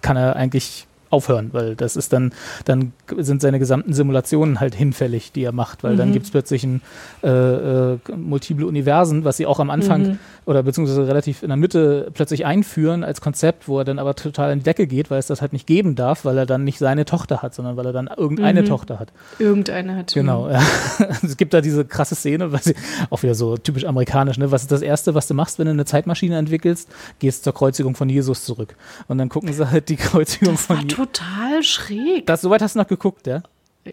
kann 0.00 0.16
er 0.16 0.34
eigentlich 0.34 0.88
aufhören, 1.10 1.50
weil 1.52 1.74
das 1.74 1.96
ist 1.96 2.12
dann, 2.12 2.32
dann 2.64 2.92
sind 3.16 3.42
seine 3.42 3.58
gesamten 3.58 3.92
Simulationen 3.92 4.60
halt 4.60 4.76
hinfällig, 4.76 5.32
die 5.32 5.42
er 5.42 5.52
macht, 5.52 5.82
weil 5.82 5.94
mhm. 5.94 5.98
dann 5.98 6.12
gibt 6.12 6.26
es 6.26 6.30
plötzlich 6.30 6.62
ein 6.62 6.82
äh, 7.22 7.28
äh, 7.28 7.98
multiple 8.16 8.66
Universen, 8.66 9.24
was 9.24 9.36
sie 9.36 9.46
auch 9.46 9.58
am 9.58 9.70
Anfang 9.70 10.02
mhm. 10.02 10.18
oder 10.46 10.62
beziehungsweise 10.62 11.06
relativ 11.08 11.42
in 11.42 11.48
der 11.48 11.56
Mitte 11.56 12.10
plötzlich 12.14 12.46
einführen 12.46 13.02
als 13.02 13.20
Konzept, 13.20 13.66
wo 13.66 13.80
er 13.80 13.84
dann 13.84 13.98
aber 13.98 14.14
total 14.14 14.52
in 14.52 14.60
die 14.60 14.64
Decke 14.64 14.86
geht, 14.86 15.10
weil 15.10 15.18
es 15.18 15.26
das 15.26 15.40
halt 15.40 15.52
nicht 15.52 15.66
geben 15.66 15.96
darf, 15.96 16.24
weil 16.24 16.38
er 16.38 16.46
dann 16.46 16.62
nicht 16.62 16.78
seine 16.78 17.04
Tochter 17.04 17.42
hat, 17.42 17.54
sondern 17.54 17.76
weil 17.76 17.86
er 17.86 17.92
dann 17.92 18.08
irgendeine 18.16 18.62
mhm. 18.62 18.66
Tochter 18.66 19.00
hat. 19.00 19.12
Irgendeine 19.40 19.96
hat. 19.96 20.14
Genau. 20.14 20.48
Ja. 20.48 20.62
es 21.22 21.36
gibt 21.36 21.54
da 21.54 21.60
diese 21.60 21.84
krasse 21.84 22.14
Szene, 22.14 22.52
was 22.52 22.72
auch 23.10 23.24
wieder 23.24 23.34
so 23.34 23.56
typisch 23.56 23.84
amerikanisch, 23.84 24.38
ne? 24.38 24.52
Was 24.52 24.62
ist 24.62 24.70
das 24.70 24.82
Erste, 24.82 25.14
was 25.16 25.26
du 25.26 25.34
machst, 25.34 25.58
wenn 25.58 25.66
du 25.66 25.72
eine 25.72 25.84
Zeitmaschine 25.84 26.38
entwickelst? 26.38 26.88
Gehst 27.18 27.42
zur 27.42 27.52
Kreuzigung 27.52 27.96
von 27.96 28.08
Jesus 28.08 28.44
zurück. 28.44 28.76
Und 29.08 29.18
dann 29.18 29.28
gucken 29.28 29.52
sie 29.52 29.68
halt 29.68 29.88
die 29.88 29.96
Kreuzigung 29.96 30.54
das 30.54 30.66
von 30.66 30.76
Jesus 30.76 30.99
total 31.06 31.62
schräg. 31.62 32.26
Das, 32.26 32.40
soweit 32.42 32.62
hast 32.62 32.74
du 32.74 32.80
noch 32.80 32.88
geguckt, 32.88 33.26
ja? 33.26 33.42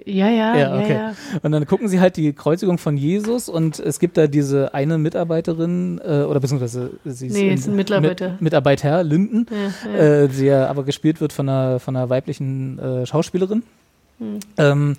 Ja, 0.05 0.28
ja, 0.28 0.55
ja, 0.58 0.78
okay. 0.78 0.93
Ja, 0.93 1.10
ja. 1.10 1.16
Und 1.43 1.53
dann 1.53 1.66
gucken 1.66 1.88
sie 1.88 2.01
halt 2.01 2.18
die 2.18 2.34
Kreuzigung 2.34 2.78
von 2.78 2.97
Jesus 2.97 3.47
und 3.47 3.80
es 3.80 3.99
gibt 3.99 4.18
da 4.18 4.28
diese 4.28 4.74
eine 4.74 4.97
Mitarbeiterin, 4.97 6.01
äh, 6.03 6.24
oder 6.24 6.41
beziehungsweise 6.41 6.91
sie 7.05 7.28
ist, 7.28 7.34
nee, 7.34 7.53
ist 7.53 7.68
ein 7.68 7.76
Mitarbeiter. 7.76 8.32
Mit, 8.32 8.41
Mitarbeiter, 8.41 9.03
Linden, 9.03 9.45
ja, 9.86 9.97
äh, 9.97 10.28
der 10.28 10.70
aber 10.70 10.84
gespielt 10.84 11.22
wird 11.22 11.32
von 11.32 11.47
einer, 11.47 11.80
von 11.80 11.95
einer 11.95 12.10
weiblichen 12.10 12.78
äh, 12.80 13.05
Schauspielerin. 13.05 13.64
Hm. 14.20 14.39
Ähm, 14.58 14.97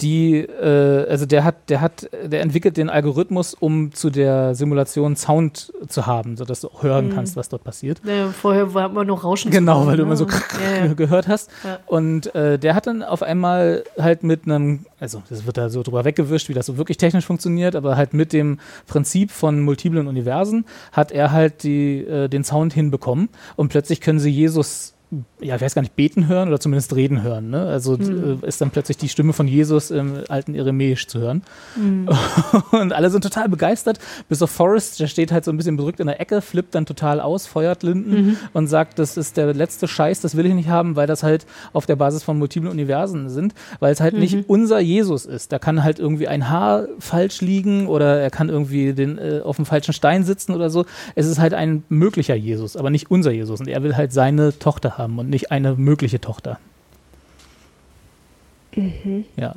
die, 0.00 0.40
äh, 0.40 1.08
also 1.08 1.24
der 1.24 1.44
hat, 1.44 1.70
der 1.70 1.80
hat, 1.80 2.08
der 2.24 2.42
entwickelt 2.42 2.76
den 2.76 2.90
Algorithmus, 2.90 3.54
um 3.54 3.92
zu 3.92 4.10
der 4.10 4.54
Simulation 4.54 5.16
Sound 5.16 5.72
zu 5.88 6.06
haben, 6.06 6.36
sodass 6.36 6.60
du 6.60 6.68
auch 6.68 6.82
hören 6.82 7.08
mhm. 7.08 7.14
kannst, 7.14 7.36
was 7.36 7.48
dort 7.48 7.64
passiert. 7.64 8.02
Ja, 8.04 8.28
vorher 8.28 8.74
war 8.74 8.90
immer 8.90 9.04
noch 9.04 9.24
Rauschen. 9.24 9.50
Genau, 9.50 9.86
weil 9.86 9.96
du 9.96 10.02
immer 10.02 10.16
so 10.16 10.26
ja, 10.26 10.86
ja. 10.86 10.92
gehört 10.92 11.28
hast. 11.28 11.50
Und 11.86 12.34
äh, 12.34 12.58
der 12.58 12.74
hat 12.74 12.86
dann 12.86 13.02
auf 13.02 13.22
einmal 13.22 13.84
halt 13.98 14.22
mit 14.22 14.44
einem, 14.44 14.84
also 15.00 15.22
das 15.30 15.46
wird 15.46 15.56
da 15.56 15.70
so 15.70 15.82
drüber 15.82 16.04
weggewischt, 16.04 16.48
wie 16.48 16.54
das 16.54 16.66
so 16.66 16.76
wirklich 16.76 16.98
technisch 16.98 17.24
funktioniert, 17.24 17.74
aber 17.74 17.96
halt 17.96 18.12
mit 18.12 18.32
dem 18.34 18.58
Prinzip 18.86 19.30
von 19.30 19.60
multiplen 19.60 20.08
Universen 20.08 20.66
hat 20.92 21.10
er 21.10 21.32
halt 21.32 21.62
die, 21.62 22.00
äh, 22.00 22.28
den 22.28 22.44
Sound 22.44 22.74
hinbekommen 22.74 23.30
und 23.56 23.68
plötzlich 23.68 24.02
können 24.02 24.18
sie 24.18 24.30
Jesus 24.30 24.95
ja, 25.40 25.54
ich 25.54 25.62
weiß 25.62 25.74
gar 25.74 25.82
nicht, 25.82 25.94
beten 25.94 26.26
hören 26.26 26.48
oder 26.48 26.58
zumindest 26.58 26.96
reden 26.96 27.22
hören. 27.22 27.50
Ne? 27.50 27.66
Also 27.66 27.96
mhm. 27.96 28.40
ist 28.42 28.60
dann 28.60 28.70
plötzlich 28.70 28.96
die 28.96 29.08
Stimme 29.08 29.32
von 29.32 29.46
Jesus 29.46 29.92
im 29.92 30.24
alten 30.28 30.54
Eremäisch 30.54 31.06
zu 31.06 31.20
hören. 31.20 31.42
Mhm. 31.76 32.08
Und 32.72 32.92
alle 32.92 33.10
sind 33.10 33.22
total 33.22 33.48
begeistert, 33.48 34.00
bis 34.28 34.42
auf 34.42 34.50
Forrest, 34.50 34.98
der 34.98 35.06
steht 35.06 35.30
halt 35.30 35.44
so 35.44 35.52
ein 35.52 35.56
bisschen 35.56 35.76
bedrückt 35.76 36.00
in 36.00 36.08
der 36.08 36.20
Ecke, 36.20 36.40
flippt 36.40 36.74
dann 36.74 36.86
total 36.86 37.20
aus, 37.20 37.46
feuert 37.46 37.84
Linden 37.84 38.10
mhm. 38.10 38.36
und 38.52 38.66
sagt, 38.66 38.98
das 38.98 39.16
ist 39.16 39.36
der 39.36 39.54
letzte 39.54 39.86
Scheiß, 39.86 40.22
das 40.22 40.36
will 40.36 40.46
ich 40.46 40.54
nicht 40.54 40.68
haben, 40.68 40.96
weil 40.96 41.06
das 41.06 41.22
halt 41.22 41.46
auf 41.72 41.86
der 41.86 41.96
Basis 41.96 42.24
von 42.24 42.36
multiplen 42.38 42.70
Universen 42.70 43.28
sind, 43.28 43.54
weil 43.78 43.92
es 43.92 44.00
halt 44.00 44.18
nicht 44.18 44.34
mhm. 44.34 44.44
unser 44.48 44.80
Jesus 44.80 45.24
ist. 45.24 45.52
Da 45.52 45.60
kann 45.60 45.84
halt 45.84 46.00
irgendwie 46.00 46.26
ein 46.26 46.48
Haar 46.50 46.88
falsch 46.98 47.42
liegen 47.42 47.86
oder 47.86 48.20
er 48.20 48.30
kann 48.30 48.48
irgendwie 48.48 48.92
den, 48.92 49.18
äh, 49.18 49.40
auf 49.44 49.56
dem 49.56 49.66
falschen 49.66 49.92
Stein 49.92 50.24
sitzen 50.24 50.52
oder 50.52 50.68
so. 50.68 50.84
Es 51.14 51.26
ist 51.26 51.38
halt 51.38 51.54
ein 51.54 51.84
möglicher 51.88 52.34
Jesus, 52.34 52.76
aber 52.76 52.90
nicht 52.90 53.08
unser 53.08 53.30
Jesus. 53.30 53.60
Und 53.60 53.68
er 53.68 53.84
will 53.84 53.96
halt 53.96 54.12
seine 54.12 54.58
Tochter 54.58 54.95
haben 54.98 55.18
und 55.18 55.28
nicht 55.28 55.50
eine 55.50 55.74
mögliche 55.74 56.20
Tochter. 56.20 56.58
Mhm. 58.76 59.24
Ja. 59.36 59.56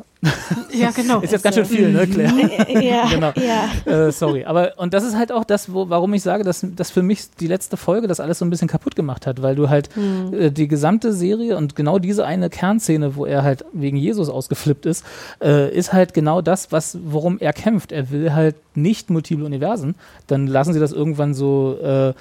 Ja, 0.73 0.91
genau. 0.95 1.19
ist 1.19 1.31
jetzt 1.31 1.43
ganz 1.43 1.55
schön 1.55 1.65
viel, 1.65 1.91
ne, 1.91 2.07
Claire? 2.07 2.81
Ja, 2.81 3.07
genau. 3.09 3.31
ja. 3.35 4.07
Äh, 4.07 4.11
sorry. 4.11 4.45
Aber, 4.45 4.73
und 4.77 4.93
das 4.93 5.03
ist 5.03 5.15
halt 5.15 5.31
auch 5.31 5.43
das, 5.43 5.73
wo, 5.73 5.89
warum 5.89 6.13
ich 6.13 6.21
sage, 6.21 6.43
dass, 6.43 6.65
dass 6.75 6.91
für 6.91 7.03
mich 7.03 7.31
die 7.39 7.47
letzte 7.47 7.77
Folge 7.77 8.07
das 8.07 8.19
alles 8.19 8.39
so 8.39 8.45
ein 8.45 8.49
bisschen 8.49 8.67
kaputt 8.67 8.95
gemacht 8.95 9.27
hat, 9.27 9.41
weil 9.41 9.55
du 9.55 9.69
halt 9.69 9.95
mhm. 9.95 10.33
äh, 10.33 10.51
die 10.51 10.67
gesamte 10.67 11.13
Serie 11.13 11.57
und 11.57 11.75
genau 11.75 11.99
diese 11.99 12.25
eine 12.25 12.49
Kernszene, 12.49 13.15
wo 13.15 13.25
er 13.25 13.43
halt 13.43 13.65
wegen 13.73 13.97
Jesus 13.97 14.29
ausgeflippt 14.29 14.85
ist, 14.85 15.05
äh, 15.41 15.73
ist 15.73 15.93
halt 15.93 16.13
genau 16.13 16.41
das, 16.41 16.71
was, 16.71 16.97
worum 17.03 17.39
er 17.39 17.53
kämpft. 17.53 17.91
Er 17.91 18.11
will 18.11 18.33
halt 18.33 18.55
nicht 18.75 19.09
multiple 19.09 19.45
Universen. 19.45 19.95
Dann 20.27 20.47
lassen 20.47 20.73
sie 20.73 20.79
das 20.79 20.91
irgendwann 20.91 21.33
so, 21.33 21.77
äh, 21.81 22.13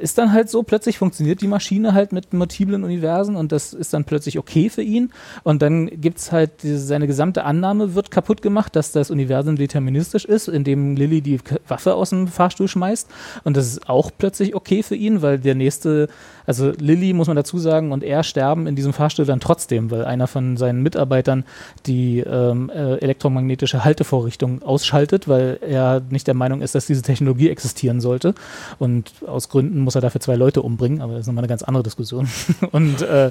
ist 0.00 0.18
dann 0.18 0.32
halt 0.32 0.48
so, 0.48 0.62
plötzlich 0.62 0.98
funktioniert 0.98 1.40
die 1.42 1.46
Maschine 1.46 1.92
halt 1.92 2.12
mit 2.12 2.32
multiplen 2.32 2.84
Universen 2.84 3.36
und 3.36 3.52
das 3.52 3.72
ist 3.72 3.92
dann 3.92 4.04
plötzlich 4.04 4.38
okay 4.38 4.70
für 4.70 4.82
ihn. 4.82 5.12
Und 5.42 5.62
dann 5.62 5.86
gibt 6.00 6.18
es 6.18 6.32
halt 6.32 6.62
diese, 6.62 6.78
seine 6.78 7.06
gesamte 7.06 7.44
Annahme 7.44 7.94
wird 7.94 8.10
kaputt 8.10 8.42
gemacht, 8.42 8.74
dass 8.76 8.92
das 8.92 9.10
Universum 9.10 9.56
deterministisch 9.56 10.24
ist, 10.24 10.48
indem 10.48 10.96
Lilly 10.96 11.20
die 11.20 11.38
Waffe 11.68 11.94
aus 11.94 12.10
dem 12.10 12.28
Fahrstuhl 12.28 12.68
schmeißt. 12.68 13.08
Und 13.44 13.56
das 13.56 13.66
ist 13.66 13.88
auch 13.88 14.10
plötzlich 14.16 14.54
okay 14.54 14.82
für 14.82 14.96
ihn, 14.96 15.22
weil 15.22 15.38
der 15.38 15.54
nächste 15.54 16.08
also 16.46 16.72
Lilly, 16.78 17.12
muss 17.12 17.26
man 17.26 17.36
dazu 17.36 17.58
sagen, 17.58 17.92
und 17.92 18.02
er 18.02 18.22
sterben 18.22 18.66
in 18.66 18.76
diesem 18.76 18.92
Fahrstuhl 18.92 19.24
dann 19.24 19.40
trotzdem, 19.40 19.90
weil 19.90 20.04
einer 20.04 20.26
von 20.26 20.56
seinen 20.56 20.82
Mitarbeitern 20.82 21.44
die 21.86 22.20
ähm, 22.20 22.70
äh, 22.70 22.96
elektromagnetische 22.96 23.84
Haltevorrichtung 23.84 24.62
ausschaltet, 24.62 25.28
weil 25.28 25.58
er 25.60 26.02
nicht 26.10 26.26
der 26.26 26.34
Meinung 26.34 26.62
ist, 26.62 26.74
dass 26.74 26.86
diese 26.86 27.02
Technologie 27.02 27.50
existieren 27.50 28.00
sollte. 28.00 28.34
Und 28.78 29.12
aus 29.26 29.48
Gründen 29.48 29.80
muss 29.80 29.94
er 29.94 30.00
dafür 30.00 30.20
zwei 30.20 30.36
Leute 30.36 30.62
umbringen, 30.62 31.00
aber 31.00 31.12
das 31.12 31.22
ist 31.22 31.26
nochmal 31.26 31.44
eine 31.44 31.48
ganz 31.48 31.62
andere 31.62 31.82
Diskussion. 31.82 32.28
und 32.72 33.02
äh, 33.02 33.30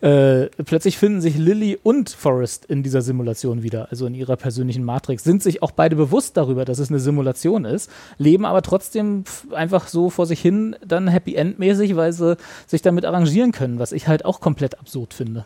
äh, 0.00 0.48
plötzlich 0.64 0.98
finden 0.98 1.20
sich 1.20 1.36
Lilly 1.36 1.78
und 1.82 2.10
Forrest 2.10 2.64
in 2.66 2.82
dieser 2.82 3.02
Simulation 3.02 3.62
wieder, 3.62 3.88
also 3.90 4.06
in 4.06 4.14
ihrer 4.14 4.36
persönlichen 4.36 4.84
Matrix, 4.84 5.24
sind 5.24 5.42
sich 5.42 5.62
auch 5.62 5.70
beide 5.70 5.96
bewusst 5.96 6.36
darüber, 6.36 6.64
dass 6.64 6.78
es 6.78 6.88
eine 6.88 7.00
Simulation 7.00 7.64
ist, 7.64 7.90
leben 8.16 8.44
aber 8.44 8.62
trotzdem 8.62 9.24
einfach 9.52 9.88
so 9.88 10.10
vor 10.10 10.26
sich 10.26 10.40
hin, 10.40 10.76
dann 10.86 11.08
Happy 11.08 11.34
End 11.34 11.58
mäßig, 11.58 11.96
weil 11.96 12.12
sie 12.12 12.36
sich 12.66 12.82
damit 12.82 13.04
arrangieren 13.04 13.52
können, 13.52 13.78
was 13.78 13.92
ich 13.92 14.08
halt 14.08 14.24
auch 14.24 14.40
komplett 14.40 14.78
absurd 14.78 15.14
finde. 15.14 15.44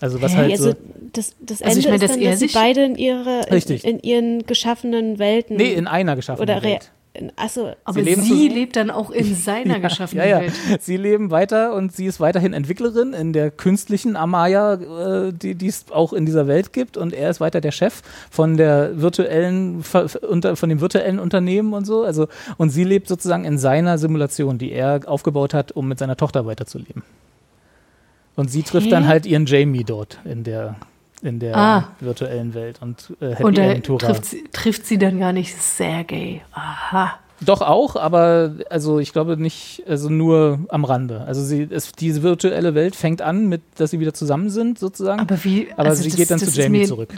Also 0.00 0.22
was 0.22 0.34
halt 0.34 0.50
also 0.52 0.70
so 0.70 0.76
das, 1.12 1.34
das 1.40 1.62
Also 1.62 1.78
Ende 1.78 1.80
ich 1.80 1.84
meine, 1.86 1.96
ist 1.96 2.02
dass 2.02 2.10
dann, 2.12 2.20
er 2.20 2.30
dass 2.30 2.40
sie 2.40 2.46
beide 2.48 2.84
in 2.84 2.96
ihre 2.96 3.42
in, 3.50 3.76
in 3.80 4.00
ihren 4.00 4.46
geschaffenen 4.46 5.18
Welten 5.18 5.56
Nee, 5.56 5.72
in 5.74 5.86
einer 5.86 6.16
geschaffenen 6.16 6.62
Welt. 6.62 6.90
Achso, 7.36 7.72
Aber 7.84 8.02
sie 8.04 8.14
zu- 8.16 8.34
lebt 8.54 8.76
dann 8.76 8.90
auch 8.90 9.10
in 9.10 9.34
seiner 9.34 9.80
geschaffenen 9.80 10.24
Ja, 10.24 10.30
ja. 10.30 10.40
Welt. 10.42 10.52
Sie 10.82 10.96
leben 10.96 11.30
weiter 11.30 11.74
und 11.74 11.92
sie 11.94 12.06
ist 12.06 12.20
weiterhin 12.20 12.52
Entwicklerin 12.52 13.12
in 13.12 13.32
der 13.32 13.50
künstlichen 13.50 14.16
Amaya, 14.16 14.74
äh, 15.28 15.32
die 15.32 15.66
es 15.66 15.86
auch 15.90 16.12
in 16.12 16.24
dieser 16.26 16.46
Welt 16.46 16.72
gibt. 16.72 16.96
Und 16.96 17.12
er 17.12 17.30
ist 17.30 17.40
weiter 17.40 17.60
der 17.60 17.72
Chef 17.72 18.02
von 18.30 18.56
der 18.56 19.00
virtuellen, 19.00 19.82
von 19.82 20.68
dem 20.68 20.80
virtuellen 20.80 21.18
Unternehmen 21.18 21.72
und 21.74 21.84
so. 21.84 22.04
Also, 22.04 22.28
und 22.58 22.70
sie 22.70 22.84
lebt 22.84 23.08
sozusagen 23.08 23.44
in 23.44 23.58
seiner 23.58 23.98
Simulation, 23.98 24.58
die 24.58 24.70
er 24.72 25.00
aufgebaut 25.06 25.52
hat, 25.54 25.72
um 25.72 25.88
mit 25.88 25.98
seiner 25.98 26.16
Tochter 26.16 26.46
weiterzuleben. 26.46 27.02
Und 28.36 28.50
sie 28.50 28.62
trifft 28.62 28.86
Hä? 28.86 28.90
dann 28.90 29.06
halt 29.08 29.26
ihren 29.26 29.46
Jamie 29.46 29.84
dort 29.84 30.18
in 30.24 30.44
der, 30.44 30.76
in 31.22 31.38
der 31.38 31.56
Ah. 31.56 31.88
virtuellen 32.00 32.54
Welt 32.54 32.78
und 32.80 33.12
äh, 33.20 33.30
Happy 33.30 33.44
Und 33.44 33.58
da 33.58 33.74
trifft 33.74 34.24
sie, 34.24 34.44
trifft 34.52 34.86
sie 34.86 34.98
dann 34.98 35.18
gar 35.20 35.32
nicht 35.32 35.54
Sergei. 35.60 36.42
Aha. 36.52 37.18
Doch 37.42 37.62
auch, 37.62 37.96
aber 37.96 38.52
also 38.68 38.98
ich 38.98 39.14
glaube 39.14 39.38
nicht, 39.38 39.82
also 39.88 40.10
nur 40.10 40.58
am 40.68 40.84
Rande. 40.84 41.22
Also 41.26 41.42
sie, 41.42 41.66
es, 41.70 41.92
diese 41.92 42.22
virtuelle 42.22 42.74
Welt 42.74 42.94
fängt 42.94 43.22
an 43.22 43.48
mit, 43.48 43.62
dass 43.76 43.92
sie 43.92 44.00
wieder 44.00 44.12
zusammen 44.12 44.50
sind 44.50 44.78
sozusagen. 44.78 45.20
Aber 45.20 45.42
wie? 45.44 45.68
aber 45.74 45.88
also 45.88 46.02
sie 46.02 46.10
das- 46.10 46.18
geht 46.18 46.30
dann 46.30 46.38
zu 46.38 46.50
Jamie 46.50 46.84
zurück. 46.86 47.14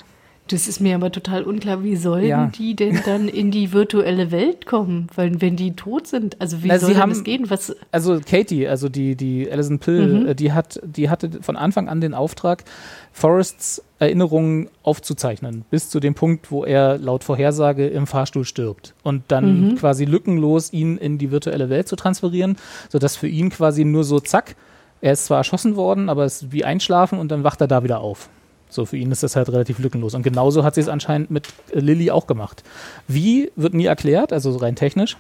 Das 0.49 0.66
ist 0.68 0.80
mir 0.80 0.97
aber 0.97 1.11
total 1.12 1.45
unklar. 1.45 1.82
Wie 1.84 1.97
sollen 1.97 2.26
Ja. 2.26 2.47
die 2.59 2.74
denn 2.74 3.01
dann 3.07 3.28
in 3.28 3.51
die 3.51 3.72
virtuelle 3.72 4.30
Welt 4.32 4.66
kommen? 4.66 5.07
Weil 5.14 5.40
wenn 5.40 5.57
die 5.57 5.72
tot 5.72 6.07
sind, 6.09 6.38
also 6.40 6.62
wie 6.62 6.68
Na, 6.68 6.78
soll 6.78 6.97
haben- 6.97 7.11
das 7.11 7.22
gehen? 7.24 7.49
Was? 7.49 7.74
Also 7.93 8.20
Katie, 8.20 8.66
also 8.68 8.88
die, 8.88 9.14
die 9.14 9.51
Alison 9.51 9.78
Pill, 9.78 10.07
Mhm. 10.20 10.26
äh, 10.26 10.34
die 10.34 10.53
hat, 10.53 10.80
die 10.84 11.09
hatte 11.09 11.30
von 11.43 11.57
Anfang 11.57 11.88
an 11.88 12.01
den 12.01 12.12
Auftrag, 12.12 12.64
Forrests 13.12 13.82
Erinnerungen 13.99 14.68
aufzuzeichnen, 14.82 15.64
bis 15.70 15.88
zu 15.90 16.01
dem 16.01 16.14
Punkt, 16.14 16.51
wo 16.51 16.64
er 16.64 16.99
laut 16.99 17.22
Vorhersage 17.24 17.86
im 17.86 18.07
Fahrstuhl 18.09 18.45
stirbt. 18.45 18.95
Und 19.05 19.22
dann 19.28 19.68
Mhm. 19.70 19.74
quasi 19.76 20.05
lückenlos 20.05 20.72
ihn 20.72 20.97
in 20.97 21.18
die 21.18 21.30
virtuelle 21.30 21.70
Welt 21.70 21.86
zu 21.88 21.95
transferieren, 21.95 22.57
sodass 22.90 23.16
für 23.16 23.28
ihn 23.28 23.51
quasi 23.51 23.84
nur 23.84 24.03
so 24.03 24.18
zack, 24.18 24.57
er 25.01 25.12
ist 25.12 25.26
zwar 25.26 25.38
erschossen 25.38 25.76
worden, 25.76 26.09
aber 26.09 26.24
es 26.24 26.43
ist 26.43 26.53
wie 26.53 26.64
einschlafen 26.64 27.18
und 27.20 27.30
dann 27.30 27.45
wacht 27.45 27.61
er 27.61 27.68
da 27.68 27.84
wieder 27.84 28.01
auf. 28.01 28.28
So, 28.72 28.86
für 28.86 28.96
ihn 28.96 29.12
ist 29.12 29.22
das 29.22 29.36
halt 29.36 29.48
relativ 29.48 29.78
lückenlos. 29.78 30.14
Und 30.14 30.22
genauso 30.22 30.64
hat 30.64 30.74
sie 30.74 30.80
es 30.80 30.88
anscheinend 30.88 31.30
mit 31.30 31.48
äh, 31.72 31.80
Lilly 31.80 32.10
auch 32.10 32.26
gemacht. 32.26 32.62
Wie, 33.08 33.50
wird 33.56 33.74
nie 33.74 33.86
erklärt, 33.86 34.32
also 34.32 34.56
rein 34.56 34.76
technisch. 34.76 35.16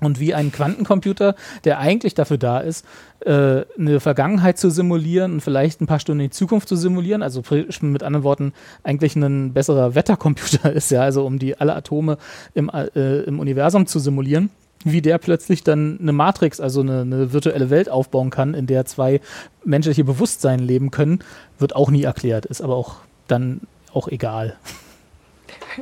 Und 0.00 0.18
wie 0.18 0.34
ein 0.34 0.50
Quantencomputer, 0.50 1.36
der 1.62 1.78
eigentlich 1.78 2.14
dafür 2.14 2.36
da 2.36 2.58
ist, 2.58 2.84
äh, 3.20 3.62
eine 3.78 4.00
Vergangenheit 4.00 4.58
zu 4.58 4.68
simulieren 4.68 5.34
und 5.34 5.40
vielleicht 5.42 5.80
ein 5.80 5.86
paar 5.86 6.00
Stunden 6.00 6.22
in 6.22 6.26
die 6.30 6.34
Zukunft 6.34 6.68
zu 6.68 6.74
simulieren, 6.74 7.22
also 7.22 7.42
mit 7.82 8.02
anderen 8.02 8.24
Worten 8.24 8.52
eigentlich 8.82 9.14
ein 9.14 9.52
besserer 9.52 9.94
Wettercomputer 9.94 10.72
ist, 10.74 10.90
ja, 10.90 11.02
also 11.02 11.24
um 11.24 11.38
die 11.38 11.60
alle 11.60 11.76
Atome 11.76 12.18
im, 12.54 12.68
äh, 12.68 13.20
im 13.20 13.38
Universum 13.38 13.86
zu 13.86 14.00
simulieren, 14.00 14.50
wie 14.84 15.02
der 15.02 15.18
plötzlich 15.18 15.62
dann 15.64 15.98
eine 16.00 16.12
Matrix, 16.12 16.60
also 16.60 16.80
eine, 16.80 17.02
eine 17.02 17.32
virtuelle 17.32 17.70
Welt 17.70 17.88
aufbauen 17.88 18.30
kann, 18.30 18.54
in 18.54 18.66
der 18.66 18.84
zwei 18.84 19.20
menschliche 19.64 20.04
Bewusstsein 20.04 20.58
leben 20.58 20.90
können, 20.90 21.20
wird 21.58 21.74
auch 21.76 21.90
nie 21.90 22.02
erklärt, 22.02 22.46
ist 22.46 22.60
aber 22.62 22.76
auch 22.76 22.96
dann 23.28 23.60
auch 23.92 24.08
egal. 24.08 24.56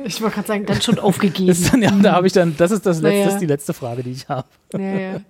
Ich 0.05 0.21
wollte 0.21 0.35
gerade 0.35 0.47
sagen, 0.47 0.65
dann 0.65 0.81
schon 0.81 0.99
aufgegeben. 0.99 1.53
Ja, 1.81 1.91
da 1.91 2.13
habe 2.13 2.25
ich 2.25 2.31
dann, 2.31 2.55
das 2.55 2.71
ist 2.71 2.85
das 2.85 3.01
letzte, 3.01 3.25
Naja. 3.27 3.39
die 3.39 3.45
letzte 3.45 3.73
Frage, 3.73 4.03
die 4.03 4.11
ich 4.11 4.29
habe. 4.29 4.47
ja, 4.73 4.79
ja. 4.79 5.21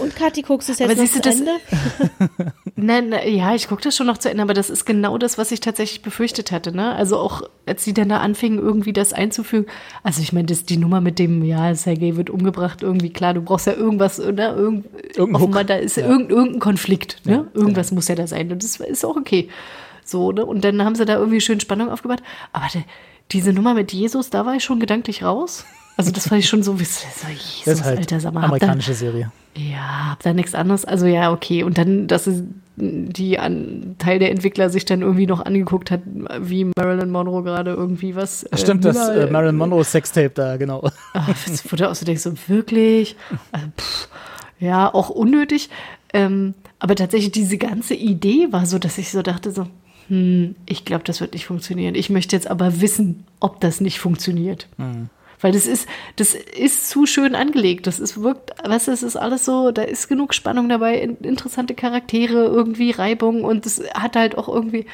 Und 0.00 0.14
Kathi, 0.16 0.42
guckst 0.42 0.68
du 0.68 0.72
es 0.72 0.78
jetzt 0.78 0.90
Aber 0.90 1.00
noch 1.02 1.10
zu 1.10 1.20
das- 1.20 1.36
Ende? 1.36 1.50
Nein, 2.76 3.08
na, 3.10 3.24
ja, 3.26 3.54
ich 3.54 3.68
gucke 3.68 3.82
das 3.82 3.96
schon 3.96 4.06
noch 4.06 4.18
zu 4.18 4.30
Ende, 4.30 4.42
aber 4.42 4.54
das 4.54 4.70
ist 4.70 4.84
genau 4.86 5.18
das, 5.18 5.36
was 5.38 5.50
ich 5.52 5.60
tatsächlich 5.60 6.02
befürchtet 6.02 6.50
hatte. 6.52 6.74
Ne? 6.74 6.94
Also 6.94 7.18
auch, 7.18 7.42
als 7.66 7.84
sie 7.84 7.92
dann 7.92 8.08
da 8.08 8.18
anfingen, 8.18 8.58
irgendwie 8.58 8.92
das 8.92 9.12
einzufügen. 9.12 9.66
Also 10.02 10.22
ich 10.22 10.32
meine, 10.32 10.46
das 10.46 10.64
die 10.64 10.76
Nummer 10.76 11.00
mit 11.00 11.18
dem, 11.18 11.44
ja, 11.44 11.74
Sergei 11.74 12.16
wird 12.16 12.30
umgebracht, 12.30 12.82
irgendwie 12.82 13.10
klar, 13.10 13.34
du 13.34 13.42
brauchst 13.42 13.66
ja 13.66 13.74
irgendwas, 13.74 14.18
oder? 14.20 14.56
Irgend, 14.56 14.86
Irgendein 15.16 15.34
offenbar, 15.36 15.60
Hook. 15.62 15.66
da 15.68 15.74
ist 15.76 15.96
Ja. 15.96 16.06
irgendein, 16.06 16.36
irgendein 16.36 16.60
Konflikt. 16.60 17.16
Ne? 17.24 17.32
Ja, 17.32 17.60
Irgendwas 17.60 17.92
muss 17.92 18.08
ja 18.08 18.14
da 18.14 18.26
sein 18.26 18.50
und 18.52 18.62
das 18.64 18.76
ist 18.76 19.04
auch 19.04 19.16
okay. 19.16 19.48
So, 20.04 20.32
ne? 20.32 20.44
Und 20.44 20.64
dann 20.64 20.82
haben 20.84 20.94
sie 20.94 21.04
da 21.04 21.16
irgendwie 21.16 21.40
schön 21.40 21.60
Spannung 21.60 21.90
aufgebaut. 21.90 22.22
Aber 22.52 22.66
de, 22.72 22.82
diese 23.32 23.52
Nummer 23.52 23.74
mit 23.74 23.92
Jesus, 23.92 24.30
da 24.30 24.46
war 24.46 24.54
ich 24.54 24.64
schon 24.64 24.80
gedanklich 24.80 25.22
raus. 25.22 25.64
Also 25.96 26.10
das 26.12 26.28
fand 26.28 26.40
ich 26.40 26.48
schon 26.48 26.62
so, 26.62 26.80
wie 26.80 26.84
so, 26.84 27.04
Jesus, 27.28 27.64
Das 27.64 27.74
ist 27.80 27.84
halt 27.84 27.98
Alter, 27.98 28.20
sag 28.20 28.32
mal, 28.32 28.40
habt 28.42 28.50
ihr- 28.50 28.54
amerikanische 28.54 28.94
Serie. 28.94 29.30
Ja, 29.56 30.10
hab 30.10 30.22
da 30.22 30.32
nichts 30.32 30.54
anderes. 30.54 30.84
Also 30.84 31.06
ja, 31.06 31.32
okay. 31.32 31.62
Und 31.64 31.78
dann, 31.78 32.06
dass 32.06 32.26
es 32.26 32.42
die 32.76 33.38
an, 33.38 33.96
Teil 33.98 34.18
der 34.18 34.30
Entwickler 34.30 34.70
sich 34.70 34.84
dann 34.84 35.02
irgendwie 35.02 35.26
noch 35.26 35.44
angeguckt 35.44 35.90
hat, 35.90 36.00
wie 36.40 36.70
Marilyn 36.76 37.10
Monroe 37.10 37.42
gerade 37.42 37.72
irgendwie 37.72 38.14
was. 38.14 38.46
Ach, 38.50 38.58
Stimmt, 38.58 38.84
das 38.84 39.08
äh, 39.08 39.28
Marilyn 39.30 39.56
Monroe 39.56 39.84
Sextape 39.84 40.30
da, 40.30 40.56
genau. 40.56 40.88
Das 41.12 41.70
wurde 41.70 41.90
auch 41.90 41.94
so, 41.94 42.06
denkst 42.06 42.22
du, 42.22 42.34
wirklich? 42.46 43.16
Also, 43.52 43.66
pff, 43.76 44.08
ja, 44.58 44.92
auch 44.92 45.10
unnötig. 45.10 45.68
Ähm, 46.12 46.54
aber 46.78 46.94
tatsächlich 46.94 47.32
diese 47.32 47.58
ganze 47.58 47.94
Idee 47.94 48.48
war 48.50 48.66
so, 48.66 48.78
dass 48.78 48.98
ich 48.98 49.10
so 49.10 49.22
dachte, 49.22 49.50
so, 49.50 49.66
hm, 50.08 50.54
ich 50.66 50.84
glaube, 50.84 51.04
das 51.04 51.20
wird 51.20 51.34
nicht 51.34 51.46
funktionieren. 51.46 51.94
Ich 51.94 52.10
möchte 52.10 52.34
jetzt 52.34 52.50
aber 52.50 52.80
wissen, 52.80 53.24
ob 53.40 53.60
das 53.60 53.80
nicht 53.80 53.98
funktioniert. 53.98 54.68
Weil 55.40 55.52
das 55.52 55.66
ist, 55.66 55.88
das 56.16 56.34
ist 56.34 56.90
zu 56.90 57.06
schön 57.06 57.34
angelegt. 57.34 57.86
Das 57.86 57.98
ist, 57.98 58.22
wirkt, 58.22 58.52
weißt 58.62 58.88
du, 58.88 58.92
es 58.92 59.02
ist 59.02 59.16
alles 59.16 59.44
so, 59.44 59.70
da 59.70 59.82
ist 59.82 60.08
genug 60.08 60.34
Spannung 60.34 60.68
dabei, 60.68 60.98
in, 60.98 61.16
interessante 61.18 61.74
Charaktere, 61.74 62.44
irgendwie 62.44 62.90
Reibung 62.90 63.44
und 63.44 63.64
es 63.66 63.82
hat 63.94 64.16
halt 64.16 64.36
auch 64.36 64.48
irgendwie, 64.48 64.86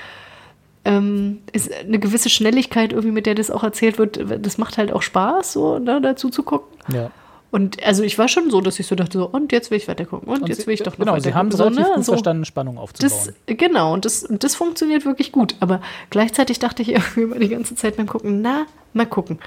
ähm, 0.84 1.42
ist 1.52 1.72
eine 1.72 1.98
gewisse 1.98 2.30
Schnelligkeit 2.30 2.92
irgendwie, 2.92 3.12
mit 3.12 3.26
der 3.26 3.34
das 3.34 3.50
auch 3.50 3.64
erzählt 3.64 3.98
wird. 3.98 4.20
Das 4.44 4.58
macht 4.58 4.78
halt 4.78 4.92
auch 4.92 5.02
Spaß, 5.02 5.52
so, 5.52 5.78
ne, 5.78 6.00
dazu 6.00 6.30
zu 6.30 6.42
gucken. 6.42 6.78
Ja. 6.92 7.10
Und 7.50 7.82
also 7.84 8.02
ich 8.02 8.18
war 8.18 8.28
schon 8.28 8.50
so, 8.50 8.60
dass 8.60 8.78
ich 8.78 8.86
so 8.86 8.94
dachte, 8.94 9.18
so, 9.18 9.26
und 9.26 9.52
jetzt 9.52 9.70
will 9.70 9.78
ich 9.78 9.88
weiter 9.88 10.04
gucken 10.04 10.28
und, 10.28 10.42
Und 10.42 10.48
jetzt 10.48 10.66
will 10.66 10.74
ich 10.74 10.82
doch 10.82 10.98
noch 10.98 11.06
Genau, 11.06 11.12
weiter 11.12 11.22
sie 11.22 11.34
haben 11.34 11.50
so, 11.50 11.70
ne? 11.70 11.90
gut 11.94 12.04
so. 12.04 12.12
verstanden, 12.12 12.44
Spannung 12.44 12.76
aufzubauen. 12.76 13.10
Das, 13.46 13.56
genau, 13.56 13.94
und 13.94 14.04
das, 14.04 14.24
und 14.24 14.44
das 14.44 14.54
funktioniert 14.54 15.04
wirklich 15.04 15.32
gut. 15.32 15.54
Aber 15.60 15.80
gleichzeitig 16.10 16.58
dachte 16.58 16.82
ich 16.82 16.88
irgendwie 16.92 17.22
immer 17.22 17.38
die 17.38 17.48
ganze 17.48 17.74
Zeit 17.74 17.96
beim 17.96 18.06
Gucken, 18.06 18.42
na, 18.42 18.66
mal 18.92 19.06
gucken. 19.06 19.38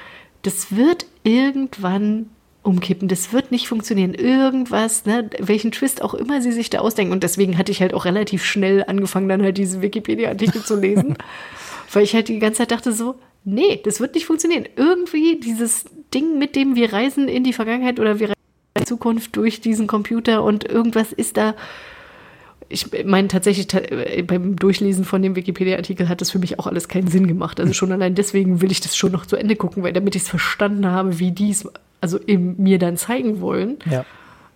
Das 0.42 0.76
wird 0.76 1.06
irgendwann 1.24 2.30
umkippen. 2.64 3.08
Das 3.08 3.34
wird 3.34 3.52
nicht 3.52 3.68
funktionieren. 3.68 4.14
Irgendwas, 4.14 5.06
ne, 5.06 5.30
welchen 5.40 5.72
Twist 5.72 6.02
auch 6.02 6.14
immer 6.14 6.42
sie 6.42 6.52
sich 6.52 6.70
da 6.70 6.80
ausdenken. 6.80 7.14
Und 7.14 7.24
deswegen 7.24 7.58
hatte 7.58 7.72
ich 7.72 7.82
halt 7.82 7.94
auch 7.94 8.06
relativ 8.06 8.44
schnell 8.44 8.84
angefangen, 8.86 9.30
dann 9.30 9.42
halt 9.42 9.58
diese 9.58 9.82
Wikipedia-Artikel 9.82 10.64
zu 10.64 10.76
lesen. 10.76 11.18
Weil 11.92 12.04
ich 12.04 12.14
halt 12.14 12.28
die 12.28 12.40
ganze 12.40 12.60
Zeit 12.60 12.72
dachte 12.72 12.92
so, 12.92 13.16
nee, 13.44 13.82
das 13.84 14.00
wird 14.00 14.16
nicht 14.16 14.26
funktionieren. 14.26 14.68
Irgendwie 14.76 15.40
dieses 15.40 15.86
Ding, 16.14 16.38
mit 16.38 16.56
dem 16.56 16.76
wir 16.76 16.94
reisen 16.94 17.28
in 17.28 17.44
die 17.44 17.54
Vergangenheit 17.54 18.00
oder 18.00 18.20
wir 18.20 18.30
reisen 18.30 18.40
in 18.76 18.84
die 18.84 18.88
Zukunft 18.88 19.36
durch 19.36 19.62
diesen 19.62 19.88
Computer 19.88 20.44
und 20.44 20.66
irgendwas 20.66 21.12
ist 21.12 21.38
da 21.38 21.56
ich 22.70 22.88
meine 23.06 23.28
tatsächlich 23.28 23.68
ta- 23.68 23.80
äh, 23.80 24.22
beim 24.22 24.56
Durchlesen 24.56 25.04
von 25.04 25.22
dem 25.22 25.36
Wikipedia-Artikel 25.36 26.08
hat 26.08 26.22
das 26.22 26.32
für 26.32 26.40
mich 26.40 26.60
auch 26.60 26.68
alles 26.68 26.88
keinen 26.88 27.08
Sinn 27.08 27.28
gemacht. 27.28 27.60
Also 27.60 27.74
schon 27.74 27.92
allein 27.92 28.16
deswegen 28.16 28.62
will 28.62 28.72
ich 28.72 28.80
das 28.80 28.96
schon 28.96 29.12
noch 29.12 29.26
zu 29.26 29.36
Ende 29.36 29.56
gucken, 29.56 29.82
weil 29.84 29.94
damit 29.94 30.16
ich 30.16 30.22
es 30.22 30.30
verstanden 30.30 30.86
habe, 30.88 31.20
wie 31.20 31.32
die 31.32 31.50
es 31.50 31.68
also 32.02 32.20
mir 32.28 32.80
dann 32.80 32.96
zeigen 32.98 33.42
wollen. 33.42 33.78
ja. 33.90 34.06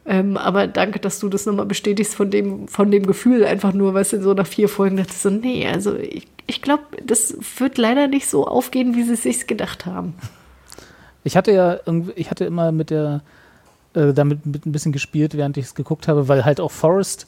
Ähm, 0.05 0.35
aber 0.35 0.67
danke, 0.67 0.99
dass 0.99 1.19
du 1.21 1.29
das 1.29 1.45
nochmal 1.45 1.65
bestätigst 1.65 2.13
von 2.13 2.29
dem, 2.29 2.67
von 2.67 2.91
dem 2.91 3.05
Gefühl, 3.07 3.45
einfach 3.45 3.71
nur, 3.71 3.93
was 3.93 4.11
in 4.11 4.21
so 4.21 4.33
nach 4.33 4.45
vier 4.47 4.67
Folgen 4.67 4.97
dachte 4.97 5.11
ich 5.13 5.17
so, 5.17 5.29
nee, 5.29 5.65
also 5.65 5.95
ich, 5.95 6.27
ich 6.45 6.61
glaube, 6.61 6.83
das 7.05 7.37
wird 7.57 7.77
leider 7.77 8.09
nicht 8.09 8.27
so 8.27 8.45
aufgehen, 8.45 8.95
wie 8.95 9.03
sie 9.03 9.13
es 9.13 9.23
sich 9.23 9.47
gedacht 9.47 9.85
haben. 9.85 10.13
Ich 11.23 11.37
hatte 11.37 11.53
ja 11.53 11.79
irgendwie, 11.85 12.11
ich 12.17 12.29
hatte 12.29 12.43
immer 12.43 12.73
mit 12.73 12.89
der 12.89 13.21
äh, 13.93 14.11
damit 14.13 14.45
mit 14.45 14.65
ein 14.65 14.73
bisschen 14.73 14.91
gespielt, 14.91 15.37
während 15.37 15.55
ich 15.55 15.65
es 15.67 15.73
geguckt 15.75 16.09
habe, 16.09 16.27
weil 16.27 16.43
halt 16.43 16.59
auch 16.59 16.71
Forrest 16.71 17.25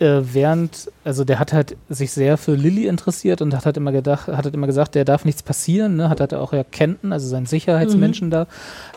äh, 0.00 0.22
während, 0.22 0.90
also 1.04 1.24
der 1.24 1.38
hat 1.38 1.52
halt 1.52 1.76
sich 1.88 2.10
sehr 2.10 2.36
für 2.36 2.54
Lilly 2.54 2.86
interessiert 2.86 3.40
und 3.40 3.54
hat 3.54 3.64
halt 3.64 3.76
immer 3.76 3.92
gedacht, 3.92 4.26
hat 4.26 4.44
halt 4.44 4.54
immer 4.54 4.66
gesagt, 4.66 4.96
der 4.96 5.04
darf 5.04 5.24
nichts 5.24 5.42
passieren, 5.44 5.96
ne? 5.96 6.08
hat 6.08 6.20
halt 6.20 6.34
auch 6.34 6.52
ja 6.52 6.64
Kenton, 6.64 7.12
also 7.12 7.28
seinen 7.28 7.46
Sicherheitsmenschen 7.46 8.28
mhm. 8.28 8.32
da, 8.32 8.46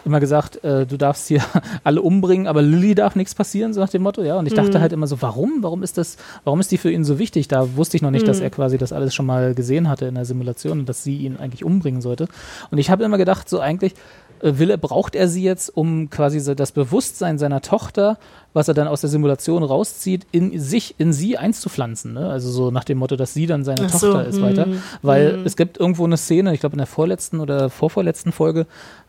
immer 0.06 0.20
gesagt, 0.20 0.64
äh, 0.64 0.88
du 0.88 0.98
darfst 0.98 1.28
hier 1.28 1.43
alle 1.84 2.02
umbringen, 2.02 2.48
aber 2.48 2.64
Lilly 2.64 2.95
darf 2.95 3.16
nichts 3.16 3.36
passieren, 3.36 3.74
so 3.74 3.80
nach 3.80 3.89
dem 3.89 4.02
Motto, 4.02 4.24
ja. 4.24 4.38
Und 4.38 4.48
ich 4.48 4.54
mhm. 4.54 4.58
dachte 4.58 4.82
halt 4.82 4.91
immer 4.91 5.06
so, 5.06 5.22
warum? 5.22 5.60
Warum 5.62 5.84
ist 5.84 6.00
das, 6.00 6.18
warum 6.43 6.60
ist 6.60 6.72
die 6.72 6.80
für 6.80 6.91
ihn 6.91 7.04
so 7.04 7.20
wichtig? 7.20 7.48
Da 7.48 7.76
wusste 7.76 7.95
ich 7.98 8.02
noch 8.02 8.12
nicht, 8.12 8.24
mhm. 8.24 8.28
dass 8.28 8.39
er 8.39 8.50
quasi 8.50 8.80
das 8.80 8.91
alles 8.91 9.14
schon 9.14 9.28
mal 9.28 9.54
gesehen 9.54 9.89
hatte 9.89 10.06
in 10.08 10.16
der 10.16 10.26
Simulation 10.26 10.80
und 10.80 10.89
dass 10.89 11.04
sie 11.04 11.18
ihn 11.18 11.38
eigentlich 11.38 11.64
umbringen 11.64 12.02
sollte. 12.02 12.28
Und 12.72 12.80
ich 12.80 12.89
habe 12.89 13.04
immer 13.04 13.20
gedacht, 13.20 13.50
so 13.50 13.60
eigentlich, 13.60 13.93
äh, 14.42 14.60
will 14.60 14.70
er, 14.70 14.78
braucht 14.78 15.16
er 15.16 15.28
sie 15.28 15.44
jetzt, 15.44 15.76
um 15.76 16.10
quasi 16.10 16.40
so 16.40 16.54
das 16.54 16.72
Bewusstsein 16.72 17.38
seiner 17.38 17.62
Tochter, 17.62 18.18
was 18.54 18.68
er 18.68 18.74
dann 18.74 18.88
aus 18.88 19.02
der 19.02 19.10
Simulation 19.10 19.64
rauszieht, 19.64 20.26
in 20.32 20.60
sich, 20.60 20.96
in 20.98 21.14
sie 21.14 21.38
einzupflanzen. 21.38 22.14
Ne? 22.14 22.30
Also 22.30 22.50
so 22.50 22.72
nach 22.72 22.84
dem 22.84 22.98
Motto, 22.98 23.16
dass 23.16 23.34
sie 23.34 23.46
dann 23.46 23.64
seine 23.64 23.86
Ach 23.86 23.92
Tochter 23.92 24.24
so, 24.24 24.30
ist 24.30 24.42
weiter. 24.42 24.66
Mm, 24.66 24.82
Weil 25.02 25.38
mm. 25.38 25.46
es 25.46 25.56
gibt 25.56 25.80
irgendwo 25.80 26.06
eine 26.06 26.18
Szene, 26.18 26.54
ich 26.54 26.60
glaube 26.60 26.74
in 26.74 26.80
der 26.80 26.88
vorletzten 26.88 27.40
oder 27.40 27.70
vorvorletzten 27.70 28.32
Folge, 28.32 28.66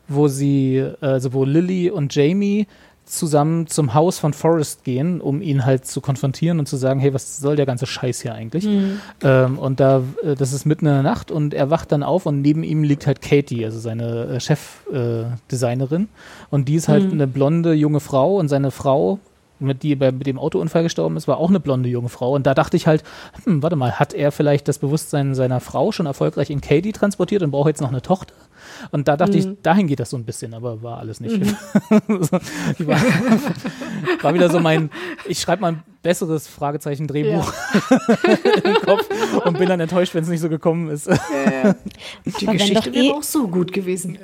wo 0.07 0.29
sie, 0.29 0.85
also 1.01 1.33
wo 1.33 1.45
Lily 1.45 1.91
und 1.91 2.14
Jamie 2.14 2.66
zusammen 3.09 3.66
zum 3.66 3.94
Haus 3.94 4.18
von 4.18 4.32
Forrest 4.32 4.84
gehen, 4.84 5.20
um 5.20 5.42
ihn 5.42 5.64
halt 5.64 5.86
zu 5.86 6.00
konfrontieren 6.00 6.59
und 6.59 6.66
zu 6.66 6.76
sagen, 6.76 7.00
hey, 7.00 7.12
was 7.14 7.38
soll 7.38 7.56
der 7.56 7.66
ganze 7.66 7.86
Scheiß 7.86 8.20
hier 8.20 8.34
eigentlich? 8.34 8.66
Mhm. 8.66 9.00
Ähm, 9.22 9.59
und 9.59 9.80
da, 9.80 10.02
äh, 10.22 10.34
das 10.34 10.52
ist 10.52 10.66
mitten 10.66 10.86
in 10.86 10.92
der 10.92 11.02
Nacht 11.02 11.30
und 11.30 11.54
er 11.54 11.70
wacht 11.70 11.92
dann 11.92 12.02
auf 12.02 12.26
und 12.26 12.42
neben 12.42 12.62
ihm 12.62 12.82
liegt 12.82 13.06
halt 13.06 13.22
Katie, 13.22 13.64
also 13.64 13.78
seine 13.78 14.26
äh, 14.26 14.40
Chefdesignerin. 14.40 16.02
Äh, 16.02 16.06
und 16.50 16.68
die 16.68 16.74
ist 16.74 16.88
halt 16.88 17.06
mhm. 17.06 17.12
eine 17.12 17.26
blonde 17.26 17.72
junge 17.72 18.00
Frau 18.00 18.36
und 18.36 18.48
seine 18.48 18.70
Frau 18.70 19.18
mit 19.61 19.82
die 19.82 19.96
bei 19.96 20.12
mit 20.12 20.26
dem 20.26 20.38
Autounfall 20.38 20.82
gestorben 20.82 21.16
ist, 21.16 21.28
war 21.28 21.38
auch 21.38 21.48
eine 21.48 21.61
blonde 21.61 21.88
junge 21.88 22.09
Frau. 22.09 22.34
Und 22.34 22.46
da 22.46 22.54
dachte 22.54 22.76
ich 22.76 22.86
halt, 22.86 23.02
hm, 23.44 23.62
warte 23.62 23.76
mal, 23.76 23.92
hat 23.92 24.14
er 24.14 24.32
vielleicht 24.32 24.68
das 24.68 24.78
Bewusstsein 24.78 25.34
seiner 25.34 25.61
Frau 25.61 25.92
schon 25.92 26.06
erfolgreich 26.06 26.50
in 26.50 26.61
Katie 26.61 26.92
transportiert 26.92 27.42
und 27.42 27.50
braucht 27.50 27.68
jetzt 27.68 27.80
noch 27.80 27.88
eine 27.88 28.02
Tochter? 28.02 28.34
Und 28.90 29.09
da 29.09 29.16
dachte 29.16 29.32
mhm. 29.32 29.38
ich, 29.38 29.62
dahin 29.62 29.86
geht 29.86 30.00
das 30.00 30.11
so 30.11 30.16
ein 30.16 30.24
bisschen, 30.24 30.54
aber 30.54 30.82
war 30.82 30.98
alles 30.98 31.20
nicht. 31.20 31.38
Mhm. 31.38 31.56
war, 32.86 33.00
war, 34.22 34.34
wieder 34.34 34.50
so 34.50 34.61
mein, 34.61 34.90
ich 35.26 35.40
schreibe 35.40 35.62
mal 35.62 35.72
ein 35.72 35.82
besseres 36.02 36.46
Fragezeichen 36.46 37.06
Drehbuch 37.06 37.52
ja. 37.90 37.98
im 38.64 38.74
Kopf 38.74 39.09
und 39.44 39.59
bin 39.59 39.68
dann 39.68 39.80
enttäuscht, 39.80 40.14
wenn 40.14 40.22
es 40.22 40.28
nicht 40.28 40.40
so 40.40 40.48
gekommen 40.48 40.90
ist. 40.90 41.06
Ja, 41.06 41.16
ja. 41.62 41.74
Die 42.24 42.46
aber 42.46 42.56
Geschichte 42.56 42.92
wäre 42.94 43.06
eh 43.06 43.11
auch 43.12 43.22
so 43.22 43.48
gut 43.48 43.72
gewesen. 43.72 44.18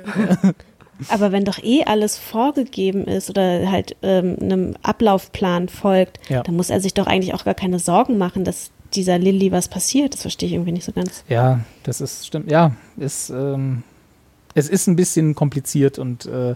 Aber 1.09 1.31
wenn 1.31 1.45
doch 1.45 1.61
eh 1.61 1.83
alles 1.83 2.17
vorgegeben 2.17 3.05
ist 3.05 3.29
oder 3.29 3.69
halt 3.69 3.95
ähm, 4.01 4.37
einem 4.41 4.75
Ablaufplan 4.81 5.69
folgt, 5.69 6.19
ja. 6.29 6.43
dann 6.43 6.55
muss 6.55 6.69
er 6.69 6.79
sich 6.79 6.93
doch 6.93 7.07
eigentlich 7.07 7.33
auch 7.33 7.45
gar 7.45 7.53
keine 7.53 7.79
Sorgen 7.79 8.17
machen, 8.17 8.43
dass 8.45 8.71
dieser 8.93 9.17
Lilly 9.17 9.51
was 9.51 9.67
passiert. 9.67 10.13
Das 10.13 10.21
verstehe 10.21 10.47
ich 10.47 10.53
irgendwie 10.53 10.71
nicht 10.71 10.85
so 10.85 10.91
ganz. 10.91 11.23
Ja, 11.27 11.59
das 11.83 12.01
ist 12.01 12.27
stimmt. 12.27 12.49
Ja, 12.49 12.71
ist 12.97 13.29
ähm, 13.29 13.83
es 14.55 14.69
ist 14.69 14.87
ein 14.87 14.95
bisschen 14.95 15.35
kompliziert 15.35 15.99
und 15.99 16.25
äh, 16.25 16.55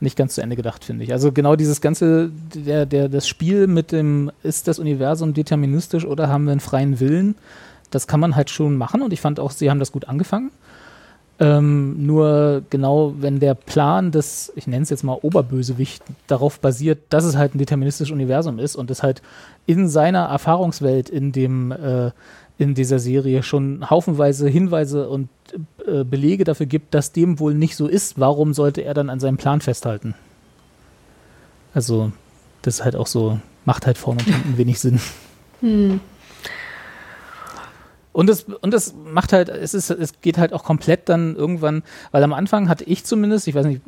nicht 0.00 0.16
ganz 0.16 0.34
zu 0.34 0.40
Ende 0.40 0.56
gedacht, 0.56 0.84
finde 0.84 1.04
ich. 1.04 1.12
Also 1.12 1.32
genau 1.32 1.56
dieses 1.56 1.80
ganze, 1.80 2.30
der, 2.54 2.86
der, 2.86 3.08
das 3.08 3.28
Spiel 3.28 3.66
mit 3.66 3.92
dem, 3.92 4.30
ist 4.42 4.68
das 4.68 4.78
Universum 4.78 5.34
deterministisch 5.34 6.04
oder 6.04 6.28
haben 6.28 6.44
wir 6.44 6.52
einen 6.52 6.60
freien 6.60 6.98
Willen? 7.00 7.36
Das 7.90 8.06
kann 8.06 8.20
man 8.20 8.36
halt 8.36 8.50
schon 8.50 8.76
machen 8.76 9.02
und 9.02 9.12
ich 9.12 9.20
fand 9.20 9.38
auch, 9.38 9.50
sie 9.50 9.70
haben 9.70 9.78
das 9.78 9.92
gut 9.92 10.08
angefangen. 10.08 10.50
Ähm, 11.40 12.06
nur 12.06 12.62
genau, 12.70 13.14
wenn 13.18 13.40
der 13.40 13.54
Plan 13.54 14.12
des, 14.12 14.52
ich 14.54 14.66
nenne 14.66 14.82
es 14.82 14.90
jetzt 14.90 15.02
mal 15.02 15.18
Oberbösewicht, 15.20 16.04
darauf 16.26 16.60
basiert, 16.60 17.00
dass 17.08 17.24
es 17.24 17.36
halt 17.36 17.54
ein 17.54 17.58
deterministisches 17.58 18.12
Universum 18.12 18.58
ist 18.58 18.76
und 18.76 18.90
es 18.90 19.02
halt 19.02 19.22
in 19.66 19.88
seiner 19.88 20.26
Erfahrungswelt 20.26 21.08
in 21.08 21.32
dem 21.32 21.72
äh, 21.72 22.10
in 22.58 22.74
dieser 22.74 22.98
Serie 22.98 23.42
schon 23.42 23.90
haufenweise 23.90 24.48
Hinweise 24.48 25.08
und 25.08 25.28
äh, 25.86 26.04
Belege 26.04 26.44
dafür 26.44 26.66
gibt, 26.66 26.94
dass 26.94 27.12
dem 27.12 27.40
wohl 27.40 27.54
nicht 27.54 27.76
so 27.76 27.86
ist, 27.88 28.20
warum 28.20 28.54
sollte 28.54 28.82
er 28.82 28.94
dann 28.94 29.10
an 29.10 29.20
seinem 29.20 29.36
Plan 29.36 29.60
festhalten? 29.60 30.14
Also, 31.74 32.12
das 32.60 32.74
ist 32.74 32.84
halt 32.84 32.94
auch 32.94 33.06
so, 33.06 33.40
macht 33.64 33.86
halt 33.86 33.98
vorne 33.98 34.20
und 34.20 34.32
hinten 34.32 34.58
wenig 34.58 34.78
Sinn. 34.78 35.00
Hm. 35.60 36.00
Und 38.12 38.28
es, 38.28 38.44
und 38.44 38.74
es 38.74 38.94
macht 38.94 39.32
halt, 39.32 39.48
es 39.48 39.72
ist, 39.72 39.90
es 39.90 40.20
geht 40.20 40.36
halt 40.36 40.52
auch 40.52 40.64
komplett 40.64 41.08
dann 41.08 41.34
irgendwann, 41.34 41.82
weil 42.10 42.22
am 42.22 42.32
Anfang 42.32 42.68
hatte 42.68 42.84
ich 42.84 43.04
zumindest, 43.04 43.48
ich 43.48 43.54
weiß 43.54 43.64
nicht, 43.66 43.80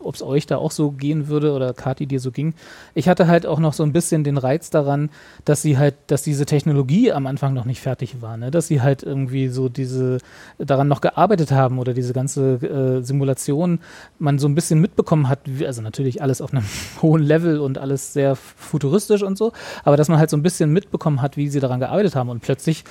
ob 0.00 0.14
es 0.14 0.22
euch 0.22 0.46
da 0.46 0.56
auch 0.56 0.70
so 0.70 0.90
gehen 0.90 1.28
würde 1.28 1.52
oder 1.52 1.72
Kati 1.74 2.06
dir 2.06 2.20
so 2.20 2.30
ging. 2.30 2.54
Ich 2.94 3.08
hatte 3.08 3.26
halt 3.26 3.46
auch 3.46 3.58
noch 3.58 3.72
so 3.72 3.82
ein 3.82 3.92
bisschen 3.92 4.24
den 4.24 4.38
Reiz 4.38 4.70
daran, 4.70 5.10
dass 5.44 5.62
sie 5.62 5.78
halt, 5.78 5.94
dass 6.06 6.22
diese 6.22 6.46
Technologie 6.46 7.12
am 7.12 7.26
Anfang 7.26 7.54
noch 7.54 7.64
nicht 7.64 7.80
fertig 7.80 8.22
war, 8.22 8.36
ne? 8.36 8.50
dass 8.50 8.68
sie 8.68 8.82
halt 8.82 9.02
irgendwie 9.02 9.48
so 9.48 9.68
diese 9.68 10.18
daran 10.58 10.88
noch 10.88 11.00
gearbeitet 11.00 11.52
haben 11.52 11.78
oder 11.78 11.94
diese 11.94 12.12
ganze 12.12 12.54
äh, 12.54 13.02
Simulation 13.02 13.80
man 14.18 14.38
so 14.38 14.48
ein 14.48 14.54
bisschen 14.54 14.80
mitbekommen 14.80 15.28
hat, 15.28 15.40
wie, 15.44 15.66
also 15.66 15.82
natürlich 15.82 16.22
alles 16.22 16.40
auf 16.40 16.52
einem 16.52 16.64
hohen 17.02 17.22
Level 17.22 17.60
und 17.60 17.78
alles 17.78 18.12
sehr 18.12 18.36
futuristisch 18.36 19.22
und 19.22 19.36
so, 19.38 19.52
aber 19.84 19.96
dass 19.96 20.08
man 20.08 20.18
halt 20.18 20.30
so 20.30 20.36
ein 20.36 20.42
bisschen 20.42 20.72
mitbekommen 20.72 21.22
hat, 21.22 21.36
wie 21.36 21.48
sie 21.48 21.60
daran 21.60 21.80
gearbeitet 21.80 22.14
haben 22.14 22.28
und 22.28 22.40
plötzlich 22.40 22.84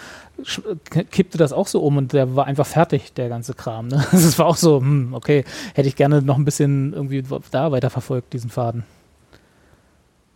kippte 1.11 1.37
das 1.37 1.53
auch 1.53 1.67
so 1.67 1.81
um 1.81 1.97
und 1.97 2.13
der 2.13 2.35
war 2.35 2.45
einfach 2.45 2.65
fertig, 2.65 3.13
der 3.13 3.29
ganze 3.29 3.53
Kram. 3.53 3.87
Ne? 3.87 3.97
War 4.37 4.47
auch 4.47 4.57
so, 4.57 4.79
hm, 4.79 5.13
okay, 5.13 5.45
hätte 5.73 5.87
ich 5.87 5.95
gerne 5.95 6.21
noch 6.21 6.37
ein 6.37 6.45
bisschen 6.45 6.74
irgendwie 6.93 7.23
da 7.51 7.71
weiterverfolgt, 7.71 8.33
diesen 8.33 8.49
Faden. 8.49 8.83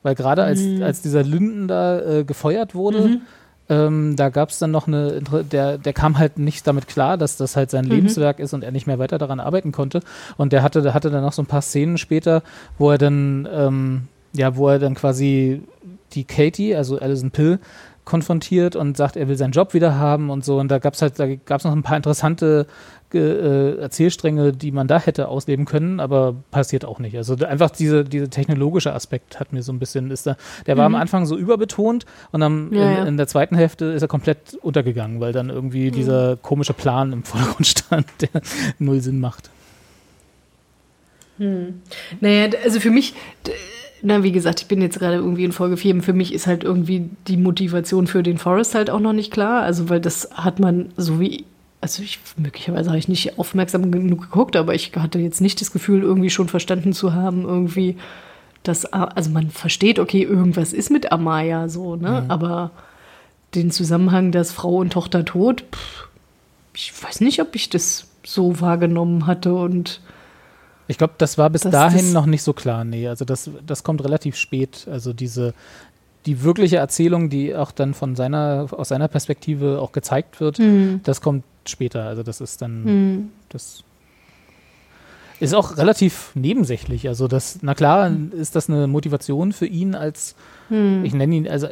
Weil 0.03 0.15
gerade 0.15 0.43
als, 0.43 0.61
mhm. 0.61 0.83
als 0.83 1.01
dieser 1.01 1.23
Lünden 1.23 1.67
da 1.67 1.99
äh, 1.99 2.23
gefeuert 2.23 2.73
wurde, 2.73 3.07
mhm. 3.07 3.21
ähm, 3.67 4.15
da 4.15 4.29
gab 4.29 4.49
es 4.49 4.59
dann 4.59 4.71
noch 4.71 4.87
eine, 4.87 5.21
der, 5.51 5.77
der 5.77 5.93
kam 5.93 6.17
halt 6.17 6.39
nicht 6.39 6.65
damit 6.65 6.87
klar, 6.87 7.17
dass 7.17 7.37
das 7.37 7.55
halt 7.55 7.69
sein 7.69 7.85
mhm. 7.85 7.91
Lebenswerk 7.91 8.39
ist 8.39 8.53
und 8.53 8.63
er 8.63 8.71
nicht 8.71 8.87
mehr 8.87 8.99
weiter 8.99 9.17
daran 9.17 9.39
arbeiten 9.39 9.71
konnte. 9.71 9.99
Und 10.37 10.53
der 10.53 10.63
hatte, 10.63 10.81
der 10.81 10.93
hatte 10.93 11.09
dann 11.09 11.23
noch 11.23 11.33
so 11.33 11.41
ein 11.41 11.47
paar 11.47 11.61
Szenen 11.61 11.97
später, 11.97 12.43
wo 12.77 12.91
er 12.91 12.97
dann, 12.97 13.47
ähm, 13.51 14.07
ja, 14.33 14.55
wo 14.55 14.69
er 14.69 14.79
dann 14.79 14.95
quasi 14.95 15.61
die 16.13 16.23
Katie, 16.23 16.75
also 16.75 16.97
Alison 16.99 17.31
Pill, 17.31 17.59
konfrontiert 18.09 18.75
und 18.75 18.97
sagt, 18.97 19.15
er 19.15 19.29
will 19.29 19.37
seinen 19.37 19.51
Job 19.51 19.73
wieder 19.73 19.95
haben 19.95 20.29
und 20.29 20.43
so. 20.43 20.59
Und 20.59 20.69
da 20.69 20.79
gab 20.79 20.95
es 20.95 21.01
halt, 21.01 21.19
da 21.19 21.27
gab 21.27 21.59
es 21.59 21.63
noch 21.63 21.71
ein 21.71 21.83
paar 21.83 21.95
interessante 21.95 22.67
äh, 23.13 23.77
Erzählstränge, 23.79 24.51
die 24.51 24.71
man 24.71 24.87
da 24.87 24.99
hätte 24.99 25.29
ausleben 25.29 25.65
können, 25.65 25.99
aber 25.99 26.35
passiert 26.51 26.85
auch 26.85 26.99
nicht. 26.99 27.15
Also 27.15 27.35
einfach 27.35 27.69
diese, 27.69 28.03
diese 28.03 28.29
technologische 28.29 28.93
Aspekt 28.93 29.39
hat 29.39 29.53
mir 29.53 29.63
so 29.63 29.71
ein 29.71 29.79
bisschen, 29.79 30.11
ist 30.11 30.27
da, 30.27 30.35
der 30.65 30.77
war 30.77 30.89
mhm. 30.89 30.95
am 30.95 31.01
Anfang 31.01 31.25
so 31.25 31.37
überbetont 31.37 32.05
und 32.31 32.41
dann 32.41 32.73
ja, 32.73 32.81
in, 32.81 32.97
ja. 32.97 33.05
in, 33.05 33.17
der 33.17 33.27
zweiten 33.27 33.55
Hälfte 33.55 33.85
ist 33.85 34.01
er 34.01 34.07
komplett 34.07 34.55
untergegangen, 34.61 35.19
weil 35.19 35.33
dann 35.33 35.49
irgendwie 35.49 35.89
mhm. 35.89 35.95
dieser 35.95 36.37
komische 36.37 36.73
Plan 36.73 37.13
im 37.13 37.23
Vordergrund 37.23 37.65
stand, 37.65 38.07
der 38.21 38.41
null 38.79 39.01
Sinn 39.01 39.19
macht. 39.19 39.49
Hm. 41.37 41.81
Naja, 42.19 42.49
also 42.63 42.79
für 42.79 42.91
mich, 42.91 43.13
na, 44.01 44.23
wie 44.23 44.31
gesagt, 44.31 44.61
ich 44.61 44.67
bin 44.67 44.81
jetzt 44.81 44.99
gerade 44.99 45.15
irgendwie 45.15 45.43
in 45.43 45.51
Folge 45.51 45.77
4. 45.77 46.01
Für 46.01 46.13
mich 46.13 46.33
ist 46.33 46.47
halt 46.47 46.63
irgendwie 46.63 47.09
die 47.27 47.37
Motivation 47.37 48.07
für 48.07 48.23
den 48.23 48.37
Forest 48.37 48.75
halt 48.75 48.89
auch 48.89 48.99
noch 48.99 49.13
nicht 49.13 49.31
klar. 49.31 49.63
Also, 49.63 49.89
weil 49.89 49.99
das 49.99 50.29
hat 50.33 50.59
man 50.59 50.91
so 50.97 51.19
wie, 51.19 51.45
also 51.81 52.03
ich, 52.03 52.19
möglicherweise 52.37 52.89
habe 52.89 52.99
ich 52.99 53.07
nicht 53.07 53.37
aufmerksam 53.37 53.91
genug 53.91 54.21
geguckt, 54.21 54.55
aber 54.55 54.73
ich 54.73 54.91
hatte 54.95 55.19
jetzt 55.19 55.41
nicht 55.41 55.61
das 55.61 55.71
Gefühl, 55.71 56.01
irgendwie 56.01 56.29
schon 56.29 56.47
verstanden 56.47 56.93
zu 56.93 57.13
haben, 57.13 57.43
irgendwie, 57.43 57.97
dass, 58.63 58.85
also 58.85 59.29
man 59.31 59.49
versteht, 59.49 59.99
okay, 59.99 60.23
irgendwas 60.23 60.73
ist 60.73 60.91
mit 60.91 61.11
Amaya 61.11 61.69
so, 61.69 61.95
ne? 61.95 62.21
Mhm. 62.23 62.31
Aber 62.31 62.71
den 63.55 63.71
Zusammenhang, 63.71 64.31
dass 64.31 64.51
Frau 64.51 64.77
und 64.77 64.93
Tochter 64.93 65.25
tot, 65.25 65.63
pff, 65.71 66.07
ich 66.73 66.93
weiß 67.03 67.21
nicht, 67.21 67.41
ob 67.41 67.55
ich 67.55 67.69
das 67.69 68.07
so 68.23 68.61
wahrgenommen 68.61 69.27
hatte 69.27 69.53
und 69.53 70.01
ich 70.89 70.97
glaube, 70.97 71.13
das 71.19 71.37
war 71.37 71.51
bis 71.51 71.61
das, 71.61 71.71
dahin 71.71 71.99
das 71.99 72.13
noch 72.13 72.25
nicht 72.25 72.41
so 72.41 72.51
klar. 72.51 72.83
Nee, 72.83 73.07
also 73.07 73.23
das, 73.23 73.49
das 73.65 73.83
kommt 73.83 74.03
relativ 74.03 74.35
spät. 74.35 74.87
Also 74.89 75.13
diese, 75.13 75.53
die 76.25 76.41
wirkliche 76.43 76.77
Erzählung, 76.77 77.29
die 77.29 77.55
auch 77.55 77.71
dann 77.71 77.93
von 77.93 78.15
seiner, 78.15 78.67
aus 78.71 78.89
seiner 78.89 79.07
Perspektive 79.07 79.79
auch 79.79 79.91
gezeigt 79.91 80.41
wird, 80.41 80.57
mhm. 80.57 81.01
das 81.03 81.21
kommt 81.21 81.43
später. 81.67 82.05
Also 82.05 82.23
das 82.23 82.41
ist 82.41 82.63
dann, 82.63 82.83
mhm. 82.83 83.29
das 83.49 83.83
ist 85.39 85.53
auch 85.53 85.77
relativ 85.77 86.31
nebensächlich. 86.35 87.07
Also 87.07 87.27
das, 87.27 87.59
na 87.61 87.73
klar, 87.73 88.11
ist 88.31 88.55
das 88.55 88.69
eine 88.69 88.87
Motivation 88.87 89.53
für 89.53 89.65
ihn 89.65 89.95
als, 89.95 90.35
hm. 90.69 91.05
ich 91.05 91.13
nenne 91.13 91.35
ihn, 91.35 91.47
also 91.47 91.67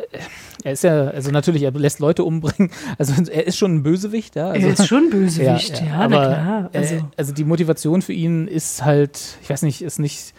er 0.64 0.72
ist 0.72 0.84
ja, 0.84 1.08
also 1.08 1.32
natürlich, 1.32 1.64
er 1.64 1.72
lässt 1.72 2.00
Leute 2.00 2.24
umbringen. 2.24 2.72
Also 2.98 3.14
er 3.30 3.46
ist 3.46 3.58
schon 3.58 3.76
ein 3.76 3.84
Bösewicht, 3.84 4.36
ja. 4.36 4.50
Also, 4.50 4.68
er 4.68 4.74
ist 4.74 4.88
schon 4.88 5.06
ein 5.06 5.10
Bösewicht, 5.10 5.82
ja, 5.82 5.86
ja, 5.86 5.92
ja 5.92 6.08
na 6.08 6.08
klar. 6.08 6.70
Also. 6.74 6.96
also 7.16 7.34
die 7.34 7.44
Motivation 7.44 8.02
für 8.02 8.14
ihn 8.14 8.48
ist 8.48 8.84
halt, 8.84 9.20
ich 9.42 9.50
weiß 9.50 9.62
nicht, 9.64 9.82
ist 9.82 10.00
nicht 10.00 10.34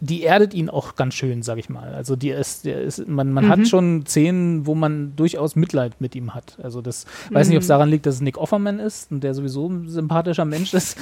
die 0.00 0.22
erdet 0.22 0.54
ihn 0.54 0.70
auch 0.70 0.94
ganz 0.94 1.14
schön, 1.14 1.42
sag 1.42 1.58
ich 1.58 1.68
mal. 1.68 1.92
Also 1.94 2.14
die 2.14 2.30
ist, 2.30 2.64
der 2.64 2.80
ist, 2.80 3.08
man, 3.08 3.32
man 3.32 3.46
mhm. 3.46 3.48
hat 3.48 3.68
schon 3.68 4.06
Szenen, 4.06 4.64
wo 4.64 4.76
man 4.76 5.16
durchaus 5.16 5.56
Mitleid 5.56 6.00
mit 6.00 6.14
ihm 6.14 6.34
hat. 6.34 6.56
Also 6.62 6.80
das 6.80 7.04
mhm. 7.28 7.34
weiß 7.34 7.48
nicht, 7.48 7.56
ob 7.56 7.62
es 7.62 7.68
mhm. 7.68 7.72
daran 7.72 7.88
liegt, 7.90 8.06
dass 8.06 8.16
es 8.16 8.20
Nick 8.20 8.38
Offerman 8.38 8.78
ist 8.78 9.10
und 9.10 9.24
der 9.24 9.34
sowieso 9.34 9.68
ein 9.68 9.88
sympathischer 9.88 10.44
Mensch 10.44 10.72
ist. 10.72 10.96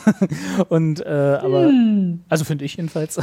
und 0.70 1.04
äh, 1.04 1.38
aber 1.42 1.68
mhm. 1.68 2.20
also 2.30 2.44
finde 2.44 2.64
ich 2.64 2.76
jedenfalls. 2.76 3.16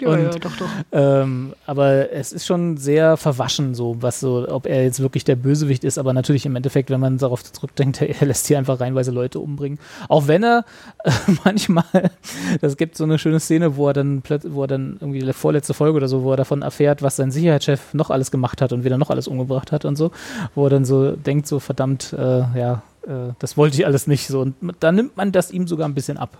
ja, 0.00 0.08
und, 0.08 0.22
ja, 0.22 0.30
doch, 0.30 0.56
doch. 0.56 0.70
Ähm, 0.92 1.54
aber 1.66 2.12
es 2.12 2.32
ist 2.32 2.46
schon 2.46 2.76
sehr 2.76 3.16
verwaschen, 3.16 3.74
so 3.74 3.96
was 4.00 4.20
so, 4.20 4.48
ob 4.48 4.66
er 4.66 4.84
jetzt 4.84 5.00
wirklich 5.00 5.24
der 5.24 5.36
Bösewicht 5.36 5.82
ist. 5.82 5.98
Aber 5.98 6.12
natürlich 6.12 6.46
im 6.46 6.54
Endeffekt, 6.54 6.90
wenn 6.90 7.00
man 7.00 7.18
darauf 7.18 7.42
zurückdenkt, 7.42 8.00
er 8.20 8.26
lässt 8.26 8.46
hier 8.46 8.58
einfach 8.58 8.78
reinweise 8.78 9.10
Leute 9.10 9.40
umbringen. 9.40 9.80
Auch 10.08 10.28
wenn 10.28 10.44
er 10.44 10.64
äh, 11.02 11.10
manchmal, 11.44 12.12
das 12.60 12.76
gibt 12.76 12.96
so 12.96 13.02
eine 13.02 13.18
schöne 13.18 13.40
Szene, 13.40 13.76
wo 13.76 13.88
er 13.88 13.92
dann 13.92 14.22
plötzlich 14.22 14.51
wo 14.54 14.64
er 14.64 14.68
dann 14.68 14.96
irgendwie 15.00 15.20
die 15.20 15.32
vorletzte 15.32 15.74
Folge 15.74 15.96
oder 15.96 16.08
so, 16.08 16.22
wo 16.22 16.32
er 16.32 16.36
davon 16.36 16.62
erfährt, 16.62 17.02
was 17.02 17.16
sein 17.16 17.30
Sicherheitschef 17.30 17.94
noch 17.94 18.10
alles 18.10 18.30
gemacht 18.30 18.60
hat 18.60 18.72
und 18.72 18.84
wieder 18.84 18.98
noch 18.98 19.10
alles 19.10 19.28
umgebracht 19.28 19.72
hat 19.72 19.84
und 19.84 19.96
so, 19.96 20.10
wo 20.54 20.64
er 20.66 20.70
dann 20.70 20.84
so 20.84 21.12
denkt, 21.12 21.46
so 21.46 21.58
verdammt, 21.60 22.12
äh, 22.12 22.38
ja, 22.58 22.82
äh, 23.06 23.32
das 23.38 23.56
wollte 23.56 23.76
ich 23.76 23.86
alles 23.86 24.06
nicht 24.06 24.26
so. 24.26 24.40
Und 24.40 24.54
da 24.80 24.92
nimmt 24.92 25.16
man 25.16 25.32
das 25.32 25.50
ihm 25.50 25.66
sogar 25.66 25.88
ein 25.88 25.94
bisschen 25.94 26.18
ab. 26.18 26.36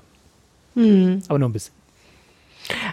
Hm. 0.74 1.22
Aber 1.28 1.38
nur 1.38 1.48
ein 1.48 1.52
bisschen. 1.52 1.74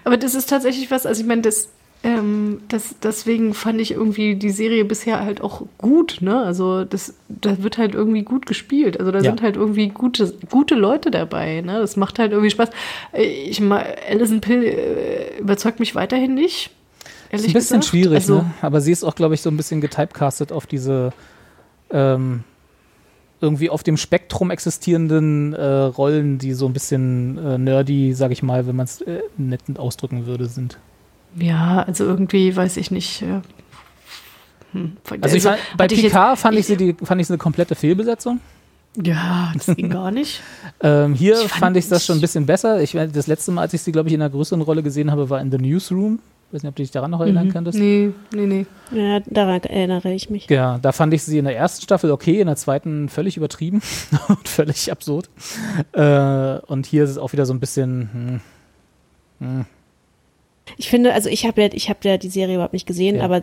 Aber 0.04 0.18
das 0.18 0.36
ist 0.36 0.50
tatsächlich 0.50 0.90
was, 0.92 1.06
also 1.06 1.22
ich 1.22 1.28
meine, 1.28 1.42
das 1.42 1.70
ähm, 2.02 2.62
das, 2.70 2.96
deswegen 3.04 3.54
fand 3.54 3.82
ich 3.82 3.92
irgendwie 3.92 4.36
die 4.36 4.52
Serie 4.52 4.86
bisher 4.86 5.20
halt 5.20 5.42
auch 5.42 5.64
gut, 5.78 6.20
ne? 6.22 6.42
Also 6.42 6.86
das, 6.86 7.14
das 7.28 7.62
wird 7.62 7.78
halt 7.78 7.94
irgendwie 7.94 8.24
gut 8.24 8.46
gespielt. 8.46 9.00
Also 9.00 9.12
da 9.12 9.20
ja. 9.20 9.26
sind 9.26 9.42
halt 9.42 9.58
irgendwie 9.58 9.90
gute, 9.90 10.34
gute 10.50 10.76
Leute 10.76 11.12
dabei, 11.12 11.60
ne? 11.60 11.80
Das 11.80 11.98
macht 11.98 12.18
halt 12.18 12.32
irgendwie 12.32 12.52
Spaß. 12.52 12.70
Ich 13.14 13.60
mal, 13.60 13.86
Alison 14.10 14.40
Pill 14.40 14.64
äh, 14.64 15.40
überzeugt 15.40 15.82
mich 15.82 15.94
weiterhin 15.94 16.36
nicht. 16.36 16.72
Ist 17.32 17.46
ein 17.46 17.54
bisschen 17.54 17.80
gesagt. 17.80 17.86
schwierig, 17.86 18.16
also, 18.16 18.36
ne? 18.40 18.54
Aber 18.62 18.80
sie 18.80 18.94
ist 18.94 19.04
auch, 19.04 19.16
glaube 19.16 19.36
ich, 19.36 19.42
so 19.42 19.50
ein 19.50 19.58
bisschen 19.58 19.82
getypecastet 19.82 20.54
auf 20.54 20.68
diese 20.68 21.12
ähm, 21.92 22.46
irgendwie 23.42 23.70
auf 23.70 23.84
dem 23.84 23.98
Spektrum 23.98 24.52
existierenden 24.52 25.54
äh, 25.54 25.66
Rollen, 25.66 26.38
die 26.38 26.54
so 26.54 26.66
ein 26.66 26.74
bisschen 26.74 27.38
äh, 27.38 27.58
nerdy, 27.58 28.14
sag 28.14 28.32
ich 28.32 28.42
mal, 28.42 28.68
wenn 28.68 28.76
man 28.76 28.86
es 28.86 29.02
äh, 29.02 29.22
nett 29.38 29.62
ausdrücken 29.78 30.26
würde, 30.26 30.46
sind. 30.46 30.78
Ja, 31.38 31.84
also 31.84 32.06
irgendwie 32.06 32.56
weiß 32.56 32.78
ich 32.78 32.92
nicht. 32.92 33.24
Hm. 34.72 34.98
Also, 35.22 35.36
ich 35.36 35.44
fand, 35.44 35.60
bei 35.78 35.88
Picard 35.88 36.38
fand 36.38 36.58
ich, 36.58 36.68
sie 36.68 36.78
die, 36.78 36.96
fand 37.04 37.20
ich 37.22 37.28
sie 37.28 37.34
eine 37.34 37.38
komplette 37.40 37.76
Fehlbesetzung. 37.76 38.40
Ja, 39.02 39.52
das 39.56 39.76
ging 39.76 39.90
gar 39.90 40.12
nicht. 40.12 40.42
ähm, 40.82 41.14
hier 41.14 41.34
ich 41.34 41.48
fand, 41.48 41.60
fand 41.60 41.78
ich 41.78 41.88
das 41.88 42.06
schon 42.06 42.18
ein 42.18 42.22
bisschen 42.22 42.46
besser. 42.46 42.82
Ich, 42.82 42.92
das 42.92 43.28
letzte 43.28 43.52
Mal, 43.52 43.62
als 43.62 43.74
ich 43.74 43.82
sie, 43.82 43.92
glaube 43.92 44.10
ich, 44.10 44.16
in 44.16 44.22
einer 44.22 44.30
größeren 44.30 44.62
Rolle 44.62 44.84
gesehen 44.84 45.12
habe, 45.12 45.30
war 45.30 45.42
in 45.42 45.52
The 45.52 45.58
Newsroom. 45.58 46.20
Ich 46.48 46.54
weiß 46.56 46.64
nicht, 46.64 46.70
ob 46.70 46.76
du 46.76 46.82
dich 46.82 46.92
daran 46.92 47.12
noch 47.12 47.22
erinnern 47.22 47.48
mhm. 47.48 47.52
könntest. 47.52 47.78
Nee, 47.78 48.12
nee, 48.34 48.48
nee. 48.48 48.66
Ja, 48.92 49.20
daran 49.28 49.62
erinnere 49.62 50.12
ich 50.12 50.32
mich. 50.32 50.50
Ja, 50.50 50.80
da 50.80 50.92
fand 50.92 51.14
ich 51.14 51.22
sie 51.22 51.38
in 51.38 51.46
der 51.46 51.56
ersten 51.56 51.84
Staffel 51.84 52.10
okay, 52.10 52.40
in 52.40 52.48
der 52.48 52.56
zweiten 52.56 53.08
völlig 53.08 53.38
übertrieben 53.38 53.82
und 54.28 54.48
völlig 54.48 54.92
absurd. 54.92 55.30
Äh, 55.92 56.58
und 56.66 56.88
hier 56.88 57.04
ist 57.04 57.12
es 57.12 57.18
auch 57.20 57.34
wieder 57.34 57.46
so 57.46 57.54
ein 57.54 57.60
bisschen. 57.60 58.42
Hm, 59.40 59.48
hm 59.48 59.66
ich 60.78 60.90
finde, 60.90 61.14
also 61.14 61.30
ich 61.30 61.46
habe 61.46 61.62
ja, 61.62 61.70
ich 61.72 61.90
habe 61.90 62.00
ja 62.04 62.18
die 62.18 62.30
Serie 62.30 62.56
überhaupt 62.56 62.74
nicht 62.74 62.86
gesehen, 62.86 63.18
ja. 63.18 63.24
aber 63.24 63.42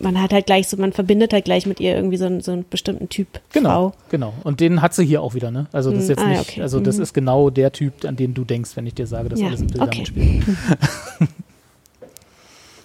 man 0.00 0.20
hat 0.20 0.32
halt 0.32 0.46
gleich 0.46 0.68
so, 0.68 0.76
man 0.76 0.92
verbindet 0.92 1.32
halt 1.32 1.44
gleich 1.44 1.66
mit 1.66 1.80
ihr 1.80 1.94
irgendwie 1.94 2.16
so 2.16 2.26
einen, 2.26 2.40
so 2.40 2.52
einen 2.52 2.64
bestimmten 2.68 3.08
Typ 3.08 3.40
genau, 3.52 3.90
Frau. 3.90 3.94
Genau. 4.10 4.34
Und 4.44 4.60
den 4.60 4.82
hat 4.82 4.94
sie 4.94 5.04
hier 5.04 5.22
auch 5.22 5.34
wieder, 5.34 5.50
ne? 5.50 5.66
Also 5.72 5.90
das 5.90 6.04
ist 6.04 6.08
hm, 6.08 6.16
jetzt 6.16 6.24
ah, 6.24 6.28
nicht, 6.28 6.40
okay. 6.40 6.62
also 6.62 6.80
das 6.80 6.96
mhm. 6.96 7.02
ist 7.02 7.14
genau 7.14 7.50
der 7.50 7.72
Typ, 7.72 8.04
an 8.04 8.16
den 8.16 8.34
du 8.34 8.44
denkst, 8.44 8.70
wenn 8.74 8.86
ich 8.86 8.94
dir 8.94 9.06
sage, 9.06 9.28
dass 9.28 9.40
ja. 9.40 9.48
alles 9.48 9.60
im 9.60 9.68
Bild 9.68 9.82
okay. 9.82 10.06
spielt. 10.06 10.44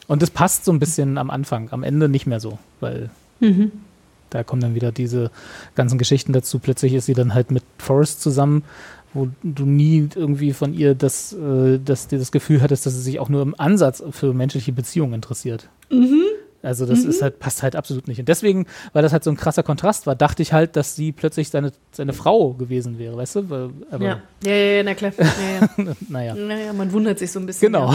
Und 0.08 0.22
das 0.22 0.30
passt 0.30 0.66
so 0.66 0.72
ein 0.72 0.80
bisschen 0.80 1.18
am 1.18 1.30
Anfang, 1.30 1.70
am 1.72 1.84
Ende 1.84 2.10
nicht 2.10 2.28
mehr 2.28 2.40
so, 2.40 2.60
weil 2.82 3.10
mhm. 3.40 3.72
da 4.30 4.44
kommen 4.44 4.62
dann 4.62 4.76
wieder 4.76 4.92
diese 4.92 5.32
ganzen 5.76 5.98
Geschichten 5.98 6.34
dazu. 6.34 6.60
Plötzlich 6.60 6.94
ist 6.94 7.06
sie 7.06 7.14
dann 7.14 7.34
halt 7.34 7.52
mit 7.52 7.64
Forrest 7.78 8.22
zusammen 8.22 8.64
wo 9.14 9.30
du 9.43 9.66
nie 9.66 10.09
irgendwie 10.16 10.53
von 10.53 10.74
ihr 10.74 10.95
das, 10.95 11.34
äh, 11.34 11.80
das, 11.84 12.07
das 12.07 12.32
Gefühl 12.32 12.61
hattest, 12.61 12.86
dass 12.86 12.93
sie 12.93 13.01
sich 13.01 13.20
auch 13.20 13.30
nur 13.30 13.41
im 13.41 13.55
Ansatz 13.57 14.03
für 14.11 14.34
menschliche 14.34 14.72
Beziehungen 14.72 15.14
interessiert. 15.14 15.70
Mhm. 15.91 16.24
Also 16.64 16.86
das 16.86 17.03
mhm. 17.03 17.09
ist 17.09 17.22
halt, 17.22 17.39
passt 17.39 17.61
halt 17.61 17.76
absolut 17.76 18.07
nicht. 18.07 18.20
Und 18.20 18.30
deswegen, 18.30 18.66
weil 18.93 19.03
das 19.03 19.11
halt 19.11 19.26
so 19.26 19.30
ein 19.30 19.36
krasser 19.36 19.64
Kontrast 19.64 20.07
war, 20.07 20.16
dachte 20.16 20.41
ich 20.41 20.53
halt, 20.53 20.78
dass 20.78 20.95
sie 20.95 21.11
plötzlich 21.11 21.49
seine, 21.49 21.74
seine 21.91 22.14
Frau 22.14 22.53
gewesen 22.53 22.97
wäre, 22.97 23.18
weißt 23.18 23.36
du? 23.36 23.39
Aber 23.91 24.05
ja. 24.05 24.22
ja, 24.45 24.53
ja, 24.53 24.84
na 24.84 24.93
klar. 24.93 25.11
Ja, 25.18 25.84
ja. 25.84 25.93
naja. 26.09 26.36
naja, 26.36 26.72
man 26.72 26.93
wundert 26.93 27.20
sich 27.20 27.34
so 27.34 27.39
ein 27.39 27.45
bisschen. 27.45 27.74
Genau. 27.74 27.93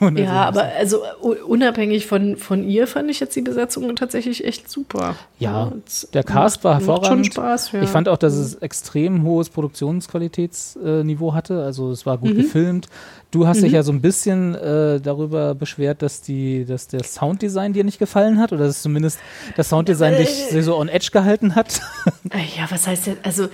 Ja, 0.00 0.10
ja 0.16 0.32
aber 0.48 0.64
also 0.76 1.02
unabhängig 1.46 2.08
von, 2.08 2.36
von 2.36 2.64
ihr 2.64 2.88
fand 2.88 3.08
ich 3.08 3.20
jetzt 3.20 3.36
die 3.36 3.42
Besetzung 3.42 3.94
tatsächlich 3.94 4.44
echt 4.44 4.68
super. 4.68 5.14
Ja, 5.38 5.72
der 6.12 6.24
Cast 6.24 6.56
macht, 6.56 6.64
war 6.64 6.74
hervorragend. 6.74 7.26
Schon 7.26 7.32
Spaß, 7.32 7.72
ja. 7.72 7.82
Ich 7.82 7.88
fand 7.88 8.08
auch, 8.08 8.18
dass 8.18 8.34
es 8.34 8.56
extrem 8.56 9.22
hohes 9.22 9.48
Produktionsqualitätsniveau 9.48 11.34
hatte. 11.34 11.62
Also 11.62 11.92
es 11.92 12.04
war 12.04 12.18
gut 12.18 12.34
mhm. 12.34 12.38
gefilmt. 12.38 12.88
Du 13.30 13.46
hast 13.46 13.58
mhm. 13.58 13.64
dich 13.64 13.72
ja 13.72 13.82
so 13.82 13.92
ein 13.92 14.00
bisschen 14.00 14.54
äh, 14.54 15.00
darüber 15.00 15.54
beschwert, 15.54 16.00
dass, 16.00 16.22
die, 16.22 16.64
dass 16.64 16.88
der 16.88 17.04
Sounddesign 17.04 17.74
dir 17.74 17.84
nicht 17.84 17.98
gefallen 17.98 18.38
hat 18.38 18.52
oder 18.52 18.66
dass 18.66 18.80
zumindest 18.80 19.20
das 19.56 19.68
Sounddesign 19.68 20.14
äh, 20.14 20.24
dich 20.24 20.64
so 20.64 20.76
on 20.78 20.88
edge 20.88 21.10
gehalten 21.12 21.54
hat. 21.54 21.80
Äh, 22.30 22.58
ja, 22.58 22.70
was 22.70 22.86
heißt 22.86 23.06
denn? 23.06 23.16
Also 23.22 23.48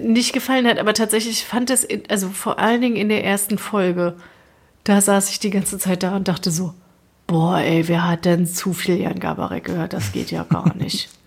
nicht 0.00 0.32
gefallen 0.32 0.64
hat, 0.66 0.78
aber 0.78 0.94
tatsächlich 0.94 1.44
fand 1.44 1.68
es, 1.70 1.82
in, 1.82 2.02
also 2.08 2.28
vor 2.28 2.60
allen 2.60 2.80
Dingen 2.80 2.94
in 2.94 3.08
der 3.08 3.24
ersten 3.24 3.58
Folge, 3.58 4.14
da 4.84 5.00
saß 5.00 5.30
ich 5.30 5.40
die 5.40 5.50
ganze 5.50 5.78
Zeit 5.78 6.04
da 6.04 6.14
und 6.14 6.28
dachte 6.28 6.52
so, 6.52 6.74
boah, 7.26 7.58
ey, 7.58 7.88
wer 7.88 8.08
hat 8.08 8.26
denn 8.26 8.46
zu 8.46 8.72
viel 8.72 9.00
Jan 9.00 9.18
Gabarek 9.18 9.64
gehört? 9.64 9.94
Das 9.94 10.12
geht 10.12 10.30
ja 10.30 10.44
gar 10.44 10.76
nicht. 10.76 11.08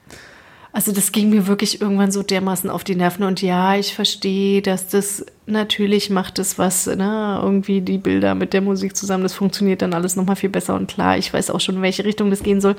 Also 0.76 0.92
das 0.92 1.12
ging 1.12 1.30
mir 1.30 1.46
wirklich 1.46 1.82
irgendwann 1.82 2.12
so 2.12 2.24
dermaßen 2.24 2.68
auf 2.68 2.84
die 2.84 2.96
Nerven. 2.96 3.24
Und 3.24 3.44
ja, 3.44 3.76
ich 3.76 3.94
verstehe, 3.94 4.64
dass 4.64 4.88
das 4.88 5.24
natürlich 5.46 6.10
macht 6.10 6.40
es 6.40 6.58
was, 6.58 6.88
ne, 6.88 7.40
irgendwie 7.42 7.82
die 7.82 8.00
Bilder 8.00 8.34
mit 8.34 8.54
der 8.54 8.62
Musik 8.62 8.98
zusammen, 8.98 9.22
das 9.22 9.34
funktioniert 9.36 9.84
dann 9.84 9.94
alles 9.94 10.16
nochmal 10.16 10.36
viel 10.36 10.50
besser 10.50 10.74
und 10.74 10.90
klar. 10.90 11.16
Ich 11.20 11.32
weiß 11.32 11.52
auch 11.52 11.62
schon, 11.62 11.76
in 11.76 11.82
welche 11.84 12.04
Richtung 12.04 12.32
das 12.32 12.42
gehen 12.42 12.60
soll. 12.60 12.76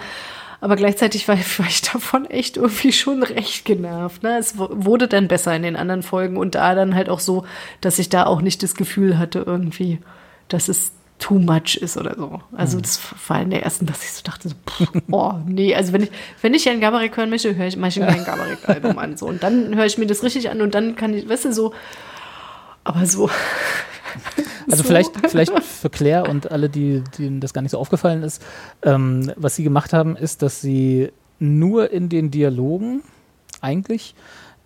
Aber 0.61 0.75
gleichzeitig 0.75 1.29
war, 1.29 1.39
war 1.59 1.67
ich 1.69 1.83
davon 1.83 2.25
echt 2.25 2.57
irgendwie 2.57 2.91
schon 2.91 3.23
recht 3.23 3.65
genervt. 3.65 4.25
Ne? 4.25 4.39
Es 4.39 4.59
wurde 4.59 5.07
dann 5.07 5.29
besser 5.29 5.55
in 5.55 5.63
den 5.63 5.77
anderen 5.77 6.03
Folgen 6.03 6.37
und 6.37 6.57
da 6.57 6.75
dann 6.75 6.97
halt 6.97 7.09
auch 7.09 7.21
so, 7.21 7.45
dass 7.81 8.01
ich 8.01 8.09
da 8.09 8.27
auch 8.27 8.41
nicht 8.41 8.65
das 8.65 8.75
Gefühl 8.75 9.19
hatte, 9.19 9.45
irgendwie, 9.47 10.01
dass 10.49 10.69
es 10.69 10.91
too 11.19 11.39
much 11.39 11.77
ist 11.77 11.97
oder 11.97 12.15
so. 12.17 12.41
Also 12.53 12.77
mhm. 12.77 12.83
das 12.83 13.01
war 13.29 13.41
in 13.41 13.51
der 13.51 13.63
ersten, 13.63 13.87
dass 13.87 14.03
ich 14.03 14.13
so 14.13 14.23
dachte, 14.23 14.49
so, 14.49 14.55
pff, 14.69 15.03
oh 15.11 15.35
nee, 15.47 15.75
also 15.75 15.93
wenn 15.93 16.03
ich, 16.03 16.11
wenn 16.43 16.55
ich 16.55 16.65
Jan 16.65 16.81
Gabarek 16.81 17.17
hören 17.17 17.31
möchte, 17.31 17.55
höre 17.55 17.67
ich 17.67 17.77
manchmal 17.77 18.09
ein 18.09 18.25
Gabarek-Album 18.25 18.99
an. 18.99 19.17
So. 19.17 19.27
Und 19.27 19.43
dann 19.43 19.75
höre 19.75 19.87
ich 19.87 19.99
mir 19.99 20.07
das 20.07 20.23
richtig 20.23 20.51
an 20.51 20.61
und 20.61 20.75
dann 20.75 20.97
kann 20.97 21.15
ich, 21.15 21.29
weißt 21.29 21.47
du, 21.47 21.53
so, 21.53 21.75
aber 22.85 23.07
so. 23.07 23.31
Also 24.71 24.83
so. 24.83 24.89
vielleicht, 24.89 25.11
vielleicht 25.29 25.53
für 25.63 25.91
Claire 25.91 26.31
und 26.31 26.51
alle, 26.51 26.71
die, 26.71 27.03
denen 27.19 27.41
das 27.41 27.53
gar 27.53 27.61
nicht 27.61 27.73
so 27.73 27.79
aufgefallen 27.79 28.23
ist, 28.23 28.43
ähm, 28.83 29.31
was 29.37 29.57
sie 29.57 29.65
gemacht 29.65 29.93
haben, 29.93 30.17
ist, 30.17 30.41
dass 30.41 30.63
sie 30.63 31.11
nur 31.39 31.91
in 31.91 32.09
den 32.09 32.31
Dialogen 32.31 33.03
eigentlich 33.61 34.15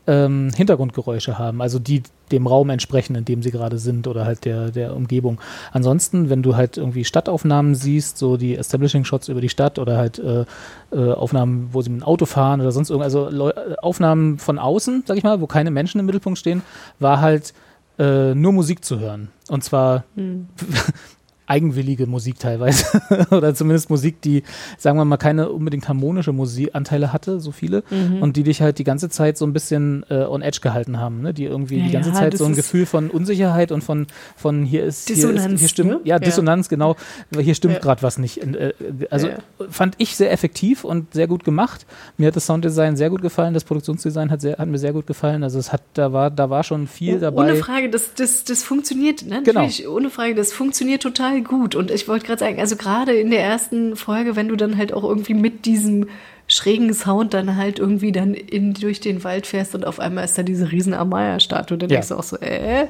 ähm, 0.08 0.50
Hintergrundgeräusche 0.56 1.38
haben, 1.38 1.60
also 1.60 1.78
die 1.78 2.02
dem 2.32 2.46
Raum 2.46 2.70
entsprechen, 2.70 3.14
in 3.14 3.24
dem 3.24 3.42
sie 3.42 3.50
gerade 3.50 3.78
sind 3.78 4.06
oder 4.06 4.24
halt 4.24 4.44
der, 4.46 4.70
der 4.70 4.96
Umgebung. 4.96 5.38
Ansonsten, 5.70 6.30
wenn 6.30 6.42
du 6.42 6.56
halt 6.56 6.78
irgendwie 6.78 7.04
Stadtaufnahmen 7.04 7.74
siehst, 7.74 8.16
so 8.16 8.36
die 8.38 8.56
Establishing 8.56 9.04
Shots 9.04 9.28
über 9.28 9.40
die 9.40 9.50
Stadt 9.50 9.78
oder 9.78 9.98
halt 9.98 10.18
äh, 10.18 10.44
äh, 10.92 11.12
Aufnahmen, 11.12 11.68
wo 11.72 11.82
sie 11.82 11.90
mit 11.90 12.00
dem 12.00 12.04
Auto 12.04 12.24
fahren 12.24 12.60
oder 12.60 12.72
sonst 12.72 12.90
irgendwas, 12.90 13.14
also 13.14 13.28
Leu 13.30 13.52
Aufnahmen 13.82 14.38
von 14.38 14.58
außen, 14.58 15.04
sag 15.06 15.18
ich 15.18 15.24
mal, 15.24 15.40
wo 15.42 15.46
keine 15.46 15.70
Menschen 15.70 16.00
im 16.00 16.06
Mittelpunkt 16.06 16.38
stehen, 16.38 16.62
war 16.98 17.20
halt 17.20 17.52
äh, 17.98 18.34
nur 18.34 18.52
Musik 18.52 18.84
zu 18.84 18.98
hören. 18.98 19.28
Und 19.48 19.62
zwar 19.62 20.04
hm. 20.16 20.48
eigenwillige 21.48 22.06
Musik 22.06 22.38
teilweise. 22.38 23.00
Oder 23.30 23.54
zumindest 23.54 23.90
Musik, 23.90 24.20
die, 24.20 24.42
sagen 24.76 24.98
wir 24.98 25.04
mal, 25.04 25.16
keine 25.16 25.50
unbedingt 25.50 25.88
harmonische 25.88 26.32
Musikanteile 26.32 27.12
hatte, 27.12 27.40
so 27.40 27.52
viele. 27.52 27.82
Mhm. 27.90 28.22
Und 28.22 28.36
die 28.36 28.42
dich 28.42 28.60
halt 28.60 28.78
die 28.78 28.84
ganze 28.84 29.08
Zeit 29.08 29.38
so 29.38 29.46
ein 29.46 29.52
bisschen 29.52 30.04
äh, 30.10 30.24
on 30.24 30.42
edge 30.42 30.60
gehalten 30.60 30.98
haben. 30.98 31.22
Ne? 31.22 31.32
Die 31.32 31.44
irgendwie 31.44 31.78
ja, 31.78 31.86
die 31.86 31.90
ganze 31.90 32.10
ja, 32.10 32.16
Zeit 32.16 32.36
so 32.36 32.44
ein 32.44 32.54
Gefühl 32.54 32.86
von 32.86 33.10
Unsicherheit 33.10 33.72
und 33.72 33.82
von, 33.82 34.06
von 34.36 34.64
hier 34.64 34.84
ist. 34.84 35.08
Dissonanz. 35.08 35.42
Hier, 35.42 35.54
ist, 35.54 35.60
hier 35.60 35.68
stimmt, 35.68 35.90
ne? 35.90 36.00
Ja, 36.04 36.18
Dissonanz, 36.18 36.68
genau. 36.68 36.96
Hier 37.38 37.54
stimmt 37.54 37.74
ja. 37.74 37.80
gerade 37.80 38.02
was 38.02 38.18
nicht. 38.18 38.38
Äh, 38.38 38.74
also 39.10 39.28
fand 39.70 39.94
ich 39.98 40.16
sehr 40.16 40.30
effektiv 40.30 40.84
und 40.84 41.14
sehr 41.14 41.26
gut 41.26 41.44
gemacht. 41.44 41.86
Mir 42.18 42.28
hat 42.28 42.36
das 42.36 42.46
Sounddesign 42.46 42.96
sehr 42.96 43.08
gut 43.08 43.22
gefallen. 43.22 43.54
Das 43.54 43.64
Produktionsdesign 43.64 44.30
hat, 44.30 44.42
sehr, 44.42 44.58
hat 44.58 44.68
mir 44.68 44.78
sehr 44.78 44.92
gut 44.92 45.06
gefallen. 45.06 45.42
Also 45.42 45.58
es 45.58 45.72
hat, 45.72 45.82
da 45.94 46.12
war, 46.12 46.30
da 46.30 46.50
war 46.50 46.62
schon 46.62 46.86
viel 46.86 47.16
oh, 47.16 47.20
dabei. 47.20 47.44
Ohne 47.44 47.56
Frage, 47.56 47.88
das, 47.88 48.12
das, 48.14 48.44
das 48.44 48.62
funktioniert. 48.62 49.24
Ne? 49.24 49.42
Genau. 49.44 49.66
ohne 49.90 50.10
Frage, 50.10 50.34
das 50.34 50.52
funktioniert 50.52 51.02
total 51.02 51.37
gut. 51.42 51.74
Und 51.74 51.90
ich 51.90 52.08
wollte 52.08 52.26
gerade 52.26 52.40
sagen, 52.40 52.60
also 52.60 52.76
gerade 52.76 53.12
in 53.14 53.30
der 53.30 53.42
ersten 53.42 53.96
Folge, 53.96 54.36
wenn 54.36 54.48
du 54.48 54.56
dann 54.56 54.76
halt 54.76 54.92
auch 54.92 55.04
irgendwie 55.04 55.34
mit 55.34 55.64
diesem 55.64 56.08
schrägen 56.46 56.94
Sound 56.94 57.34
dann 57.34 57.56
halt 57.56 57.78
irgendwie 57.78 58.12
dann 58.12 58.34
in, 58.34 58.74
durch 58.74 59.00
den 59.00 59.22
Wald 59.24 59.46
fährst 59.46 59.74
und 59.74 59.86
auf 59.86 60.00
einmal 60.00 60.24
ist 60.24 60.38
da 60.38 60.42
diese 60.42 60.72
riesen 60.72 60.94
Amaya-Statue, 60.94 61.76
dann 61.76 61.90
ja. 61.90 61.96
denkst 61.96 62.08
du 62.08 62.16
auch 62.16 62.22
so, 62.22 62.36
äh, 62.38 62.86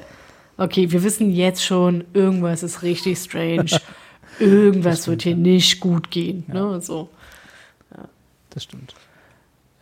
okay, 0.56 0.90
wir 0.92 1.02
wissen 1.02 1.30
jetzt 1.32 1.64
schon, 1.64 2.04
irgendwas 2.14 2.62
ist 2.62 2.82
richtig 2.82 3.18
strange. 3.18 3.66
irgendwas 4.38 5.02
stimmt, 5.02 5.08
wird 5.08 5.22
hier 5.22 5.32
ja. 5.32 5.38
nicht 5.38 5.80
gut 5.80 6.10
gehen. 6.10 6.44
Ja. 6.48 6.54
Ne? 6.54 6.80
So. 6.80 7.08
Ja. 7.96 8.04
Das 8.50 8.62
stimmt. 8.62 8.94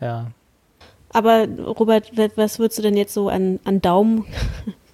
Ja. 0.01 0.31
Aber 1.11 1.47
Robert, 1.49 2.13
was 2.37 2.59
würdest 2.59 2.79
du 2.79 2.83
denn 2.83 2.97
jetzt 2.97 3.15
so 3.15 3.29
an, 3.29 3.59
an 3.65 3.81
Daumen, 3.81 4.25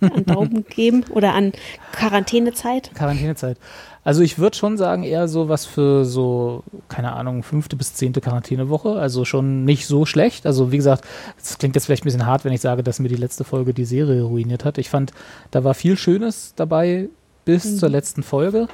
an 0.02 0.24
Daumen 0.24 0.64
geben 0.68 1.04
oder 1.10 1.34
an 1.34 1.52
Quarantänezeit? 1.92 2.90
Quarantänezeit. 2.94 3.58
Also 4.04 4.22
ich 4.22 4.38
würde 4.38 4.56
schon 4.56 4.76
sagen, 4.76 5.04
eher 5.04 5.28
so 5.28 5.48
was 5.48 5.64
für 5.64 6.04
so, 6.04 6.64
keine 6.88 7.12
Ahnung, 7.12 7.44
fünfte 7.44 7.76
bis 7.76 7.94
zehnte 7.94 8.20
Quarantänewoche. 8.20 8.94
Also 8.94 9.24
schon 9.24 9.64
nicht 9.64 9.86
so 9.86 10.06
schlecht. 10.06 10.44
Also 10.44 10.72
wie 10.72 10.76
gesagt, 10.76 11.04
es 11.40 11.58
klingt 11.58 11.76
jetzt 11.76 11.86
vielleicht 11.86 12.02
ein 12.02 12.06
bisschen 12.06 12.26
hart, 12.26 12.44
wenn 12.44 12.52
ich 12.52 12.60
sage, 12.60 12.82
dass 12.82 12.98
mir 12.98 13.08
die 13.08 13.16
letzte 13.16 13.44
Folge 13.44 13.74
die 13.74 13.84
Serie 13.84 14.22
ruiniert 14.22 14.64
hat. 14.64 14.78
Ich 14.78 14.90
fand, 14.90 15.12
da 15.52 15.62
war 15.62 15.74
viel 15.74 15.96
Schönes 15.96 16.54
dabei 16.56 17.08
bis 17.44 17.64
mhm. 17.64 17.76
zur 17.78 17.88
letzten 17.90 18.24
Folge. 18.24 18.66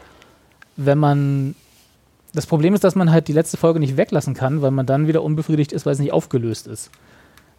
Wenn 0.76 0.99
man 0.99 1.55
das 2.33 2.47
Problem 2.47 2.72
ist, 2.72 2.85
dass 2.85 2.95
man 2.95 3.11
halt 3.11 3.29
die 3.29 3.33
letzte 3.33 3.57
Folge 3.57 3.81
nicht 3.81 3.97
weglassen 3.97 4.33
kann, 4.33 4.62
weil 4.62 4.70
man 4.70 4.87
dann 4.87 5.09
wieder 5.09 5.22
unbefriedigt 5.22 5.72
ist, 5.72 5.85
weil 5.85 5.93
es 5.93 5.99
nicht 5.99 6.12
aufgelöst 6.12 6.66
ist. 6.66 6.91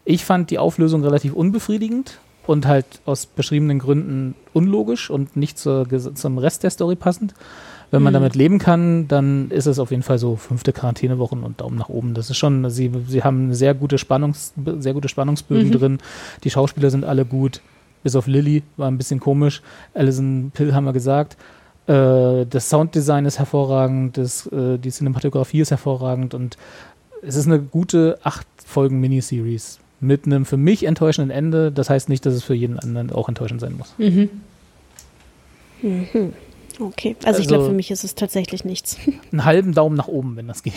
Ich 0.06 0.26
fand 0.26 0.50
die 0.50 0.58
Auflösung 0.58 1.04
relativ 1.04 1.34
unbefriedigend 1.34 2.18
und 2.50 2.66
halt 2.66 2.86
aus 3.06 3.28
beschriebenen 3.28 3.78
Gründen 3.78 4.34
unlogisch 4.54 5.12
und 5.12 5.38
nicht 5.38 5.60
zur, 5.60 5.86
zum 6.16 6.40
Rest 6.40 6.64
der 6.64 6.72
Story 6.72 6.96
passend. 6.96 7.36
Wenn 7.92 8.02
man 8.02 8.12
mhm. 8.12 8.16
damit 8.16 8.36
leben 8.36 8.58
kann, 8.58 9.08
dann 9.08 9.52
ist 9.52 9.68
es 9.68 9.78
auf 9.78 9.92
jeden 9.92 10.02
Fall 10.02 10.18
so 10.18 10.36
fünfte 10.36 10.74
Quarantänewochen 10.74 11.44
und 11.44 11.62
Daumen 11.62 11.78
nach 11.78 11.90
oben. 11.90 12.16
Das 12.16 12.32
ist 12.32 12.38
schon, 12.38 12.68
sie, 12.72 12.92
sie 13.08 13.24
haben 13.24 13.54
sehr 13.54 13.76
gute, 13.76 14.00
Spannungs, 14.00 14.54
sehr 14.80 14.96
gute 14.96 15.10
Spannungsbögen 15.10 15.68
mhm. 15.68 15.74
drin. 15.74 15.98
Die 16.44 16.50
Schauspieler 16.50 16.90
sind 16.90 17.06
alle 17.06 17.24
gut, 17.24 17.62
bis 18.02 18.16
auf 18.16 18.26
Lilly, 18.26 18.64
war 18.78 18.90
ein 18.90 18.98
bisschen 18.98 19.20
komisch. 19.20 19.62
Alison 19.94 20.50
Pill 20.52 20.74
haben 20.74 20.86
wir 20.86 20.94
gesagt. 20.94 21.38
Äh, 21.86 22.48
das 22.48 22.68
Sounddesign 22.68 23.28
ist 23.28 23.38
hervorragend, 23.38 24.18
das, 24.18 24.48
äh, 24.48 24.80
die 24.80 24.90
Cinematografie 24.90 25.62
ist 25.62 25.70
hervorragend 25.70 26.34
und 26.34 26.58
es 27.22 27.36
ist 27.36 27.46
eine 27.46 27.60
gute 27.60 28.18
acht 28.24 28.48
Folgen 28.66 29.00
Miniseries 29.00 29.80
mit 30.00 30.26
einem 30.26 30.46
für 30.46 30.58
mich 30.58 30.86
enttäuschenden 30.86 31.32
Ende. 31.32 31.72
Das 31.72 31.90
heißt 31.90 32.10
nicht, 32.10 32.26
dass 32.26 32.34
es 32.34 32.44
für 32.44 32.54
jeden 32.54 32.80
anderen 32.80 33.12
auch 33.12 33.30
enttäuschend 33.30 33.62
sein 33.62 33.76
muss. 33.78 33.94
Mhm. 33.98 34.30
Mhm. 35.82 36.34
Okay, 36.80 37.16
also, 37.20 37.28
also 37.28 37.42
ich 37.42 37.48
glaube, 37.48 37.66
für 37.66 37.74
mich 37.74 37.92
ist 37.92 38.04
es 38.06 38.16
tatsächlich 38.16 38.64
nichts. 38.64 38.98
Einen 39.32 39.44
halben 39.44 39.74
Daumen 39.74 39.98
nach 39.98 40.08
oben, 40.08 40.38
wenn 40.38 40.48
das 40.48 40.64
geht. 40.64 40.74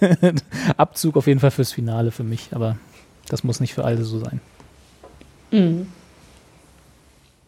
Abzug 0.76 1.16
auf 1.16 1.26
jeden 1.26 1.40
Fall 1.40 1.50
fürs 1.50 1.72
Finale 1.72 2.12
für 2.12 2.22
mich, 2.22 2.50
aber 2.52 2.76
das 3.28 3.42
muss 3.42 3.58
nicht 3.58 3.74
für 3.74 3.84
alle 3.84 4.04
so 4.04 4.20
sein. 4.20 4.40
Mhm. 5.50 5.86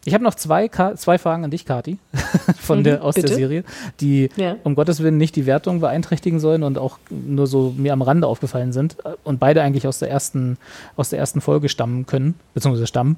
Ich 0.07 0.13
habe 0.13 0.23
noch 0.23 0.35
zwei, 0.35 0.67
zwei 0.67 1.17
Fragen 1.17 1.43
an 1.43 1.51
dich, 1.51 1.65
Kati, 1.65 1.97
von 2.59 2.79
mhm, 2.79 2.83
der, 2.83 3.03
aus 3.03 3.15
bitte? 3.15 3.27
der 3.27 3.35
Serie, 3.35 3.63
die 3.99 4.29
ja. 4.35 4.55
um 4.63 4.75
Gottes 4.75 5.01
Willen 5.01 5.17
nicht 5.17 5.35
die 5.35 5.47
Wertung 5.47 5.79
beeinträchtigen 5.79 6.39
sollen 6.39 6.61
und 6.61 6.77
auch 6.77 6.99
nur 7.09 7.47
so 7.47 7.73
mir 7.75 7.91
am 7.91 8.03
Rande 8.03 8.27
aufgefallen 8.27 8.71
sind 8.71 8.97
und 9.23 9.39
beide 9.39 9.63
eigentlich 9.63 9.87
aus 9.87 9.97
der 9.97 10.11
ersten, 10.11 10.57
aus 10.95 11.09
der 11.09 11.17
ersten 11.17 11.41
Folge 11.41 11.69
stammen 11.69 12.05
können, 12.05 12.35
beziehungsweise 12.53 12.85
stammen. 12.85 13.17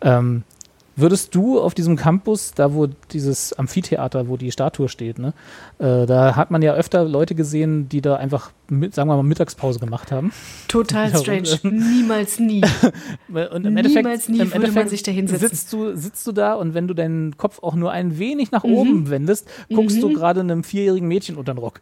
Ähm, 0.00 0.44
Würdest 0.98 1.32
du 1.36 1.60
auf 1.60 1.74
diesem 1.74 1.94
Campus, 1.94 2.54
da 2.54 2.74
wo 2.74 2.88
dieses 3.12 3.52
Amphitheater, 3.52 4.26
wo 4.26 4.36
die 4.36 4.50
Statue 4.50 4.88
steht, 4.88 5.20
ne, 5.20 5.32
äh, 5.78 6.06
da 6.06 6.34
hat 6.34 6.50
man 6.50 6.60
ja 6.60 6.74
öfter 6.74 7.04
Leute 7.04 7.36
gesehen, 7.36 7.88
die 7.88 8.00
da 8.00 8.16
einfach, 8.16 8.50
mit, 8.68 8.96
sagen 8.96 9.08
wir 9.08 9.16
mal, 9.16 9.22
Mittagspause 9.22 9.78
gemacht 9.78 10.10
haben. 10.10 10.32
Total 10.66 11.16
strange. 11.16 11.60
Niemals 11.62 12.40
nie. 12.40 12.62
und 13.28 13.38
im 13.38 13.74
Niemals 13.74 13.96
Endeffekt, 13.96 14.28
nie 14.28 14.40
im 14.40 14.52
würde 14.52 14.72
man 14.72 14.88
sich 14.88 15.04
da 15.04 15.12
hinsetzen. 15.12 15.48
Sitzt 15.48 15.72
du, 15.72 15.94
sitzt 15.94 16.26
du 16.26 16.32
da 16.32 16.54
und 16.54 16.74
wenn 16.74 16.88
du 16.88 16.94
deinen 16.94 17.36
Kopf 17.36 17.62
auch 17.62 17.76
nur 17.76 17.92
ein 17.92 18.18
wenig 18.18 18.50
nach 18.50 18.64
mhm. 18.64 18.74
oben 18.74 19.10
wendest, 19.10 19.48
guckst 19.72 19.98
mhm. 19.98 20.00
du 20.00 20.12
gerade 20.14 20.40
einem 20.40 20.64
vierjährigen 20.64 21.06
Mädchen 21.06 21.36
unter 21.36 21.54
den 21.54 21.58
Rock. 21.58 21.80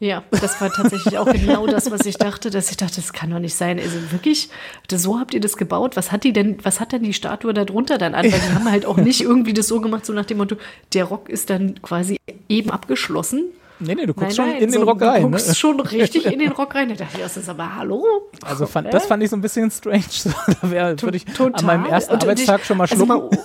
Ja, 0.00 0.22
das 0.30 0.60
war 0.60 0.72
tatsächlich 0.72 1.18
auch 1.18 1.26
genau 1.32 1.66
das, 1.66 1.90
was 1.90 2.06
ich 2.06 2.16
dachte, 2.16 2.50
dass 2.50 2.70
ich 2.70 2.76
dachte, 2.76 2.96
das 2.96 3.12
kann 3.12 3.30
doch 3.30 3.40
nicht 3.40 3.54
sein. 3.54 3.80
Also 3.80 4.12
wirklich, 4.12 4.48
so 4.88 5.18
habt 5.18 5.34
ihr 5.34 5.40
das 5.40 5.56
gebaut? 5.56 5.96
Was 5.96 6.12
hat 6.12 6.22
die 6.22 6.32
denn, 6.32 6.58
was 6.62 6.78
hat 6.78 6.92
denn 6.92 7.02
die 7.02 7.12
Statue 7.12 7.52
da 7.52 7.64
drunter 7.64 7.98
dann 7.98 8.14
an? 8.14 8.24
Weil 8.24 8.38
die 8.38 8.54
haben 8.54 8.70
halt 8.70 8.86
auch 8.86 8.96
nicht 8.96 9.22
irgendwie 9.22 9.52
das 9.54 9.66
so 9.66 9.80
gemacht, 9.80 10.06
so 10.06 10.12
nach 10.12 10.24
dem 10.24 10.38
Motto, 10.38 10.56
der 10.94 11.04
Rock 11.04 11.28
ist 11.28 11.50
dann 11.50 11.82
quasi 11.82 12.18
eben 12.48 12.70
abgeschlossen. 12.70 13.46
Nee, 13.80 13.94
nee, 13.94 14.06
du 14.06 14.14
guckst 14.14 14.38
nein, 14.38 14.48
nein, 14.48 14.56
schon 14.56 14.64
in 14.64 14.72
so, 14.72 14.78
den 14.78 14.88
Rock 14.88 15.02
rein. 15.02 15.22
Du 15.22 15.30
guckst 15.30 15.48
ne? 15.48 15.54
schon 15.54 15.80
richtig 15.80 16.26
in 16.26 16.38
den 16.38 16.52
Rock 16.58 16.74
rein. 16.74 16.88
Da 16.88 16.94
dachte 16.94 17.16
ich, 17.16 17.22
das 17.22 17.36
ist 17.36 17.48
aber 17.48 17.76
hallo. 17.76 18.04
Also 18.44 18.66
fand, 18.66 18.92
das 18.92 19.06
fand 19.06 19.22
ich 19.22 19.30
so 19.30 19.36
ein 19.36 19.40
bisschen 19.40 19.70
strange. 19.70 20.04
da 20.62 20.70
wäre, 20.70 21.02
würde 21.02 21.16
ich 21.16 21.24
Total. 21.24 21.54
an 21.54 21.66
meinem 21.66 21.86
ersten 21.86 22.14
und 22.14 22.22
Arbeitstag 22.22 22.60
ich, 22.60 22.66
schon 22.66 22.76
mal 22.76 22.86
schlucken. 22.86 23.10
Also 23.10 23.38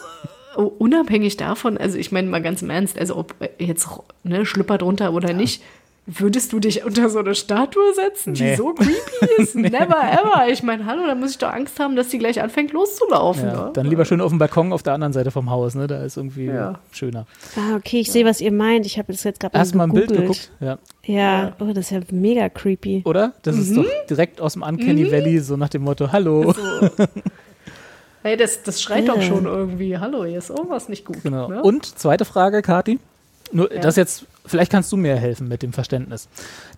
mal, 0.56 0.72
unabhängig 0.78 1.38
davon, 1.38 1.78
also 1.78 1.98
ich 1.98 2.12
meine 2.12 2.30
mal 2.30 2.42
ganz 2.42 2.62
im 2.62 2.70
Ernst, 2.70 2.98
also 2.98 3.16
ob 3.18 3.36
jetzt 3.58 3.88
ne, 4.24 4.46
Schlüpper 4.46 4.78
drunter 4.78 5.14
oder 5.14 5.30
ja. 5.30 5.36
nicht, 5.36 5.64
Würdest 6.06 6.52
du 6.52 6.60
dich 6.60 6.84
unter 6.84 7.10
so 7.10 7.20
eine 7.20 7.34
Statue 7.34 7.94
setzen, 7.94 8.34
die 8.34 8.44
nee. 8.44 8.56
so 8.56 8.74
creepy 8.76 9.42
ist? 9.42 9.56
nee. 9.56 9.70
Never 9.70 9.96
ever. 9.98 10.50
Ich 10.50 10.62
meine, 10.62 10.86
hallo, 10.86 11.08
da 11.08 11.16
muss 11.16 11.32
ich 11.32 11.38
doch 11.38 11.52
Angst 11.52 11.80
haben, 11.80 11.96
dass 11.96 12.10
die 12.10 12.18
gleich 12.18 12.42
anfängt 12.42 12.74
loszulaufen. 12.74 13.48
Ja, 13.48 13.66
ne? 13.66 13.72
Dann 13.74 13.86
lieber 13.86 14.04
schön 14.04 14.20
auf 14.20 14.30
dem 14.30 14.38
Balkon 14.38 14.74
auf 14.74 14.84
der 14.84 14.94
anderen 14.94 15.14
Seite 15.14 15.32
vom 15.32 15.50
Haus, 15.50 15.76
ne? 15.76 15.88
Da 15.88 16.04
ist 16.04 16.18
irgendwie 16.18 16.48
ja. 16.48 16.80
schöner. 16.92 17.26
Ah, 17.56 17.78
okay, 17.78 18.02
ich 18.02 18.08
ja. 18.08 18.14
sehe, 18.14 18.26
was 18.26 18.42
ihr 18.42 18.52
meint. 18.52 18.86
Ich 18.86 18.98
habe 18.98 19.14
das 19.14 19.24
jetzt 19.24 19.40
gerade 19.40 19.56
mal 19.56 19.62
Erst 19.62 19.76
mal 19.76 19.86
ein 19.86 19.94
Bild 19.94 20.10
geguckt. 20.10 20.52
Ja. 20.60 20.78
Ja, 21.06 21.54
oh, 21.60 21.72
das 21.74 21.86
ist 21.86 21.92
ja 21.92 22.02
mega 22.12 22.50
creepy. 22.50 23.04
Oder? 23.06 23.34
Das 23.44 23.56
mhm. 23.56 23.62
ist 23.62 23.78
doch 23.78 23.86
direkt 24.10 24.42
aus 24.42 24.54
dem 24.54 24.64
Uncanny 24.64 25.06
mhm. 25.06 25.12
Valley, 25.12 25.40
so 25.40 25.56
nach 25.56 25.70
dem 25.70 25.84
Motto, 25.84 26.12
hallo. 26.12 26.54
So. 26.54 26.90
Hey, 28.24 28.38
das, 28.38 28.64
das 28.64 28.82
schreit 28.82 29.10
doch 29.10 29.22
schon 29.22 29.46
irgendwie, 29.46 29.98
hallo, 29.98 30.24
hier 30.24 30.38
ist 30.38 30.50
irgendwas 30.50 30.88
nicht 30.88 31.04
gut. 31.04 31.22
Genau. 31.24 31.50
Ne? 31.50 31.62
Und 31.62 31.86
zweite 31.86 32.24
Frage, 32.24 32.62
Kati. 32.62 32.98
Nur, 33.52 33.70
das 33.70 33.96
jetzt 33.96 34.26
vielleicht 34.46 34.72
kannst 34.72 34.92
du 34.92 34.98
mir 34.98 35.16
helfen 35.16 35.48
mit 35.48 35.64
dem 35.64 35.74
Verständnis. 35.74 36.28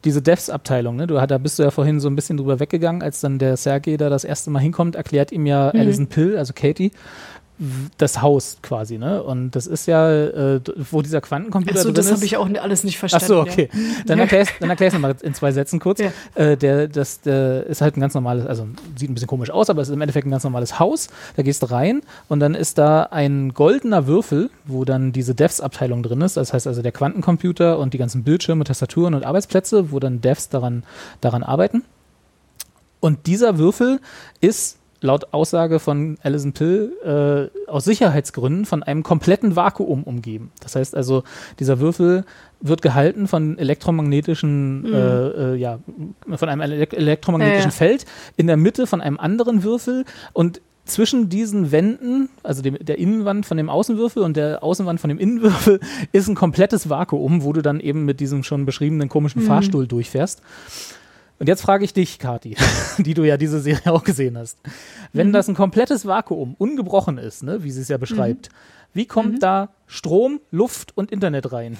Diese 0.03 0.21
Devs-Abteilung, 0.21 0.95
ne? 0.95 1.07
du, 1.07 1.15
da 1.15 1.37
bist 1.37 1.59
du 1.59 1.63
ja 1.63 1.71
vorhin 1.71 1.99
so 1.99 2.09
ein 2.09 2.15
bisschen 2.15 2.37
drüber 2.37 2.59
weggegangen, 2.59 3.01
als 3.01 3.21
dann 3.21 3.39
der 3.39 3.57
Sergei 3.57 3.97
da 3.97 4.09
das 4.09 4.23
erste 4.23 4.49
Mal 4.49 4.59
hinkommt, 4.59 4.95
erklärt 4.95 5.31
ihm 5.31 5.45
ja 5.45 5.71
mhm. 5.73 5.79
Alison 5.79 6.07
Pill, 6.07 6.37
also 6.37 6.53
Katie, 6.53 6.91
das 7.97 8.21
Haus 8.21 8.57
quasi, 8.61 8.97
ne? 8.97 9.23
Und 9.23 9.51
das 9.51 9.65
ist 9.65 9.85
ja, 9.85 10.11
äh, 10.11 10.61
wo 10.91 11.01
dieser 11.01 11.21
Quantencomputer 11.21 11.79
Ach 11.79 11.83
so, 11.83 11.89
drin 11.89 11.95
das 11.95 12.11
habe 12.11 12.25
ich 12.25 12.35
auch 12.35 12.49
alles 12.61 12.83
nicht 12.83 12.97
verstanden. 12.97 13.25
Ach 13.25 13.27
so, 13.27 13.39
okay. 13.39 13.69
Ja. 13.71 13.79
Dann 14.07 14.19
erklärst 14.19 14.51
dann 14.59 14.69
erklärst 14.69 14.97
du 14.97 14.99
mal 14.99 15.15
in 15.21 15.33
zwei 15.33 15.51
Sätzen 15.53 15.79
kurz. 15.79 15.99
Ja. 15.99 16.11
Äh, 16.35 16.57
der, 16.57 16.89
das 16.89 17.21
der 17.21 17.65
ist 17.65 17.81
halt 17.81 17.95
ein 17.95 18.01
ganz 18.01 18.13
normales, 18.13 18.45
also 18.45 18.67
sieht 18.97 19.09
ein 19.09 19.13
bisschen 19.13 19.29
komisch 19.29 19.51
aus, 19.51 19.69
aber 19.69 19.81
es 19.81 19.87
ist 19.87 19.93
im 19.93 20.01
Endeffekt 20.01 20.27
ein 20.27 20.31
ganz 20.31 20.43
normales 20.43 20.79
Haus. 20.79 21.07
Da 21.37 21.43
gehst 21.43 21.63
du 21.63 21.67
rein 21.67 22.01
und 22.27 22.41
dann 22.41 22.55
ist 22.55 22.77
da 22.77 23.03
ein 23.03 23.53
goldener 23.53 24.05
Würfel, 24.05 24.49
wo 24.65 24.83
dann 24.83 25.13
diese 25.13 25.33
Devs-Abteilung 25.33 26.03
drin 26.03 26.21
ist. 26.21 26.35
Das 26.35 26.51
heißt 26.51 26.67
also 26.67 26.81
der 26.81 26.91
Quantencomputer 26.91 27.79
und 27.79 27.93
die 27.93 27.97
ganzen 27.97 28.23
Bildschirme, 28.23 28.65
Tastaturen 28.65 29.13
und 29.13 29.25
Arbeitsplätze, 29.25 29.91
wo 29.91 29.99
dann 29.99 30.19
Devs 30.19 30.49
daran, 30.49 30.83
daran 31.21 31.43
arbeiten. 31.43 31.83
Und 32.99 33.27
dieser 33.27 33.57
Würfel 33.57 33.99
ist 34.41 34.77
laut 35.01 35.33
Aussage 35.33 35.79
von 35.79 36.17
Alison 36.23 36.53
Pill 36.53 36.91
äh, 37.03 37.69
aus 37.69 37.85
Sicherheitsgründen 37.85 38.65
von 38.65 38.83
einem 38.83 39.03
kompletten 39.03 39.55
Vakuum 39.55 40.03
umgeben. 40.03 40.51
Das 40.61 40.75
heißt 40.75 40.95
also, 40.95 41.23
dieser 41.59 41.79
Würfel 41.79 42.25
wird 42.61 42.81
gehalten 42.81 43.27
von 43.27 43.57
elektromagnetischen, 43.57 44.81
mhm. 44.81 44.93
äh, 44.93 45.27
äh, 45.27 45.55
ja, 45.55 45.79
von 46.35 46.49
einem 46.49 46.61
ele 46.61 46.91
elektromagnetischen 46.91 47.71
ja, 47.71 47.75
ja. 47.75 47.77
Feld 47.77 48.05
in 48.37 48.47
der 48.47 48.57
Mitte 48.57 48.87
von 48.87 49.01
einem 49.01 49.19
anderen 49.19 49.63
Würfel 49.63 50.05
und 50.33 50.61
zwischen 50.85 51.29
diesen 51.29 51.71
Wänden, 51.71 52.29
also 52.43 52.61
dem, 52.61 52.77
der 52.79 52.99
Innenwand 52.99 53.45
von 53.45 53.57
dem 53.57 53.69
Außenwürfel 53.69 54.23
und 54.23 54.37
der 54.37 54.63
Außenwand 54.63 54.99
von 54.99 55.09
dem 55.09 55.17
Innenwürfel, 55.17 55.79
ist 56.11 56.27
ein 56.27 56.35
komplettes 56.35 56.89
Vakuum, 56.89 57.43
wo 57.43 57.53
du 57.53 57.61
dann 57.61 57.79
eben 57.79 58.05
mit 58.05 58.19
diesem 58.19 58.43
schon 58.43 58.65
beschriebenen 58.65 59.09
komischen 59.09 59.41
mhm. 59.41 59.47
Fahrstuhl 59.47 59.87
durchfährst. 59.87 60.41
Und 61.37 61.47
jetzt 61.47 61.61
frage 61.61 61.83
ich 61.83 61.93
dich, 61.93 62.19
Kati, 62.19 62.55
die 62.97 63.13
du 63.13 63.23
ja 63.23 63.37
diese 63.37 63.59
Serie 63.59 63.91
auch 63.91 64.03
gesehen 64.03 64.37
hast. 64.37 64.57
Wenn 65.13 65.29
mhm. 65.29 65.33
das 65.33 65.47
ein 65.47 65.55
komplettes 65.55 66.05
Vakuum, 66.05 66.55
ungebrochen 66.57 67.17
ist, 67.17 67.43
ne, 67.43 67.63
wie 67.63 67.71
sie 67.71 67.81
es 67.81 67.89
ja 67.89 67.97
beschreibt, 67.97 68.49
mhm. 68.49 68.55
wie 68.93 69.05
kommt 69.05 69.33
mhm. 69.33 69.39
da 69.39 69.69
Strom, 69.87 70.39
Luft 70.51 70.97
und 70.97 71.11
Internet 71.11 71.51
rein? 71.51 71.77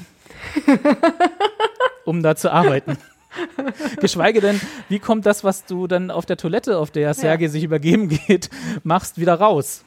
um 2.06 2.22
da 2.22 2.36
zu 2.36 2.52
arbeiten. 2.52 2.98
Geschweige 4.00 4.40
denn, 4.40 4.62
wie 4.88 5.00
kommt 5.00 5.26
das, 5.26 5.44
was 5.44 5.66
du 5.66 5.88
dann 5.88 6.12
auf 6.12 6.26
der 6.26 6.38
Toilette, 6.38 6.78
auf 6.78 6.92
der 6.92 7.14
Sergei 7.14 7.46
ja. 7.46 7.50
sich 7.50 7.64
übergeben 7.64 8.08
geht, 8.10 8.50
machst, 8.84 9.20
wieder 9.20 9.36
raus? 9.36 9.84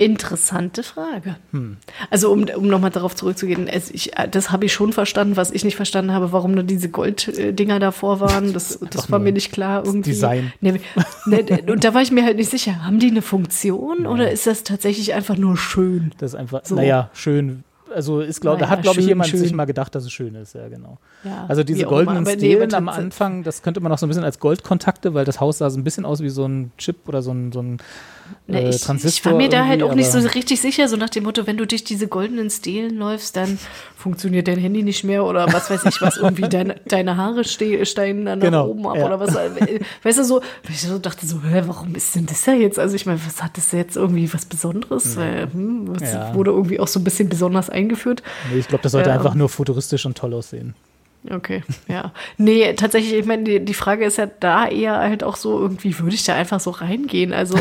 Interessante 0.00 0.82
Frage. 0.82 1.36
Hm. 1.50 1.76
Also 2.08 2.32
um, 2.32 2.44
um 2.56 2.68
nochmal 2.68 2.88
darauf 2.88 3.14
zurückzugehen, 3.14 3.68
es, 3.68 3.90
ich, 3.90 4.12
das 4.30 4.50
habe 4.50 4.64
ich 4.64 4.72
schon 4.72 4.94
verstanden, 4.94 5.36
was 5.36 5.50
ich 5.50 5.62
nicht 5.62 5.76
verstanden 5.76 6.12
habe, 6.12 6.32
warum 6.32 6.52
nur 6.52 6.62
diese 6.62 6.88
Golddinger 6.88 7.78
davor 7.80 8.18
waren. 8.18 8.54
Das, 8.54 8.78
das 8.90 9.12
war 9.12 9.18
mir 9.18 9.32
nicht 9.32 9.52
klar. 9.52 9.84
Irgendwie. 9.84 10.12
Design. 10.12 10.54
Nee, 10.62 10.80
nee, 11.26 11.70
und 11.70 11.84
da 11.84 11.92
war 11.92 12.00
ich 12.00 12.12
mir 12.12 12.24
halt 12.24 12.38
nicht 12.38 12.50
sicher, 12.50 12.82
haben 12.82 12.98
die 12.98 13.08
eine 13.08 13.20
Funktion 13.20 14.04
ja. 14.04 14.08
oder 14.08 14.30
ist 14.30 14.46
das 14.46 14.64
tatsächlich 14.64 15.12
einfach 15.12 15.36
nur 15.36 15.58
schön? 15.58 16.12
Das 16.16 16.32
ist 16.32 16.38
einfach, 16.38 16.62
so. 16.64 16.76
naja, 16.76 17.10
schön. 17.12 17.64
Also 17.94 18.20
ist 18.20 18.40
glaub, 18.40 18.54
naja, 18.54 18.68
da 18.68 18.70
hat, 18.70 18.82
glaube 18.82 19.00
ich, 19.00 19.06
jemand 19.06 19.28
schön. 19.28 19.40
sich 19.40 19.52
mal 19.52 19.66
gedacht, 19.66 19.94
dass 19.94 20.04
es 20.04 20.12
schön 20.12 20.34
ist, 20.34 20.54
ja, 20.54 20.68
genau. 20.68 20.96
Ja, 21.24 21.44
also 21.46 21.62
diese 21.62 21.84
goldenen 21.84 22.24
Stelen 22.24 22.68
nee, 22.68 22.74
am 22.74 22.88
Anfang, 22.88 23.42
das 23.42 23.60
könnte 23.60 23.80
man 23.80 23.92
auch 23.92 23.98
so 23.98 24.06
ein 24.06 24.08
bisschen 24.08 24.24
als 24.24 24.38
Goldkontakte, 24.38 25.12
weil 25.12 25.26
das 25.26 25.40
Haus 25.40 25.58
sah 25.58 25.68
so 25.68 25.78
ein 25.78 25.84
bisschen 25.84 26.06
aus 26.06 26.22
wie 26.22 26.30
so 26.30 26.46
ein 26.46 26.72
Chip 26.78 27.06
oder 27.06 27.20
so 27.20 27.32
ein, 27.32 27.52
so 27.52 27.60
ein 27.60 27.78
äh, 28.48 28.68
ich, 28.68 28.80
Transistor. 28.80 29.32
Ich 29.32 29.32
war 29.32 29.42
mir 29.42 29.48
da 29.48 29.66
halt 29.66 29.82
auch 29.82 29.94
nicht 29.94 30.10
so 30.10 30.18
richtig 30.18 30.60
sicher, 30.60 30.88
so 30.88 30.96
nach 30.96 31.10
dem 31.10 31.24
Motto, 31.24 31.46
wenn 31.46 31.56
du 31.56 31.66
durch 31.66 31.84
diese 31.84 32.08
goldenen 32.08 32.50
Stelen 32.50 32.96
läufst, 32.96 33.36
dann 33.36 33.58
funktioniert 33.96 34.48
dein 34.48 34.58
Handy 34.58 34.82
nicht 34.82 35.04
mehr 35.04 35.24
oder 35.24 35.52
was 35.52 35.70
weiß 35.70 35.84
ich 35.86 36.00
was, 36.00 36.16
irgendwie 36.16 36.48
deine, 36.48 36.76
deine 36.86 37.16
Haare 37.16 37.44
steigen 37.44 38.24
dann 38.24 38.40
genau, 38.40 38.64
nach 38.64 38.70
oben 38.70 38.86
ab 38.86 38.96
ja. 38.96 39.06
oder 39.06 39.20
was. 39.20 39.34
Weißt 40.02 40.18
du, 40.18 40.24
so, 40.24 40.40
ich 40.68 40.80
so 40.80 40.98
dachte 40.98 41.26
so, 41.26 41.42
hä, 41.42 41.62
warum 41.66 41.94
ist 41.94 42.14
denn 42.14 42.26
das 42.26 42.46
ja 42.46 42.54
jetzt? 42.54 42.78
Also 42.78 42.96
ich 42.96 43.06
meine, 43.06 43.20
was 43.24 43.42
hat 43.42 43.56
das 43.56 43.72
jetzt 43.72 43.96
irgendwie 43.96 44.32
was 44.32 44.44
Besonderes? 44.44 45.14
Ja. 45.14 45.20
Weil, 45.20 45.52
hm, 45.52 45.92
ja. 46.00 46.34
wurde 46.34 46.50
irgendwie 46.50 46.80
auch 46.80 46.88
so 46.88 47.00
ein 47.00 47.04
bisschen 47.04 47.28
besonders 47.28 47.70
eingeführt. 47.70 48.22
Nee, 48.52 48.60
ich 48.60 48.68
glaube, 48.68 48.82
das 48.82 48.92
sollte 48.92 49.12
einfach 49.12 49.34
nur 49.34 49.48
futuristisch 49.48 50.06
und 50.06 50.16
toll 50.16 50.34
aussehen. 50.34 50.74
Okay, 51.28 51.62
ja. 51.86 52.12
Nee, 52.38 52.72
tatsächlich, 52.74 53.12
ich 53.12 53.26
meine, 53.26 53.44
die, 53.44 53.64
die 53.64 53.74
Frage 53.74 54.04
ist 54.06 54.16
ja 54.16 54.26
da 54.26 54.66
eher 54.66 54.98
halt 54.98 55.22
auch 55.22 55.36
so, 55.36 55.58
irgendwie 55.60 55.98
würde 55.98 56.14
ich 56.14 56.24
da 56.24 56.34
einfach 56.34 56.60
so 56.60 56.70
reingehen. 56.70 57.34
Also. 57.34 57.58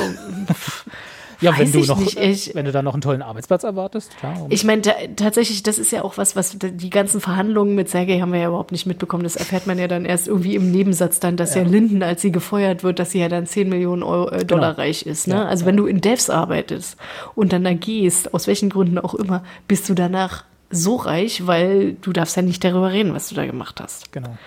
ja, 1.42 1.58
wenn 1.58 1.70
du 1.70 1.80
noch, 1.80 2.02
ich, 2.02 2.56
wenn 2.56 2.64
du 2.64 2.72
da 2.72 2.82
noch 2.82 2.94
einen 2.94 3.02
tollen 3.02 3.22
Arbeitsplatz 3.22 3.66
erwartest, 3.66 4.18
klar. 4.18 4.46
Ich 4.48 4.64
meine, 4.64 4.82
tatsächlich, 5.18 5.62
das 5.62 5.78
ist 5.78 5.92
ja 5.92 6.04
auch 6.04 6.18
was, 6.18 6.38
was 6.38 6.58
die 6.58 6.90
ganzen 6.90 7.20
Verhandlungen 7.20 7.76
mit 7.76 7.90
Sergei 7.90 8.22
haben 8.22 8.32
wir 8.32 8.40
ja 8.40 8.48
überhaupt 8.48 8.72
nicht 8.72 8.86
mitbekommen. 8.86 9.24
Das 9.24 9.36
erfährt 9.36 9.68
man 9.68 9.78
ja 9.78 9.90
dann 9.90 10.06
erst 10.06 10.30
irgendwie 10.30 10.56
im 10.56 10.72
Nebensatz 10.72 11.20
dann, 11.20 11.36
dass 11.36 11.54
ja, 11.54 11.64
ja 11.64 11.68
Linden, 11.68 12.02
als 12.02 12.22
sie 12.22 12.32
gefeuert 12.32 12.84
wird, 12.84 13.00
dass 13.00 13.12
sie 13.12 13.20
ja 13.20 13.28
dann 13.28 13.46
10 13.46 13.68
Millionen 13.68 14.04
Euro, 14.04 14.30
äh, 14.30 14.46
Dollar 14.46 14.72
genau. 14.72 14.82
reich 14.82 15.06
ist. 15.06 15.28
Ne? 15.28 15.36
Ja, 15.36 15.46
also 15.46 15.66
wenn 15.66 15.76
du 15.76 15.86
in 15.86 16.00
Devs 16.00 16.30
arbeitest 16.30 16.96
und 17.36 17.52
dann 17.52 17.66
da 17.66 17.74
gehst, 17.74 18.34
aus 18.34 18.48
welchen 18.48 18.70
Gründen 18.70 19.00
auch 19.00 19.16
immer, 19.16 19.44
bist 19.68 19.90
du 19.90 19.94
danach 19.94 20.46
so 20.70 20.96
reich, 20.96 21.48
weil 21.48 21.94
du 22.02 22.14
darfst 22.14 22.36
ja 22.36 22.42
nicht 22.42 22.64
darüber 22.64 22.92
reden, 22.92 23.14
was 23.14 23.30
du 23.30 23.36
da 23.36 23.46
gemacht 23.46 23.80
hast. 23.82 24.12
Genau. 24.12 24.38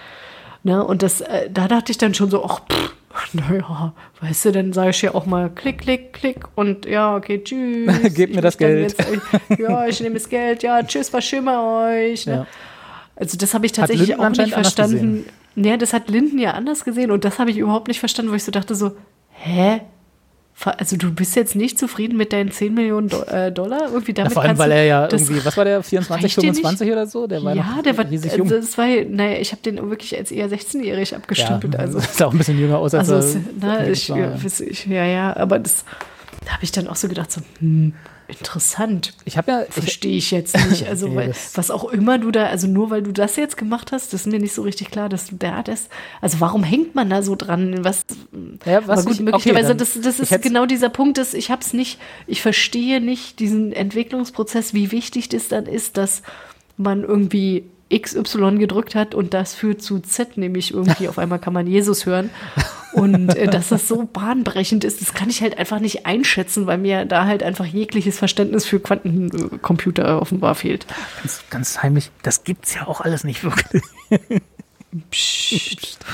Ne? 0.62 0.84
Und 0.84 1.02
das, 1.02 1.20
äh, 1.20 1.50
da 1.50 1.68
dachte 1.68 1.92
ich 1.92 1.98
dann 1.98 2.14
schon 2.14 2.30
so, 2.30 2.44
ach, 2.44 2.60
pff, 2.70 2.94
naja, 3.32 3.92
weißt 4.20 4.46
du, 4.46 4.52
dann 4.52 4.72
sage 4.72 4.90
ich 4.90 5.02
ja 5.02 5.14
auch 5.14 5.26
mal 5.26 5.50
klick, 5.50 5.78
klick, 5.78 6.12
klick 6.12 6.44
und 6.54 6.86
ja, 6.86 7.16
okay, 7.16 7.42
tschüss. 7.42 7.90
Gib 8.14 8.34
mir 8.34 8.40
das 8.40 8.56
Geld. 8.56 8.96
Jetzt, 8.98 9.58
ja, 9.58 9.86
ich 9.86 10.00
nehme 10.00 10.14
das 10.14 10.28
Geld, 10.28 10.62
ja, 10.62 10.82
tschüss, 10.82 11.12
war 11.12 11.20
schön 11.20 11.44
bei 11.44 12.10
euch. 12.10 12.26
Ne? 12.26 12.32
Ja. 12.32 12.46
Also 13.16 13.36
das 13.36 13.54
habe 13.54 13.66
ich 13.66 13.72
tatsächlich 13.72 14.18
auch 14.18 14.28
nicht 14.30 14.52
verstanden. 14.52 15.26
Ja, 15.54 15.76
das 15.76 15.92
hat 15.92 16.08
Linden 16.08 16.38
ja 16.38 16.52
anders 16.52 16.84
gesehen 16.84 17.10
und 17.10 17.24
das 17.24 17.38
habe 17.38 17.50
ich 17.50 17.58
überhaupt 17.58 17.88
nicht 17.88 18.00
verstanden, 18.00 18.32
wo 18.32 18.36
ich 18.36 18.44
so 18.44 18.50
dachte 18.50 18.74
so, 18.74 18.96
hä? 19.32 19.82
Also 20.64 20.96
du 20.96 21.12
bist 21.12 21.34
jetzt 21.34 21.56
nicht 21.56 21.78
zufrieden 21.78 22.16
mit 22.16 22.32
deinen 22.32 22.52
10 22.52 22.74
Millionen 22.74 23.08
Do 23.08 23.22
äh, 23.22 23.50
Dollar? 23.50 23.90
Irgendwie 23.92 24.12
damit 24.12 24.30
ja, 24.30 24.34
vor 24.34 24.42
allem, 24.42 24.58
weil 24.58 24.70
er 24.70 24.84
ja 24.84 25.08
irgendwie, 25.10 25.44
was 25.44 25.56
war 25.56 25.64
der, 25.64 25.82
24, 25.82 26.34
25 26.34 26.92
oder 26.92 27.06
so? 27.06 27.26
Der 27.26 27.42
war 27.42 27.54
ja, 27.54 27.80
der 27.84 27.96
war 27.96 28.08
riesig 28.08 28.36
jung. 28.36 28.48
Das 28.48 28.78
war, 28.78 28.86
naja, 28.86 29.38
ich 29.38 29.50
habe 29.52 29.62
den 29.62 29.78
wirklich 29.90 30.16
als 30.16 30.30
eher 30.30 30.48
16-jährig 30.48 31.16
abgestempelt. 31.16 31.74
Ja, 31.74 31.80
also 31.80 31.98
sah 32.12 32.26
auch 32.26 32.32
ein 32.32 32.38
bisschen 32.38 32.58
jünger 32.58 32.78
aus 32.78 32.94
als 32.94 33.10
also, 33.10 33.38
er. 33.38 33.44
Na, 33.60 33.88
ich, 33.88 34.08
war, 34.10 34.18
ja. 34.18 34.36
ich, 34.44 34.86
ja, 34.86 35.04
ja, 35.04 35.36
aber 35.36 35.58
das, 35.58 35.84
da 36.44 36.52
habe 36.52 36.64
ich 36.64 36.70
dann 36.70 36.86
auch 36.86 36.96
so 36.96 37.08
gedacht, 37.08 37.32
so, 37.32 37.40
hm, 37.58 37.94
Interessant. 38.38 39.14
Ich 39.24 39.36
habe 39.36 39.50
ja. 39.50 39.64
Verstehe 39.68 40.16
ich 40.16 40.30
jetzt 40.30 40.56
nicht. 40.68 40.86
Also, 40.92 41.08
nee, 41.08 41.16
weil, 41.16 41.34
was 41.54 41.70
auch 41.70 41.84
immer 41.84 42.18
du 42.18 42.30
da, 42.30 42.46
also 42.46 42.66
nur 42.66 42.90
weil 42.90 43.02
du 43.02 43.12
das 43.12 43.36
jetzt 43.36 43.56
gemacht 43.56 43.92
hast, 43.92 44.12
das 44.12 44.22
ist 44.22 44.26
mir 44.26 44.38
nicht 44.38 44.52
so 44.52 44.62
richtig 44.62 44.90
klar, 44.90 45.08
dass 45.08 45.26
du 45.26 45.36
da 45.36 45.62
das. 45.62 45.88
Also, 46.20 46.40
warum 46.40 46.64
hängt 46.64 46.94
man 46.94 47.08
da 47.08 47.22
so 47.22 47.34
dran? 47.34 47.84
Was. 47.84 48.04
Ja, 48.66 48.86
was 48.86 49.06
gut, 49.06 49.14
ich, 49.14 49.20
möglicherweise, 49.20 49.72
okay, 49.72 49.78
das, 49.78 49.98
das 50.00 50.20
ist 50.20 50.42
genau 50.42 50.66
dieser 50.66 50.88
Punkt, 50.88 51.18
dass 51.18 51.34
ich 51.34 51.50
habe 51.50 51.62
es 51.62 51.72
nicht, 51.72 51.98
ich 52.26 52.42
verstehe 52.42 53.00
nicht 53.00 53.38
diesen 53.38 53.72
Entwicklungsprozess, 53.72 54.74
wie 54.74 54.92
wichtig 54.92 55.28
das 55.28 55.48
dann 55.48 55.66
ist, 55.66 55.96
dass 55.96 56.22
man 56.76 57.04
irgendwie 57.04 57.64
XY 57.92 58.56
gedrückt 58.58 58.94
hat 58.94 59.14
und 59.14 59.34
das 59.34 59.54
führt 59.54 59.82
zu 59.82 60.00
Z, 60.00 60.36
nämlich 60.36 60.72
irgendwie 60.72 61.08
auf 61.08 61.18
einmal 61.18 61.38
kann 61.38 61.52
man 61.52 61.66
Jesus 61.66 62.06
hören. 62.06 62.30
Und 62.92 63.34
äh, 63.36 63.46
dass 63.46 63.70
das 63.70 63.88
so 63.88 64.08
bahnbrechend 64.10 64.84
ist, 64.84 65.00
das 65.00 65.14
kann 65.14 65.30
ich 65.30 65.40
halt 65.40 65.58
einfach 65.58 65.80
nicht 65.80 66.06
einschätzen, 66.06 66.66
weil 66.66 66.78
mir 66.78 67.04
da 67.04 67.26
halt 67.26 67.42
einfach 67.42 67.64
jegliches 67.64 68.18
Verständnis 68.18 68.64
für 68.66 68.80
Quantencomputer 68.80 70.20
offenbar 70.20 70.54
fehlt. 70.54 70.86
Ganz, 71.18 71.42
ganz 71.50 71.82
heimlich, 71.82 72.10
das 72.22 72.44
gibt's 72.44 72.74
ja 72.74 72.86
auch 72.86 73.00
alles 73.00 73.24
nicht 73.24 73.44
wirklich. 73.44 73.82
Psst. 75.10 76.04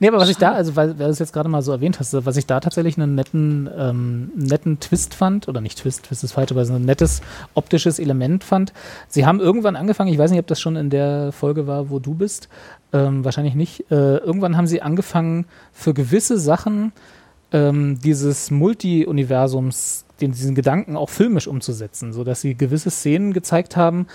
Nee, 0.00 0.08
aber 0.08 0.18
was 0.18 0.28
ich 0.28 0.36
da, 0.36 0.52
also 0.52 0.76
weil, 0.76 0.98
weil 0.98 1.06
du 1.06 1.12
es 1.12 1.18
jetzt 1.18 1.32
gerade 1.32 1.48
mal 1.48 1.62
so 1.62 1.72
erwähnt 1.72 1.98
hast, 1.98 2.12
was 2.26 2.36
ich 2.36 2.44
da 2.44 2.60
tatsächlich 2.60 2.98
einen 2.98 3.14
netten, 3.14 3.70
ähm, 3.74 4.30
netten 4.36 4.80
Twist 4.80 5.14
fand, 5.14 5.48
oder 5.48 5.62
nicht 5.62 5.78
Twist, 5.78 6.04
Twist 6.04 6.24
ist 6.24 6.32
falsch, 6.32 6.50
aber 6.50 6.66
so 6.66 6.74
ein 6.74 6.84
nettes 6.84 7.22
optisches 7.54 7.98
Element 7.98 8.44
fand. 8.44 8.74
Sie 9.08 9.24
haben 9.24 9.40
irgendwann 9.40 9.76
angefangen, 9.76 10.12
ich 10.12 10.18
weiß 10.18 10.30
nicht, 10.30 10.40
ob 10.40 10.46
das 10.46 10.60
schon 10.60 10.76
in 10.76 10.90
der 10.90 11.32
Folge 11.32 11.66
war, 11.66 11.88
wo 11.88 12.00
du 12.00 12.14
bist, 12.14 12.50
ähm, 12.92 13.24
wahrscheinlich 13.24 13.54
nicht. 13.54 13.90
Äh, 13.90 14.18
irgendwann 14.18 14.56
haben 14.56 14.66
sie 14.66 14.82
angefangen, 14.82 15.46
für 15.72 15.94
gewisse 15.94 16.38
Sachen 16.38 16.92
ähm, 17.52 17.98
dieses 18.02 18.50
Multi-Universums, 18.50 20.04
den, 20.20 20.32
diesen 20.32 20.54
Gedanken 20.54 20.96
auch 20.96 21.10
filmisch 21.10 21.46
umzusetzen, 21.46 22.12
sodass 22.12 22.40
sie 22.40 22.54
gewisse 22.54 22.90
Szenen 22.90 23.32
gezeigt 23.32 23.76
haben, 23.76 24.06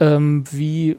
ähm, 0.00 0.44
wie 0.50 0.98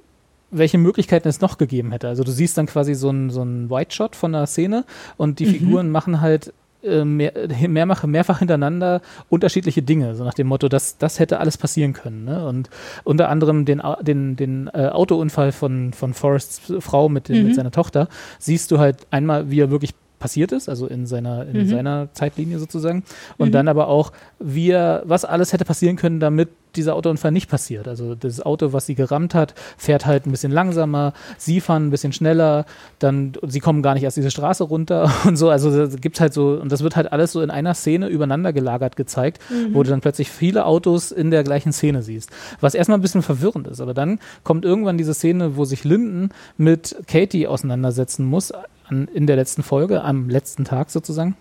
welche 0.49 0.78
Möglichkeiten 0.78 1.28
es 1.28 1.41
noch 1.41 1.57
gegeben 1.57 1.91
hätte. 1.91 2.07
Also 2.07 2.23
du 2.23 2.32
siehst 2.32 2.57
dann 2.57 2.67
quasi 2.67 2.93
so 2.93 3.09
einen 3.09 3.30
so 3.30 3.41
White 3.43 3.93
Shot 3.93 4.15
von 4.15 4.32
der 4.32 4.47
Szene 4.47 4.86
und 5.17 5.39
die 5.39 5.45
mhm. 5.45 5.51
Figuren 5.51 5.91
machen 5.91 6.21
halt 6.21 6.53
äh, 6.88 7.05
mehr, 7.05 7.33
mehrfach, 7.67 8.03
mehrfach 8.05 8.39
hintereinander 8.39 9.01
unterschiedliche 9.29 9.81
Dinge, 9.81 10.15
so 10.15 10.23
nach 10.23 10.33
dem 10.33 10.47
Motto, 10.47 10.69
dass 10.69 10.97
das 10.97 11.19
hätte 11.19 11.39
alles 11.39 11.57
passieren 11.57 11.93
können. 11.93 12.25
Ne? 12.25 12.45
Und 12.47 12.69
unter 13.03 13.29
anderem 13.29 13.65
den, 13.65 13.81
den, 14.01 14.35
den 14.35 14.69
äh, 14.73 14.88
Autounfall 14.88 15.51
von, 15.51 15.93
von 15.93 16.13
Forrests 16.13 16.73
Frau 16.79 17.09
mit, 17.09 17.29
den, 17.29 17.39
mhm. 17.39 17.47
mit 17.47 17.55
seiner 17.55 17.71
Tochter 17.71 18.07
siehst 18.39 18.71
du 18.71 18.79
halt 18.79 19.07
einmal, 19.11 19.51
wie 19.51 19.59
er 19.59 19.69
wirklich 19.69 19.93
passiert 20.20 20.51
ist, 20.51 20.70
also 20.70 20.88
in 20.88 21.05
seiner, 21.05 21.45
in 21.45 21.63
mhm. 21.63 21.70
seiner 21.70 22.13
Zeitlinie 22.13 22.59
sozusagen. 22.59 23.03
Und 23.38 23.49
mhm. 23.49 23.51
dann 23.53 23.68
aber 23.68 23.88
auch, 23.88 24.11
wie 24.39 24.72
er, 24.72 25.03
was 25.05 25.26
alles 25.26 25.53
hätte 25.53 25.65
passieren 25.65 25.95
können, 25.95 26.20
damit 26.20 26.49
dieser 26.76 26.95
Autounfall 26.95 27.32
nicht 27.32 27.49
passiert. 27.49 27.88
Also 27.88 28.15
das 28.15 28.41
Auto, 28.41 28.72
was 28.72 28.86
sie 28.86 28.95
gerammt 28.95 29.34
hat, 29.34 29.55
fährt 29.78 30.05
halt 30.05 30.26
ein 30.26 30.32
bisschen 30.32 30.51
langsamer, 30.51 31.13
sie 31.38 31.59
fahren 31.59 31.88
ein 31.88 31.89
bisschen 31.89 32.13
schneller, 32.13 32.65
dann 32.99 33.34
sie 33.47 33.59
kommen 33.59 33.82
gar 33.82 33.95
nicht 33.95 34.03
erst 34.03 34.18
diese 34.18 34.32
Straße 34.32 34.63
runter 34.63 35.11
und 35.26 35.36
so. 35.38 35.49
Also 35.49 35.88
gibt 35.99 36.20
halt 36.20 36.34
so, 36.34 36.59
und 36.61 36.72
das 36.72 36.84
wird 36.84 36.95
halt 36.95 37.11
alles 37.11 37.32
so 37.32 37.41
in 37.41 37.49
einer 37.49 37.74
Szene 37.74 38.07
übereinander 38.07 38.53
gelagert 38.53 38.95
gezeigt, 38.95 39.41
mhm. 39.49 39.74
wo 39.74 39.84
du 39.84 39.89
dann 39.89 40.01
plötzlich 40.01 40.30
viele 40.30 40.65
Autos 40.65 41.11
in 41.11 41.32
der 41.32 41.43
gleichen 41.43 41.74
Szene 41.74 42.03
siehst. 42.03 42.30
Was 42.61 42.76
erstmal 42.76 42.99
ein 42.99 43.01
bisschen 43.01 43.24
verwirrend 43.24 43.68
ist, 43.68 43.82
aber 43.82 43.93
dann 43.93 44.20
kommt 44.43 44.63
irgendwann 44.63 44.97
diese 44.97 45.13
Szene, 45.13 45.57
wo 45.57 45.65
sich 45.65 45.84
Linden 45.84 46.30
mit 46.57 46.95
Katie 47.07 47.47
auseinandersetzen 47.47 48.26
muss, 48.26 48.53
an, 48.89 49.07
in 49.13 49.27
der 49.27 49.35
letzten 49.35 49.63
Folge, 49.63 50.03
am 50.03 50.29
letzten 50.29 50.65
Tag 50.65 50.89
sozusagen. 50.89 51.35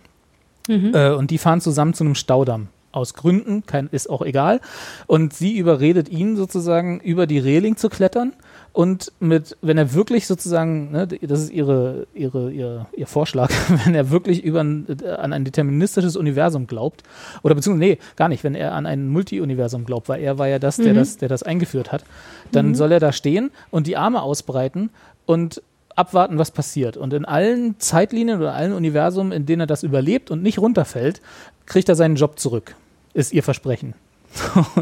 Mhm. 0.69 0.93
Äh, 0.95 1.13
und 1.13 1.31
die 1.31 1.39
fahren 1.39 1.61
zusammen 1.61 1.95
zu 1.95 2.05
einem 2.05 2.15
Staudamm. 2.15 2.69
Aus 2.93 3.13
Gründen, 3.13 3.67
kein, 3.67 3.89
ist 3.93 4.09
auch 4.09 4.23
egal. 4.23 4.61
Und 5.07 5.35
sie 5.35 5.59
überredet 5.59 6.09
ihn 6.09 6.35
sozusagen, 6.35 6.99
über 7.01 7.27
die 7.27 7.39
Reling 7.39 7.77
zu 7.77 7.91
klettern. 7.91 8.33
Und 8.73 9.13
mit, 9.21 9.57
wenn 9.61 9.77
er 9.77 9.93
wirklich 9.93 10.27
sozusagen, 10.27 10.93
ne, 10.93 11.07
das 11.07 11.41
ist 11.41 11.51
ihre, 11.51 12.07
ihre, 12.15 12.51
ihr, 12.51 12.87
ihr 12.97 13.07
Vorschlag, 13.07 13.51
wenn 13.85 13.95
er 13.95 14.11
wirklich 14.11 14.43
über 14.43 14.63
ein, 14.63 14.87
an 15.19 15.35
ein 15.35 15.45
deterministisches 15.45 16.17
Universum 16.17 16.67
glaubt, 16.67 17.03
oder 17.43 17.55
beziehungsweise, 17.55 17.93
nee, 17.93 17.99
gar 18.17 18.29
nicht, 18.29 18.45
wenn 18.45 18.55
er 18.55 18.73
an 18.73 18.87
ein 18.87 19.09
Multi-Universum 19.09 19.85
glaubt, 19.85 20.09
weil 20.09 20.23
er 20.23 20.39
war 20.39 20.49
ja 20.49 20.59
das, 20.59 20.77
der, 20.77 20.93
mhm. 20.93 20.99
das, 20.99 21.19
der 21.19 21.29
das 21.29 21.43
eingeführt 21.43 21.93
hat, 21.93 22.05
dann 22.53 22.69
mhm. 22.69 22.75
soll 22.75 22.93
er 22.93 23.01
da 23.01 23.13
stehen 23.13 23.51
und 23.71 23.87
die 23.87 23.97
Arme 23.97 24.23
ausbreiten 24.23 24.91
und 25.27 25.63
abwarten, 25.97 26.39
was 26.39 26.51
passiert. 26.51 26.97
Und 26.97 27.13
in 27.13 27.25
allen 27.25 27.81
Zeitlinien 27.81 28.39
oder 28.39 28.55
allen 28.55 28.73
Universen, 28.73 29.33
in 29.33 29.47
denen 29.47 29.61
er 29.61 29.67
das 29.67 29.83
überlebt 29.83 30.31
und 30.31 30.43
nicht 30.43 30.59
runterfällt, 30.59 31.21
kriegt 31.65 31.89
er 31.89 31.95
seinen 31.95 32.17
Job 32.17 32.39
zurück. 32.39 32.77
Ist 33.15 33.33
ihr 33.33 33.43
Versprechen. 33.43 33.95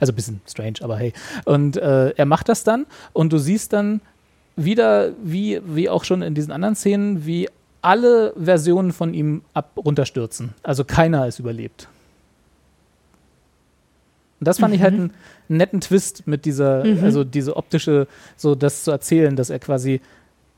also 0.00 0.12
ein 0.12 0.16
bisschen 0.16 0.40
strange, 0.48 0.76
aber 0.80 0.96
hey. 0.96 1.12
Und 1.44 1.76
äh, 1.76 2.10
er 2.10 2.26
macht 2.26 2.48
das 2.48 2.64
dann 2.64 2.86
und 3.12 3.32
du 3.32 3.38
siehst 3.38 3.72
dann 3.72 4.00
wieder, 4.54 5.10
wie, 5.22 5.60
wie 5.66 5.88
auch 5.88 6.04
schon 6.04 6.22
in 6.22 6.34
diesen 6.34 6.52
anderen 6.52 6.76
Szenen, 6.76 7.26
wie 7.26 7.48
alle 7.82 8.32
Versionen 8.36 8.92
von 8.92 9.12
ihm 9.14 9.42
ab 9.52 9.72
runterstürzen. 9.76 10.54
Also 10.62 10.84
keiner 10.84 11.26
ist 11.26 11.38
überlebt. 11.38 11.88
Und 14.40 14.48
das 14.48 14.58
fand 14.58 14.72
mhm. 14.72 14.76
ich 14.76 14.82
halt 14.82 14.94
mhm. 14.94 15.00
einen 15.00 15.12
netten 15.48 15.80
Twist 15.80 16.26
mit 16.26 16.44
dieser, 16.44 16.84
mhm. 16.84 17.02
also 17.02 17.24
diese 17.24 17.56
optische, 17.56 18.06
so 18.36 18.54
das 18.54 18.84
zu 18.84 18.90
erzählen, 18.90 19.36
dass 19.36 19.50
er 19.50 19.58
quasi 19.58 20.00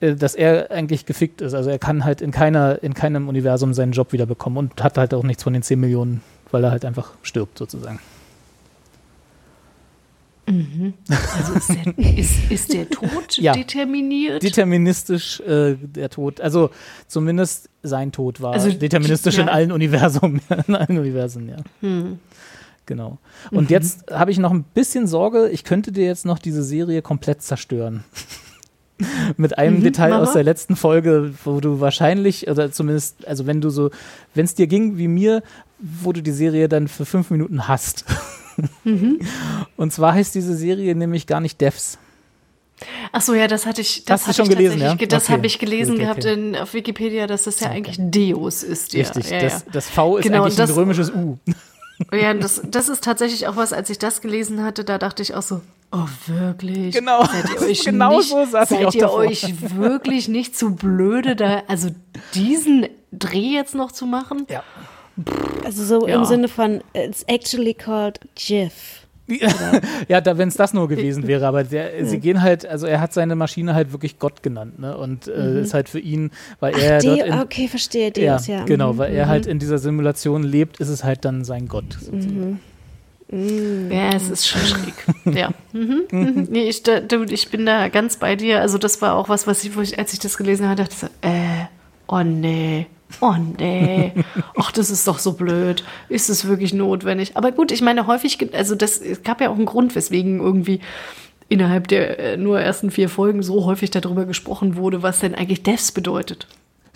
dass 0.01 0.35
er 0.35 0.71
eigentlich 0.71 1.07
gefickt 1.07 1.41
ist. 1.41 1.55
Also 1.55 1.71
er 1.71 1.79
kann 1.79 2.05
halt 2.05 2.21
in 2.21 2.31
keiner, 2.31 2.83
in 2.83 2.95
keinem 2.95 3.29
Universum 3.29 3.75
seinen 3.75 3.93
Job 3.93 4.13
wieder 4.13 4.27
bekommen 4.27 4.57
und 4.57 4.83
hat 4.83 4.97
halt 4.97 5.13
auch 5.13 5.25
nichts 5.25 5.43
von 5.43 5.53
den 5.53 5.63
10 5.63 5.79
Millionen, 5.81 6.23
weil 6.51 6.63
er 6.65 6.71
halt 6.71 6.85
einfach 6.85 7.13
stirbt, 7.23 7.59
sozusagen. 7.59 7.99
Mhm. 10.47 10.95
Also 11.09 11.53
ist 11.55 11.69
der, 11.69 12.19
ist, 12.19 12.51
ist 12.51 12.73
der 12.73 12.89
Tod 12.89 13.37
ja. 13.37 13.53
determiniert? 13.53 14.43
Deterministisch 14.43 15.41
äh, 15.41 15.75
der 15.75 16.09
Tod. 16.09 16.41
Also 16.41 16.71
zumindest 17.07 17.69
sein 17.83 18.13
Tod 18.13 18.41
war 18.41 18.55
also, 18.55 18.71
deterministisch 18.71 19.37
ja. 19.37 19.43
in 19.43 19.49
allen 19.49 19.73
Universen, 19.73 20.41
in 20.67 20.75
allen 20.75 20.99
Universen, 20.99 21.49
ja. 21.49 21.57
Hm. 21.81 22.19
Genau. 22.87 23.19
Und 23.51 23.65
mhm. 23.65 23.69
jetzt 23.69 24.11
habe 24.11 24.31
ich 24.31 24.39
noch 24.39 24.51
ein 24.51 24.63
bisschen 24.63 25.07
Sorge, 25.07 25.51
ich 25.51 25.65
könnte 25.65 25.93
dir 25.93 26.07
jetzt 26.07 26.25
noch 26.25 26.39
diese 26.39 26.63
Serie 26.63 27.03
komplett 27.03 27.43
zerstören. 27.43 28.05
mit 29.37 29.59
einem 29.59 29.79
mhm, 29.79 29.83
Detail 29.83 30.11
Mama. 30.11 30.23
aus 30.23 30.33
der 30.33 30.45
letzten 30.45 30.77
Folge, 30.77 31.33
wo 31.45 31.61
du 31.61 31.81
wahrscheinlich, 31.81 32.49
oder 32.49 32.73
zumindest, 32.73 33.27
also 33.27 33.47
wenn 33.47 33.61
du 33.61 33.71
so, 33.71 33.91
wenn 34.35 34.45
es 34.45 34.55
dir 34.55 34.67
ging 34.67 34.99
wie 34.99 35.09
mir, 35.09 35.43
wo 35.79 36.13
du 36.13 36.23
die 36.23 36.33
Serie 36.33 36.69
dann 36.69 36.89
für 36.89 37.05
fünf 37.05 37.31
Minuten 37.31 37.69
hast. 37.69 38.05
Mhm. 38.85 39.21
Und 39.77 39.93
zwar 39.93 40.15
heißt 40.15 40.35
diese 40.35 40.57
Serie 40.57 40.95
nämlich 40.95 41.27
gar 41.27 41.41
nicht 41.41 41.61
Devs. 41.61 41.99
Ach 43.13 43.21
so, 43.21 43.35
ja, 43.35 43.49
das 43.49 43.67
hatte 43.67 43.81
ich. 43.81 44.05
Das 44.05 44.27
Hast 44.27 44.39
du 44.39 44.45
schon 44.45 44.55
gelesen, 44.55 44.81
ja? 44.81 44.95
Das 44.95 45.25
okay. 45.25 45.33
habe 45.33 45.47
ich 45.47 45.59
gelesen 45.59 45.95
okay. 45.95 46.03
gehabt 46.03 46.25
in, 46.25 46.55
auf 46.55 46.75
Wikipedia, 46.75 47.27
dass 47.27 47.45
das 47.45 47.61
ja 47.61 47.71
eigentlich 47.71 47.97
Deus 47.99 48.63
ist. 48.63 48.93
Ja. 48.93 49.01
Richtig, 49.01 49.31
ja, 49.31 49.41
das, 49.41 49.65
das, 49.73 49.89
V 49.89 50.19
ist 50.19 50.25
genau, 50.25 50.43
eigentlich 50.45 50.57
das, 50.57 50.71
ein 50.71 50.77
römisches 50.77 51.11
U. 51.11 51.39
Ja, 52.13 52.33
das, 52.35 52.63
das 52.65 52.89
ist 52.89 53.03
tatsächlich 53.03 53.49
auch 53.49 53.57
was, 53.57 53.73
als 53.73 53.91
ich 53.91 53.99
das 53.99 54.21
gelesen 54.21 54.63
hatte, 54.63 54.85
da 54.85 54.99
dachte 54.99 55.23
ich 55.23 55.35
auch 55.35 55.43
so, 55.43 55.61
oh 55.93 56.07
wirklich? 56.27 56.95
Genau, 56.95 57.25
seid 57.25 57.45
ihr 57.55 57.61
euch 57.69 57.85
genau 57.85 58.19
nicht, 58.19 58.29
so 58.29 58.45
saß 58.45 58.69
seid 58.69 58.81
ich 58.81 58.87
auch 58.87 58.95
ihr 58.95 59.01
davor. 59.01 59.19
euch 59.19 59.77
wirklich 59.77 60.29
nicht 60.29 60.57
zu 60.57 60.75
blöde, 60.75 61.37
da, 61.37 61.63
also 61.69 61.91
diesen 62.35 62.87
Dreh 63.13 63.55
jetzt 63.55 63.75
noch 63.75 63.93
zu 63.93 64.07
machen? 64.07 64.47
Ja. 64.49 64.63
Also 65.65 65.85
so 65.85 66.07
ja. 66.07 66.17
im 66.17 66.25
Sinne 66.25 66.49
von, 66.49 66.83
it's 66.95 67.23
actually 67.25 67.75
called 67.75 68.21
GIF. 68.35 69.07
ja, 70.09 70.21
da, 70.23 70.39
wenn 70.39 70.49
es 70.49 70.57
das 70.57 70.73
nur 70.73 70.89
gewesen 70.89 71.27
wäre, 71.27 71.47
aber 71.47 71.63
der, 71.63 72.07
sie 72.07 72.19
gehen 72.19 72.41
halt, 72.41 72.65
also 72.65 72.87
er 72.87 73.01
hat 73.01 73.13
seine 73.13 73.37
Maschine 73.37 73.75
halt 73.75 73.93
wirklich 73.93 74.19
Gott 74.19 74.43
genannt, 74.43 74.79
ne? 74.79 74.97
Und 74.97 75.29
äh, 75.29 75.39
mhm. 75.39 75.59
ist 75.59 75.75
halt 75.75 75.91
für 75.91 75.99
ihn, 75.99 76.31
weil 76.61 76.73
Ach, 76.75 76.81
er. 76.81 77.03
dort 77.03 77.27
in, 77.27 77.35
okay, 77.35 77.69
verstehe, 77.69 78.11
Deus, 78.11 78.47
ja. 78.47 78.61
ja. 78.61 78.65
Genau, 78.65 78.97
weil 78.97 79.11
mhm. 79.11 79.17
er 79.17 79.29
halt 79.29 79.47
in 79.47 79.59
dieser 79.59 79.77
Simulation 79.77 80.43
lebt, 80.43 80.81
ist 80.81 80.89
es 80.89 81.05
halt 81.05 81.27
dann 81.27 81.45
sein 81.45 81.69
Gott. 81.69 81.99
Mhm. 82.11 82.61
Mhm. 83.31 83.91
Ja, 83.91 84.11
es 84.15 84.31
ist 84.31 84.47
schon 84.47 84.61
schräg. 84.61 84.95
ja. 85.37 85.51
Mhm. 85.73 86.03
Mhm. 86.11 86.49
Nee, 86.51 86.69
ich, 86.69 86.83
da, 86.83 87.01
ich 87.29 87.51
bin 87.51 87.67
da 87.67 87.89
ganz 87.89 88.17
bei 88.17 88.37
dir. 88.37 88.61
Also, 88.61 88.79
das 88.79 89.01
war 89.03 89.15
auch 89.15 89.29
was, 89.29 89.47
was 89.47 89.65
ich, 89.65 89.77
ich 89.77 89.99
als 89.99 90.13
ich 90.13 90.19
das 90.19 90.37
gelesen 90.37 90.67
habe, 90.67 90.77
dachte 90.77 90.95
ich 90.95 90.99
so, 90.99 91.07
äh, 91.29 91.67
oh 92.07 92.23
nee. 92.23 92.87
Oh 93.23 93.35
nee, 93.59 94.13
ach, 94.59 94.71
das 94.71 94.91
ist 94.91 95.09
doch 95.09 95.19
so 95.19 95.33
blöd. 95.33 95.83
Ist 96.11 96.29
es 96.29 96.47
wirklich 96.47 96.75
notwendig? 96.75 97.39
Aber 97.39 97.53
gut, 97.53 97.73
ich 97.73 97.81
meine, 97.81 98.07
häufig, 98.07 98.55
also 98.55 98.75
das 98.75 98.99
es 98.99 99.23
gab 99.23 99.41
ja 99.41 99.49
auch 99.49 99.57
einen 99.57 99.65
Grund, 99.65 99.95
weswegen 99.95 100.41
irgendwie 100.41 100.81
innerhalb 101.49 101.89
der 101.89 102.19
äh, 102.19 102.37
nur 102.37 102.61
ersten 102.61 102.91
vier 102.91 103.09
Folgen 103.09 103.43
so 103.43 103.65
häufig 103.65 103.91
darüber 103.91 104.27
gesprochen 104.27 104.77
wurde, 104.77 105.03
was 105.03 105.21
denn 105.21 105.35
eigentlich 105.35 105.63
Devs 105.63 105.93
bedeutet. 105.93 106.47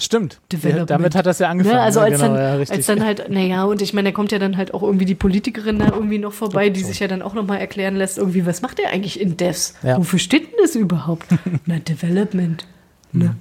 Stimmt. 0.03 0.41
Ja, 0.63 0.85
damit 0.85 1.15
hat 1.15 1.27
das 1.27 1.39
ja 1.39 1.49
angefangen. 1.49 1.77
Ne? 1.77 1.81
Also 1.81 2.01
als, 2.01 2.21
genau, 2.21 2.35
dann, 2.35 2.61
ja, 2.61 2.73
als 2.73 2.87
dann 2.87 3.05
halt, 3.05 3.31
naja, 3.31 3.65
und 3.65 3.81
ich 3.83 3.95
meine, 3.95 4.09
da 4.09 4.13
kommt 4.13 4.33
ja 4.33 4.41
dann 4.41 4.57
halt 4.57 4.75
auch 4.75 4.83
irgendwie 4.83 5.05
die 5.05 5.15
Politikerin 5.15 5.79
da 5.79 5.91
irgendwie 5.93 6.19
noch 6.19 6.33
vorbei, 6.33 6.71
die 6.71 6.81
sich 6.81 6.99
ja 6.99 7.07
dann 7.07 7.23
auch 7.23 7.35
nochmal 7.35 7.61
erklären 7.61 7.95
lässt, 7.95 8.19
irgendwie, 8.19 8.45
was 8.45 8.63
macht 8.63 8.79
der 8.79 8.91
eigentlich 8.91 9.21
in 9.21 9.37
Devs? 9.37 9.75
Ja. 9.85 9.99
Wofür 9.99 10.19
steht 10.19 10.49
denn 10.49 10.59
das 10.61 10.75
überhaupt? 10.75 11.27
Na, 11.67 11.79
Development. 11.79 12.67
Ne? 13.13 13.27
Hm. 13.27 13.37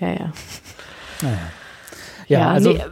Ja, 0.00 0.08
ja. 0.08 0.32
Naja. 1.22 1.38
Ja, 2.28 2.40
ja 2.40 2.50
also, 2.50 2.72
nee, 2.72 2.82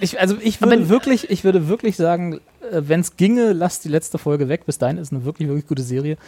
ich, 0.00 0.20
also 0.20 0.36
ich 0.42 0.60
würde 0.60 0.90
wirklich, 0.90 1.30
ich 1.30 1.44
würde 1.44 1.68
wirklich 1.68 1.96
sagen, 1.96 2.40
äh, 2.70 2.82
wenn 2.86 3.00
es 3.00 3.16
ginge, 3.16 3.52
lass 3.52 3.80
die 3.80 3.88
letzte 3.88 4.18
Folge 4.18 4.48
weg. 4.50 4.66
Bis 4.66 4.76
dahin 4.76 4.98
ist 4.98 5.12
eine 5.12 5.24
wirklich, 5.24 5.48
wirklich 5.48 5.66
gute 5.66 5.82
Serie. 5.82 6.18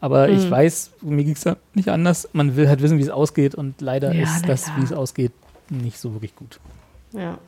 Aber 0.00 0.28
mhm. 0.28 0.38
ich 0.38 0.50
weiß, 0.50 0.92
mir 1.02 1.24
ging 1.24 1.34
es 1.34 1.44
ja 1.44 1.56
nicht 1.74 1.90
anders. 1.90 2.28
Man 2.32 2.56
will 2.56 2.68
halt 2.68 2.80
wissen, 2.80 2.96
wie 2.96 3.02
es 3.02 3.10
ausgeht 3.10 3.54
und 3.54 3.80
leider 3.82 4.14
ja, 4.14 4.22
ist 4.22 4.48
das, 4.48 4.70
wie 4.78 4.84
es 4.84 4.92
ausgeht, 4.92 5.32
nicht 5.70 5.98
so 5.98 6.12
wirklich 6.12 6.34
gut. 6.34 6.60
Ja. 7.12 7.38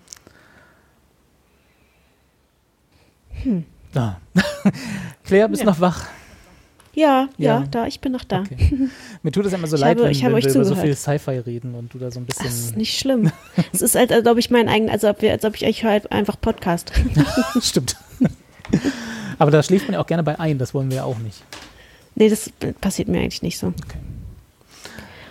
Hm. 3.42 3.64
Ah. 3.94 4.16
Claire, 5.24 5.48
bist 5.48 5.62
ja. 5.62 5.66
noch 5.66 5.80
wach? 5.80 6.06
Ja, 6.94 7.28
ja, 7.36 7.60
ja, 7.60 7.66
da, 7.70 7.86
ich 7.86 8.00
bin 8.00 8.12
noch 8.12 8.24
da. 8.24 8.40
Okay. 8.40 8.88
Mir 9.22 9.30
tut 9.30 9.44
es 9.44 9.52
immer 9.52 9.66
so 9.66 9.76
ich 9.76 9.82
leid, 9.82 9.98
habe, 9.98 10.08
wenn, 10.08 10.22
wenn 10.22 10.34
wir 10.34 10.40
zugehört. 10.40 10.54
über 10.54 10.64
so 10.64 10.74
viel 10.76 10.96
Sci-Fi 10.96 11.38
reden 11.40 11.74
und 11.74 11.92
du 11.92 11.98
da 11.98 12.10
so 12.10 12.20
ein 12.20 12.24
bisschen. 12.24 12.46
Das 12.46 12.54
ist 12.54 12.76
nicht 12.76 12.98
schlimm. 12.98 13.30
es 13.72 13.82
ist 13.82 13.96
halt, 13.96 14.12
als 14.12 14.26
ob 14.26 14.38
ich 14.38 14.50
mein 14.50 14.66
eigen, 14.68 14.88
also 14.88 15.08
als 15.08 15.44
ob 15.44 15.56
ich 15.56 15.66
euch 15.66 15.84
halt 15.84 16.10
einfach 16.10 16.40
Podcast. 16.40 16.92
Stimmt. 17.60 17.96
Aber 19.38 19.50
da 19.50 19.62
schläft 19.62 19.88
man 19.88 19.94
ja 19.94 20.00
auch 20.00 20.06
gerne 20.06 20.22
bei 20.22 20.40
ein, 20.40 20.56
das 20.56 20.72
wollen 20.72 20.88
wir 20.88 20.96
ja 20.98 21.04
auch 21.04 21.18
nicht. 21.18 21.42
Nee, 22.14 22.30
das 22.30 22.50
passiert 22.80 23.08
mir 23.08 23.20
eigentlich 23.20 23.42
nicht 23.42 23.58
so. 23.58 23.68
Okay. 23.68 23.98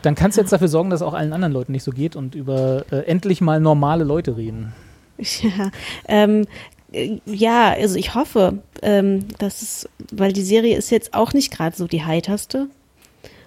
Dann 0.05 0.13
kannst 0.13 0.37
du 0.37 0.41
jetzt 0.41 0.53
dafür 0.53 0.67
sorgen, 0.67 0.91
dass 0.91 1.01
es 1.01 1.07
auch 1.07 1.15
allen 1.15 1.33
anderen 1.33 1.53
Leuten 1.53 1.71
nicht 1.71 1.83
so 1.83 1.91
geht 1.91 2.15
und 2.15 2.35
über 2.35 2.85
äh, 2.91 2.97
endlich 3.07 3.41
mal 3.41 3.59
normale 3.59 4.03
Leute 4.03 4.37
reden. 4.37 4.73
Ja, 5.17 5.71
ähm, 6.07 6.45
äh, 6.91 7.19
ja, 7.25 7.71
also 7.71 7.95
ich 7.95 8.13
hoffe, 8.15 8.59
ähm, 8.81 9.27
dass 9.39 9.61
es, 9.61 9.89
weil 10.11 10.33
die 10.33 10.43
Serie 10.43 10.77
ist 10.77 10.91
jetzt 10.91 11.13
auch 11.13 11.33
nicht 11.33 11.51
gerade 11.51 11.75
so 11.75 11.87
die 11.87 12.03
heiterste. 12.03 12.67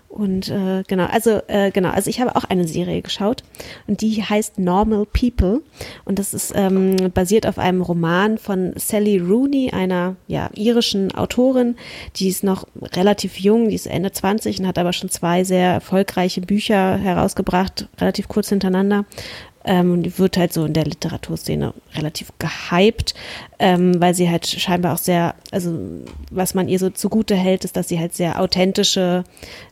Und 0.09 0.49
äh, 0.49 0.85
genau, 0.89 1.05
also 1.05 1.43
äh, 1.49 1.71
genau, 1.71 1.91
also 1.91 2.09
ich 2.09 2.21
habe 2.21 2.35
auch 2.35 2.45
eine 2.45 2.67
Serie 2.67 3.03
geschaut 3.03 3.45
und 3.87 4.01
die 4.01 4.23
heißt 4.23 4.59
Normal 4.59 5.05
People. 5.07 5.61
Und 6.07 6.19
das 6.19 6.33
ist 6.33 6.53
ähm, 6.57 6.97
basiert 7.13 7.47
auf 7.47 7.59
einem 7.59 7.83
Roman 7.83 8.39
von 8.39 8.73
Sally 8.77 9.19
Rooney, 9.19 9.71
einer 9.71 10.17
ja 10.27 10.49
irischen 10.55 11.15
Autorin, 11.15 11.77
die 12.17 12.29
ist 12.29 12.43
noch 12.43 12.67
relativ 12.95 13.39
jung, 13.39 13.69
die 13.69 13.75
ist 13.75 13.87
Ende 13.87 14.11
20 14.11 14.61
und 14.61 14.67
hat 14.67 14.79
aber 14.79 14.95
schon 14.95 15.11
zwei 15.11 15.45
sehr 15.45 15.75
erfolgreiche 15.75 16.41
Bücher 16.41 16.97
herausgebracht, 16.97 17.89
relativ 18.01 18.29
kurz 18.29 18.49
hintereinander. 18.49 19.05
Ähm, 19.65 20.03
die 20.03 20.19
wird 20.19 20.39
halt 20.39 20.53
so 20.55 20.65
in 20.65 20.73
der 20.73 20.85
Literaturszene 20.85 21.75
relativ 21.95 22.33
gehypt, 22.39 23.15
ähm, 23.59 24.01
weil 24.01 24.15
sie 24.15 24.31
halt 24.31 24.47
scheinbar 24.47 24.95
auch 24.95 24.99
sehr, 24.99 25.35
also 25.51 25.79
was 26.31 26.55
man 26.55 26.69
ihr 26.69 26.79
so 26.79 26.89
zugute 26.89 27.35
hält, 27.35 27.67
ist, 27.67 27.77
dass 27.77 27.89
sie 27.89 27.99
halt 27.99 28.15
sehr 28.15 28.41
authentische 28.41 29.25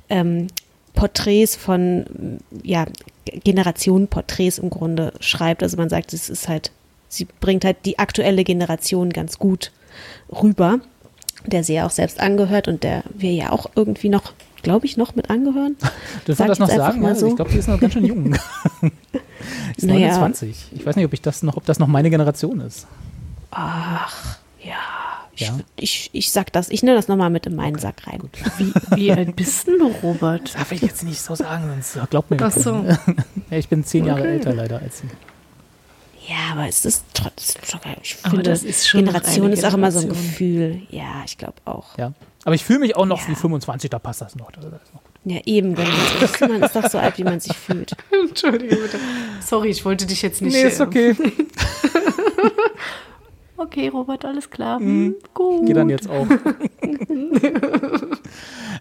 ähm, 0.09 0.49
Porträts 0.95 1.57
von, 1.57 2.39
ja, 2.63 2.87
Generationenporträts 3.27 4.59
im 4.59 4.71
Grunde 4.71 5.13
schreibt. 5.21 5.63
Also 5.63 5.77
man 5.77 5.89
sagt, 5.89 6.13
es 6.13 6.31
ist 6.31 6.49
halt, 6.49 6.73
sie 7.09 7.27
bringt 7.41 7.65
halt 7.65 7.79
die 7.85 7.99
aktuelle 7.99 8.45
Generation 8.45 9.11
ganz 9.11 9.39
gut 9.39 9.73
rüber, 10.31 10.81
der 11.45 11.65
sie 11.65 11.75
ja 11.75 11.87
auch 11.87 11.91
selbst 11.91 12.21
angehört 12.21 12.69
und 12.69 12.83
der 12.83 13.05
wir 13.15 13.33
ja 13.33 13.51
auch 13.53 13.71
irgendwie 13.75 14.09
noch, 14.09 14.33
glaube 14.63 14.87
ich, 14.87 14.97
noch 14.97 15.15
mit 15.15 15.31
angehören. 15.31 15.77
Dürfen 16.27 16.45
wir 16.45 16.49
das 16.49 16.59
noch 16.59 16.69
sagen? 16.69 17.03
Ja, 17.03 17.15
so. 17.15 17.29
Ich 17.29 17.37
glaube, 17.37 17.51
die 17.51 17.59
ist 17.59 17.69
noch 17.69 17.81
ganz 17.81 17.93
schön 17.93 18.05
jung. 18.05 18.35
ist 19.77 19.87
naja. 19.87 20.09
29. 20.09 20.73
Ich 20.73 20.87
weiß 20.87 20.97
nicht, 20.97 21.05
ob 21.05 21.13
ich 21.13 21.23
das 21.23 21.43
noch, 21.43 21.57
ob 21.57 21.65
das 21.67 21.79
noch 21.79 21.89
meine 21.89 22.11
Generation 22.11 22.61
ist. 22.61 22.87
Ach, 23.51 24.39
ja. 24.63 24.96
Ich, 25.37 25.47
ja. 25.47 25.59
ich, 25.77 26.11
ich 26.13 26.31
sag 26.31 26.53
das, 26.53 26.71
ich 26.71 26.83
nehme 26.83 26.97
das 26.97 27.09
nochmal 27.09 27.31
mit 27.31 27.47
in 27.47 27.55
meinen 27.55 27.75
okay, 27.75 27.83
Sack 27.83 28.07
rein. 28.07 28.23
Wie, 28.57 28.73
wie 28.97 29.13
alt 29.13 29.37
bist 29.37 29.69
du, 29.69 29.93
Robert? 30.03 30.45
Das 30.45 30.53
darf 30.55 30.73
ich 30.73 30.81
jetzt 30.81 31.05
nicht 31.05 31.21
so 31.21 31.35
sagen, 31.35 31.69
sonst 31.69 32.11
glaubt 32.11 32.31
mir 32.31 32.39
Ach 32.41 32.51
so. 32.51 32.87
ich 33.51 33.69
bin 33.69 33.85
zehn 33.85 34.03
okay. 34.03 34.11
Jahre 34.11 34.29
älter 34.29 34.55
leider 34.55 34.81
als 34.81 34.99
sie. 34.99 35.09
Ja, 36.27 36.53
aber 36.53 36.67
es 36.67 36.85
ist 36.85 37.05
trotzdem, 37.15 37.63
ich 38.03 38.17
finde, 38.17 38.43
das 38.43 38.65
ist 38.65 38.89
schon 38.89 39.05
Generation 39.05 39.53
ist 39.53 39.65
auch 39.65 39.75
immer 39.75 39.93
so 39.93 40.01
ein 40.01 40.09
Gefühl. 40.09 40.83
Ja, 40.91 41.23
ich 41.25 41.39
glaube 41.39 41.59
auch. 41.67 41.97
Ja, 41.99 42.15
aber 42.45 42.55
ich 42.55 42.65
fühle 42.65 42.81
mich 42.81 42.97
auch 42.97 43.07
noch 43.07 43.21
ja. 43.21 43.29
wie 43.29 43.35
25, 43.37 43.91
da 43.91 43.99
passt 44.01 44.23
das 44.23 44.35
noch. 44.35 44.51
Das 44.51 44.65
ist 44.65 44.73
noch 44.93 45.03
ja, 45.29 45.41
eben, 45.45 45.77
wenn 45.77 45.89
man, 45.89 46.23
ist, 46.23 46.41
man 46.41 46.63
ist 46.63 46.77
doch 46.77 46.89
so 46.89 46.99
alt, 46.99 47.19
wie 47.19 47.25
man 47.25 47.41
sich 47.41 47.57
fühlt. 47.57 47.97
Entschuldige 48.13 48.77
bitte. 48.77 49.01
Sorry, 49.41 49.71
ich 49.71 49.85
wollte 49.85 50.07
dich 50.07 50.23
jetzt 50.23 50.41
nicht. 50.41 50.55
Nee, 50.55 50.69
ist 50.69 50.81
okay. 50.81 51.17
okay, 53.57 53.89
Robert, 53.89 54.25
alles 54.25 54.51
klar. 54.51 54.81
Mhm. 54.81 55.17
Gut. 55.35 55.67
Geh 55.67 55.73
dann 55.73 55.89
jetzt 55.89 56.09
auch. 56.09 56.27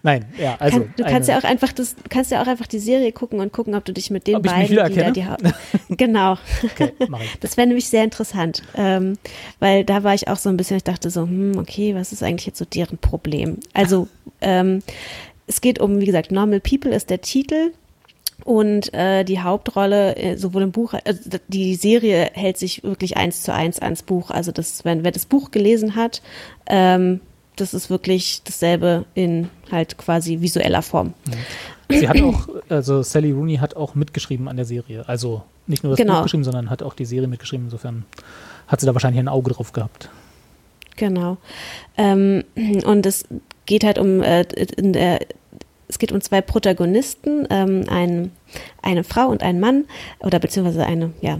Nein, 0.02 0.26
ja, 0.38 0.56
also. 0.58 0.80
Kann, 0.80 0.94
du 0.96 1.04
kannst 1.04 1.28
ja 1.28 1.38
auch 1.38 1.44
einfach 1.44 1.72
das, 1.72 1.96
kannst 2.08 2.30
ja 2.30 2.42
auch 2.42 2.46
einfach 2.46 2.66
die 2.66 2.78
Serie 2.78 3.12
gucken 3.12 3.40
und 3.40 3.52
gucken, 3.52 3.74
ob 3.74 3.84
du 3.84 3.92
dich 3.92 4.10
mit 4.10 4.26
den 4.26 4.36
ob 4.36 4.44
beiden, 4.44 4.68
die 4.68 4.94
da 4.94 5.10
die 5.10 5.24
haben. 5.24 5.52
Genau. 5.88 6.36
Okay, 6.64 6.92
das 7.40 7.56
wäre 7.56 7.66
nämlich 7.66 7.88
sehr 7.88 8.04
interessant. 8.04 8.62
Ähm, 8.76 9.18
weil 9.60 9.84
da 9.84 10.04
war 10.04 10.14
ich 10.14 10.28
auch 10.28 10.36
so 10.36 10.48
ein 10.48 10.56
bisschen, 10.56 10.76
ich 10.76 10.84
dachte 10.84 11.10
so, 11.10 11.22
hm, 11.22 11.58
okay, 11.58 11.94
was 11.94 12.12
ist 12.12 12.22
eigentlich 12.22 12.46
jetzt 12.46 12.58
so 12.58 12.64
deren 12.64 12.98
Problem? 12.98 13.58
Also, 13.72 14.08
ähm, 14.40 14.82
es 15.46 15.60
geht 15.60 15.80
um, 15.80 16.00
wie 16.00 16.06
gesagt, 16.06 16.32
Normal 16.32 16.60
People 16.60 16.92
ist 16.94 17.10
der 17.10 17.20
Titel. 17.20 17.72
Und 18.44 18.94
äh, 18.94 19.24
die 19.24 19.40
Hauptrolle, 19.40 20.16
äh, 20.16 20.36
sowohl 20.36 20.62
im 20.62 20.72
Buch, 20.72 20.94
also 21.04 21.30
die 21.48 21.74
Serie 21.74 22.30
hält 22.32 22.58
sich 22.58 22.84
wirklich 22.84 23.16
eins 23.16 23.42
zu 23.42 23.52
eins 23.52 23.80
ans 23.80 24.02
Buch. 24.02 24.30
Also 24.30 24.52
das, 24.52 24.84
wenn 24.84 25.04
wer 25.04 25.10
das 25.10 25.26
Buch 25.26 25.50
gelesen 25.50 25.96
hat, 25.96 26.22
ähm, 26.66 27.20
das 27.56 27.74
ist 27.74 27.90
wirklich 27.90 28.42
dasselbe 28.44 29.04
in 29.14 29.48
halt 29.72 29.96
quasi 29.98 30.40
visueller 30.40 30.82
Form. 30.82 31.14
Sie 31.88 32.08
hat 32.08 32.20
auch, 32.20 32.48
also 32.68 33.02
Sally 33.02 33.32
Rooney 33.32 33.56
hat 33.56 33.76
auch 33.76 33.94
mitgeschrieben 33.94 34.48
an 34.48 34.56
der 34.56 34.66
Serie. 34.66 35.08
Also 35.08 35.42
nicht 35.66 35.82
nur 35.82 35.92
das 35.92 35.98
genau. 35.98 36.16
Buch 36.16 36.24
geschrieben, 36.24 36.44
sondern 36.44 36.70
hat 36.70 36.82
auch 36.82 36.94
die 36.94 37.04
Serie 37.04 37.28
mitgeschrieben. 37.28 37.66
Insofern 37.66 38.04
hat 38.68 38.80
sie 38.80 38.86
da 38.86 38.94
wahrscheinlich 38.94 39.20
ein 39.20 39.28
Auge 39.28 39.52
drauf 39.52 39.72
gehabt. 39.72 40.10
Genau. 40.96 41.36
Ähm, 41.96 42.44
und 42.84 43.06
es 43.06 43.24
geht 43.66 43.84
halt 43.84 43.98
um, 43.98 44.22
äh, 44.22 44.42
in 44.76 44.92
der, 44.92 45.20
es 45.88 45.98
geht 45.98 46.12
um 46.12 46.20
zwei 46.20 46.40
Protagonisten, 46.40 47.46
ähm, 47.50 47.84
ein, 47.88 48.32
eine 48.82 49.04
Frau 49.04 49.28
und 49.28 49.42
ein 49.42 49.60
Mann, 49.60 49.84
oder 50.20 50.38
beziehungsweise 50.38 50.84
eine, 50.84 51.12
ja, 51.20 51.38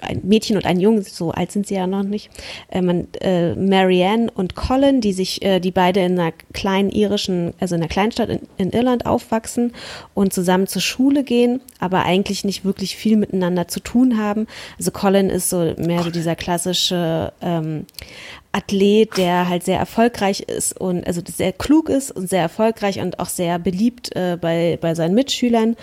ein 0.00 0.20
Mädchen 0.24 0.56
und 0.56 0.66
ein 0.66 0.80
Jungen, 0.80 1.02
so 1.02 1.30
alt 1.30 1.52
sind 1.52 1.66
sie 1.66 1.74
ja 1.74 1.86
noch 1.86 2.02
nicht, 2.02 2.30
äh, 2.70 2.82
man, 2.82 3.08
äh, 3.20 3.54
Marianne 3.54 4.30
und 4.30 4.54
Colin, 4.54 5.00
die 5.00 5.12
sich, 5.12 5.42
äh, 5.42 5.60
die 5.60 5.70
beide 5.70 6.00
in 6.00 6.18
einer 6.18 6.32
kleinen 6.52 6.90
irischen, 6.90 7.54
also 7.60 7.74
in 7.74 7.82
einer 7.82 7.88
Kleinstadt 7.88 8.28
in, 8.28 8.40
in 8.56 8.70
Irland 8.70 9.06
aufwachsen 9.06 9.72
und 10.14 10.32
zusammen 10.32 10.66
zur 10.66 10.82
Schule 10.82 11.24
gehen, 11.24 11.60
aber 11.78 12.04
eigentlich 12.04 12.44
nicht 12.44 12.64
wirklich 12.64 12.96
viel 12.96 13.16
miteinander 13.16 13.68
zu 13.68 13.80
tun 13.80 14.18
haben. 14.18 14.46
Also 14.78 14.90
Colin 14.90 15.30
ist 15.30 15.50
so 15.50 15.74
mehr 15.76 16.02
so 16.02 16.10
dieser 16.10 16.36
klassische 16.36 17.32
ähm, 17.40 17.86
Athlet, 18.56 19.16
der 19.18 19.48
halt 19.48 19.64
sehr 19.64 19.78
erfolgreich 19.78 20.40
ist 20.40 20.80
und 20.80 21.06
also 21.06 21.20
sehr 21.26 21.52
klug 21.52 21.90
ist 21.90 22.10
und 22.10 22.30
sehr 22.30 22.40
erfolgreich 22.40 23.00
und 23.00 23.20
auch 23.20 23.28
sehr 23.28 23.58
beliebt 23.58 24.16
äh, 24.16 24.38
bei, 24.40 24.78
bei 24.80 24.94
seinen 24.94 25.14
Mitschülern 25.14 25.76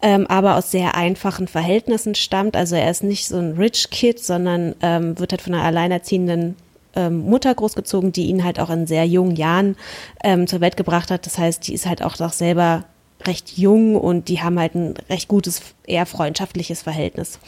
ähm, 0.00 0.26
aber 0.26 0.56
aus 0.56 0.70
sehr 0.70 0.94
einfachen 0.94 1.48
Verhältnissen 1.48 2.14
stammt. 2.14 2.56
Also 2.56 2.76
er 2.76 2.90
ist 2.90 3.02
nicht 3.02 3.26
so 3.26 3.36
ein 3.36 3.52
Rich 3.52 3.90
Kid, 3.90 4.18
sondern 4.20 4.74
ähm, 4.80 5.18
wird 5.18 5.32
halt 5.32 5.42
von 5.42 5.54
einer 5.54 5.64
alleinerziehenden 5.64 6.56
ähm, 6.94 7.18
Mutter 7.20 7.54
großgezogen, 7.54 8.12
die 8.12 8.26
ihn 8.26 8.44
halt 8.44 8.60
auch 8.60 8.70
in 8.70 8.86
sehr 8.86 9.06
jungen 9.06 9.36
Jahren 9.36 9.76
ähm, 10.22 10.46
zur 10.46 10.60
Welt 10.60 10.76
gebracht 10.76 11.10
hat. 11.10 11.26
Das 11.26 11.38
heißt, 11.38 11.66
die 11.66 11.74
ist 11.74 11.86
halt 11.86 12.02
auch 12.02 12.18
noch 12.18 12.32
selber 12.32 12.84
recht 13.26 13.58
jung 13.58 13.96
und 13.96 14.28
die 14.28 14.40
haben 14.40 14.58
halt 14.58 14.74
ein 14.74 14.94
recht 15.10 15.28
gutes, 15.28 15.62
eher 15.86 16.06
freundschaftliches 16.06 16.82
Verhältnis. 16.82 17.38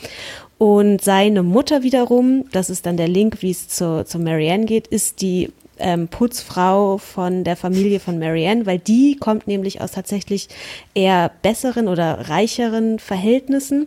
Und 0.59 1.03
seine 1.03 1.43
Mutter 1.43 1.83
wiederum, 1.83 2.45
das 2.53 2.71
ist 2.71 2.87
dann 2.87 2.97
der 2.97 3.09
Link, 3.09 3.41
wie 3.41 3.51
es 3.51 3.69
zu, 3.69 4.05
zu 4.05 4.19
Marianne 4.19 4.67
geht, 4.67 4.89
ist 4.89 5.23
die 5.23 5.53
ähm, 5.81 6.09
Putzfrau 6.09 6.99
von 6.99 7.45
der 7.45 7.57
Familie 7.57 8.01
von 8.01 8.19
Marianne, 8.19 8.67
weil 8.67 8.79
die 8.79 9.17
kommt 9.17 9.47
nämlich 9.47 9.81
aus 9.81 9.93
tatsächlich 9.93 10.49
eher 10.95 11.31
besseren 11.43 11.89
oder 11.89 12.29
reicheren 12.29 12.99
Verhältnissen 12.99 13.87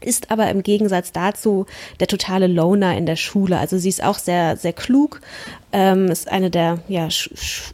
ist 0.00 0.30
aber 0.30 0.50
im 0.50 0.62
Gegensatz 0.62 1.12
dazu 1.12 1.66
der 2.00 2.06
totale 2.06 2.46
Loner 2.46 2.96
in 2.96 3.06
der 3.06 3.16
Schule. 3.16 3.58
Also 3.58 3.78
sie 3.78 3.88
ist 3.88 4.02
auch 4.02 4.18
sehr, 4.18 4.56
sehr 4.56 4.72
klug, 4.72 5.20
ähm, 5.72 6.08
ist 6.08 6.30
eine 6.30 6.50
der 6.50 6.78
ja, 6.88 7.08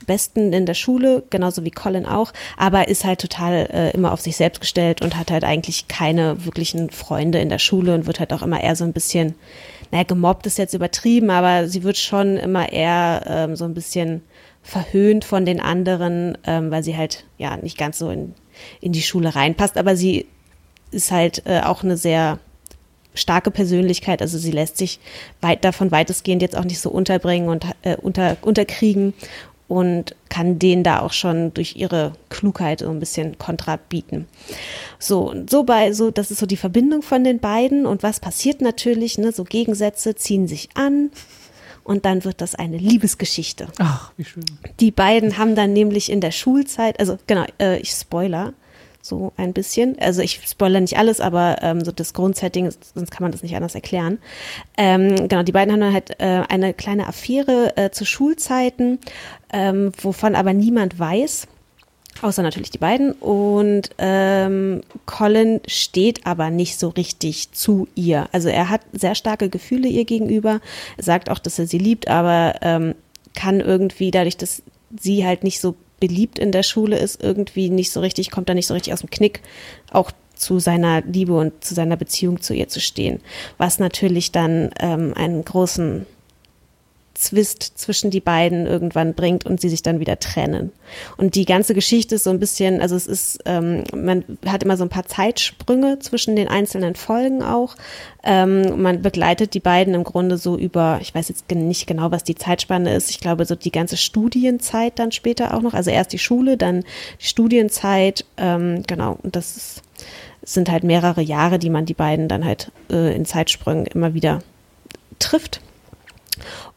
besten 0.06 0.52
in 0.52 0.66
der 0.66 0.74
Schule, 0.74 1.22
genauso 1.30 1.64
wie 1.64 1.70
Colin 1.70 2.06
auch, 2.06 2.32
aber 2.56 2.88
ist 2.88 3.04
halt 3.04 3.20
total 3.20 3.68
äh, 3.72 3.90
immer 3.90 4.12
auf 4.12 4.20
sich 4.20 4.36
selbst 4.36 4.60
gestellt 4.60 5.02
und 5.02 5.16
hat 5.16 5.30
halt 5.30 5.44
eigentlich 5.44 5.88
keine 5.88 6.44
wirklichen 6.44 6.90
Freunde 6.90 7.38
in 7.38 7.48
der 7.48 7.58
Schule 7.58 7.94
und 7.94 8.06
wird 8.06 8.20
halt 8.20 8.32
auch 8.32 8.42
immer 8.42 8.62
eher 8.62 8.76
so 8.76 8.84
ein 8.84 8.92
bisschen 8.92 9.34
naja, 9.94 10.06
gemobbt 10.08 10.44
ist 10.48 10.58
jetzt 10.58 10.74
übertrieben, 10.74 11.30
aber 11.30 11.68
sie 11.68 11.84
wird 11.84 11.96
schon 11.96 12.36
immer 12.36 12.72
eher 12.72 13.22
ähm, 13.28 13.54
so 13.54 13.64
ein 13.64 13.74
bisschen 13.74 14.22
verhöhnt 14.60 15.24
von 15.24 15.46
den 15.46 15.60
anderen, 15.60 16.36
ähm, 16.44 16.72
weil 16.72 16.82
sie 16.82 16.96
halt 16.96 17.24
ja 17.38 17.56
nicht 17.58 17.78
ganz 17.78 18.00
so 18.00 18.10
in, 18.10 18.34
in 18.80 18.90
die 18.90 19.02
Schule 19.02 19.36
reinpasst. 19.36 19.78
Aber 19.78 19.94
sie 19.94 20.26
ist 20.90 21.12
halt 21.12 21.44
äh, 21.46 21.60
auch 21.60 21.84
eine 21.84 21.96
sehr 21.96 22.40
starke 23.14 23.52
Persönlichkeit, 23.52 24.20
also 24.20 24.36
sie 24.36 24.50
lässt 24.50 24.78
sich 24.78 24.98
weit 25.40 25.64
davon 25.64 25.92
weitestgehend 25.92 26.42
jetzt 26.42 26.56
auch 26.56 26.64
nicht 26.64 26.80
so 26.80 26.90
unterbringen 26.90 27.48
und 27.48 27.64
äh, 27.82 27.94
unter, 27.94 28.36
unterkriegen 28.42 29.14
und 29.68 30.14
kann 30.28 30.58
denen 30.58 30.82
da 30.82 31.00
auch 31.00 31.12
schon 31.12 31.54
durch 31.54 31.76
ihre 31.76 32.12
Klugheit 32.28 32.80
so 32.80 32.90
ein 32.90 33.00
bisschen 33.00 33.38
Kontra 33.38 33.76
bieten. 33.76 34.26
So, 34.98 35.30
und 35.30 35.50
so 35.50 35.64
bei, 35.64 35.92
so, 35.92 36.10
das 36.10 36.30
ist 36.30 36.38
so 36.38 36.46
die 36.46 36.56
Verbindung 36.56 37.02
von 37.02 37.24
den 37.24 37.38
beiden 37.38 37.86
und 37.86 38.02
was 38.02 38.20
passiert 38.20 38.60
natürlich, 38.60 39.18
ne, 39.18 39.32
so 39.32 39.44
Gegensätze 39.44 40.14
ziehen 40.14 40.46
sich 40.48 40.68
an 40.74 41.10
und 41.82 42.04
dann 42.04 42.24
wird 42.24 42.40
das 42.40 42.54
eine 42.54 42.78
Liebesgeschichte. 42.78 43.68
Ach, 43.78 44.12
wie 44.16 44.24
schön. 44.24 44.44
Die 44.80 44.90
beiden 44.90 45.38
haben 45.38 45.54
dann 45.54 45.72
nämlich 45.72 46.10
in 46.10 46.20
der 46.20 46.30
Schulzeit, 46.32 46.98
also 47.00 47.18
genau, 47.26 47.44
äh, 47.60 47.78
ich 47.78 47.90
spoiler, 47.90 48.52
so 49.04 49.34
ein 49.36 49.52
bisschen. 49.52 49.98
Also 49.98 50.22
ich 50.22 50.40
spoilere 50.46 50.80
nicht 50.80 50.96
alles, 50.96 51.20
aber 51.20 51.58
ähm, 51.60 51.84
so 51.84 51.92
das 51.92 52.14
Grundsetting, 52.14 52.70
sonst 52.94 53.10
kann 53.10 53.22
man 53.22 53.32
das 53.32 53.42
nicht 53.42 53.54
anders 53.54 53.74
erklären. 53.74 54.18
Ähm, 54.78 55.28
genau, 55.28 55.42
die 55.42 55.52
beiden 55.52 55.72
haben 55.72 55.80
dann 55.80 55.92
halt 55.92 56.18
äh, 56.20 56.42
eine 56.48 56.72
kleine 56.72 57.06
Affäre 57.06 57.76
äh, 57.76 57.90
zu 57.90 58.06
Schulzeiten, 58.06 58.98
ähm, 59.52 59.92
wovon 60.00 60.34
aber 60.34 60.54
niemand 60.54 60.98
weiß. 60.98 61.46
Außer 62.22 62.42
natürlich 62.42 62.70
die 62.70 62.78
beiden. 62.78 63.12
Und 63.12 63.90
ähm, 63.98 64.80
Colin 65.04 65.60
steht 65.66 66.26
aber 66.26 66.48
nicht 66.48 66.78
so 66.78 66.88
richtig 66.88 67.52
zu 67.52 67.86
ihr. 67.94 68.28
Also 68.32 68.48
er 68.48 68.70
hat 68.70 68.80
sehr 68.92 69.14
starke 69.14 69.50
Gefühle 69.50 69.88
ihr 69.88 70.06
gegenüber. 70.06 70.60
Er 70.96 71.04
sagt 71.04 71.28
auch, 71.28 71.38
dass 71.38 71.58
er 71.58 71.66
sie 71.66 71.78
liebt, 71.78 72.08
aber 72.08 72.54
ähm, 72.62 72.94
kann 73.34 73.60
irgendwie 73.60 74.10
dadurch, 74.10 74.38
dass 74.38 74.62
sie 74.98 75.26
halt 75.26 75.44
nicht 75.44 75.60
so 75.60 75.74
beliebt 76.00 76.38
in 76.38 76.52
der 76.52 76.62
Schule 76.62 76.98
ist, 76.98 77.22
irgendwie 77.22 77.70
nicht 77.70 77.90
so 77.90 78.00
richtig, 78.00 78.30
kommt 78.30 78.48
da 78.48 78.54
nicht 78.54 78.66
so 78.66 78.74
richtig 78.74 78.92
aus 78.92 79.00
dem 79.00 79.10
Knick, 79.10 79.40
auch 79.90 80.10
zu 80.34 80.58
seiner 80.58 81.00
Liebe 81.02 81.34
und 81.34 81.64
zu 81.64 81.74
seiner 81.74 81.96
Beziehung 81.96 82.40
zu 82.40 82.54
ihr 82.54 82.68
zu 82.68 82.80
stehen. 82.80 83.20
Was 83.56 83.78
natürlich 83.78 84.32
dann 84.32 84.70
ähm, 84.80 85.14
einen 85.14 85.44
großen 85.44 86.06
Zwist 87.14 87.78
zwischen 87.78 88.10
die 88.10 88.20
beiden 88.20 88.66
irgendwann 88.66 89.14
bringt 89.14 89.46
und 89.46 89.60
sie 89.60 89.68
sich 89.68 89.82
dann 89.82 90.00
wieder 90.00 90.18
trennen. 90.18 90.72
Und 91.16 91.36
die 91.36 91.44
ganze 91.44 91.72
Geschichte 91.72 92.16
ist 92.16 92.24
so 92.24 92.30
ein 92.30 92.40
bisschen, 92.40 92.80
also 92.80 92.96
es 92.96 93.06
ist, 93.06 93.38
ähm, 93.46 93.84
man 93.94 94.24
hat 94.46 94.64
immer 94.64 94.76
so 94.76 94.82
ein 94.82 94.88
paar 94.88 95.06
Zeitsprünge 95.06 96.00
zwischen 96.00 96.34
den 96.34 96.48
einzelnen 96.48 96.96
Folgen 96.96 97.42
auch. 97.42 97.76
Ähm, 98.24 98.82
man 98.82 99.00
begleitet 99.00 99.54
die 99.54 99.60
beiden 99.60 99.94
im 99.94 100.02
Grunde 100.02 100.38
so 100.38 100.58
über, 100.58 100.98
ich 101.00 101.14
weiß 101.14 101.28
jetzt 101.28 101.48
nicht 101.50 101.86
genau, 101.86 102.10
was 102.10 102.24
die 102.24 102.34
Zeitspanne 102.34 102.94
ist. 102.94 103.10
Ich 103.10 103.20
glaube, 103.20 103.44
so 103.44 103.54
die 103.54 103.72
ganze 103.72 103.96
Studienzeit 103.96 104.98
dann 104.98 105.12
später 105.12 105.54
auch 105.54 105.62
noch. 105.62 105.74
Also 105.74 105.90
erst 105.90 106.12
die 106.12 106.18
Schule, 106.18 106.56
dann 106.56 106.82
die 107.20 107.26
Studienzeit, 107.26 108.24
ähm, 108.36 108.82
genau. 108.86 109.18
Und 109.22 109.36
das 109.36 109.56
ist, 109.56 109.82
sind 110.42 110.68
halt 110.70 110.82
mehrere 110.82 111.22
Jahre, 111.22 111.58
die 111.58 111.70
man 111.70 111.86
die 111.86 111.94
beiden 111.94 112.28
dann 112.28 112.44
halt 112.44 112.72
äh, 112.90 113.14
in 113.14 113.24
Zeitsprüngen 113.24 113.86
immer 113.86 114.14
wieder 114.14 114.42
trifft. 115.18 115.60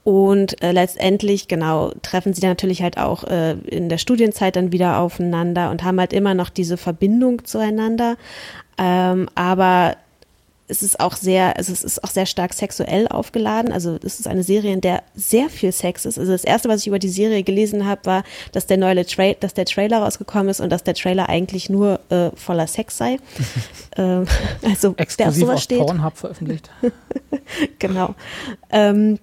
Und 0.08 0.64
äh, 0.64 0.72
letztendlich, 0.72 1.50
genau, 1.50 1.92
treffen 2.02 2.34
sie 2.34 2.40
dann 2.40 2.52
natürlich 2.52 2.82
halt 2.82 2.98
auch 2.98 3.26
äh, 3.26 3.56
in 3.66 3.90
der 3.90 3.98
Studienzeit 3.98 4.56
dann 4.56 4.72
wieder 4.72 5.00
aufeinander 5.00 5.70
und 5.70 5.84
haben 5.84 6.00
halt 6.00 6.14
immer 6.14 6.34
noch 6.34 6.48
diese 6.50 6.78
Verbindung 6.78 7.44
zueinander. 7.44 8.16
Ähm, 8.78 9.28
aber 9.36 9.98
es 10.70 10.82
ist 10.82 11.02
auch 11.02 11.18
sehr, 11.18 11.58
also 11.58 11.74
es 11.74 11.84
ist 11.84 12.06
auch 12.06 12.10
sehr 12.10 12.26
stark 12.26 12.54
sexuell 12.54 13.10
aufgeladen. 13.10 13.74
Also 13.74 13.98
es 14.02 14.22
ist 14.22 14.30
eine 14.30 14.44
Serie, 14.44 14.72
in 14.72 14.80
der 14.80 15.04
sehr 15.14 15.50
viel 15.50 15.74
Sex 15.74 16.06
ist. 16.06 16.18
Also 16.18 16.32
das 16.32 16.46
erste, 16.46 16.70
was 16.70 16.80
ich 16.82 16.88
über 16.88 17.00
die 17.00 17.10
Serie 17.10 17.44
gelesen 17.44 17.86
habe, 17.86 18.06
war, 18.06 18.24
dass 18.54 18.66
der 18.66 18.78
neue 18.78 19.06
Tra 19.06 19.34
dass 19.34 19.56
der 19.56 19.66
Trailer 19.66 19.98
rausgekommen 19.98 20.48
ist 20.48 20.62
und 20.62 20.70
dass 20.70 20.86
der 20.86 20.94
Trailer 20.94 21.28
eigentlich 21.28 21.70
nur 21.70 22.00
äh, 22.08 22.30
voller 22.34 22.68
Sex 22.68 22.98
sei. 22.98 23.18
ähm, 23.98 24.26
also 24.64 24.94
Exklusiv 24.96 25.18
wer 25.18 25.28
auf 25.28 25.36
sowas 25.36 25.56
auf 25.56 25.64
steht. 25.64 25.80
Pornhub 25.80 26.16
veröffentlicht. 26.16 26.70
genau. 27.80 28.16
Ähm, 28.70 29.20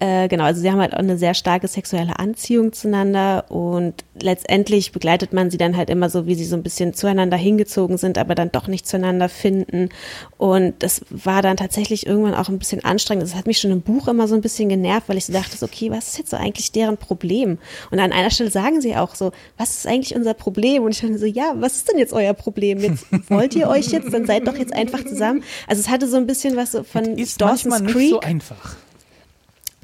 äh, 0.00 0.28
genau, 0.28 0.44
also 0.44 0.60
sie 0.60 0.70
haben 0.70 0.78
halt 0.78 0.94
auch 0.94 0.98
eine 0.98 1.18
sehr 1.18 1.34
starke 1.34 1.66
sexuelle 1.66 2.20
Anziehung 2.20 2.72
zueinander 2.72 3.50
und 3.50 4.04
letztendlich 4.20 4.92
begleitet 4.92 5.32
man 5.32 5.50
sie 5.50 5.58
dann 5.58 5.76
halt 5.76 5.90
immer 5.90 6.08
so, 6.08 6.26
wie 6.26 6.36
sie 6.36 6.44
so 6.44 6.54
ein 6.54 6.62
bisschen 6.62 6.94
zueinander 6.94 7.36
hingezogen 7.36 7.98
sind, 7.98 8.16
aber 8.16 8.36
dann 8.36 8.52
doch 8.52 8.68
nicht 8.68 8.86
zueinander 8.86 9.28
finden. 9.28 9.88
Und 10.36 10.84
das 10.84 11.00
war 11.10 11.42
dann 11.42 11.56
tatsächlich 11.56 12.06
irgendwann 12.06 12.34
auch 12.34 12.48
ein 12.48 12.60
bisschen 12.60 12.84
anstrengend. 12.84 13.24
Das 13.24 13.34
hat 13.34 13.48
mich 13.48 13.58
schon 13.58 13.72
im 13.72 13.80
Buch 13.80 14.06
immer 14.06 14.28
so 14.28 14.36
ein 14.36 14.40
bisschen 14.40 14.68
genervt, 14.68 15.08
weil 15.08 15.16
ich 15.16 15.26
so 15.26 15.32
dachte, 15.32 15.56
okay, 15.64 15.90
was 15.90 16.08
ist 16.08 16.18
jetzt 16.18 16.30
so 16.30 16.36
eigentlich 16.36 16.70
deren 16.70 16.96
Problem? 16.96 17.58
Und 17.90 17.98
an 17.98 18.12
einer 18.12 18.30
Stelle 18.30 18.52
sagen 18.52 18.80
sie 18.80 18.94
auch 18.94 19.16
so, 19.16 19.32
was 19.56 19.78
ist 19.78 19.86
eigentlich 19.88 20.14
unser 20.14 20.34
Problem? 20.34 20.84
Und 20.84 20.92
ich 20.92 21.00
dachte 21.00 21.18
so, 21.18 21.26
ja, 21.26 21.54
was 21.56 21.74
ist 21.74 21.90
denn 21.90 21.98
jetzt 21.98 22.12
euer 22.12 22.34
Problem? 22.34 22.78
Jetzt 22.78 23.04
wollt 23.30 23.56
ihr 23.56 23.68
euch 23.68 23.88
jetzt, 23.88 24.12
dann 24.12 24.26
seid 24.26 24.46
doch 24.46 24.56
jetzt 24.56 24.72
einfach 24.72 25.04
zusammen. 25.04 25.42
Also 25.66 25.80
es 25.80 25.88
hatte 25.88 26.06
so 26.06 26.18
ein 26.18 26.28
bisschen 26.28 26.56
was 26.56 26.70
so 26.70 26.84
von 26.84 27.18
ist 27.18 27.40
Dawson's 27.40 27.82
Creek. 27.84 27.96
Nicht 27.96 28.10
so 28.10 28.20
einfach. 28.20 28.76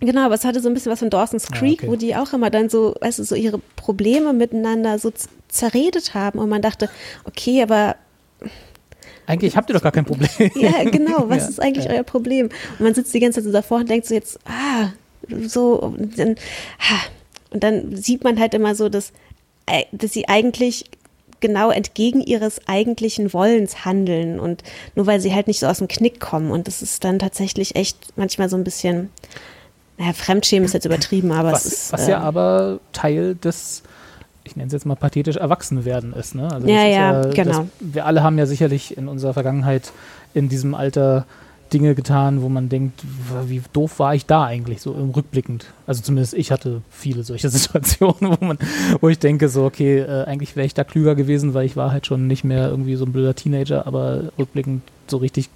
Genau, 0.01 0.23
aber 0.23 0.35
es 0.35 0.45
hatte 0.45 0.61
so 0.61 0.69
ein 0.69 0.75
bisschen 0.75 0.93
was 0.93 0.99
von 0.99 1.11
Dawson's 1.11 1.47
ah, 1.51 1.57
Creek, 1.57 1.83
ah, 1.83 1.87
okay. 1.87 1.93
wo 1.93 1.97
die 1.97 2.17
auch 2.17 2.33
immer 2.33 2.51
dann 2.51 2.69
so, 2.69 2.95
weißt 3.01 3.21
du, 3.21 3.25
so 3.25 3.35
ihre 3.35 3.59
Probleme 3.77 4.33
miteinander 4.33 4.99
so 4.99 5.13
zerredet 5.49 6.15
haben 6.15 6.39
und 6.39 6.49
man 6.49 6.63
dachte, 6.63 6.91
okay, 7.25 7.63
aber 7.63 7.97
eigentlich 9.27 9.57
habt 9.57 9.71
ihr 9.71 9.75
doch 9.75 9.83
gar 9.83 9.93
kein 9.93 10.05
Problem. 10.05 10.29
ja, 10.55 10.85
genau, 10.85 11.29
was 11.29 11.39
ja, 11.45 11.49
ist 11.49 11.63
eigentlich 11.63 11.87
ja. 11.87 11.93
euer 11.93 12.03
Problem? 12.03 12.51
Und 12.79 12.81
man 12.81 12.95
sitzt 12.95 13.15
die 13.15 13.21
ganze 13.21 13.41
Zeit 13.41 13.45
so 13.45 13.53
davor 13.53 13.79
und 13.79 13.89
denkt 13.89 14.07
so 14.07 14.15
jetzt, 14.15 14.39
ah, 14.45 14.91
so, 15.47 15.81
und 15.81 16.19
dann, 16.19 16.37
und 17.51 17.63
dann 17.63 17.97
sieht 17.97 18.25
man 18.25 18.39
halt 18.39 18.53
immer 18.55 18.75
so, 18.75 18.89
dass, 18.89 19.13
äh, 19.67 19.85
dass 19.93 20.13
sie 20.13 20.29
eigentlich 20.29 20.85
genau 21.41 21.71
entgegen 21.71 22.21
ihres 22.21 22.67
eigentlichen 22.69 23.33
Wollens 23.33 23.85
handeln 23.85 24.41
und 24.41 24.63
nur 24.95 25.07
weil 25.07 25.21
sie 25.21 25.35
halt 25.35 25.47
nicht 25.47 25.61
so 25.61 25.67
aus 25.67 25.79
dem 25.79 25.89
Knick 25.89 26.19
kommen 26.19 26.51
und 26.51 26.69
das 26.69 26.81
ist 26.81 27.05
dann 27.05 27.19
tatsächlich 27.19 27.77
echt 27.77 27.99
manchmal 28.17 28.49
so 28.49 28.57
ein 28.57 28.65
bisschen 28.65 29.11
naja, 29.99 30.13
Fremdschämen 30.13 30.65
ist 30.65 30.73
jetzt 30.73 30.87
übertrieben, 30.87 31.33
aber 31.33 31.53
was, 31.53 31.65
es 31.65 31.73
ist. 31.73 31.93
Was 31.93 32.09
ja 32.09 32.21
äh, 32.21 32.25
aber 32.25 32.81
Teil 32.93 33.35
des, 33.37 33.83
ich 34.43 34.57
nenne 34.57 34.67
es 34.67 34.73
jetzt 34.73 34.87
mal 34.87 34.97
pathetisch, 34.97 35.37
Erwachsenwerden 35.37 36.13
ist. 36.13 36.35
Ne? 36.35 36.51
Also 36.51 36.67
ja, 36.67 36.85
ja, 36.85 37.23
ja, 37.23 37.31
genau. 37.31 37.59
Das, 37.59 37.67
wir 37.81 38.07
alle 38.07 38.23
haben 38.23 38.39
ja 38.39 38.47
sicherlich 38.47 38.97
in 38.97 39.09
unserer 39.09 39.35
Vergangenheit 39.35 39.93
in 40.35 40.49
diesem 40.49 40.75
Alter 40.75 41.27
Dinge 41.73 41.95
getan, 41.95 42.43
wo 42.43 42.49
man 42.49 42.69
denkt, 42.69 43.03
wie 43.47 43.63
doof 43.73 43.99
war 43.99 44.15
ich 44.15 44.27
da 44.27 44.45
eigentlich, 44.45 44.81
so 44.81 44.95
im 44.95 45.11
Rückblickend. 45.11 45.67
Also 45.87 46.03
zumindest 46.03 46.35
ich 46.35 46.53
hatte 46.53 46.83
viele 46.91 47.23
solche 47.23 47.49
Situationen, 47.51 48.37
wo 48.39 48.45
man, 48.45 48.59
wo 49.01 49.09
ich 49.09 49.19
denke, 49.19 49.49
so, 49.49 49.65
okay, 49.65 50.01
äh, 50.01 50.25
eigentlich 50.25 50.57
wäre 50.57 50.67
ich 50.67 50.75
da 50.75 50.85
klüger 50.85 51.15
gewesen, 51.15 51.55
weil 51.55 51.67
ich 51.67 51.77
war 51.77 51.91
halt 51.91 52.07
schon 52.07 52.27
nicht 52.27 52.45
mehr 52.45 52.69
irgendwie 52.69 52.97
so 52.97 53.05
ein 53.05 53.13
blöder 53.13 53.35
Teenager, 53.35 53.87
aber 53.87 54.25
rückblickend 54.39 54.83
so 55.07 55.19
richtig 55.19 55.51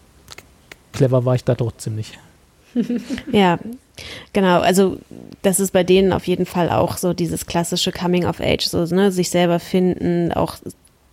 clever 0.93 1.25
war 1.25 1.35
ich 1.35 1.45
da 1.45 1.55
trotzdem 1.55 1.95
nicht. 1.95 2.19
ja, 3.33 3.59
genau. 4.33 4.61
Also 4.61 4.99
das 5.43 5.61
ist 5.61 5.73
bei 5.73 5.85
denen 5.85 6.13
auf 6.13 6.27
jeden 6.27 6.47
Fall 6.47 6.71
auch 6.71 6.97
so 6.97 7.13
dieses 7.13 7.47
klassische 7.47 7.93
Coming 7.93 8.27
of 8.27 8.41
Age, 8.41 8.67
so 8.67 8.85
ne, 8.85 9.13
sich 9.13 9.31
selber 9.31 9.61
finden, 9.61 10.33
auch 10.33 10.57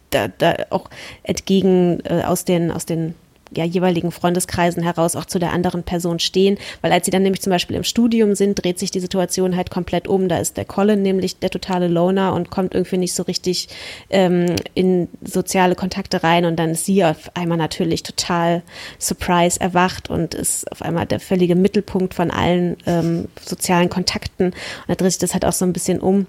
da, 0.09 0.27
da 0.27 0.55
auch 0.69 0.89
entgegen 1.23 1.99
äh, 2.05 2.23
aus 2.23 2.45
den 2.45 2.71
aus 2.71 2.85
den 2.85 3.15
ja, 3.57 3.63
jeweiligen 3.63 4.11
Freundeskreisen 4.11 4.83
heraus 4.83 5.15
auch 5.15 5.25
zu 5.25 5.39
der 5.39 5.53
anderen 5.53 5.83
Person 5.83 6.19
stehen, 6.19 6.57
weil 6.81 6.91
als 6.91 7.05
sie 7.05 7.11
dann 7.11 7.23
nämlich 7.23 7.41
zum 7.41 7.51
Beispiel 7.51 7.75
im 7.75 7.83
Studium 7.83 8.35
sind, 8.35 8.63
dreht 8.63 8.79
sich 8.79 8.91
die 8.91 8.99
Situation 8.99 9.55
halt 9.55 9.69
komplett 9.69 10.07
um. 10.07 10.29
Da 10.29 10.37
ist 10.37 10.57
der 10.57 10.65
Colin 10.65 11.01
nämlich 11.01 11.39
der 11.39 11.49
totale 11.49 11.87
Loner 11.87 12.33
und 12.33 12.49
kommt 12.49 12.73
irgendwie 12.73 12.97
nicht 12.97 13.13
so 13.13 13.23
richtig 13.23 13.69
ähm, 14.09 14.55
in 14.73 15.07
soziale 15.23 15.75
Kontakte 15.75 16.23
rein 16.23 16.45
und 16.45 16.57
dann 16.57 16.71
ist 16.71 16.85
sie 16.85 17.03
auf 17.03 17.31
einmal 17.35 17.57
natürlich 17.57 18.03
total 18.03 18.61
surprise 18.99 19.59
erwacht 19.59 20.09
und 20.09 20.33
ist 20.33 20.71
auf 20.71 20.81
einmal 20.81 21.05
der 21.05 21.19
völlige 21.19 21.55
Mittelpunkt 21.55 22.13
von 22.13 22.31
allen 22.31 22.77
ähm, 22.85 23.27
sozialen 23.43 23.89
Kontakten 23.89 24.47
und 24.47 24.55
da 24.87 24.95
dreht 24.95 25.11
sich 25.11 25.19
das 25.19 25.33
halt 25.33 25.45
auch 25.45 25.53
so 25.53 25.65
ein 25.65 25.73
bisschen 25.73 25.99
um. 25.99 26.27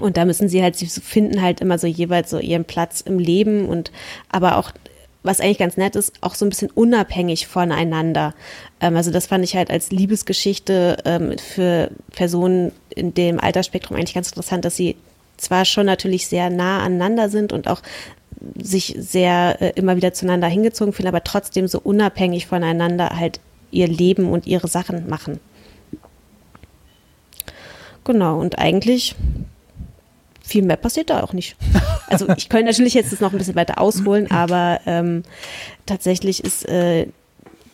Und 0.00 0.16
da 0.16 0.24
müssen 0.24 0.48
sie 0.48 0.62
halt, 0.62 0.76
sie 0.76 0.86
finden 0.86 1.42
halt 1.42 1.60
immer 1.60 1.76
so 1.78 1.86
jeweils 1.86 2.30
so 2.30 2.38
ihren 2.38 2.64
Platz 2.64 3.02
im 3.02 3.18
Leben 3.18 3.68
und 3.68 3.92
aber 4.30 4.56
auch 4.56 4.72
was 5.22 5.40
eigentlich 5.40 5.58
ganz 5.58 5.76
nett 5.76 5.96
ist, 5.96 6.12
auch 6.20 6.34
so 6.34 6.44
ein 6.44 6.48
bisschen 6.48 6.70
unabhängig 6.70 7.46
voneinander. 7.46 8.34
Ähm, 8.80 8.96
also 8.96 9.10
das 9.10 9.26
fand 9.26 9.44
ich 9.44 9.56
halt 9.56 9.70
als 9.70 9.90
Liebesgeschichte 9.90 10.98
ähm, 11.04 11.38
für 11.38 11.90
Personen 12.10 12.72
in 12.90 13.14
dem 13.14 13.40
Altersspektrum 13.40 13.96
eigentlich 13.96 14.14
ganz 14.14 14.28
interessant, 14.28 14.64
dass 14.64 14.76
sie 14.76 14.96
zwar 15.36 15.64
schon 15.64 15.86
natürlich 15.86 16.26
sehr 16.26 16.50
nah 16.50 16.82
aneinander 16.82 17.28
sind 17.28 17.52
und 17.52 17.68
auch 17.68 17.82
sich 18.60 18.94
sehr 18.98 19.60
äh, 19.60 19.72
immer 19.74 19.96
wieder 19.96 20.12
zueinander 20.12 20.48
hingezogen 20.48 20.92
fühlen, 20.92 21.08
aber 21.08 21.24
trotzdem 21.24 21.68
so 21.68 21.80
unabhängig 21.80 22.46
voneinander 22.46 23.10
halt 23.10 23.40
ihr 23.70 23.88
Leben 23.88 24.30
und 24.30 24.46
ihre 24.46 24.68
Sachen 24.68 25.08
machen. 25.08 25.40
Genau, 28.04 28.38
und 28.40 28.58
eigentlich 28.58 29.14
viel 30.44 30.62
mehr 30.62 30.76
passiert 30.76 31.10
da 31.10 31.22
auch 31.22 31.32
nicht. 31.32 31.56
Also 32.08 32.28
ich 32.36 32.48
könnte 32.48 32.66
natürlich 32.66 32.94
jetzt 32.94 33.12
das 33.12 33.20
noch 33.20 33.32
ein 33.32 33.38
bisschen 33.38 33.54
weiter 33.54 33.80
ausholen, 33.80 34.30
aber 34.30 34.80
ähm, 34.84 35.22
tatsächlich 35.86 36.44
ist 36.44 36.68
äh, 36.68 37.06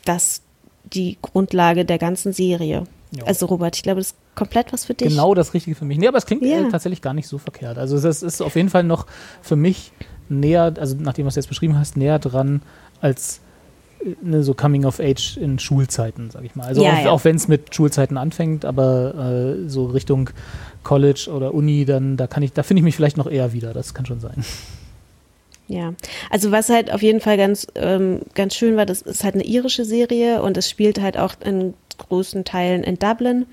das 0.05 0.43
die 0.85 1.19
Grundlage 1.21 1.85
der 1.85 1.99
ganzen 1.99 2.33
Serie. 2.33 2.85
Ja. 3.11 3.25
Also 3.25 3.47
Robert, 3.47 3.77
ich 3.77 3.83
glaube, 3.83 4.01
das 4.01 4.09
ist 4.09 4.17
komplett 4.35 4.73
was 4.73 4.85
für 4.85 4.95
dich. 4.95 5.09
Genau 5.09 5.35
das 5.35 5.55
Richtige 5.55 5.75
für 5.75 5.85
mich. 5.85 5.99
Nee, 5.99 6.09
aber 6.09 6.19
es 6.19 6.27
klingt 6.27 6.43
ja. 6.43 6.67
äh, 6.67 6.69
tatsächlich 6.71 7.03
gar 7.03 7.15
nicht 7.15 7.27
so 7.27 7.39
verkehrt. 7.39 7.79
Also 7.79 8.01
das 8.01 8.23
ist 8.23 8.41
auf 8.41 8.55
jeden 8.55 8.69
Fall 8.69 8.85
noch 8.85 9.07
für 9.43 9.57
mich 9.57 9.93
näher, 10.29 10.75
also 10.79 10.97
nachdem 10.99 11.27
was 11.27 11.35
du 11.35 11.41
jetzt 11.41 11.49
beschrieben 11.49 11.79
hast, 11.79 11.97
näher 11.97 12.19
dran 12.19 12.63
als 13.01 13.41
äh, 14.05 14.15
ne, 14.23 14.43
so 14.43 14.55
Coming 14.55 14.85
of 14.85 15.01
Age 15.01 15.37
in 15.39 15.59
Schulzeiten, 15.59 16.31
sag 16.31 16.45
ich 16.45 16.55
mal. 16.55 16.67
Also 16.67 16.83
ja, 16.83 16.93
auch, 16.93 17.07
auch 17.07 17.25
wenn 17.25 17.37
es 17.37 17.49
mit 17.49 17.75
Schulzeiten 17.75 18.17
anfängt, 18.17 18.65
aber 18.65 19.15
äh, 19.15 19.69
so 19.69 19.87
Richtung 19.87 20.31
College 20.83 21.29
oder 21.33 21.55
Uni, 21.55 21.85
dann 21.85 22.17
da 22.17 22.27
kann 22.27 22.43
ich, 22.43 22.53
da 22.53 22.63
finde 22.63 22.81
ich 22.81 22.85
mich 22.85 22.97
vielleicht 22.97 23.17
noch 23.17 23.31
eher 23.31 23.53
wieder. 23.53 23.73
Das 23.73 23.95
kann 23.95 24.07
schon 24.07 24.21
sein. 24.21 24.45
Ja, 25.71 25.93
also 26.31 26.51
was 26.51 26.71
halt 26.71 26.91
auf 26.91 27.03
jeden 27.03 27.21
Fall 27.21 27.37
ganz, 27.37 27.67
ähm, 27.75 28.23
ganz 28.35 28.55
schön 28.55 28.79
war, 28.79 28.87
das 28.87 29.03
ist 29.03 29.23
halt 29.23 29.35
eine 29.35 29.45
irische 29.45 29.85
Serie 29.85 30.41
und 30.41 30.57
es 30.57 30.69
spielt 30.71 30.99
halt 30.99 31.19
auch 31.19 31.35
in 31.45 31.75
großen 31.99 32.45
Teilen 32.45 32.83
in 32.83 32.99
Dublin. 32.99 33.45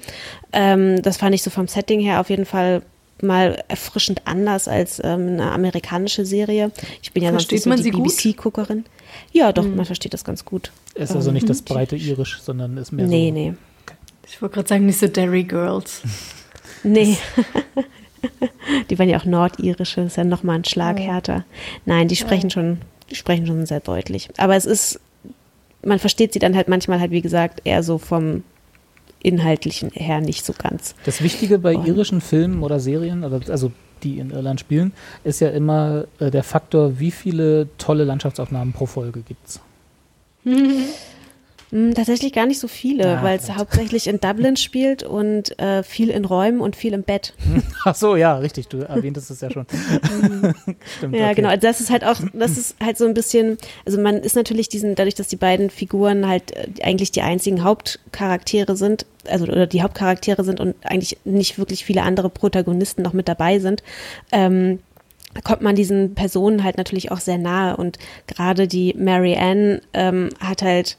Ähm, 0.54 1.02
das 1.02 1.18
fand 1.18 1.36
ich 1.36 1.44
so 1.44 1.50
vom 1.50 1.68
Setting 1.68 2.00
her 2.00 2.22
auf 2.22 2.30
jeden 2.30 2.46
Fall 2.46 2.84
mal 3.22 3.62
erfrischend 3.68 4.22
anders 4.26 4.68
als 4.68 5.02
ähm, 5.04 5.28
eine 5.28 5.52
amerikanische 5.52 6.26
Serie. 6.26 6.72
Ich 7.02 7.12
bin 7.12 7.24
ja 7.24 7.32
Versteht 7.32 7.64
sonst 7.64 7.84
so 7.84 7.84
die 7.84 7.92
BBC-Guckerin. 7.92 8.86
Ja, 9.32 9.52
doch, 9.52 9.66
mhm. 9.66 9.76
man 9.76 9.86
versteht 9.86 10.14
das 10.14 10.24
ganz 10.24 10.46
gut. 10.46 10.72
Ist 10.96 11.16
also 11.16 11.32
nicht 11.32 11.50
das 11.50 11.62
breite 11.62 11.96
Irisch, 11.96 12.40
sondern 12.42 12.78
ist 12.78 12.92
mehr 12.92 13.08
nee, 13.08 13.30
so. 13.30 13.34
Nee, 13.34 13.50
nee. 13.50 13.56
Okay. 13.86 13.98
Ich 14.28 14.42
wollte 14.42 14.56
gerade 14.56 14.70
sagen, 14.70 14.86
nicht 14.86 15.00
so 15.00 15.08
Derry 15.08 15.44
Girls. 15.44 16.02
Nee. 16.86 17.18
die 18.90 19.00
waren 19.00 19.10
ja 19.10 19.18
auch 19.18 19.26
nordirische, 19.26 20.02
ist 20.02 20.18
ja 20.18 20.24
nochmal 20.24 20.58
ein 20.58 20.66
Schlag 20.66 21.00
härter. 21.00 21.44
Nein, 21.86 22.08
die 22.08 22.16
sprechen 22.16 22.50
schon, 22.50 22.80
die 23.10 23.16
sprechen 23.16 23.48
schon 23.48 23.66
sehr 23.66 23.80
deutlich. 23.80 24.30
Aber 24.38 24.56
es 24.56 24.66
ist, 24.66 25.00
man 25.84 26.00
versteht 26.00 26.34
sie 26.34 26.40
dann 26.40 26.56
halt 26.56 26.68
manchmal 26.68 27.00
halt, 27.00 27.12
wie 27.12 27.22
gesagt, 27.22 27.62
eher 27.64 27.84
so 27.84 27.98
vom 27.98 28.44
Inhaltlichen 29.22 29.90
her 29.92 30.22
nicht 30.22 30.46
so 30.46 30.54
ganz. 30.56 30.96
Das 31.06 31.24
Wichtige 31.24 31.58
bei 31.58 31.76
Und 31.76 31.88
irischen 31.88 32.22
Filmen 32.22 32.62
oder 32.62 32.80
Serien, 32.80 33.24
also 33.24 33.72
die 34.04 34.20
in 34.20 34.30
Irland 34.30 34.60
spielen, 34.60 34.94
ist 35.24 35.40
ja 35.40 35.50
immer 35.50 36.06
äh, 36.20 36.30
der 36.30 36.44
Faktor, 36.44 37.00
wie 37.00 37.12
viele 37.12 37.68
tolle 37.80 38.04
Landschaftsaufnahmen 38.04 38.74
pro 38.74 38.86
Folge 38.86 39.22
gibt 39.22 39.48
es. 39.48 39.60
Hm, 40.44 40.84
tatsächlich 41.72 42.32
gar 42.32 42.46
nicht 42.46 42.60
so 42.60 42.68
viele, 42.68 43.20
ah, 43.20 43.24
weil 43.24 43.38
es 43.38 43.50
hauptsächlich 43.50 44.08
in 44.08 44.20
Dublin 44.20 44.56
spielt 44.56 45.04
und 45.04 45.58
äh, 45.60 45.84
viel 45.84 46.10
in 46.10 46.26
Räumen 46.26 46.62
und 46.62 46.76
viel 46.76 46.94
im 46.94 47.04
Bett. 47.04 47.34
Ach 47.86 47.96
so, 47.96 48.16
ja, 48.16 48.38
richtig. 48.38 48.68
Du 48.68 48.80
erwähntest 48.80 49.32
es 49.32 49.42
ja 49.42 49.50
schon. 49.50 49.66
Stimmt, 50.98 51.16
ja, 51.16 51.26
okay. 51.26 51.36
genau. 51.36 51.50
Also 51.50 51.62
das 51.62 51.82
ist 51.82 51.90
halt 51.90 52.04
auch, 52.04 52.20
das 52.34 52.58
ist 52.58 52.76
halt 52.82 52.98
so 52.98 53.06
ein 53.06 53.14
bisschen, 53.14 53.58
also 53.86 54.00
man 54.00 54.18
ist 54.18 54.36
natürlich 54.36 54.70
diesen, 54.70 54.96
dadurch, 54.96 55.16
dass 55.16 55.28
die 55.28 55.36
beiden 55.36 55.70
Figuren 55.70 56.28
halt 56.28 56.56
äh, 56.56 56.68
eigentlich 56.84 57.12
die 57.12 57.22
einzigen 57.22 57.64
Hauptcharaktere 57.64 58.76
sind, 58.76 59.06
also 59.28 59.46
oder 59.46 59.68
die 59.68 59.82
Hauptcharaktere 59.82 60.44
sind 60.44 60.60
und 60.60 60.76
eigentlich 60.84 61.18
nicht 61.26 61.58
wirklich 61.58 61.84
viele 61.84 62.04
andere 62.04 62.30
Protagonisten 62.30 63.02
noch 63.02 63.14
mit 63.14 63.28
dabei 63.28 63.60
sind, 63.60 63.82
ähm, 64.32 64.80
kommt 65.44 65.62
man 65.62 65.76
diesen 65.76 66.16
Personen 66.16 66.64
halt 66.64 66.78
natürlich 66.78 67.12
auch 67.12 67.20
sehr 67.20 67.38
nahe 67.38 67.76
und 67.76 67.98
gerade 68.28 68.68
die 68.68 68.94
Mary 68.98 69.36
Ann 69.36 69.82
ähm, 69.94 70.30
hat 70.40 70.62
halt 70.62 70.98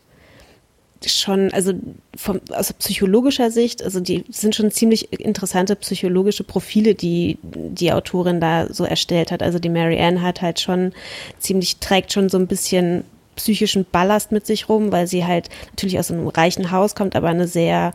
schon, 1.04 1.52
also 1.52 1.72
vom, 2.16 2.40
aus 2.50 2.72
psychologischer 2.72 3.50
Sicht, 3.50 3.82
also 3.82 4.00
die 4.00 4.24
sind 4.30 4.54
schon 4.54 4.70
ziemlich 4.70 5.12
interessante 5.12 5.76
psychologische 5.76 6.44
Profile, 6.44 6.94
die 6.94 7.38
die 7.42 7.92
Autorin 7.92 8.40
da 8.40 8.72
so 8.72 8.84
erstellt 8.84 9.30
hat. 9.30 9.42
Also 9.42 9.58
die 9.58 9.68
Mary 9.68 10.00
Ann 10.00 10.22
hat 10.22 10.42
halt 10.42 10.60
schon 10.60 10.92
ziemlich, 11.38 11.76
trägt 11.78 12.12
schon 12.12 12.28
so 12.28 12.38
ein 12.38 12.46
bisschen 12.46 13.04
psychischen 13.36 13.84
Ballast 13.90 14.32
mit 14.32 14.46
sich 14.46 14.68
rum, 14.68 14.92
weil 14.92 15.06
sie 15.06 15.24
halt 15.24 15.50
natürlich 15.70 15.98
aus 15.98 16.10
einem 16.10 16.26
reichen 16.28 16.70
Haus 16.70 16.94
kommt, 16.94 17.14
aber 17.14 17.28
eine 17.28 17.46
sehr 17.46 17.92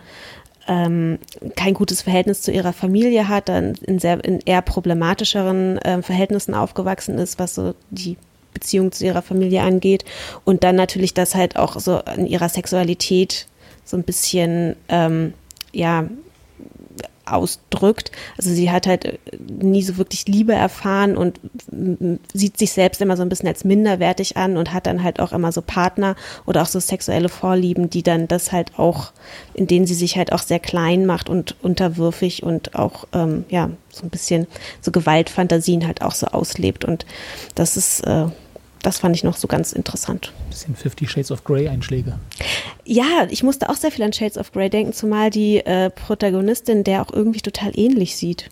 ähm, 0.67 1.17
kein 1.55 1.73
gutes 1.73 2.03
Verhältnis 2.03 2.41
zu 2.41 2.51
ihrer 2.51 2.73
Familie 2.73 3.27
hat, 3.27 3.49
dann 3.49 3.73
in 3.81 3.99
sehr 3.99 4.23
in 4.23 4.39
eher 4.41 4.61
problematischeren 4.61 5.79
äh, 5.79 6.01
Verhältnissen 6.03 6.53
aufgewachsen 6.53 7.17
ist, 7.17 7.39
was 7.39 7.55
so 7.55 7.73
die 7.89 8.17
Beziehung 8.61 8.91
zu 8.91 9.05
ihrer 9.05 9.21
Familie 9.21 9.61
angeht 9.63 10.05
und 10.45 10.63
dann 10.63 10.75
natürlich 10.75 11.13
das 11.13 11.35
halt 11.35 11.57
auch 11.57 11.79
so 11.79 11.99
in 12.15 12.27
ihrer 12.27 12.47
Sexualität 12.47 13.47
so 13.83 13.97
ein 13.97 14.03
bisschen 14.03 14.75
ähm, 14.87 15.33
ja 15.73 16.05
ausdrückt. 17.25 18.11
Also 18.37 18.49
sie 18.51 18.71
hat 18.71 18.87
halt 18.87 19.05
äh, 19.05 19.19
nie 19.47 19.83
so 19.83 19.97
wirklich 19.97 20.27
Liebe 20.27 20.53
erfahren 20.53 21.17
und 21.17 21.39
sieht 22.33 22.57
sich 22.57 22.71
selbst 22.71 23.01
immer 23.01 23.17
so 23.17 23.23
ein 23.23 23.29
bisschen 23.29 23.47
als 23.47 23.63
minderwertig 23.63 24.37
an 24.37 24.57
und 24.57 24.73
hat 24.73 24.87
dann 24.87 25.03
halt 25.03 25.19
auch 25.19 25.31
immer 25.31 25.51
so 25.51 25.61
Partner 25.61 26.15
oder 26.45 26.61
auch 26.61 26.67
so 26.67 26.79
sexuelle 26.79 27.29
Vorlieben, 27.29 27.89
die 27.89 28.03
dann 28.03 28.27
das 28.27 28.51
halt 28.51 28.77
auch, 28.77 29.11
in 29.53 29.67
denen 29.67 29.87
sie 29.87 29.93
sich 29.93 30.17
halt 30.17 30.33
auch 30.33 30.41
sehr 30.41 30.59
klein 30.59 31.05
macht 31.05 31.29
und 31.29 31.55
unterwürfig 31.61 32.43
und 32.43 32.75
auch 32.75 33.07
ähm, 33.13 33.45
ja 33.49 33.69
so 33.89 34.03
ein 34.03 34.09
bisschen 34.09 34.47
so 34.81 34.91
Gewaltfantasien 34.91 35.87
halt 35.87 36.01
auch 36.01 36.13
so 36.13 36.27
auslebt 36.27 36.85
und 36.85 37.05
das 37.55 37.77
ist 37.77 38.01
äh, 38.01 38.25
das 38.81 38.97
fand 38.97 39.15
ich 39.15 39.23
noch 39.23 39.37
so 39.37 39.47
ganz 39.47 39.73
interessant. 39.73 40.33
Bisschen 40.49 40.75
Fifty 40.75 41.07
Shades 41.07 41.31
of 41.31 41.43
Grey 41.43 41.67
Einschläge. 41.67 42.17
Ja, 42.83 43.27
ich 43.29 43.43
musste 43.43 43.69
auch 43.69 43.75
sehr 43.75 43.91
viel 43.91 44.03
an 44.03 44.13
Shades 44.13 44.37
of 44.37 44.51
Grey 44.51 44.69
denken, 44.69 44.93
zumal 44.93 45.29
die 45.29 45.57
äh, 45.57 45.89
Protagonistin 45.89 46.83
der 46.83 47.01
auch 47.01 47.11
irgendwie 47.11 47.41
total 47.41 47.71
ähnlich 47.77 48.15
sieht. 48.15 48.49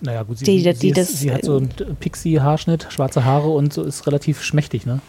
Naja, 0.00 0.22
gut, 0.22 0.38
sie, 0.38 0.44
die, 0.44 0.62
die, 0.62 0.74
sie, 0.74 0.90
ist, 0.90 1.18
sie 1.18 1.32
hat 1.32 1.44
so 1.44 1.56
einen 1.56 1.70
Pixie-Haarschnitt, 1.98 2.88
schwarze 2.90 3.24
Haare 3.24 3.48
und 3.48 3.72
so 3.72 3.82
ist 3.84 4.06
relativ 4.06 4.42
schmächtig, 4.42 4.84
ne? 4.84 5.00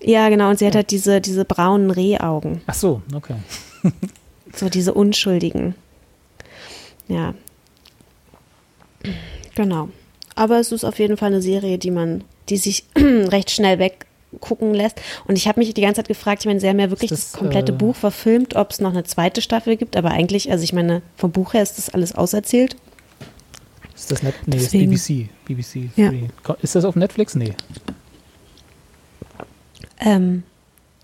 Ja, 0.00 0.28
genau, 0.28 0.50
und 0.50 0.58
sie 0.58 0.66
hat 0.66 0.76
halt 0.76 0.90
diese, 0.90 1.20
diese 1.20 1.44
braunen 1.44 1.90
Rehaugen. 1.90 2.60
Ach 2.66 2.74
so, 2.74 3.02
okay. 3.14 3.36
so 4.54 4.68
diese 4.68 4.94
unschuldigen. 4.94 5.74
Ja. 7.08 7.34
Genau. 9.54 9.88
Aber 10.34 10.60
es 10.60 10.72
ist 10.72 10.84
auf 10.84 10.98
jeden 10.98 11.16
Fall 11.16 11.28
eine 11.28 11.42
Serie, 11.42 11.78
die 11.78 11.90
man 11.90 12.22
die 12.48 12.56
sich 12.56 12.84
recht 12.96 13.50
schnell 13.50 13.78
weggucken 13.78 14.74
lässt. 14.74 15.00
Und 15.26 15.36
ich 15.36 15.48
habe 15.48 15.60
mich 15.60 15.72
die 15.74 15.80
ganze 15.80 16.00
Zeit 16.00 16.08
gefragt, 16.08 16.42
ich 16.42 16.46
meine, 16.46 16.60
sie 16.60 16.68
haben 16.68 16.78
ja 16.78 16.90
wirklich 16.90 17.10
das, 17.10 17.32
das, 17.32 17.40
komplette 17.40 17.72
äh, 17.72 17.76
Buch 17.76 17.96
verfilmt, 17.96 18.56
ob 18.56 18.70
es 18.70 18.80
noch 18.80 18.90
eine 18.90 19.04
zweite 19.04 19.42
Staffel 19.42 19.76
gibt, 19.76 19.96
aber 19.96 20.10
eigentlich, 20.10 20.50
also 20.50 20.64
ich 20.64 20.72
meine, 20.72 21.02
vom 21.16 21.32
Buch 21.32 21.54
her 21.54 21.62
ist 21.62 21.78
das 21.78 21.90
alles 21.90 22.14
auserzählt. 22.14 22.76
Ist 23.94 24.10
das 24.10 24.22
net 24.22 24.34
nee, 24.46 24.56
Deswegen. 24.56 24.92
ist 24.92 25.06
BBC. 25.06 25.28
BBC 25.46 25.90
ja. 25.96 26.12
Ist 26.60 26.74
das 26.74 26.84
auf 26.84 26.96
Netflix? 26.96 27.34
Nee. 27.34 27.54
Ähm, 30.00 30.42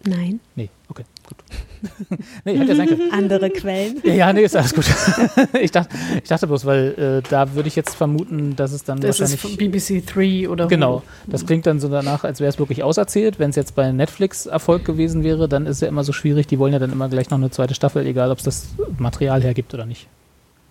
nein. 0.04 0.40
Nee, 0.56 0.68
okay, 0.88 1.04
gut. 1.26 1.38
nee, 2.44 2.58
hätte 2.58 2.76
sein 2.76 2.88
können. 2.88 3.12
Andere 3.12 3.50
Quellen. 3.50 4.00
Ja, 4.04 4.14
ja, 4.14 4.32
nee, 4.32 4.42
ist 4.42 4.56
alles 4.56 4.74
gut. 4.74 4.84
ich, 5.60 5.70
dachte, 5.70 5.96
ich 6.22 6.28
dachte 6.28 6.46
bloß, 6.46 6.64
weil 6.64 7.22
äh, 7.24 7.28
da 7.28 7.54
würde 7.54 7.68
ich 7.68 7.76
jetzt 7.76 7.94
vermuten, 7.94 8.56
dass 8.56 8.72
es 8.72 8.84
dann 8.84 9.00
das 9.00 9.20
wahrscheinlich... 9.20 9.44
ist 9.44 9.50
von 9.50 9.56
BBC 9.56 10.06
3 10.06 10.48
oder 10.48 10.66
Genau, 10.66 11.02
das 11.26 11.46
klingt 11.46 11.66
dann 11.66 11.80
so 11.80 11.88
danach, 11.88 12.24
als 12.24 12.40
wäre 12.40 12.48
es 12.48 12.58
wirklich 12.58 12.82
auserzählt. 12.82 13.38
Wenn 13.38 13.50
es 13.50 13.56
jetzt 13.56 13.74
bei 13.74 13.92
Netflix 13.92 14.46
Erfolg 14.46 14.84
gewesen 14.84 15.24
wäre, 15.24 15.48
dann 15.48 15.66
ist 15.66 15.76
es 15.76 15.80
ja 15.80 15.88
immer 15.88 16.04
so 16.04 16.12
schwierig, 16.12 16.46
die 16.46 16.58
wollen 16.58 16.72
ja 16.72 16.78
dann 16.78 16.92
immer 16.92 17.08
gleich 17.08 17.30
noch 17.30 17.38
eine 17.38 17.50
zweite 17.50 17.74
Staffel, 17.74 18.06
egal 18.06 18.30
ob 18.30 18.38
es 18.38 18.44
das 18.44 18.68
Material 18.98 19.42
hergibt 19.42 19.74
oder 19.74 19.86
nicht. 19.86 20.06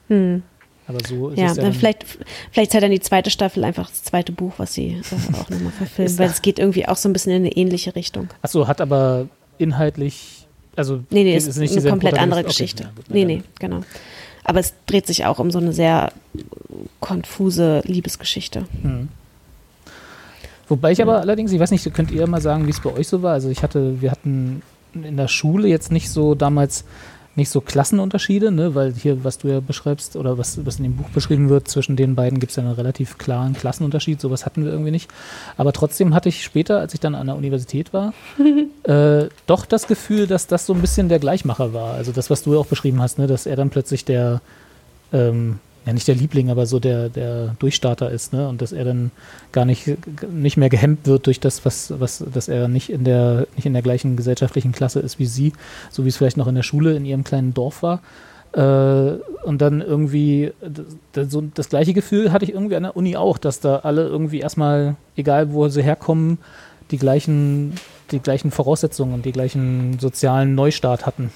Hm. 0.08 0.44
Aber 0.90 0.98
so 1.08 1.30
ist 1.30 1.38
ja, 1.38 1.52
es 1.52 1.58
ja. 1.58 1.64
Dann 1.64 1.74
vielleicht, 1.74 2.04
vielleicht 2.52 2.74
hat 2.74 2.82
dann 2.82 2.90
die 2.90 3.00
zweite 3.00 3.30
Staffel 3.30 3.64
einfach 3.64 3.88
das 3.88 4.04
zweite 4.04 4.32
Buch, 4.32 4.54
was 4.58 4.74
sie 4.74 4.94
äh, 4.94 5.36
auch 5.36 5.48
nochmal 5.50 5.72
verfilmen, 5.72 6.18
weil 6.18 6.30
es 6.30 6.42
geht 6.42 6.58
irgendwie 6.58 6.88
auch 6.88 6.98
so 6.98 7.08
ein 7.08 7.14
bisschen 7.14 7.32
in 7.32 7.44
eine 7.44 7.52
ähnliche 7.52 7.96
Richtung. 7.96 8.30
Achso, 8.42 8.68
hat 8.68 8.82
aber 8.82 9.28
inhaltlich, 9.60 10.39
also 10.80 11.04
nee, 11.10 11.24
nee, 11.24 11.36
ist, 11.36 11.48
ist 11.48 11.58
nicht 11.58 11.78
eine 11.78 11.90
komplett 11.90 12.18
andere 12.18 12.44
Geschichte. 12.44 12.90
Okay, 12.98 13.04
ja, 13.08 13.14
nee, 13.14 13.26
nee, 13.26 13.44
genau. 13.60 13.82
Aber 14.44 14.60
es 14.60 14.74
dreht 14.88 15.06
sich 15.06 15.26
auch 15.26 15.38
um 15.38 15.52
so 15.52 15.60
eine 15.60 15.74
sehr 15.74 16.12
konfuse 17.00 17.82
Liebesgeschichte. 17.86 18.66
Mhm. 18.82 19.10
Wobei 20.68 20.92
ich 20.92 21.02
aber 21.02 21.20
allerdings, 21.20 21.52
ich 21.52 21.60
weiß 21.60 21.72
nicht, 21.72 21.94
könnt 21.94 22.12
ihr 22.12 22.26
mal 22.28 22.42
sagen, 22.42 22.66
wie 22.66 22.72
es 22.72 22.80
bei 22.80 22.94
euch 22.94 23.08
so 23.08 23.22
war? 23.22 23.34
Also 23.34 23.50
ich 23.50 23.64
hatte, 23.64 24.02
wir 24.02 24.12
hatten 24.12 24.62
in 24.94 25.18
der 25.18 25.28
Schule 25.28 25.68
jetzt 25.68 25.92
nicht 25.92 26.10
so 26.10 26.36
damals 26.36 26.86
nicht 27.40 27.50
so 27.50 27.62
Klassenunterschiede, 27.62 28.52
ne? 28.52 28.76
weil 28.76 28.94
hier, 28.94 29.24
was 29.24 29.40
du 29.40 29.48
ja 29.48 29.60
beschreibst 29.60 30.16
oder 30.16 30.38
was, 30.38 30.64
was 30.66 30.78
in 30.78 30.84
dem 30.84 30.96
Buch 30.96 31.10
beschrieben 31.10 31.50
wird, 31.50 31.68
zwischen 31.68 31.96
den 31.96 32.14
beiden 32.14 32.40
gibt 32.40 32.52
es 32.52 32.58
ja 32.58 32.64
einen 32.64 32.74
relativ 32.74 33.18
klaren 33.18 33.54
Klassenunterschied. 33.54 34.22
Sowas 34.22 34.46
hatten 34.46 34.64
wir 34.64 34.72
irgendwie 34.72 34.92
nicht. 34.92 35.10
Aber 35.58 35.74
trotzdem 35.74 36.14
hatte 36.14 36.30
ich 36.30 36.44
später, 36.44 36.80
als 36.80 36.94
ich 36.94 37.00
dann 37.00 37.16
an 37.16 37.28
der 37.28 37.36
Universität 37.36 37.94
war, 37.94 38.14
äh, 38.84 39.30
doch 39.48 39.66
das 39.66 39.88
Gefühl, 39.88 40.28
dass 40.28 40.46
das 40.46 40.66
so 40.66 40.74
ein 40.74 40.82
bisschen 40.82 41.10
der 41.10 41.20
Gleichmacher 41.20 41.74
war. 41.74 41.96
Also 41.96 42.12
das, 42.12 42.30
was 42.30 42.44
du 42.44 42.54
ja 42.54 42.60
auch 42.60 42.68
beschrieben 42.68 43.02
hast, 43.02 43.18
ne? 43.18 43.26
dass 43.26 43.48
er 43.48 43.56
dann 43.56 43.72
plötzlich 43.72 44.06
der 44.06 44.42
ähm, 45.12 45.60
ja 45.86 45.94
nicht 45.94 46.08
der 46.08 46.16
Liebling, 46.16 46.50
aber 46.50 46.66
so 46.66 46.80
der, 46.80 47.10
der 47.10 47.56
Durchstarter 47.60 48.10
ist, 48.10 48.34
ne? 48.34 48.48
Und 48.48 48.62
dass 48.62 48.72
er 48.72 48.86
dann 48.86 49.12
gar 49.52 49.66
nicht, 49.66 49.90
nicht 50.32 50.58
mehr 50.58 50.70
gehemmt 50.70 51.08
wird 51.08 51.26
durch 51.26 51.40
das, 51.40 51.66
was, 51.66 51.94
was, 52.00 52.24
dass 52.34 52.48
er 52.48 52.68
nicht 52.68 52.90
in 52.90 53.04
der, 53.04 53.48
nicht 53.56 53.66
in 53.66 53.74
der 53.74 53.82
gleichen 53.82 54.16
gesellschaftlichen 54.16 54.72
Klasse 54.72 55.00
ist 55.00 55.20
wie 55.20 55.26
sie, 55.26 55.54
so 55.90 56.06
wie 56.06 56.10
es 56.10 56.18
vielleicht 56.18 56.38
noch 56.38 56.48
in 56.48 56.56
der 56.56 56.64
Schule 56.64 56.96
in 56.96 57.06
ihrem 57.06 57.24
kleinen 57.24 57.54
Dorf 57.54 57.82
war. 57.84 58.02
Äh, 58.54 59.20
und 59.44 59.62
dann 59.62 59.82
irgendwie, 59.82 60.52
das, 61.14 61.32
so, 61.32 61.42
das 61.54 61.70
gleiche 61.70 61.94
Gefühl 61.94 62.32
hatte 62.32 62.46
ich 62.46 62.54
irgendwie 62.54 62.76
an 62.76 62.84
der 62.84 62.98
Uni 62.98 63.16
auch, 63.16 63.38
dass 63.38 63.60
da 63.60 63.78
alle 63.78 64.08
irgendwie 64.08 64.40
erstmal, 64.40 64.96
egal 65.16 65.54
wo 65.54 65.68
sie 65.70 65.84
herkommen, 65.84 66.40
die 66.92 66.98
gleichen, 66.98 67.74
die 68.12 68.20
gleichen 68.20 68.52
Voraussetzungen 68.52 69.14
und 69.14 69.26
die 69.26 69.32
gleichen 69.32 70.00
sozialen 70.00 70.56
Neustart 70.56 71.06
hatten 71.06 71.32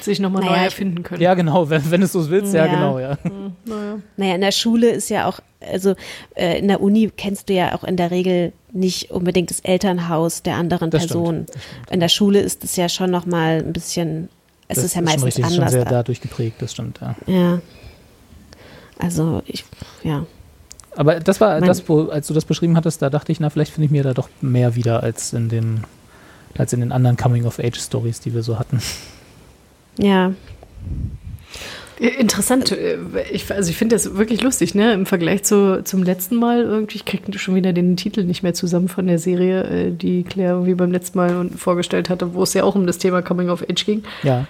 sich 0.00 0.20
nochmal 0.20 0.42
naja, 0.42 0.56
neu 0.56 0.64
erfinden 0.64 1.02
können. 1.02 1.20
Ja, 1.22 1.34
genau, 1.34 1.68
wenn, 1.70 1.90
wenn 1.90 2.00
du 2.00 2.06
es 2.06 2.12
so 2.12 2.28
willst, 2.30 2.54
ja, 2.54 2.66
ja 2.66 2.72
genau, 2.72 2.98
ja. 2.98 3.18
Hm, 3.22 3.52
naja. 3.64 3.98
naja, 4.16 4.34
in 4.34 4.40
der 4.40 4.52
Schule 4.52 4.90
ist 4.90 5.08
ja 5.08 5.26
auch, 5.26 5.40
also 5.60 5.94
äh, 6.34 6.58
in 6.58 6.68
der 6.68 6.80
Uni 6.80 7.10
kennst 7.16 7.48
du 7.48 7.54
ja 7.54 7.74
auch 7.74 7.84
in 7.84 7.96
der 7.96 8.10
Regel 8.10 8.52
nicht 8.72 9.10
unbedingt 9.10 9.50
das 9.50 9.60
Elternhaus 9.60 10.42
der 10.42 10.56
anderen 10.56 10.90
das 10.90 11.06
Person. 11.06 11.46
Stimmt, 11.48 11.50
stimmt. 11.50 11.90
In 11.90 12.00
der 12.00 12.08
Schule 12.08 12.40
ist 12.40 12.64
es 12.64 12.76
ja 12.76 12.88
schon 12.88 13.10
nochmal 13.10 13.62
ein 13.64 13.72
bisschen, 13.72 14.28
es 14.68 14.76
das 14.76 14.86
ist 14.86 14.96
ja 14.96 15.02
meistens 15.02 15.24
richtig, 15.24 15.44
anders. 15.44 15.58
Das 15.58 15.66
ist 15.66 15.72
schon 15.72 15.82
sehr 15.82 15.90
dadurch 15.90 16.20
geprägt, 16.20 16.56
das 16.60 16.72
stimmt, 16.72 17.00
ja. 17.00 17.14
Ja. 17.26 17.60
Also, 18.98 19.42
ich, 19.46 19.64
ja. 20.02 20.26
Aber 20.96 21.20
das 21.20 21.40
war 21.40 21.60
mein, 21.60 21.68
das, 21.68 21.88
wo, 21.88 22.08
als 22.08 22.26
du 22.26 22.34
das 22.34 22.46
beschrieben 22.46 22.76
hattest, 22.76 23.02
da 23.02 23.10
dachte 23.10 23.30
ich, 23.30 23.40
na, 23.40 23.50
vielleicht 23.50 23.72
finde 23.72 23.86
ich 23.86 23.90
mir 23.90 24.02
da 24.02 24.14
doch 24.14 24.30
mehr 24.40 24.74
wieder 24.74 25.02
als 25.02 25.34
in 25.34 25.48
den, 25.48 25.84
als 26.56 26.72
in 26.72 26.80
den 26.80 26.92
anderen 26.92 27.16
Coming-of-Age-Stories, 27.18 28.20
die 28.20 28.34
wir 28.34 28.42
so 28.42 28.58
hatten. 28.58 28.80
Ja. 29.98 30.32
Interessant. 31.98 32.72
Äh, 32.72 32.98
ich, 33.32 33.50
also 33.50 33.70
ich 33.70 33.76
finde 33.76 33.96
das 33.96 34.16
wirklich 34.16 34.42
lustig, 34.42 34.74
ne? 34.74 34.92
Im 34.92 35.06
Vergleich 35.06 35.44
zu, 35.44 35.82
zum 35.84 36.02
letzten 36.02 36.36
Mal 36.36 36.62
irgendwie, 36.62 36.96
ich 36.96 37.04
kriege 37.04 37.38
schon 37.38 37.54
wieder 37.54 37.72
den 37.72 37.96
Titel 37.96 38.24
nicht 38.24 38.42
mehr 38.42 38.54
zusammen 38.54 38.88
von 38.88 39.06
der 39.06 39.18
Serie, 39.18 39.64
äh, 39.64 39.90
die 39.92 40.22
Claire 40.22 40.54
irgendwie 40.54 40.74
beim 40.74 40.92
letzten 40.92 41.18
Mal 41.18 41.48
vorgestellt 41.56 42.10
hatte, 42.10 42.34
wo 42.34 42.42
es 42.42 42.52
ja 42.52 42.64
auch 42.64 42.74
um 42.74 42.86
das 42.86 42.98
Thema 42.98 43.22
Coming 43.22 43.48
of 43.48 43.62
Age 43.62 43.86
ging. 43.86 44.02
Ja. 44.22 44.46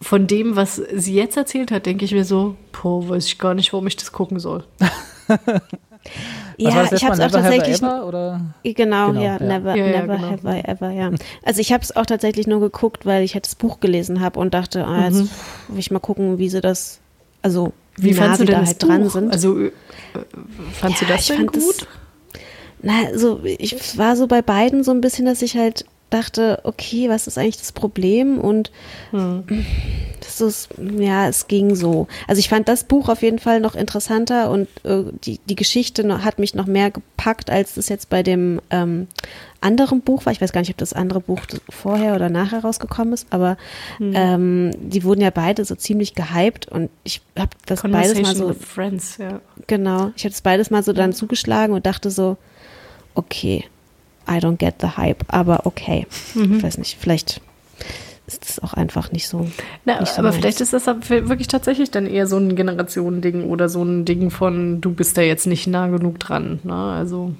Von 0.00 0.26
dem, 0.26 0.56
was 0.56 0.76
sie 0.76 1.14
jetzt 1.14 1.36
erzählt 1.36 1.70
hat, 1.70 1.86
denke 1.86 2.04
ich 2.04 2.12
mir 2.12 2.24
so, 2.24 2.56
boah, 2.72 3.08
weiß 3.08 3.26
ich 3.26 3.38
gar 3.38 3.54
nicht, 3.54 3.72
warum 3.72 3.86
ich 3.86 3.96
das 3.96 4.10
gucken 4.10 4.40
soll. 4.40 4.64
ja, 6.56 6.84
ich 6.92 7.04
habe 7.04 7.14
es 7.14 7.20
auch 7.20 7.30
tatsächlich. 7.30 7.82
Ever, 7.82 8.06
oder? 8.06 8.40
Genau, 8.62 9.08
genau, 9.08 9.20
ja, 9.20 9.38
never, 9.38 9.74
ja, 9.74 10.00
never 10.00 10.16
genau. 10.16 10.30
have 10.30 10.48
I 10.48 10.64
ever, 10.64 10.90
ja. 10.90 11.10
Also 11.42 11.60
ich 11.60 11.72
habe 11.72 11.82
es 11.82 11.94
auch 11.96 12.06
tatsächlich 12.06 12.46
nur 12.46 12.60
geguckt, 12.60 13.06
weil 13.06 13.24
ich 13.24 13.34
halt 13.34 13.46
das 13.46 13.54
Buch 13.54 13.80
gelesen 13.80 14.20
habe 14.20 14.38
und 14.40 14.54
dachte, 14.54 14.86
ah, 14.86 15.06
jetzt 15.06 15.22
mhm. 15.22 15.28
will 15.68 15.78
ich 15.78 15.90
mal 15.90 16.00
gucken, 16.00 16.38
wie 16.38 16.48
sie 16.48 16.60
das, 16.60 17.00
also 17.42 17.72
wie, 17.96 18.16
wie 18.16 18.20
nah 18.20 18.36
sie 18.36 18.44
da 18.44 18.64
halt 18.64 18.78
Buch? 18.78 18.88
dran 18.88 19.08
sind. 19.08 19.32
Also 19.32 19.58
äh, 19.60 19.72
fandst 20.72 21.02
du 21.02 21.06
das 21.06 21.26
denn 21.26 21.46
gut? 21.46 21.82
Das, 21.82 21.88
na, 22.82 23.06
also 23.06 23.40
ich 23.44 23.96
war 23.96 24.16
so 24.16 24.26
bei 24.26 24.42
beiden 24.42 24.84
so 24.84 24.90
ein 24.90 25.00
bisschen, 25.00 25.24
dass 25.26 25.42
ich 25.42 25.56
halt 25.56 25.86
dachte, 26.14 26.60
okay, 26.62 27.08
was 27.08 27.26
ist 27.26 27.38
eigentlich 27.38 27.58
das 27.58 27.72
Problem? 27.72 28.38
Und 28.38 28.70
hm. 29.10 29.44
das 30.20 30.40
ist, 30.40 30.68
ja, 30.78 31.28
es 31.28 31.48
ging 31.48 31.74
so. 31.74 32.06
Also 32.28 32.38
ich 32.38 32.48
fand 32.48 32.68
das 32.68 32.84
Buch 32.84 33.08
auf 33.08 33.22
jeden 33.22 33.38
Fall 33.38 33.60
noch 33.60 33.74
interessanter 33.74 34.50
und 34.50 34.68
äh, 34.84 35.04
die, 35.24 35.40
die 35.46 35.56
Geschichte 35.56 36.24
hat 36.24 36.38
mich 36.38 36.54
noch 36.54 36.66
mehr 36.66 36.90
gepackt, 36.90 37.50
als 37.50 37.74
das 37.74 37.88
jetzt 37.88 38.08
bei 38.10 38.22
dem 38.22 38.60
ähm, 38.70 39.08
anderen 39.60 40.02
Buch 40.02 40.24
war. 40.26 40.32
Ich 40.32 40.40
weiß 40.40 40.52
gar 40.52 40.60
nicht, 40.60 40.70
ob 40.70 40.76
das 40.76 40.92
andere 40.92 41.20
Buch 41.20 41.40
vorher 41.68 42.14
oder 42.14 42.28
nachher 42.28 42.60
rausgekommen 42.60 43.12
ist, 43.12 43.26
aber 43.30 43.56
hm. 43.98 44.12
ähm, 44.14 44.70
die 44.78 45.04
wurden 45.04 45.20
ja 45.20 45.30
beide 45.30 45.64
so 45.64 45.74
ziemlich 45.74 46.14
gehypt 46.14 46.68
und 46.68 46.90
ich 47.02 47.22
habe 47.36 47.50
das 47.66 47.82
beides 47.82 48.20
mal 48.20 48.36
so. 48.36 48.52
Friends, 48.54 49.18
ja. 49.18 49.40
Genau, 49.66 50.12
ich 50.16 50.24
habe 50.24 50.32
das 50.32 50.42
beides 50.42 50.70
mal 50.70 50.82
so 50.82 50.92
dann 50.92 51.12
zugeschlagen 51.12 51.74
und 51.74 51.86
dachte 51.86 52.10
so, 52.10 52.36
okay, 53.14 53.64
I 54.28 54.38
don't 54.38 54.56
get 54.56 54.76
the 54.80 54.96
hype, 54.96 55.24
aber 55.28 55.66
okay. 55.66 56.06
Mhm. 56.34 56.56
Ich 56.56 56.62
weiß 56.62 56.78
nicht, 56.78 56.98
vielleicht 56.98 57.40
ist 58.26 58.44
es 58.48 58.62
auch 58.62 58.72
einfach 58.72 59.12
nicht 59.12 59.28
so. 59.28 59.46
Na, 59.84 60.00
nicht 60.00 60.12
so 60.12 60.18
aber 60.18 60.28
meins. 60.28 60.36
vielleicht 60.36 60.60
ist 60.60 60.72
das 60.72 60.86
wirklich 60.86 61.48
tatsächlich 61.48 61.90
dann 61.90 62.06
eher 62.06 62.26
so 62.26 62.36
ein 62.38 62.56
Generationending 62.56 63.44
oder 63.44 63.68
so 63.68 63.82
ein 63.82 64.04
Ding 64.04 64.30
von, 64.30 64.80
du 64.80 64.92
bist 64.92 65.18
da 65.18 65.22
jetzt 65.22 65.46
nicht 65.46 65.66
nah 65.66 65.88
genug 65.88 66.18
dran. 66.20 66.60
Ne? 66.62 66.74
Also 66.74 67.34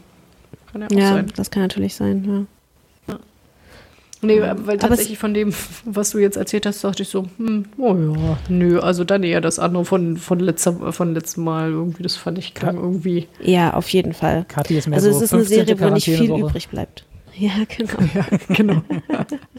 kann 0.73 0.82
ja 0.82 0.89
auch 0.89 1.01
ja, 1.01 1.12
sein. 1.15 1.32
das 1.36 1.51
kann 1.51 1.62
natürlich 1.62 1.94
sein, 1.94 2.24
ja. 2.27 2.47
Nee, 4.24 4.40
weil 4.40 4.78
tatsächlich 4.78 5.18
von 5.18 5.34
dem, 5.34 5.52
was 5.84 6.10
du 6.10 6.18
jetzt 6.18 6.36
erzählt 6.36 6.66
hast, 6.66 6.84
dachte 6.84 7.02
ich 7.02 7.09
so, 7.09 7.26
hm, 7.36 7.66
oh 7.78 7.94
ja, 7.94 8.38
nö, 8.48 8.80
also 8.80 9.05
dann 9.05 9.22
eher 9.22 9.40
das 9.40 9.59
andere 9.59 9.84
von, 9.84 10.16
von, 10.16 10.40
letzter, 10.40 10.92
von 10.92 11.14
letztem 11.14 11.44
Mal 11.44 11.70
irgendwie, 11.70 12.02
das 12.02 12.16
fand 12.16 12.38
ich 12.38 12.55
klang 12.55 12.76
irgendwie. 12.76 13.28
Ja, 13.40 13.74
auf 13.74 13.88
jeden 13.88 14.12
Fall. 14.12 14.44
Kathi 14.48 14.78
ist 14.78 14.88
mehr 14.88 14.96
also 14.96 15.10
so 15.10 15.16
es 15.18 15.22
ist 15.22 15.34
eine 15.34 15.44
Serie, 15.44 15.80
wo 15.80 15.90
nicht 15.90 16.05
viel 16.05 16.30
übrig 16.30 16.68
bleibt. 16.68 17.05
Ja, 17.36 17.52
genau. 17.76 17.98
ja, 18.14 18.26
genau. 18.48 18.82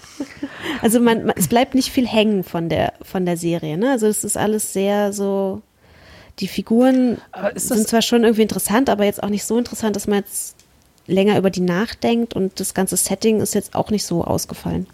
also 0.81 0.99
man, 0.99 1.25
man, 1.25 1.35
es 1.37 1.47
bleibt 1.47 1.75
nicht 1.75 1.89
viel 1.89 2.07
hängen 2.07 2.43
von 2.43 2.69
der, 2.69 2.93
von 3.01 3.25
der 3.25 3.37
Serie, 3.37 3.77
ne? 3.77 3.91
Also 3.91 4.07
es 4.07 4.23
ist 4.23 4.37
alles 4.37 4.73
sehr 4.73 5.11
so, 5.13 5.61
die 6.39 6.47
Figuren 6.47 7.17
sind 7.55 7.87
zwar 7.87 8.01
schon 8.01 8.23
irgendwie 8.23 8.41
interessant, 8.41 8.89
aber 8.89 9.05
jetzt 9.05 9.23
auch 9.23 9.29
nicht 9.29 9.45
so 9.45 9.57
interessant, 9.57 9.95
dass 9.95 10.07
man 10.07 10.19
jetzt 10.19 10.54
länger 11.07 11.37
über 11.37 11.49
die 11.49 11.61
nachdenkt 11.61 12.33
und 12.33 12.59
das 12.59 12.73
ganze 12.73 12.97
Setting 12.97 13.39
ist 13.39 13.53
jetzt 13.53 13.75
auch 13.75 13.91
nicht 13.91 14.05
so 14.05 14.23
ausgefallen. 14.23 14.87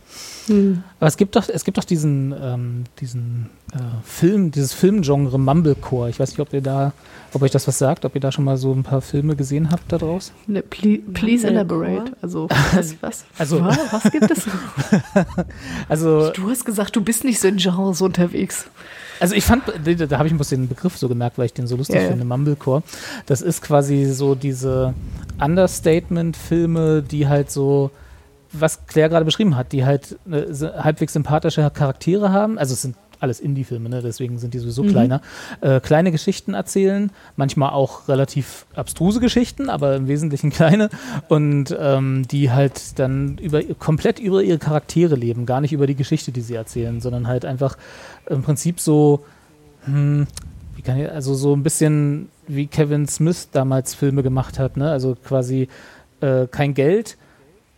Hm. 0.48 0.84
Aber 1.00 1.08
es 1.08 1.18
gibt 1.18 1.36
doch, 1.36 1.48
es 1.48 1.64
gibt 1.64 1.78
doch 1.78 1.84
diesen, 1.84 2.36
ähm, 2.40 2.84
diesen 3.00 3.50
äh, 3.74 3.78
Film, 4.04 4.52
dieses 4.52 4.74
Filmgenre 4.74 5.40
Mumblecore. 5.40 6.10
Ich 6.10 6.20
weiß 6.20 6.32
nicht, 6.32 6.40
ob 6.40 6.52
ihr 6.54 6.62
da, 6.62 6.94
ob 7.34 7.42
euch 7.42 7.52
das 7.52 7.68
was 7.68 7.78
sagt, 7.78 8.04
ob 8.06 8.16
ihr 8.16 8.22
da 8.22 8.32
schon 8.32 8.44
mal 8.44 8.58
so 8.58 8.74
ein 8.74 8.84
paar 8.84 9.02
Filme 9.02 9.36
gesehen 9.36 9.72
habt 9.72 9.92
da 9.92 9.98
draus? 9.98 10.34
Ne, 10.48 10.62
please, 10.62 11.02
please 11.14 11.48
elaborate. 11.48 12.12
Also 12.22 12.50
was, 12.50 12.96
was, 13.02 13.26
also, 13.38 13.64
was, 13.64 13.78
was 13.92 14.12
gibt 14.12 14.32
es? 14.32 14.48
also 15.90 16.32
du 16.32 16.50
hast 16.50 16.66
gesagt, 16.66 16.96
du 16.96 17.02
bist 17.02 17.24
nicht 17.24 17.40
so 17.40 17.48
in 17.48 17.58
Genres 17.58 18.02
unterwegs. 18.02 18.66
Also 19.22 19.36
ich 19.36 19.46
fand, 19.46 19.64
da 19.68 20.18
habe 20.18 20.28
ich 20.28 20.34
bloß 20.34 20.50
den 20.50 20.68
Begriff 20.68 20.98
so 20.98 21.08
gemerkt, 21.08 21.38
weil 21.38 21.46
ich 21.46 21.54
den 21.54 21.68
so 21.68 21.76
lustig 21.76 22.02
ja, 22.02 22.08
finde, 22.08 22.26
Mumblecore. 22.26 22.82
Das 23.28 23.44
ist 23.44 23.62
quasi 23.62 24.06
so 24.06 24.34
diese 24.34 24.96
Understatement-Filme, 25.40 27.04
die 27.04 27.28
halt 27.28 27.52
so, 27.52 27.92
was 28.52 28.88
Claire 28.88 29.10
gerade 29.10 29.24
beschrieben 29.24 29.56
hat, 29.56 29.74
die 29.74 29.86
halt 29.86 30.18
äh, 30.30 30.52
halbwegs 30.80 31.14
sympathische 31.14 31.70
Charaktere 31.70 32.32
haben. 32.32 32.58
Also 32.58 32.74
es 32.74 32.82
sind 32.82 32.96
alles 33.22 33.40
Indie-Filme, 33.40 33.90
ne? 33.90 34.02
deswegen 34.02 34.38
sind 34.38 34.54
die 34.54 34.60
sowieso 34.60 34.84
mhm. 34.84 34.90
kleiner. 34.90 35.22
Äh, 35.62 35.80
kleine 35.80 36.12
Geschichten 36.12 36.54
erzählen, 36.54 37.12
manchmal 37.36 37.72
auch 37.72 38.08
relativ 38.08 38.66
abstruse 38.76 39.20
Geschichten, 39.20 39.70
aber 39.70 39.96
im 39.96 40.08
Wesentlichen 40.08 40.50
kleine 40.52 40.90
und 41.28 41.76
ähm, 41.80 42.28
die 42.30 42.52
halt 42.52 43.00
dann 43.00 43.38
über, 43.38 43.64
komplett 43.80 44.20
über 44.20 44.42
ihre 44.42 44.58
Charaktere 44.58 45.16
leben, 45.16 45.46
gar 45.46 45.62
nicht 45.62 45.74
über 45.74 45.88
die 45.88 45.96
Geschichte, 45.96 46.32
die 46.32 46.42
sie 46.42 46.56
erzählen, 46.56 47.00
sondern 47.00 47.28
halt 47.28 47.46
einfach 47.46 47.78
im 48.28 48.42
Prinzip 48.42 48.80
so, 48.80 49.24
hm, 49.86 50.28
wie 50.76 50.82
kann 50.82 51.00
ich, 51.00 51.10
also 51.10 51.34
so 51.36 51.56
ein 51.56 51.64
bisschen 51.64 52.30
wie 52.48 52.68
Kevin 52.68 53.08
Smith 53.08 53.50
damals 53.52 53.94
Filme 53.94 54.24
gemacht 54.24 54.60
hat, 54.60 54.78
ne? 54.78 54.90
also 54.92 55.16
quasi 55.16 55.68
äh, 56.22 56.48
kein 56.48 56.74
Geld, 56.74 57.18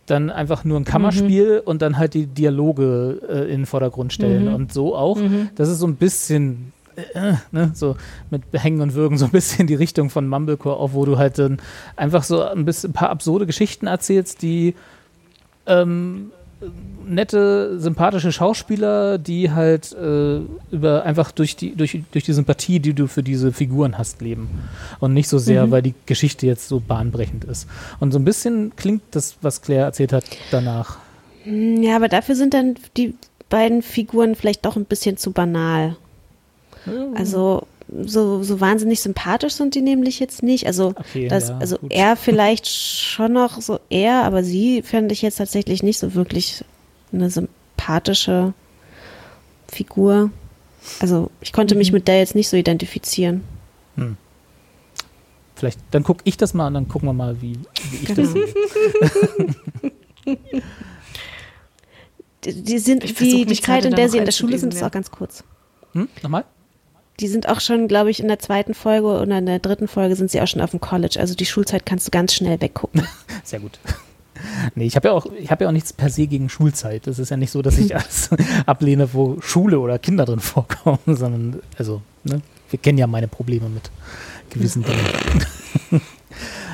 dann 0.06 0.30
einfach 0.30 0.64
nur 0.64 0.78
ein 0.78 0.84
Kammerspiel 0.84 1.56
mhm. 1.56 1.66
und 1.66 1.82
dann 1.82 1.98
halt 1.98 2.14
die 2.14 2.26
Dialoge 2.26 3.20
äh, 3.28 3.44
in 3.44 3.60
den 3.60 3.66
Vordergrund 3.66 4.12
stellen. 4.12 4.46
Mhm. 4.46 4.54
Und 4.54 4.72
so 4.72 4.94
auch, 4.94 5.16
mhm. 5.16 5.48
das 5.54 5.68
ist 5.68 5.78
so 5.78 5.86
ein 5.86 5.96
bisschen, 5.96 6.72
äh, 6.96 7.34
ne, 7.52 7.70
so 7.74 7.96
mit 8.30 8.42
Hängen 8.52 8.80
und 8.80 8.94
Würgen, 8.94 9.18
so 9.18 9.24
ein 9.24 9.30
bisschen 9.30 9.66
die 9.66 9.74
Richtung 9.74 10.10
von 10.10 10.28
Mumblecore 10.28 10.76
auf, 10.76 10.92
wo 10.94 11.04
du 11.04 11.18
halt 11.18 11.38
dann 11.38 11.58
einfach 11.96 12.22
so 12.22 12.42
ein 12.42 12.64
bisschen 12.64 12.90
ein 12.90 12.94
paar 12.94 13.10
absurde 13.10 13.46
Geschichten 13.46 13.86
erzählst, 13.86 14.42
die 14.42 14.74
ähm, 15.66 16.30
nette, 17.06 17.78
sympathische 17.78 18.32
Schauspieler, 18.32 19.18
die 19.18 19.50
halt 19.50 19.92
äh, 19.92 20.40
über 20.70 21.04
einfach 21.04 21.32
durch 21.32 21.56
die, 21.56 21.74
durch, 21.74 22.02
durch 22.12 22.24
die 22.24 22.32
Sympathie, 22.32 22.80
die 22.80 22.94
du 22.94 23.06
für 23.06 23.22
diese 23.22 23.52
Figuren 23.52 23.98
hast, 23.98 24.22
leben. 24.22 24.48
Und 25.00 25.14
nicht 25.14 25.28
so 25.28 25.38
sehr, 25.38 25.66
mhm. 25.66 25.70
weil 25.70 25.82
die 25.82 25.94
Geschichte 26.06 26.46
jetzt 26.46 26.68
so 26.68 26.80
bahnbrechend 26.80 27.44
ist. 27.44 27.68
Und 28.00 28.12
so 28.12 28.18
ein 28.18 28.24
bisschen 28.24 28.74
klingt 28.76 29.02
das, 29.10 29.36
was 29.42 29.62
Claire 29.62 29.84
erzählt 29.84 30.12
hat, 30.12 30.24
danach. 30.50 30.98
Ja, 31.44 31.96
aber 31.96 32.08
dafür 32.08 32.36
sind 32.36 32.54
dann 32.54 32.76
die 32.96 33.14
beiden 33.50 33.82
Figuren 33.82 34.34
vielleicht 34.34 34.64
doch 34.64 34.76
ein 34.76 34.86
bisschen 34.86 35.16
zu 35.16 35.32
banal. 35.32 35.96
Also 37.14 37.66
so, 37.88 38.42
so 38.42 38.60
wahnsinnig 38.60 39.00
sympathisch 39.00 39.54
sind 39.54 39.74
die 39.74 39.82
nämlich 39.82 40.20
jetzt 40.20 40.42
nicht. 40.42 40.66
Also, 40.66 40.88
okay, 40.96 41.28
das, 41.28 41.50
ja, 41.50 41.58
also 41.58 41.78
er 41.88 42.16
vielleicht 42.16 42.66
schon 42.66 43.32
noch 43.32 43.60
so 43.60 43.78
er, 43.90 44.24
aber 44.24 44.42
sie 44.42 44.82
fände 44.82 45.12
ich 45.12 45.22
jetzt 45.22 45.36
tatsächlich 45.36 45.82
nicht 45.82 45.98
so 45.98 46.14
wirklich 46.14 46.64
eine 47.12 47.30
sympathische 47.30 48.54
Figur. 49.68 50.30
Also 51.00 51.30
ich 51.40 51.52
konnte 51.52 51.74
mich 51.74 51.90
mhm. 51.90 51.96
mit 51.96 52.08
der 52.08 52.18
jetzt 52.18 52.34
nicht 52.34 52.48
so 52.48 52.56
identifizieren. 52.56 53.42
Hm. 53.96 54.16
Vielleicht, 55.54 55.78
dann 55.92 56.02
gucke 56.02 56.22
ich 56.24 56.36
das 56.36 56.52
mal 56.52 56.66
und 56.66 56.74
dann 56.74 56.88
gucken 56.88 57.08
wir 57.08 57.12
mal, 57.12 57.40
wie, 57.40 57.58
wie 57.90 57.96
ich 57.96 58.06
genau. 58.06 58.22
das 58.22 58.32
sehe. 58.32 58.48
die, 62.44 62.62
die 62.62 62.78
sind, 62.78 63.20
die, 63.20 63.46
die 63.46 63.60
Zeit, 63.60 63.84
in 63.84 63.94
der 63.94 64.08
sie 64.08 64.18
in 64.18 64.24
der 64.24 64.32
Schule 64.32 64.58
sind, 64.58 64.74
ist 64.74 64.82
auch 64.82 64.90
ganz 64.90 65.10
kurz. 65.10 65.44
Hm? 65.92 66.08
Nochmal? 66.22 66.44
Die 67.20 67.28
sind 67.28 67.48
auch 67.48 67.60
schon, 67.60 67.88
glaube 67.88 68.10
ich, 68.10 68.20
in 68.20 68.28
der 68.28 68.38
zweiten 68.38 68.74
Folge 68.74 69.06
oder 69.06 69.38
in 69.38 69.46
der 69.46 69.60
dritten 69.60 69.88
Folge 69.88 70.16
sind 70.16 70.30
sie 70.30 70.40
auch 70.40 70.48
schon 70.48 70.60
auf 70.60 70.70
dem 70.70 70.80
College. 70.80 71.18
Also 71.20 71.34
die 71.34 71.46
Schulzeit 71.46 71.86
kannst 71.86 72.06
du 72.06 72.10
ganz 72.10 72.34
schnell 72.34 72.60
weggucken. 72.60 73.06
Sehr 73.44 73.60
gut. 73.60 73.78
Nee, 74.74 74.84
ich 74.84 74.96
habe 74.96 75.08
ja 75.08 75.14
auch, 75.14 75.26
ich 75.38 75.50
habe 75.50 75.64
ja 75.64 75.68
auch 75.68 75.72
nichts 75.72 75.92
per 75.92 76.10
se 76.10 76.26
gegen 76.26 76.50
Schulzeit. 76.50 77.06
Das 77.06 77.18
ist 77.18 77.30
ja 77.30 77.36
nicht 77.36 77.50
so, 77.50 77.62
dass 77.62 77.78
ich 77.78 77.94
alles 77.96 78.28
ablehne, 78.66 79.14
wo 79.14 79.40
Schule 79.40 79.78
oder 79.78 79.98
Kinder 79.98 80.26
drin 80.26 80.40
vorkommen, 80.40 80.98
sondern, 81.06 81.62
also, 81.78 82.02
ne, 82.24 82.42
wir 82.68 82.78
kennen 82.78 82.98
ja 82.98 83.06
meine 83.06 83.28
Probleme 83.28 83.70
mit 83.70 83.90
gewissen 84.50 84.84
Dingen. 84.84 86.02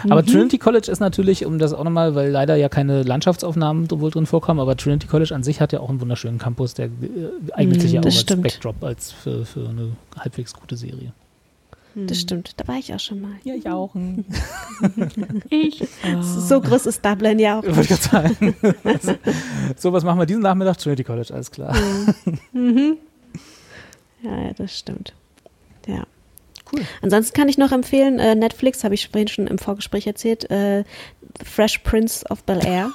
Aber 0.08 0.22
mhm. 0.22 0.26
Trinity 0.26 0.58
College 0.58 0.90
ist 0.90 1.00
natürlich, 1.00 1.44
um 1.44 1.58
das 1.58 1.72
auch 1.72 1.84
nochmal, 1.84 2.14
weil 2.14 2.30
leider 2.30 2.56
ja 2.56 2.68
keine 2.68 3.02
Landschaftsaufnahmen 3.02 3.90
wohl 3.90 4.10
drin 4.10 4.26
vorkommen, 4.26 4.60
aber 4.60 4.76
Trinity 4.76 5.06
College 5.06 5.34
an 5.34 5.42
sich 5.42 5.60
hat 5.60 5.72
ja 5.72 5.80
auch 5.80 5.90
einen 5.90 6.00
wunderschönen 6.00 6.38
Campus, 6.38 6.74
der 6.74 6.86
äh, 6.86 7.52
eignet 7.52 7.78
mhm, 7.78 7.80
sich 7.80 7.92
ja 7.92 8.00
auch 8.00 8.04
als 8.04 8.20
stimmt. 8.20 8.42
Backdrop 8.44 8.82
als 8.82 9.12
für, 9.12 9.44
für 9.44 9.68
eine 9.68 9.92
halbwegs 10.18 10.54
gute 10.54 10.76
Serie. 10.76 11.12
Mhm. 11.94 12.06
Das 12.06 12.20
stimmt, 12.20 12.52
da 12.56 12.68
war 12.68 12.76
ich 12.76 12.94
auch 12.94 13.00
schon 13.00 13.20
mal. 13.20 13.32
Ja, 13.44 13.54
ich 13.54 13.68
auch. 13.68 13.94
ich. 15.50 15.82
Oh. 15.82 16.22
So 16.22 16.60
groß 16.60 16.86
ist 16.86 17.04
Dublin 17.04 17.38
ja 17.38 17.58
auch. 17.58 17.64
Wollte 17.64 17.94
ich 17.94 18.00
sagen. 18.00 18.54
so, 19.76 19.92
was 19.92 20.04
machen 20.04 20.18
wir 20.18 20.26
diesen 20.26 20.42
Nachmittag? 20.42 20.78
Trinity 20.78 21.04
College, 21.04 21.34
alles 21.34 21.50
klar. 21.50 21.74
Mhm. 22.52 22.96
Ja, 24.22 24.38
ja, 24.38 24.52
das 24.52 24.78
stimmt. 24.78 25.14
Ja. 25.86 26.04
Cool. 26.72 26.82
Ansonsten 27.02 27.34
kann 27.34 27.48
ich 27.48 27.58
noch 27.58 27.72
empfehlen, 27.72 28.18
äh, 28.18 28.34
Netflix, 28.34 28.84
habe 28.84 28.94
ich 28.94 29.08
vorhin 29.08 29.28
schon 29.28 29.46
im 29.46 29.58
Vorgespräch 29.58 30.06
erzählt, 30.06 30.50
äh, 30.50 30.84
Fresh 31.44 31.78
Prince 31.78 32.24
of 32.28 32.42
Bel 32.44 32.60
Air. 32.64 32.92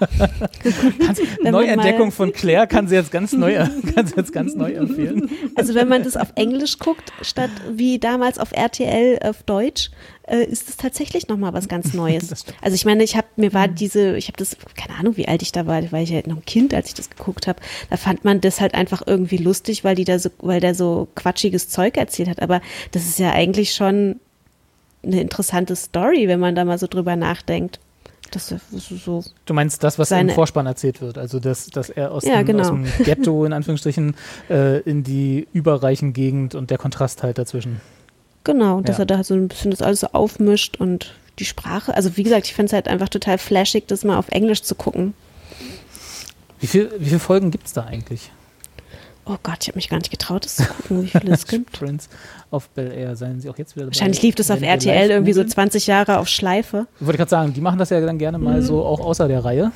Neuentdeckung 1.43 2.11
von 2.11 2.31
Claire 2.31 2.67
kann 2.67 2.87
sie 2.87 2.95
jetzt 2.95 3.11
ganz 3.11 3.33
neu, 3.33 3.55
kann 3.95 4.07
sie 4.07 4.15
jetzt 4.15 4.33
ganz 4.33 4.55
neu 4.55 4.73
empfehlen. 4.73 5.29
Also 5.55 5.73
wenn 5.73 5.87
man 5.87 6.03
das 6.03 6.17
auf 6.17 6.33
Englisch 6.35 6.79
guckt, 6.79 7.11
statt 7.21 7.51
wie 7.69 7.99
damals 7.99 8.37
auf 8.37 8.51
RTL 8.51 9.19
auf 9.23 9.43
Deutsch, 9.43 9.89
äh, 10.27 10.43
ist 10.43 10.69
es 10.69 10.77
tatsächlich 10.77 11.27
nochmal 11.27 11.53
was 11.53 11.67
ganz 11.67 11.93
Neues. 11.93 12.45
also 12.61 12.75
ich 12.75 12.85
meine, 12.85 13.03
ich 13.03 13.15
habe 13.15 13.27
mir 13.35 13.53
war 13.53 13.67
mhm. 13.67 13.75
diese, 13.75 14.17
ich 14.17 14.27
habe 14.27 14.37
das, 14.37 14.57
keine 14.75 14.97
Ahnung, 14.99 15.17
wie 15.17 15.27
alt 15.27 15.41
ich 15.41 15.51
da 15.51 15.65
war, 15.65 15.81
weil 15.91 16.03
ich 16.03 16.13
halt 16.13 16.27
noch 16.27 16.37
ein 16.37 16.45
Kind, 16.45 16.73
als 16.73 16.89
ich 16.89 16.93
das 16.93 17.09
geguckt 17.09 17.47
habe. 17.47 17.59
Da 17.89 17.97
fand 17.97 18.25
man 18.25 18.41
das 18.41 18.61
halt 18.61 18.73
einfach 18.73 19.03
irgendwie 19.05 19.37
lustig, 19.37 19.83
weil 19.83 19.95
die 19.95 20.05
da 20.05 20.19
so, 20.19 20.29
weil 20.39 20.59
der 20.59 20.75
so 20.75 21.07
quatschiges 21.15 21.69
Zeug 21.69 21.97
erzählt 21.97 22.29
hat. 22.29 22.41
Aber 22.41 22.61
das 22.91 23.05
ist 23.05 23.19
ja 23.19 23.31
eigentlich 23.31 23.73
schon 23.73 24.19
eine 25.03 25.21
interessante 25.21 25.75
Story, 25.75 26.27
wenn 26.27 26.39
man 26.39 26.55
da 26.55 26.65
mal 26.65 26.79
so 26.79 26.87
drüber 26.87 27.15
nachdenkt. 27.15 27.79
Das 28.31 28.53
so 28.71 29.23
du 29.45 29.53
meinst 29.53 29.83
das, 29.83 29.99
was 29.99 30.11
im 30.11 30.29
Vorspann 30.29 30.65
erzählt 30.65 30.99
wird, 30.99 31.17
also 31.17 31.39
dass, 31.39 31.67
dass 31.67 31.89
er 31.89 32.11
aus, 32.11 32.25
ja, 32.25 32.37
dem, 32.37 32.47
genau. 32.47 32.61
aus 32.63 32.67
dem 32.69 32.85
Ghetto 33.03 33.45
in 33.45 33.53
Anführungsstrichen 33.53 34.15
äh, 34.49 34.79
in 34.81 35.03
die 35.03 35.47
überreichen 35.53 36.11
Gegend 36.11 36.55
und 36.55 36.71
der 36.71 36.79
Kontrast 36.79 37.21
halt 37.21 37.37
dazwischen. 37.37 37.81
Genau, 38.45 38.79
dass 38.79 38.97
ja. 38.97 39.03
er 39.03 39.05
da 39.07 39.23
so 39.23 39.33
ein 39.33 39.49
bisschen 39.49 39.71
das 39.71 39.81
alles 39.81 39.99
so 39.99 40.07
aufmischt 40.13 40.77
und 40.77 41.13
die 41.39 41.45
Sprache. 41.45 41.93
Also 41.93 42.15
wie 42.15 42.23
gesagt, 42.23 42.47
ich 42.47 42.53
finde 42.53 42.67
es 42.67 42.73
halt 42.73 42.87
einfach 42.87 43.09
total 43.09 43.37
flashig, 43.37 43.87
das 43.87 44.05
mal 44.05 44.17
auf 44.17 44.29
Englisch 44.29 44.61
zu 44.61 44.75
gucken. 44.75 45.13
Wie, 46.61 46.67
viel, 46.67 46.91
wie 46.97 47.05
viele 47.05 47.19
Folgen 47.19 47.51
gibt 47.51 47.67
es 47.67 47.73
da 47.73 47.83
eigentlich? 47.83 48.31
Oh 49.25 49.37
Gott, 49.41 49.57
ich 49.61 49.67
habe 49.69 49.77
mich 49.77 49.89
gar 49.89 49.97
nicht 49.97 50.11
getraut, 50.11 50.45
das 50.45 50.57
zu 50.57 50.63
gucken, 50.65 51.03
wie 51.03 51.07
viele 51.07 51.33
es 51.33 51.47
gibt. 51.47 51.71
Prince 51.71 52.07
of 52.51 52.69
Bel 52.69 52.91
Air, 52.91 53.15
seien 53.15 53.41
Sie 53.41 53.49
auch 53.49 53.57
jetzt 53.57 53.75
wieder 53.75 53.85
dabei. 53.85 53.95
Wahrscheinlich 53.95 54.21
lief 54.21 54.35
das 54.35 54.51
auf 54.51 54.61
RTL 54.61 55.09
irgendwie 55.09 55.33
so 55.33 55.43
20 55.43 55.87
Jahre 55.87 56.19
auf 56.19 56.27
Schleife. 56.27 56.85
Ich 56.99 57.05
wollte 57.05 57.17
gerade 57.17 57.31
sagen, 57.31 57.53
die 57.53 57.61
machen 57.61 57.79
das 57.79 57.89
ja 57.89 57.99
dann 57.99 58.19
gerne 58.19 58.37
mal 58.37 58.61
mhm. 58.61 58.65
so 58.65 58.85
auch 58.85 58.99
außer 58.99 59.27
der 59.27 59.43
Reihe. 59.43 59.71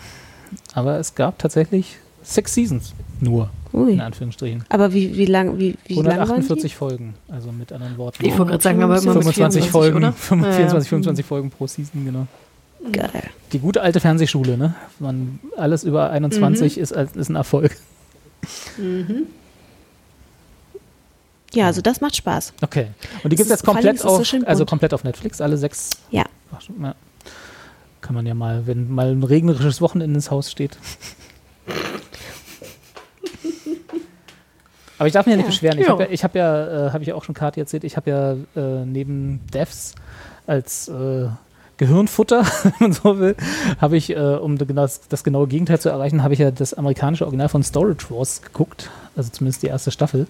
Aber 0.74 1.00
es 1.00 1.16
gab 1.16 1.40
tatsächlich 1.40 1.98
sechs 2.22 2.54
Seasons 2.54 2.94
nur. 3.20 3.50
Ui. 3.74 3.94
In 3.94 4.02
Anführungsstrichen. 4.02 4.64
Aber 4.70 4.94
wie, 4.94 5.16
wie 5.16 5.26
lang, 5.26 5.60
wie, 5.60 5.76
wie 5.86 5.98
148 5.98 6.76
Folgen, 6.76 7.14
also 7.28 7.52
mit 7.52 7.72
anderen 7.72 7.98
Worten. 7.98 8.26
Ich 8.26 8.38
wollte 8.38 8.52
gerade 8.52 8.64
sagen, 8.64 8.82
aber 8.82 8.98
immer 8.98 9.14
25 9.14 9.70
Folgen, 9.70 9.98
oder? 9.98 10.14
24, 10.14 10.90
25 10.90 11.26
Folgen 11.26 11.50
pro 11.52 11.68
Season, 11.68 12.04
genau. 12.04 12.28
Geil. 12.91 13.30
Die 13.52 13.60
gute 13.60 13.82
alte 13.82 14.00
Fernsehschule, 14.00 14.58
ne? 14.58 14.74
Man, 15.00 15.40
alles 15.58 15.84
über 15.84 16.10
21 16.10 16.78
mhm. 16.78 16.84
ist, 16.84 16.91
ist 16.91 17.30
ein 17.30 17.36
Erfolg. 17.36 17.76
Mhm. 18.78 19.28
Ja, 21.54 21.66
also 21.66 21.82
das 21.82 22.00
macht 22.00 22.16
Spaß. 22.16 22.54
Okay. 22.62 22.88
Und 23.24 23.32
die 23.32 23.36
gibt 23.36 23.48
es 23.48 23.50
jetzt 23.50 23.66
komplett 23.66 24.04
auf, 24.06 24.26
so 24.26 24.38
also 24.46 24.66
komplett 24.66 24.94
auf 24.94 25.04
Netflix, 25.04 25.41
alle 25.41 25.58
sechs. 25.58 25.90
Ja. 26.12 26.26
Ach, 26.52 26.62
ja. 26.82 26.96
Kann 28.02 28.16
man 28.16 28.26
ja 28.26 28.34
mal, 28.34 28.66
wenn 28.66 28.91
mal 28.91 29.12
ein 29.12 29.24
regnerisches 29.24 29.82
Wochenende 29.82 30.16
ins 30.16 30.32
Haus 30.32 30.52
steht. 30.52 30.78
Aber 34.99 35.07
ich 35.07 35.13
darf 35.13 35.26
mich 35.26 35.31
ja 35.31 35.38
nicht 35.38 35.47
beschweren. 35.47 35.80
Ich 35.80 35.89
habe 35.89 36.03
ja, 36.03 36.09
ich 36.09 36.23
hab 36.23 36.35
ja 36.35 36.88
äh, 36.88 36.91
habe 36.91 37.01
ich 37.01 37.07
ja 37.07 37.15
auch 37.15 37.23
schon 37.23 37.34
Kati 37.34 37.59
erzählt, 37.59 37.84
ich 37.84 37.97
habe 37.97 38.09
ja 38.09 38.34
äh, 38.61 38.85
neben 38.85 39.39
Devs 39.53 39.95
als 40.45 40.89
äh, 40.89 41.27
Gehirnfutter, 41.77 42.43
wenn 42.63 42.73
man 42.80 42.93
so 42.93 43.17
will, 43.17 43.35
habe 43.80 43.95
ich, 43.95 44.09
äh, 44.09 44.19
um 44.19 44.57
das, 44.57 45.07
das, 45.07 45.23
genaue 45.23 45.47
Gegenteil 45.47 45.80
zu 45.80 45.88
erreichen, 45.88 46.21
habe 46.21 46.34
ich 46.34 46.39
ja 46.39 46.51
das 46.51 46.73
amerikanische 46.73 47.23
Original 47.23 47.47
von 47.47 47.63
Storage 47.63 48.07
Wars 48.09 48.41
geguckt, 48.41 48.89
also 49.15 49.30
zumindest 49.31 49.63
die 49.63 49.67
erste 49.67 49.89
Staffel, 49.89 50.27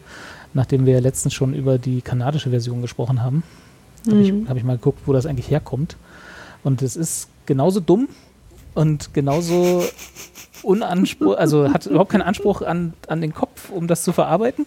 nachdem 0.54 0.86
wir 0.86 0.94
ja 0.94 1.00
letztens 1.00 1.34
schon 1.34 1.56
über 1.56 1.80
die 1.80 2.02
kanadische 2.02 2.52
Version 2.52 2.84
gesprochen 2.84 3.24
haben. 3.24 3.44
Mhm. 4.06 4.12
Habe 4.12 4.22
ich, 4.22 4.50
hab 4.50 4.58
ich 4.58 4.64
mal 4.64 4.78
geguckt, 4.78 5.00
wo 5.08 5.14
das 5.14 5.26
eigentlich 5.26 5.50
herkommt. 5.50 5.98
Und 6.64 6.84
es 6.84 6.96
ist 6.96 7.30
genauso 7.48 7.80
dumm 7.80 8.08
und 8.76 9.14
genauso 9.16 9.84
Unanspruch, 10.64 11.38
also 11.38 11.72
hat 11.74 11.86
überhaupt 11.86 12.12
keinen 12.12 12.22
Anspruch 12.22 12.62
an, 12.62 12.94
an 13.08 13.22
den 13.22 13.34
Kopf, 13.34 13.70
um 13.70 13.88
das 13.88 14.04
zu 14.04 14.12
verarbeiten. 14.12 14.66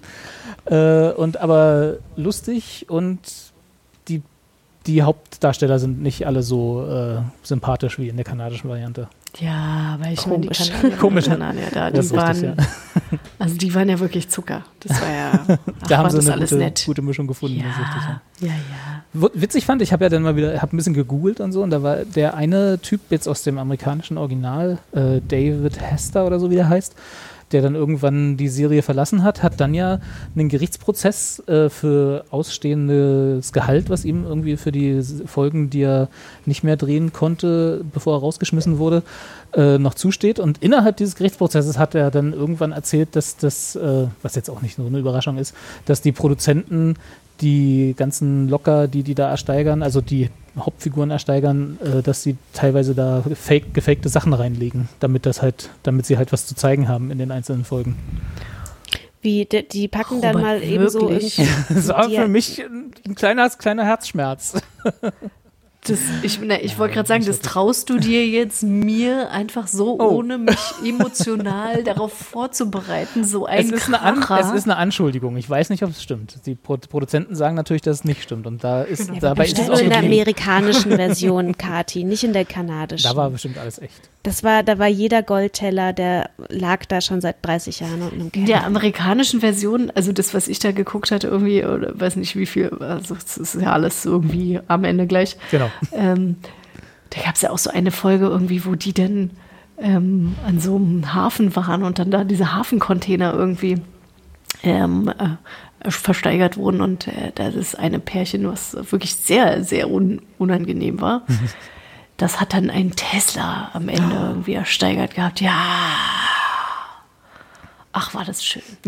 Äh, 0.64 1.10
und 1.10 1.38
aber 1.38 1.96
lustig 2.16 2.86
und 2.88 3.20
die, 4.08 4.22
die 4.86 5.02
Hauptdarsteller 5.02 5.78
sind 5.78 6.02
nicht 6.02 6.26
alle 6.26 6.42
so 6.42 6.86
äh, 6.86 7.22
sympathisch 7.42 7.98
wie 7.98 8.08
in 8.08 8.16
der 8.16 8.24
kanadischen 8.24 8.68
Variante. 8.68 9.08
Ja, 9.38 9.96
weil 9.98 10.12
ich 10.12 10.26
meine, 10.26 10.42
die 10.42 10.48
Kanadier, 10.48 10.96
Komisch, 10.98 11.24
Kanadier 11.24 11.68
da, 11.72 11.90
die 11.90 12.10
waren, 12.10 12.36
richtig, 12.36 12.50
ja. 12.54 13.18
also 13.38 13.56
die 13.56 13.74
waren 13.74 13.88
ja 13.88 13.98
wirklich 13.98 14.28
Zucker. 14.28 14.62
Das 14.80 15.00
war 15.00 15.10
ja, 15.10 15.32
ach, 15.82 15.88
da 15.88 15.98
haben 15.98 16.10
sie 16.10 16.32
eine 16.32 16.46
gute, 16.46 16.72
gute, 16.84 17.02
Mischung 17.02 17.26
gefunden. 17.26 17.58
Ja, 17.58 17.66
richtig, 17.66 18.02
ja. 18.40 18.48
ja, 18.48 18.52
ja. 18.52 19.30
Witzig 19.34 19.64
fand, 19.64 19.80
ich 19.80 19.92
habe 19.92 20.04
ja 20.04 20.10
dann 20.10 20.22
mal 20.22 20.36
wieder, 20.36 20.60
habe 20.60 20.74
ein 20.74 20.76
bisschen 20.76 20.92
gegoogelt 20.92 21.40
und 21.40 21.52
so 21.52 21.62
und 21.62 21.70
da 21.70 21.82
war 21.82 22.04
der 22.04 22.34
eine 22.34 22.78
Typ 22.80 23.00
jetzt 23.08 23.26
aus 23.26 23.42
dem 23.42 23.58
amerikanischen 23.58 24.18
Original, 24.18 24.78
äh, 24.92 25.20
David 25.26 25.80
Hester 25.80 26.26
oder 26.26 26.38
so 26.38 26.50
wie 26.50 26.56
der 26.56 26.68
heißt, 26.68 26.94
der 27.52 27.62
dann 27.62 27.74
irgendwann 27.74 28.36
die 28.36 28.48
Serie 28.48 28.82
verlassen 28.82 29.22
hat, 29.22 29.42
hat 29.42 29.60
dann 29.60 29.74
ja 29.74 30.00
einen 30.34 30.48
Gerichtsprozess 30.48 31.42
äh, 31.46 31.68
für 31.68 32.24
ausstehendes 32.30 33.52
Gehalt, 33.52 33.90
was 33.90 34.04
ihm 34.04 34.24
irgendwie 34.24 34.56
für 34.56 34.72
die 34.72 35.02
Folgen, 35.26 35.70
die 35.70 35.82
er 35.82 36.08
nicht 36.46 36.64
mehr 36.64 36.76
drehen 36.76 37.12
konnte, 37.12 37.84
bevor 37.92 38.16
er 38.16 38.20
rausgeschmissen 38.20 38.78
wurde, 38.78 39.02
äh, 39.54 39.78
noch 39.78 39.94
zusteht. 39.94 40.38
Und 40.38 40.58
innerhalb 40.58 40.96
dieses 40.96 41.16
Gerichtsprozesses 41.16 41.78
hat 41.78 41.94
er 41.94 42.10
dann 42.10 42.32
irgendwann 42.32 42.72
erzählt, 42.72 43.14
dass 43.16 43.36
das, 43.36 43.76
äh, 43.76 44.06
was 44.22 44.34
jetzt 44.34 44.50
auch 44.50 44.62
nicht 44.62 44.78
nur 44.78 44.86
eine 44.86 44.98
Überraschung 44.98 45.38
ist, 45.38 45.54
dass 45.86 46.00
die 46.00 46.12
Produzenten 46.12 46.94
die 47.40 47.94
ganzen 47.96 48.48
Locker, 48.48 48.88
die 48.88 49.02
die 49.02 49.14
da 49.14 49.28
ersteigern, 49.30 49.82
also 49.82 50.00
die 50.00 50.30
Hauptfiguren 50.58 51.10
ersteigern, 51.10 51.78
äh, 51.82 52.02
dass 52.02 52.22
sie 52.22 52.36
teilweise 52.52 52.94
da 52.94 53.22
fake, 53.34 53.74
gefakte 53.74 54.08
Sachen 54.08 54.32
reinlegen, 54.32 54.88
damit 55.00 55.26
das 55.26 55.42
halt, 55.42 55.70
damit 55.82 56.06
sie 56.06 56.18
halt 56.18 56.32
was 56.32 56.46
zu 56.46 56.54
zeigen 56.54 56.88
haben 56.88 57.10
in 57.10 57.18
den 57.18 57.30
einzelnen 57.30 57.64
Folgen. 57.64 57.96
Wie, 59.22 59.44
die, 59.44 59.66
die 59.66 59.88
packen 59.88 60.16
Robert, 60.16 60.34
dann 60.34 60.42
mal 60.42 60.62
eben 60.62 60.88
so. 60.88 61.08
Das 61.68 61.88
war 61.88 62.10
für 62.10 62.28
mich 62.28 62.60
ein 62.60 63.14
kleiner, 63.14 63.48
kleiner 63.50 63.84
Herzschmerz. 63.84 64.54
Das, 65.84 65.98
ich 66.22 66.40
ich 66.40 66.78
wollte 66.78 66.94
gerade 66.94 67.08
sagen, 67.08 67.24
das 67.26 67.40
traust 67.40 67.90
du 67.90 67.98
dir 67.98 68.24
jetzt 68.24 68.62
mir 68.62 69.32
einfach 69.32 69.66
so, 69.66 69.98
oh. 69.98 70.10
ohne 70.10 70.38
mich 70.38 70.60
emotional 70.84 71.82
darauf 71.84 72.12
vorzubereiten, 72.12 73.24
so 73.24 73.46
ein 73.46 73.66
es 73.66 73.72
ist, 73.72 73.88
eine 73.88 74.00
An, 74.00 74.22
es 74.38 74.52
ist 74.52 74.64
eine 74.64 74.76
Anschuldigung. 74.76 75.36
Ich 75.36 75.50
weiß 75.50 75.70
nicht, 75.70 75.82
ob 75.82 75.90
es 75.90 76.00
stimmt. 76.00 76.46
Die 76.46 76.54
Pro 76.54 76.76
Produzenten 76.76 77.34
sagen 77.34 77.56
natürlich, 77.56 77.82
dass 77.82 77.96
es 77.96 78.04
nicht 78.04 78.22
stimmt. 78.22 78.46
Und 78.46 78.62
da 78.62 78.82
ist, 78.82 79.08
ja, 79.08 79.18
dabei 79.18 79.46
ist 79.46 79.58
es 79.58 79.68
auch 79.68 79.78
in 79.80 79.88
der 79.88 79.98
amerikanischen 79.98 80.92
Version, 80.96 81.58
Kati, 81.58 82.04
nicht 82.04 82.22
in 82.22 82.32
der 82.32 82.44
kanadischen. 82.44 83.10
Da 83.10 83.16
war 83.16 83.28
bestimmt 83.30 83.58
alles 83.58 83.80
echt. 83.80 84.08
Das 84.22 84.44
war, 84.44 84.62
da 84.62 84.78
war 84.78 84.86
jeder 84.86 85.24
Goldteller, 85.24 85.92
der 85.92 86.30
lag 86.48 86.84
da 86.86 87.00
schon 87.00 87.20
seit 87.20 87.44
30 87.44 87.80
Jahren 87.80 88.02
unten 88.02 88.20
im 88.20 88.30
Keller. 88.30 88.46
In 88.46 88.52
der 88.52 88.64
amerikanischen 88.64 89.40
Version, 89.40 89.90
also 89.96 90.12
das, 90.12 90.32
was 90.32 90.46
ich 90.46 90.60
da 90.60 90.70
geguckt 90.70 91.10
hatte, 91.10 91.26
irgendwie, 91.26 91.64
oder 91.64 91.98
weiß 91.98 92.14
nicht 92.14 92.36
wie 92.36 92.46
viel, 92.46 92.68
also 92.78 93.16
es 93.16 93.36
ist 93.36 93.60
ja 93.60 93.72
alles 93.72 94.04
irgendwie 94.04 94.60
am 94.68 94.84
Ende 94.84 95.08
gleich. 95.08 95.36
Genau. 95.50 95.71
Ähm, 95.92 96.36
da 97.10 97.22
gab 97.22 97.34
es 97.34 97.42
ja 97.42 97.50
auch 97.50 97.58
so 97.58 97.70
eine 97.70 97.90
Folge 97.90 98.26
irgendwie, 98.26 98.64
wo 98.64 98.74
die 98.74 98.92
dann 98.92 99.30
ähm, 99.78 100.34
an 100.46 100.60
so 100.60 100.76
einem 100.76 101.12
Hafen 101.12 101.54
waren 101.56 101.82
und 101.82 101.98
dann 101.98 102.10
da 102.10 102.24
diese 102.24 102.54
Hafencontainer 102.54 103.34
irgendwie 103.34 103.82
ähm, 104.62 105.08
äh, 105.08 105.90
versteigert 105.90 106.56
wurden 106.56 106.80
und 106.80 107.08
äh, 107.08 107.32
das 107.34 107.54
ist 107.54 107.78
eine 107.78 107.98
Pärchen, 107.98 108.46
was 108.46 108.76
wirklich 108.92 109.14
sehr, 109.16 109.64
sehr 109.64 109.90
un 109.90 110.22
unangenehm 110.38 111.00
war. 111.00 111.22
Das 112.18 112.40
hat 112.40 112.52
dann 112.52 112.70
ein 112.70 112.92
Tesla 112.92 113.70
am 113.72 113.88
Ende 113.88 114.14
irgendwie 114.14 114.52
ersteigert 114.52 115.14
gehabt. 115.14 115.40
Ja. 115.40 115.50
Ach, 117.90 118.14
war 118.14 118.24
das 118.24 118.44
schön. 118.44 118.62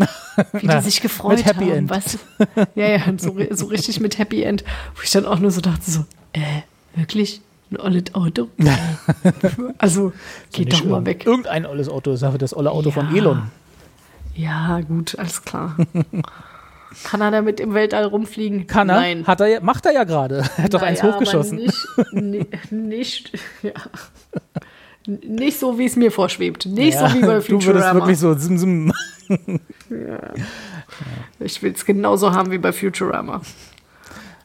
Wie 0.53 0.65
Na, 0.65 0.77
die 0.77 0.85
sich 0.85 1.01
gefreut 1.01 1.37
mit 1.37 1.45
Happy 1.45 1.65
haben. 1.65 1.71
End. 1.71 1.89
Weißt 1.89 2.19
Ja, 2.75 2.87
ja, 2.87 3.01
so, 3.17 3.35
so 3.51 3.65
richtig 3.65 3.99
mit 3.99 4.19
Happy 4.19 4.43
End. 4.43 4.63
Wo 4.95 5.01
ich 5.03 5.11
dann 5.11 5.25
auch 5.25 5.39
nur 5.39 5.51
so 5.51 5.59
dachte, 5.59 5.89
so, 5.89 6.05
äh, 6.31 6.61
wirklich? 6.95 7.41
Ein 7.71 7.79
olles 7.79 8.13
Auto? 8.13 8.49
also, 9.79 10.13
geht 10.51 10.73
doch 10.73 10.83
mal 10.85 11.05
weg. 11.05 11.25
Irgendein 11.25 11.65
olles 11.65 11.89
Auto, 11.89 12.11
das 12.11 12.21
ist 12.21 12.41
das 12.41 12.55
olle 12.55 12.71
Auto 12.71 12.89
ja. 12.89 12.93
von 12.93 13.15
Elon. 13.15 13.51
Ja, 14.35 14.81
gut, 14.81 15.17
alles 15.17 15.43
klar. 15.43 15.75
Kann 17.03 17.21
er 17.21 17.31
damit 17.31 17.59
im 17.59 17.73
Weltall 17.73 18.05
rumfliegen? 18.05 18.67
Kann 18.67 18.89
er? 18.89 18.95
Nein. 18.95 19.27
Hat 19.27 19.41
er, 19.41 19.61
macht 19.61 19.85
er 19.85 19.93
ja 19.93 20.03
gerade. 20.03 20.45
Er 20.57 20.63
hat 20.63 20.73
doch 20.73 20.79
naja, 20.79 20.91
eins 20.91 21.03
hochgeschossen. 21.03 21.57
Nicht, 22.11 22.71
nicht, 22.71 23.31
ja. 23.61 23.73
nicht 25.05 25.59
so, 25.59 25.77
wie 25.77 25.85
es 25.85 25.95
mir 25.95 26.11
vorschwebt. 26.11 26.65
Nicht 26.65 26.93
ja, 26.93 27.09
so 27.09 27.15
wie 27.15 27.21
bei 27.21 27.41
Futurama. 27.41 27.59
Du 27.59 27.73
würdest 27.73 27.93
wirklich 27.93 28.19
so 28.19 28.33
sim, 28.35 28.57
sim. 28.57 28.93
ja. 29.89 30.33
Ich 31.39 31.61
will 31.61 31.73
es 31.73 31.85
genauso 31.85 32.31
haben 32.31 32.51
wie 32.51 32.57
bei 32.57 32.71
Futurama. 32.71 33.41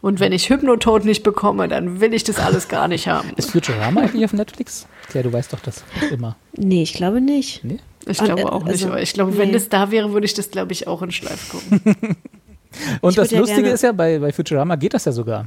Und 0.02 0.18
wenn 0.18 0.32
ich 0.32 0.48
Hypnotod 0.48 1.04
nicht 1.04 1.22
bekomme, 1.22 1.68
dann 1.68 2.00
will 2.00 2.14
ich 2.14 2.24
das 2.24 2.38
alles 2.38 2.68
gar 2.68 2.88
nicht 2.88 3.06
haben. 3.06 3.30
Ist 3.36 3.50
Futurama 3.50 4.00
eigentlich 4.02 4.24
auf 4.24 4.32
Netflix? 4.32 4.86
Ja, 5.12 5.22
du 5.22 5.32
weißt 5.32 5.52
doch 5.52 5.60
das 5.60 5.84
immer. 6.10 6.36
Nee, 6.56 6.82
ich 6.82 6.94
glaube 6.94 7.20
nicht. 7.20 7.62
Nee? 7.64 7.80
Ich 8.06 8.18
glaube 8.18 8.44
Und, 8.44 8.50
auch 8.50 8.64
nicht, 8.64 8.72
also, 8.72 8.88
aber 8.88 9.02
ich 9.02 9.12
glaube, 9.12 9.32
nee. 9.32 9.38
wenn 9.38 9.52
das 9.52 9.68
da 9.68 9.90
wäre, 9.90 10.12
würde 10.12 10.24
ich 10.24 10.32
das, 10.32 10.50
glaube 10.50 10.72
ich, 10.72 10.86
auch 10.86 11.02
in 11.02 11.12
Schleif 11.12 11.50
gucken. 11.50 11.82
Und 13.00 13.10
ich 13.10 13.16
das 13.16 13.30
Lustige 13.30 13.68
ja 13.68 13.74
ist 13.74 13.82
ja, 13.82 13.92
bei, 13.92 14.18
bei 14.18 14.32
Futurama 14.32 14.76
geht 14.76 14.94
das 14.94 15.04
ja 15.04 15.12
sogar 15.12 15.46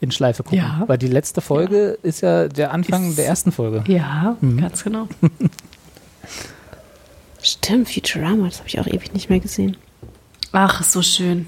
in 0.00 0.10
Schleife 0.10 0.42
gucken. 0.42 0.58
Ja. 0.58 0.84
Weil 0.86 0.98
die 0.98 1.08
letzte 1.08 1.40
Folge 1.40 1.98
ja. 2.02 2.08
ist 2.08 2.20
ja 2.20 2.48
der 2.48 2.72
Anfang 2.72 3.10
ist, 3.10 3.18
der 3.18 3.26
ersten 3.26 3.52
Folge. 3.52 3.84
Ja, 3.88 4.36
mhm. 4.40 4.60
ganz 4.60 4.84
genau. 4.84 5.08
Stimmt, 7.42 7.90
Futurama, 7.90 8.46
das 8.46 8.58
habe 8.58 8.68
ich 8.68 8.80
auch 8.80 8.86
ewig 8.86 9.12
nicht 9.12 9.28
mehr 9.28 9.40
gesehen. 9.40 9.76
Ach, 10.52 10.82
so 10.82 11.02
schön. 11.02 11.46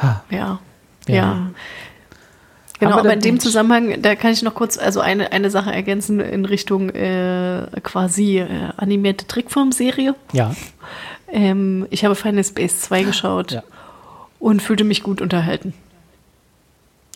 Ha. 0.00 0.24
Ja. 0.30 0.60
ja. 1.06 1.14
ja. 1.14 1.50
Genau, 2.80 2.98
aber 2.98 3.12
in 3.12 3.20
dem 3.20 3.40
Zusammenhang, 3.40 4.02
da 4.02 4.14
kann 4.14 4.32
ich 4.32 4.42
noch 4.42 4.54
kurz 4.54 4.78
also 4.78 5.00
eine, 5.00 5.32
eine 5.32 5.50
Sache 5.50 5.72
ergänzen 5.72 6.20
in 6.20 6.44
Richtung 6.44 6.90
äh, 6.90 7.66
quasi 7.82 8.38
äh, 8.38 8.46
animierte 8.76 9.26
Trickfilmserie. 9.26 10.14
Ja. 10.32 10.54
Ähm, 11.28 11.86
ich 11.90 12.04
habe 12.04 12.14
Final 12.14 12.44
Space 12.44 12.80
2 12.82 13.02
geschaut 13.02 13.52
ja. 13.52 13.62
und 14.38 14.62
fühlte 14.62 14.84
mich 14.84 15.02
gut 15.02 15.20
unterhalten. 15.20 15.74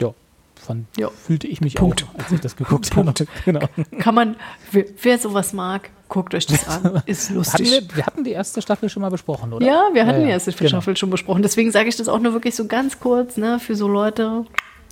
Ja, 0.01 0.13
fand, 0.57 0.87
ja. 0.99 1.09
fühlte 1.11 1.47
ich 1.47 1.61
mich 1.61 1.75
Punkt. 1.75 2.05
auch, 2.05 2.19
als 2.19 2.33
ich 2.33 2.41
das 2.41 2.57
geguckt 2.57 2.91
Punkt. 2.91 3.21
habe. 3.21 3.31
Genau. 3.45 3.61
Kann 4.01 4.17
man, 4.17 4.37
wer, 4.73 4.85
wer 5.01 5.19
sowas 5.19 5.53
mag, 5.53 5.91
guckt 6.13 6.35
euch 6.35 6.47
das 6.47 6.69
an. 6.69 7.03
Ist 7.07 7.31
lustig. 7.31 7.73
Hatten 7.73 7.89
wir, 7.89 7.97
wir, 7.97 8.07
hatten 8.07 8.25
die 8.25 8.33
erste 8.33 8.61
Staffel 8.61 8.91
schon 8.91 9.01
mal 9.01 9.09
besprochen, 9.09 9.53
oder? 9.53 9.67
Ja, 9.67 9.89
wir 9.93 10.07
hatten 10.07 10.21
ja, 10.21 10.21
ja. 10.21 10.27
die 10.27 10.33
erste 10.33 10.53
genau. 10.53 10.69
Staffel 10.69 10.97
schon 10.97 11.09
besprochen. 11.09 11.43
Deswegen 11.43 11.73
sage 11.73 11.89
ich 11.89 11.97
das 11.97 12.07
auch 12.07 12.21
nur 12.21 12.35
wirklich 12.35 12.55
so 12.55 12.67
ganz 12.67 13.01
kurz, 13.01 13.39
ne, 13.39 13.59
für 13.59 13.75
so 13.75 13.89
Leute. 13.89 14.45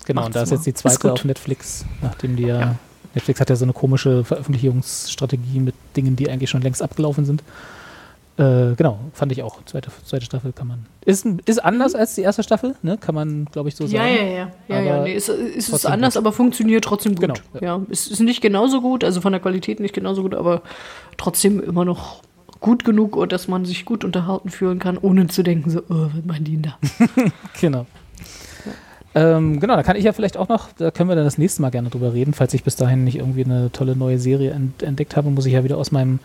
Genau, 0.06 0.24
und 0.24 0.34
da 0.34 0.42
ist 0.42 0.50
jetzt 0.50 0.66
die 0.66 0.72
zweite 0.72 1.12
auf 1.12 1.24
Netflix, 1.24 1.84
nachdem 2.00 2.36
die 2.36 2.44
ja, 2.44 2.60
ja, 2.60 2.74
Netflix 3.14 3.38
hat 3.38 3.50
ja 3.50 3.56
so 3.56 3.66
eine 3.66 3.74
komische 3.74 4.24
Veröffentlichungsstrategie 4.24 5.60
mit 5.60 5.74
Dingen, 5.94 6.16
die 6.16 6.30
eigentlich 6.30 6.48
schon 6.48 6.62
längst 6.62 6.82
abgelaufen 6.82 7.26
sind. 7.26 7.42
Äh, 8.36 8.74
genau, 8.76 8.98
fand 9.12 9.32
ich 9.32 9.42
auch. 9.42 9.62
Zweite, 9.64 9.90
zweite 10.04 10.24
Staffel 10.24 10.52
kann 10.52 10.68
man. 10.68 10.86
Ist, 11.04 11.26
ist 11.44 11.62
anders 11.62 11.94
als 11.94 12.14
die 12.14 12.22
erste 12.22 12.42
Staffel, 12.42 12.74
ne? 12.82 12.96
Kann 12.96 13.14
man, 13.14 13.44
glaube 13.46 13.68
ich, 13.68 13.76
so 13.76 13.86
sagen. 13.86 13.96
Ja, 13.96 14.06
ja, 14.06 14.22
ja. 14.22 14.50
ja, 14.68 14.80
ja 14.80 15.02
nee, 15.02 15.14
ist, 15.14 15.28
ist 15.28 15.72
es 15.72 15.84
anders, 15.84 16.14
gut. 16.14 16.22
aber 16.22 16.32
funktioniert 16.32 16.84
trotzdem 16.84 17.16
gut. 17.16 17.20
Genau, 17.20 17.34
ja. 17.54 17.60
ja. 17.60 17.82
Es 17.90 18.06
ist 18.06 18.20
nicht 18.20 18.40
genauso 18.40 18.80
gut, 18.80 19.04
also 19.04 19.20
von 19.20 19.32
der 19.32 19.40
Qualität 19.40 19.80
nicht 19.80 19.94
genauso 19.94 20.22
gut, 20.22 20.34
aber 20.34 20.62
trotzdem 21.16 21.60
immer 21.60 21.84
noch 21.84 22.22
gut 22.60 22.84
genug, 22.84 23.28
dass 23.28 23.48
man 23.48 23.64
sich 23.64 23.84
gut 23.84 24.04
unterhalten 24.04 24.50
fühlen 24.50 24.78
kann, 24.78 24.98
ohne 24.98 25.26
zu 25.26 25.42
denken, 25.42 25.70
so, 25.70 25.80
oh, 25.80 26.08
was 26.14 26.24
meinen 26.24 26.44
die 26.44 26.62
da? 26.62 26.78
genau. 27.60 27.86
Ähm, 29.12 29.58
genau, 29.58 29.74
da 29.74 29.82
kann 29.82 29.96
ich 29.96 30.04
ja 30.04 30.12
vielleicht 30.12 30.36
auch 30.36 30.48
noch, 30.48 30.68
da 30.72 30.92
können 30.92 31.08
wir 31.08 31.16
dann 31.16 31.24
das 31.24 31.36
nächste 31.36 31.62
Mal 31.62 31.70
gerne 31.70 31.90
drüber 31.90 32.14
reden. 32.14 32.32
Falls 32.32 32.54
ich 32.54 32.62
bis 32.62 32.76
dahin 32.76 33.02
nicht 33.02 33.16
irgendwie 33.16 33.44
eine 33.44 33.72
tolle 33.72 33.96
neue 33.96 34.18
Serie 34.18 34.52
ent 34.52 34.84
entdeckt 34.84 35.16
habe, 35.16 35.30
muss 35.30 35.46
ich 35.46 35.54
ja 35.54 35.64
wieder 35.64 35.78
aus 35.78 35.90
meinem, 35.90 36.20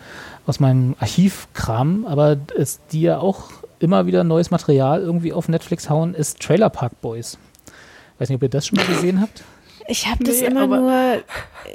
aus 0.46 0.60
meinem 0.60 0.94
Archiv 0.98 1.48
kramen. 1.54 2.06
Aber 2.06 2.36
es, 2.56 2.80
die 2.92 3.02
ja 3.02 3.18
auch 3.18 3.50
immer 3.78 4.06
wieder 4.06 4.24
neues 4.24 4.50
Material 4.50 5.00
irgendwie 5.00 5.32
auf 5.32 5.48
Netflix 5.48 5.90
hauen, 5.90 6.14
ist 6.14 6.40
Trailer 6.40 6.70
Park 6.70 7.00
Boys. 7.00 7.38
Weiß 8.18 8.28
nicht, 8.28 8.36
ob 8.36 8.42
ihr 8.42 8.48
das 8.48 8.66
schon 8.66 8.76
mal 8.76 8.86
gesehen 8.86 9.20
habt. 9.20 9.44
Ich 9.88 10.06
habe 10.08 10.24
das 10.24 10.40
nee, 10.40 10.46
immer 10.46 10.66
nur, 10.66 11.22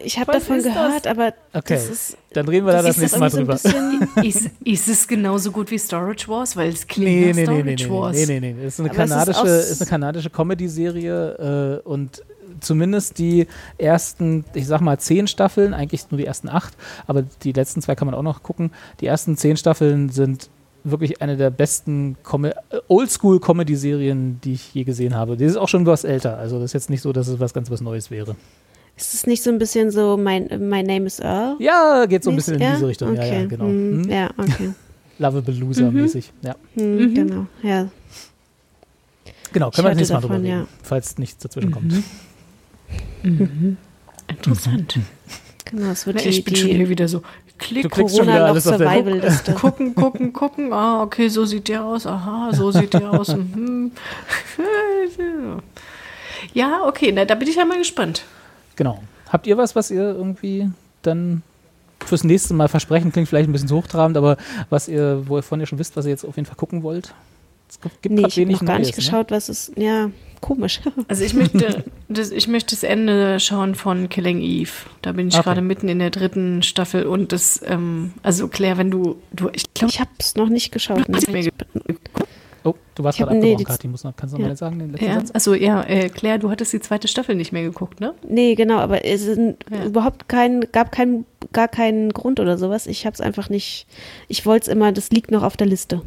ich 0.03 0.19
habe 0.19 0.33
davon 0.33 0.61
gehört, 0.61 1.05
das? 1.05 1.11
aber 1.11 1.33
okay. 1.53 1.75
das 1.75 1.89
ist. 1.89 2.17
Dann 2.33 2.47
reden 2.47 2.65
wir 2.65 2.73
da 2.73 2.81
das 2.81 2.97
nächste 2.97 3.19
Mal 3.19 3.29
drüber. 3.29 3.53
Ist, 4.23 4.49
ist, 4.63 4.87
es 4.87 5.07
genauso 5.07 5.51
gut 5.51 5.69
wie 5.71 5.77
Storage 5.77 6.27
Wars? 6.27 6.55
Weil 6.55 6.69
es 6.69 6.87
klingt 6.87 7.09
nee, 7.09 7.33
nee, 7.33 7.43
Storage 7.43 7.63
nee, 7.63 7.75
nee, 7.75 7.89
Wars. 7.89 8.15
Nee, 8.15 8.39
nee, 8.39 8.53
nee. 8.53 8.65
Es 8.65 8.75
ist 8.75 8.79
eine 8.79 8.89
kanadische, 8.89 9.47
ist, 9.47 9.71
ist 9.71 9.81
eine 9.81 9.89
kanadische 9.89 10.29
Comedy-Serie 10.29 11.81
äh, 11.83 11.87
und 11.87 12.23
zumindest 12.61 13.17
die 13.17 13.47
ersten, 13.77 14.45
ich 14.53 14.67
sag 14.67 14.81
mal, 14.81 14.99
zehn 14.99 15.27
Staffeln, 15.27 15.73
eigentlich 15.73 16.09
nur 16.11 16.17
die 16.17 16.25
ersten 16.25 16.49
acht, 16.49 16.73
aber 17.07 17.23
die 17.43 17.51
letzten 17.51 17.81
zwei 17.81 17.95
kann 17.95 18.05
man 18.05 18.15
auch 18.15 18.23
noch 18.23 18.43
gucken. 18.43 18.71
Die 18.99 19.07
ersten 19.07 19.37
zehn 19.37 19.57
Staffeln 19.57 20.09
sind 20.09 20.49
wirklich 20.83 21.21
eine 21.21 21.37
der 21.37 21.49
besten 21.49 22.17
Com 22.23 22.47
Oldschool-Comedy-Serien, 22.87 24.39
die 24.43 24.53
ich 24.53 24.73
je 24.73 24.83
gesehen 24.83 25.15
habe. 25.15 25.37
Die 25.37 25.45
ist 25.45 25.57
auch 25.57 25.67
schon 25.67 25.85
was 25.85 26.03
älter. 26.03 26.37
Also 26.37 26.57
das 26.57 26.65
ist 26.65 26.73
jetzt 26.73 26.89
nicht 26.89 27.01
so, 27.01 27.13
dass 27.13 27.27
es 27.27 27.39
was 27.39 27.53
ganz 27.53 27.69
was 27.69 27.81
Neues 27.81 28.09
wäre. 28.09 28.35
Ist 28.97 29.13
es 29.13 29.25
nicht 29.25 29.41
so 29.41 29.49
ein 29.49 29.57
bisschen 29.57 29.91
so 29.91 30.17
My, 30.17 30.39
My 30.57 30.83
Name 30.83 31.05
is 31.05 31.19
Earl? 31.19 31.55
Ja, 31.59 32.05
geht 32.05 32.23
so 32.23 32.29
ein 32.29 32.35
bisschen 32.35 32.59
in 32.59 32.73
diese 32.73 32.87
Richtung. 32.87 33.11
Okay. 33.11 33.29
Ja, 33.29 33.39
ja, 33.41 33.45
genau. 33.45 33.65
Hm. 33.65 34.09
Ja, 34.09 34.29
okay. 34.37 34.71
Lovable 35.19 35.53
Loser-mäßig. 35.53 36.31
Mhm. 36.41 36.47
Ja. 36.47 36.55
Hm, 36.75 36.95
mhm. 36.95 37.13
Genau, 37.13 37.45
ja. 37.63 37.89
Genau, 39.53 39.69
können 39.69 39.85
wir 39.85 39.89
das 39.89 39.97
nächste 39.97 40.13
Mal 40.13 40.21
drüber 40.21 40.35
reden, 40.35 40.45
ja. 40.45 40.67
falls 40.81 41.17
nichts 41.17 41.43
dazwischen 41.43 41.69
mhm. 41.69 41.73
kommt. 41.73 41.91
Mhm. 41.91 42.03
Interessant. 44.27 44.99
Genau, 45.65 45.91
es 45.91 46.05
wird 46.05 46.17
nee, 46.17 46.29
ich 46.29 46.43
bin 46.43 46.55
schon 46.55 46.69
hier 46.69 46.89
wieder 46.89 47.07
so, 47.07 47.21
Klick, 47.61 47.83
du 47.83 47.89
klickst 47.89 48.17
schon 48.17 48.27
wieder 48.27 48.45
alles 48.45 48.63
Survival 48.63 49.19
Liste. 49.19 49.53
gucken, 49.55 49.93
gucken, 49.93 50.33
gucken. 50.33 50.73
Ah, 50.73 51.03
okay, 51.03 51.29
so 51.29 51.45
sieht 51.45 51.67
der 51.67 51.85
aus. 51.85 52.07
Aha, 52.07 52.51
so 52.53 52.71
sieht 52.71 52.93
der 52.95 53.11
aus. 53.11 53.35
Mhm. 53.35 53.91
ja, 56.53 56.81
okay, 56.87 57.11
na, 57.11 57.23
da 57.23 57.35
bin 57.35 57.47
ich 57.47 57.55
ja 57.55 57.65
mal 57.65 57.77
gespannt. 57.77 58.23
Genau. 58.75 59.03
Habt 59.29 59.45
ihr 59.45 59.57
was, 59.57 59.75
was 59.75 59.91
ihr 59.91 60.01
irgendwie 60.01 60.71
dann 61.03 61.43
fürs 62.03 62.23
nächste 62.23 62.55
Mal 62.55 62.67
versprechen? 62.67 63.11
Klingt 63.11 63.29
vielleicht 63.29 63.47
ein 63.47 63.51
bisschen 63.51 63.67
zu 63.67 63.75
hochtrabend, 63.75 64.17
aber 64.17 64.37
was 64.71 64.87
ihr, 64.87 65.23
wovon 65.27 65.59
ihr 65.59 65.67
schon 65.67 65.77
wisst, 65.77 65.95
was 65.95 66.05
ihr 66.05 66.11
jetzt 66.11 66.25
auf 66.25 66.35
jeden 66.37 66.47
Fall 66.47 66.57
gucken 66.57 66.81
wollt? 66.81 67.13
Es 67.69 67.79
gibt 68.01 68.15
nee, 68.15 68.25
ich 68.27 68.37
habe 68.39 68.51
noch 68.51 68.65
gar 68.65 68.79
Neues, 68.79 68.87
nicht 68.87 68.97
ne? 68.97 69.03
geschaut, 69.03 69.29
was 69.29 69.49
es, 69.49 69.71
ja, 69.77 70.09
komisch. 70.41 70.81
Also 71.07 71.23
ich 71.23 71.33
möchte, 71.33 71.83
das, 72.09 72.31
ich 72.31 72.47
möchte 72.47 72.75
das 72.75 72.83
Ende 72.83 73.39
schauen 73.39 73.75
von 73.75 74.09
Killing 74.09 74.41
Eve. 74.41 74.71
Da 75.01 75.13
bin 75.13 75.27
ich 75.27 75.35
okay. 75.35 75.43
gerade 75.43 75.61
mitten 75.61 75.87
in 75.89 75.99
der 75.99 76.09
dritten 76.09 76.63
Staffel 76.63 77.05
und 77.05 77.31
das, 77.31 77.61
ähm, 77.65 78.13
also 78.23 78.47
Claire, 78.47 78.77
wenn 78.77 78.91
du, 78.91 79.17
du 79.31 79.49
ich 79.53 79.73
glaube, 79.73 79.91
ich 79.91 79.99
habe 79.99 80.11
es 80.19 80.35
noch 80.35 80.49
nicht 80.49 80.71
geschaut. 80.71 81.07
Ne? 81.09 81.19
Oh, 82.63 82.75
du 82.93 83.03
warst 83.03 83.17
gerade 83.17 83.31
abgebrochen, 83.31 83.57
nee, 83.57 83.63
Kathi. 83.63 83.87
Muss 83.87 84.03
noch, 84.03 84.15
kannst 84.15 84.33
du 84.33 84.37
noch 84.37 84.43
ja. 84.43 84.49
mal 84.49 84.55
sagen, 84.55 84.79
den 84.79 84.91
letzten 84.91 85.05
ja. 85.05 85.15
Satz? 85.15 85.31
Also 85.33 85.55
ja, 85.55 85.81
äh, 85.83 86.09
Claire, 86.09 86.37
du 86.37 86.51
hattest 86.51 86.71
die 86.73 86.79
zweite 86.79 87.07
Staffel 87.07 87.35
nicht 87.35 87.51
mehr 87.51 87.63
geguckt, 87.63 87.99
ne? 87.99 88.13
Nee, 88.27 88.55
genau, 88.55 88.77
aber 88.77 89.03
es 89.03 89.25
ist 89.25 89.39
ja. 89.39 89.85
überhaupt 89.85 90.29
kein, 90.29 90.61
gab 90.71 90.91
kein, 90.91 91.25
gar 91.53 91.67
keinen 91.67 92.11
Grund 92.13 92.39
oder 92.39 92.57
sowas. 92.57 92.85
Ich 92.85 93.05
habe 93.05 93.15
es 93.15 93.21
einfach 93.21 93.49
nicht, 93.49 93.87
ich 94.27 94.45
wollte 94.45 94.65
es 94.65 94.67
immer, 94.67 94.91
das 94.91 95.09
liegt 95.09 95.31
noch 95.31 95.43
auf 95.43 95.57
der 95.57 95.67
Liste. 95.67 96.01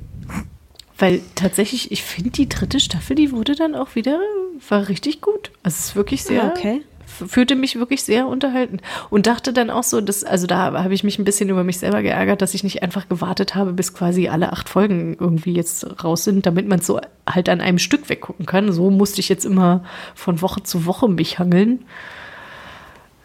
Weil 0.96 1.22
tatsächlich, 1.34 1.90
ich 1.90 2.02
finde 2.02 2.30
die 2.30 2.48
dritte 2.48 2.78
Staffel, 2.78 3.16
die 3.16 3.32
wurde 3.32 3.56
dann 3.56 3.74
auch 3.74 3.94
wieder, 3.94 4.20
war 4.68 4.88
richtig 4.88 5.20
gut. 5.20 5.50
Also 5.62 5.76
es 5.76 5.84
ist 5.86 5.96
wirklich 5.96 6.22
sehr, 6.22 6.44
ah, 6.44 6.54
okay 6.56 6.82
fühlte 7.06 7.54
mich 7.54 7.76
wirklich 7.76 8.02
sehr 8.02 8.26
unterhalten 8.26 8.78
und 9.10 9.26
dachte 9.26 9.52
dann 9.52 9.70
auch 9.70 9.82
so, 9.82 10.00
dass, 10.00 10.24
also 10.24 10.46
da 10.46 10.72
habe 10.72 10.94
ich 10.94 11.04
mich 11.04 11.18
ein 11.18 11.24
bisschen 11.24 11.48
über 11.48 11.64
mich 11.64 11.78
selber 11.78 12.02
geärgert, 12.02 12.42
dass 12.42 12.54
ich 12.54 12.64
nicht 12.64 12.82
einfach 12.82 13.08
gewartet 13.08 13.54
habe, 13.54 13.72
bis 13.72 13.94
quasi 13.94 14.28
alle 14.28 14.52
acht 14.52 14.68
Folgen 14.68 15.16
irgendwie 15.18 15.54
jetzt 15.54 16.04
raus 16.04 16.24
sind, 16.24 16.46
damit 16.46 16.68
man 16.68 16.80
es 16.80 16.86
so 16.86 17.00
halt 17.28 17.48
an 17.48 17.60
einem 17.60 17.78
Stück 17.78 18.08
weggucken 18.08 18.46
kann. 18.46 18.72
So 18.72 18.90
musste 18.90 19.20
ich 19.20 19.28
jetzt 19.28 19.44
immer 19.44 19.84
von 20.14 20.42
Woche 20.42 20.62
zu 20.62 20.86
Woche 20.86 21.08
mich 21.08 21.38
hangeln. 21.38 21.84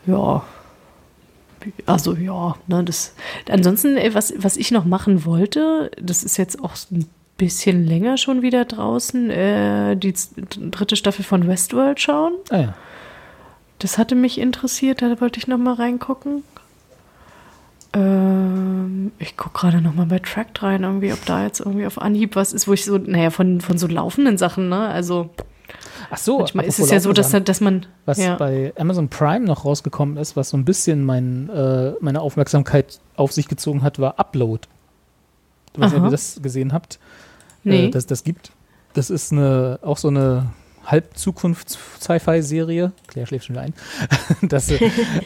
Ja. 0.06 0.44
Also 1.86 2.16
ja, 2.16 2.56
ne, 2.68 2.84
das. 2.86 3.14
Ansonsten, 3.50 3.98
was, 4.14 4.34
was 4.38 4.56
ich 4.56 4.72
noch 4.72 4.86
machen 4.86 5.26
wollte, 5.26 5.92
das 6.02 6.24
ist 6.24 6.38
jetzt 6.38 6.64
auch 6.64 6.74
ein 6.92 7.10
bisschen 7.40 7.86
länger 7.86 8.18
schon 8.18 8.44
wieder 8.44 8.66
draußen, 8.66 9.32
äh, 9.32 9.96
die 9.96 10.14
dritte 10.70 10.96
Staffel 10.96 11.26
von 11.26 11.48
Westworld 11.48 12.00
schauen. 12.00 12.34
Ah 12.50 12.58
ja. 12.58 12.74
Das 13.80 13.98
hatte 13.98 14.14
mich 14.14 14.38
interessiert, 14.38 15.02
da 15.02 15.20
wollte 15.22 15.40
ich 15.40 15.48
noch 15.48 15.58
mal 15.58 15.74
reingucken. 15.74 16.44
Ähm, 17.94 19.12
ich 19.18 19.36
gucke 19.38 19.58
gerade 19.58 19.82
noch 19.82 19.96
mal 19.96 20.06
bei 20.06 20.20
Tracked 20.20 20.62
rein, 20.62 20.84
irgendwie, 20.84 21.12
ob 21.12 21.26
da 21.26 21.44
jetzt 21.44 21.62
irgendwie 21.62 21.86
auf 21.88 22.00
Anhieb 22.00 22.36
was 22.36 22.54
ist, 22.54 22.68
wo 22.68 22.74
ich 22.74 22.86
so, 22.86 22.98
naja, 22.98 23.32
von, 23.32 23.62
von 23.62 23.78
so 23.78 23.88
laufenden 23.88 24.38
Sachen, 24.38 24.70
ne? 24.70 24.90
Also. 24.90 25.30
Ach 26.12 26.18
so, 26.18 26.40
manchmal 26.40 26.66
ist 26.66 26.80
es 26.80 26.92
ja 26.92 27.00
so, 27.00 27.14
dass, 27.14 27.32
dass 27.32 27.62
man. 27.62 27.86
Was 28.06 28.18
ja. 28.18 28.36
bei 28.36 28.74
Amazon 28.78 29.10
Prime 29.10 29.46
noch 29.46 29.66
rausgekommen 29.66 30.18
ist, 30.18 30.36
was 30.36 30.50
so 30.50 30.58
ein 30.58 30.66
bisschen 30.66 31.04
mein, 31.04 31.50
äh, 31.50 31.94
meine 32.02 32.22
Aufmerksamkeit 32.22 33.00
auf 33.16 33.32
sich 33.32 33.48
gezogen 33.48 33.82
hat, 33.82 33.98
war 33.98 34.20
Upload. 34.20 34.68
Ich 35.74 35.80
weiß 35.80 35.92
nicht, 35.92 36.00
ob 36.00 36.08
ihr 36.08 36.12
das 36.12 36.40
gesehen 36.42 36.74
habt. 36.74 37.00
Nee. 37.70 37.88
Äh, 37.88 37.92
das, 37.92 38.06
das 38.06 38.24
gibt. 38.24 38.52
Das 38.94 39.10
ist 39.10 39.32
eine, 39.32 39.80
auch 39.82 39.98
so 39.98 40.08
eine 40.08 40.48
Halb-Zukunfts-Sci-Fi-Serie. 40.86 42.92
Claire 43.08 43.28
schläft 43.28 43.46
schon 43.46 43.56
wieder 43.56 43.64
ein. 43.64 43.74
das, 44.50 44.72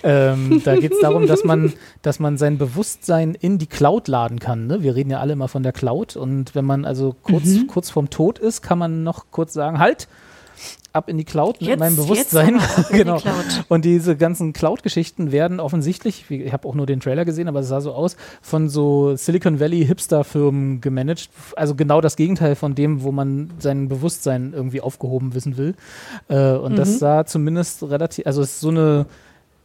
ähm, 0.03 0.61
da 0.64 0.76
geht 0.76 0.91
es 0.91 0.99
darum, 0.99 1.28
dass 1.28 1.44
man, 1.44 1.74
dass 2.02 2.20
man 2.20 2.38
sein 2.38 2.57
Bewusstsein 2.57 3.36
in 3.36 3.57
die 3.57 3.68
Cloud 3.68 4.07
laden 4.07 4.40
kann. 4.40 4.68
Ne? 4.68 4.84
Wir 4.84 4.95
reden 4.95 5.10
ja 5.10 5.20
alle 5.20 5.34
immer 5.34 5.48
von 5.48 5.64
der 5.64 5.72
Cloud. 5.72 6.15
Und 6.15 6.56
wenn 6.56 6.65
man 6.65 6.86
also 6.86 7.15
kurz, 7.24 7.45
mhm. 7.45 7.68
kurz 7.68 7.90
vorm 7.90 8.10
Tod 8.10 8.40
ist, 8.40 8.61
kann 8.61 8.78
man 8.78 9.03
noch 9.03 9.26
kurz 9.32 9.53
sagen, 9.53 9.80
halt, 9.80 10.07
ab 10.94 11.10
in 11.10 11.18
die 11.18 11.24
Cloud 11.26 11.60
mit 11.60 11.70
jetzt, 11.70 11.80
meinem 11.80 11.96
Bewusstsein. 11.96 12.60
genau. 12.92 13.18
Die 13.18 13.30
und 13.68 13.86
diese 13.86 14.16
ganzen 14.16 14.54
Cloud-Geschichten 14.54 15.32
werden 15.32 15.60
offensichtlich, 15.60 16.30
ich 16.30 16.54
habe 16.54 16.68
auch 16.68 16.76
nur 16.76 16.86
den 16.86 17.00
Trailer 17.00 17.26
gesehen, 17.26 17.48
aber 17.48 17.62
es 17.62 17.68
sah 17.68 17.82
so 17.82 17.94
aus, 17.94 18.16
von 18.42 18.70
so 18.70 19.16
Silicon 19.16 19.60
Valley 19.60 19.86
Hipster-Firmen 19.86 20.82
gemanagt. 20.82 21.30
Also 21.56 21.76
genau 21.76 22.00
das 22.00 22.16
Gegenteil 22.16 22.56
von 22.56 22.76
dem, 22.76 23.04
wo 23.04 23.12
man 23.12 23.52
sein 23.60 23.90
Bewusstsein 23.90 24.54
irgendwie 24.56 24.82
aufgehoben 24.82 25.34
wissen 25.34 25.58
will. 25.58 25.76
Äh, 26.30 26.54
und 26.54 26.74
mhm. 26.74 26.78
das 26.78 27.00
sah 27.00 27.26
zumindest 27.26 27.84
relativ, 27.84 28.26
also 28.28 28.42
es 28.42 28.54
ist 28.54 28.60
so 28.60 28.70
eine 28.70 29.06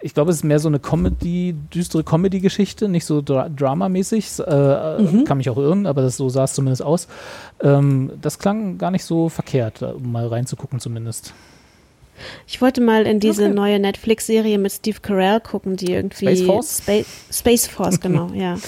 ich 0.00 0.14
glaube, 0.14 0.30
es 0.30 0.38
ist 0.38 0.44
mehr 0.44 0.60
so 0.60 0.68
eine 0.68 0.78
Comedy, 0.78 1.54
düstere 1.74 2.04
Comedy-Geschichte, 2.04 2.88
nicht 2.88 3.04
so 3.04 3.20
dra 3.20 3.48
dramamäßig. 3.48 4.38
Äh, 4.46 5.02
mhm. 5.02 5.24
Kann 5.24 5.38
mich 5.38 5.50
auch 5.50 5.56
irren, 5.56 5.86
aber 5.86 6.02
das, 6.02 6.16
so 6.16 6.28
sah 6.28 6.44
es 6.44 6.52
zumindest 6.54 6.82
aus. 6.82 7.08
Ähm, 7.60 8.12
das 8.20 8.38
klang 8.38 8.78
gar 8.78 8.90
nicht 8.90 9.04
so 9.04 9.28
verkehrt, 9.28 9.82
um 9.82 10.12
mal 10.12 10.26
reinzugucken 10.26 10.78
zumindest. 10.78 11.34
Ich 12.46 12.60
wollte 12.60 12.80
mal 12.80 13.06
in 13.06 13.20
diese 13.20 13.46
okay. 13.46 13.54
neue 13.54 13.78
Netflix-Serie 13.78 14.58
mit 14.58 14.72
Steve 14.72 14.98
Carell 15.00 15.40
gucken, 15.40 15.76
die 15.76 15.92
irgendwie 15.92 16.26
Space 16.26 16.42
Force, 16.42 16.82
Spa 16.82 17.02
Space 17.32 17.66
Force 17.66 18.00
genau, 18.00 18.30
ja. 18.34 18.58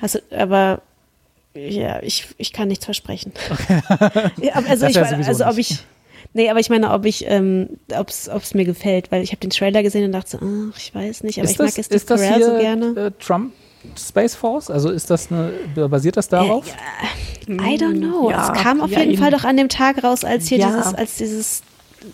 Also, 0.00 0.18
aber 0.30 0.82
ja, 1.54 2.02
ich, 2.02 2.28
ich 2.38 2.52
kann 2.52 2.68
nichts 2.68 2.86
versprechen. 2.86 3.32
Okay. 3.50 3.80
ja, 4.40 4.54
also, 4.68 4.86
ich, 4.86 4.98
also 4.98 5.46
ob 5.46 5.58
ich 5.58 5.84
Nee, 6.34 6.48
aber 6.48 6.60
ich 6.60 6.70
meine, 6.70 6.90
ob 6.92 7.04
ich, 7.04 7.24
ähm, 7.26 7.78
ob 7.94 8.08
es 8.08 8.54
mir 8.54 8.64
gefällt, 8.64 9.12
weil 9.12 9.22
ich 9.22 9.32
habe 9.32 9.40
den 9.40 9.50
Trailer 9.50 9.82
gesehen 9.82 10.04
und 10.04 10.12
dachte 10.12 10.30
so, 10.30 10.38
ach, 10.40 10.78
ich 10.78 10.94
weiß 10.94 11.24
nicht, 11.24 11.38
aber 11.38 11.44
ist 11.44 11.52
ich 11.52 11.56
das, 11.58 11.76
mag 11.76 11.78
es 11.78 12.02
Steve 12.02 12.18
Carell 12.18 12.42
so 12.42 12.58
gerne. 12.58 12.86
Äh, 13.06 13.10
Trump 13.22 13.52
Space 13.98 14.34
Force? 14.34 14.70
Also 14.70 14.90
ist 14.90 15.10
das 15.10 15.30
eine, 15.30 15.52
basiert 15.88 16.16
das 16.16 16.28
darauf? 16.28 16.66
Äh, 17.48 17.52
I 17.52 17.76
don't 17.76 17.98
know. 17.98 18.30
Ja, 18.30 18.52
es 18.52 18.62
kam 18.62 18.80
auf 18.80 18.90
ja, 18.90 19.00
jeden 19.00 19.18
Fall 19.18 19.30
doch 19.30 19.44
an 19.44 19.56
dem 19.56 19.68
Tag 19.68 20.02
raus, 20.04 20.24
als 20.24 20.48
hier 20.48 20.58
ja. 20.58 20.68
dieses, 20.68 20.94
als 20.94 21.16
dieses 21.16 21.62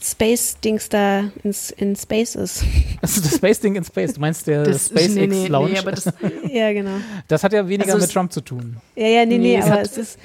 Space-Dings 0.03 0.89
da 0.89 1.31
in, 1.43 1.55
in 1.77 1.97
Space 1.97 2.35
ist. 2.35 2.65
Also 3.01 3.20
das 3.20 3.36
Space-Ding 3.36 3.77
in 3.77 3.85
Space, 3.85 4.15
du 4.15 4.20
meinst 4.20 4.47
der 4.49 4.65
das, 4.65 4.86
SpaceX 4.86 5.15
nee, 5.15 5.27
nee? 5.28 5.49
Nee, 5.49 5.82
das, 5.85 6.07
ja, 6.53 6.73
genau. 6.73 6.97
Das 7.28 7.45
hat 7.45 7.53
ja 7.53 7.69
weniger 7.69 7.95
also 7.95 8.05
mit 8.05 8.12
Trump 8.12 8.32
zu 8.32 8.40
tun. 8.40 8.78
Ja, 8.97 9.07
ja, 9.07 9.24
nee, 9.24 9.39
nee, 9.39 9.61
aber 9.61 9.81
es 9.81 9.97
ist, 9.97 10.19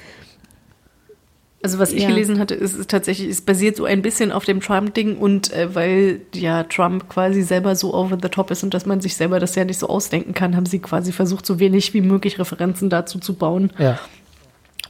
also 1.64 1.78
was 1.78 1.92
ich 1.92 2.02
ja. 2.02 2.08
gelesen 2.08 2.38
hatte, 2.38 2.54
ist, 2.54 2.74
ist, 2.74 2.90
tatsächlich, 2.90 3.26
es 3.30 3.40
basiert 3.40 3.76
so 3.76 3.86
ein 3.86 4.02
bisschen 4.02 4.32
auf 4.32 4.44
dem 4.44 4.60
Trump-Ding 4.60 5.16
und 5.16 5.50
äh, 5.54 5.74
weil 5.74 6.20
ja 6.34 6.64
Trump 6.64 7.08
quasi 7.08 7.40
selber 7.40 7.74
so 7.74 7.94
over 7.94 8.18
the 8.20 8.28
top 8.28 8.50
ist 8.50 8.62
und 8.62 8.74
dass 8.74 8.84
man 8.84 9.00
sich 9.00 9.16
selber 9.16 9.40
das 9.40 9.54
ja 9.54 9.64
nicht 9.64 9.78
so 9.78 9.88
ausdenken 9.88 10.34
kann, 10.34 10.56
haben 10.56 10.66
sie 10.66 10.78
quasi 10.78 11.10
versucht, 11.10 11.46
so 11.46 11.58
wenig 11.58 11.94
wie 11.94 12.02
möglich 12.02 12.38
Referenzen 12.38 12.90
dazu 12.90 13.18
zu 13.18 13.32
bauen. 13.32 13.72
Ja. 13.78 13.98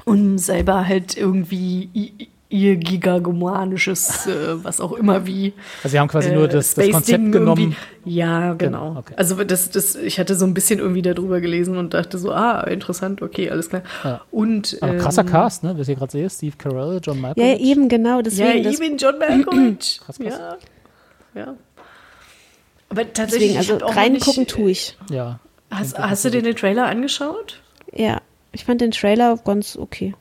Um 0.05 0.37
selber 0.37 0.89
halt 0.89 1.17
irgendwie 1.17 2.29
ihr 2.55 2.77
gigagomanisches, 2.77 4.29
äh, 4.29 4.63
was 4.63 4.81
auch 4.81 4.93
immer 4.93 5.27
wie. 5.27 5.55
Also 5.83 5.89
sie 5.93 5.99
haben 5.99 6.07
quasi 6.07 6.29
äh, 6.29 6.35
nur 6.35 6.47
das, 6.47 6.75
das 6.75 6.89
Konzept 6.89 7.33
genommen. 7.33 7.75
Ja, 8.05 8.55
genau. 8.55 8.91
genau. 8.91 9.01
Okay. 9.01 9.15
Also 9.17 9.43
das, 9.43 9.71
das, 9.71 9.97
ich 9.97 10.21
hatte 10.21 10.37
so 10.37 10.47
ein 10.47 10.55
bisschen 10.55 10.79
irgendwie 10.79 11.03
darüber 11.03 11.41
gelesen 11.41 11.77
und 11.77 11.95
dachte 11.95 12.17
so, 12.17 12.31
ah, 12.31 12.61
interessant, 12.61 13.23
okay, 13.23 13.51
alles 13.51 13.71
klar. 13.71 13.83
Ja. 14.05 14.21
Und 14.31 14.79
Aber 14.81 14.97
krasser 14.99 15.23
ähm, 15.23 15.29
Cast, 15.29 15.65
ne? 15.65 15.75
Was 15.77 15.89
ihr 15.89 15.97
gerade 15.97 16.13
seht, 16.13 16.31
Steve 16.31 16.55
Carell, 16.57 17.01
John 17.03 17.21
Malkovich. 17.21 17.45
Ja, 17.45 17.59
eben 17.59 17.89
genau, 17.89 18.23
deswegen. 18.23 18.63
Ja, 18.63 18.71
eben 18.71 18.97
John 18.99 19.19
Malkovich. 19.19 20.01
krass, 20.07 20.19
krass. 20.19 20.41
Ja. 21.35 21.41
ja. 21.41 21.55
Aber 22.89 23.13
tatsächlich, 23.13 23.57
deswegen, 23.57 23.83
also 23.83 23.99
reingucken 23.99 24.47
tue 24.47 24.71
ich. 24.71 24.97
Ja. 25.11 25.41
Hast, 25.73 25.99
hast 25.99 26.25
du 26.25 26.31
dir 26.31 26.43
den 26.43 26.55
Trailer 26.55 26.87
angeschaut? 26.87 27.61
Ja, 27.93 28.21
ich 28.53 28.65
fand 28.65 28.81
den 28.81 28.93
Trailer 28.93 29.37
ganz 29.45 29.77
okay. 29.77 30.15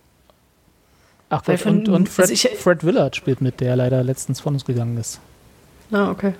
Ach, 1.29 1.41
Weil 1.45 1.57
von, 1.57 1.79
und, 1.79 1.89
und 1.89 2.09
Fred, 2.09 2.29
also 2.29 2.33
ich, 2.33 2.57
Fred 2.57 2.83
Willard 2.83 3.15
spielt 3.15 3.41
mit, 3.41 3.59
der 3.59 3.75
leider 3.75 4.03
letztens 4.03 4.39
von 4.39 4.53
uns 4.53 4.65
gegangen 4.65 4.97
ist. 4.97 5.19
Ah, 5.91 6.11
okay. 6.11 6.33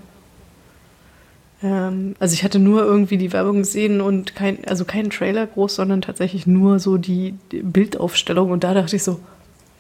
Ähm, 1.64 2.16
also 2.20 2.34
ich 2.34 2.44
hatte 2.44 2.60
nur 2.60 2.84
irgendwie 2.84 3.18
die 3.18 3.32
Werbung 3.32 3.60
gesehen 3.60 4.02
und 4.02 4.36
kein, 4.36 4.66
also 4.66 4.86
keinen 4.86 5.10
Trailer 5.10 5.48
groß, 5.48 5.76
sondern 5.76 6.02
tatsächlich 6.02 6.46
nur 6.46 6.80
so 6.80 6.98
die, 6.98 7.36
Bildaufstellung 7.52 8.52
und 8.52 8.64
da 8.64 8.74
dachte 8.74 8.96
ich 8.96 9.04
so, 9.04 9.20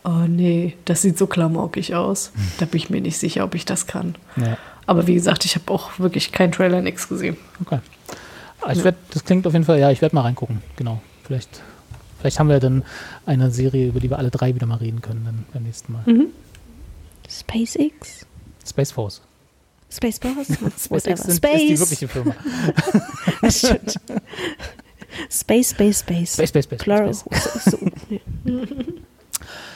oh 0.05 0.25
nee, 0.27 0.75
das 0.85 1.01
sieht 1.01 1.17
so 1.17 1.27
klamaukig 1.27 1.93
aus. 1.95 2.31
Hm. 2.33 2.43
Da 2.59 2.65
bin 2.65 2.77
ich 2.77 2.89
mir 2.89 3.01
nicht 3.01 3.17
sicher, 3.17 3.43
ob 3.43 3.55
ich 3.55 3.65
das 3.65 3.85
kann. 3.85 4.15
Ja. 4.37 4.57
Aber 4.85 5.07
wie 5.07 5.13
gesagt, 5.13 5.45
ich 5.45 5.55
habe 5.55 5.71
auch 5.71 5.99
wirklich 5.99 6.31
keinen 6.31 6.51
Trailer, 6.51 6.81
nichts 6.81 7.07
gesehen. 7.07 7.37
Okay. 7.61 7.79
Ich 8.71 8.79
ja. 8.79 8.83
werd, 8.85 8.95
das 9.11 9.25
klingt 9.25 9.45
auf 9.45 9.53
jeden 9.53 9.65
Fall, 9.65 9.79
ja, 9.79 9.91
ich 9.91 10.01
werde 10.01 10.15
mal 10.15 10.21
reingucken, 10.21 10.61
genau. 10.77 11.01
Vielleicht 11.25 11.61
Vielleicht 12.23 12.39
haben 12.39 12.47
wir 12.47 12.61
dann 12.61 12.83
eine 13.25 13.51
Serie, 13.51 13.89
über 13.89 13.99
die 13.99 14.09
wir 14.09 14.17
alle 14.17 14.31
drei 14.31 14.55
wieder 14.55 14.65
mal 14.65 14.77
reden 14.77 15.01
können 15.01 15.25
dann 15.25 15.45
beim 15.51 15.63
nächsten 15.63 15.91
Mal. 15.91 16.03
Mhm. 16.05 16.27
SpaceX? 17.29 18.25
Space 18.65 18.93
Force. 18.93 19.21
Space 19.91 20.19
Force? 20.19 20.47
SpaceX 20.85 21.23
sind, 21.23 21.35
Space. 21.35 21.61
ist 21.63 21.69
die 21.69 21.79
wirkliche 21.79 22.07
Firma. 22.07 22.33
das 23.41 23.57
stimmt. 23.57 23.99
Space, 25.29 25.71
Space, 25.71 25.99
Space. 25.99 26.33
Space, 26.35 26.49
Space, 26.49 26.63
Space. 26.63 26.81
Plural. 26.81 27.13
Space. 27.13 27.77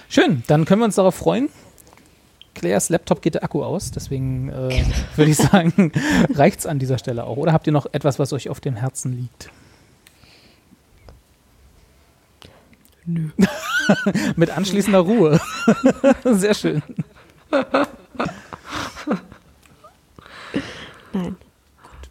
Schön, 0.07 0.43
dann 0.47 0.63
können 0.63 0.79
wir 0.79 0.85
uns 0.85 0.95
darauf 0.95 1.15
freuen. 1.15 1.49
Claires 2.53 2.87
Laptop 2.87 3.21
geht 3.21 3.33
der 3.33 3.43
Akku 3.43 3.61
aus, 3.61 3.91
deswegen 3.91 4.47
äh, 4.47 4.85
würde 5.17 5.31
ich 5.31 5.37
sagen, 5.37 5.91
reicht 6.33 6.59
es 6.59 6.65
an 6.65 6.79
dieser 6.79 6.97
Stelle 6.97 7.25
auch. 7.25 7.35
Oder 7.35 7.51
habt 7.51 7.67
ihr 7.67 7.73
noch 7.73 7.87
etwas, 7.91 8.19
was 8.19 8.31
euch 8.31 8.47
auf 8.47 8.61
dem 8.61 8.77
Herzen 8.77 9.11
liegt? 9.11 9.51
Nö. 13.07 13.29
Mit 14.35 14.55
anschließender 14.55 14.99
Ruhe. 14.99 15.39
Sehr 16.25 16.53
schön. 16.53 16.81
Nein. 21.13 21.37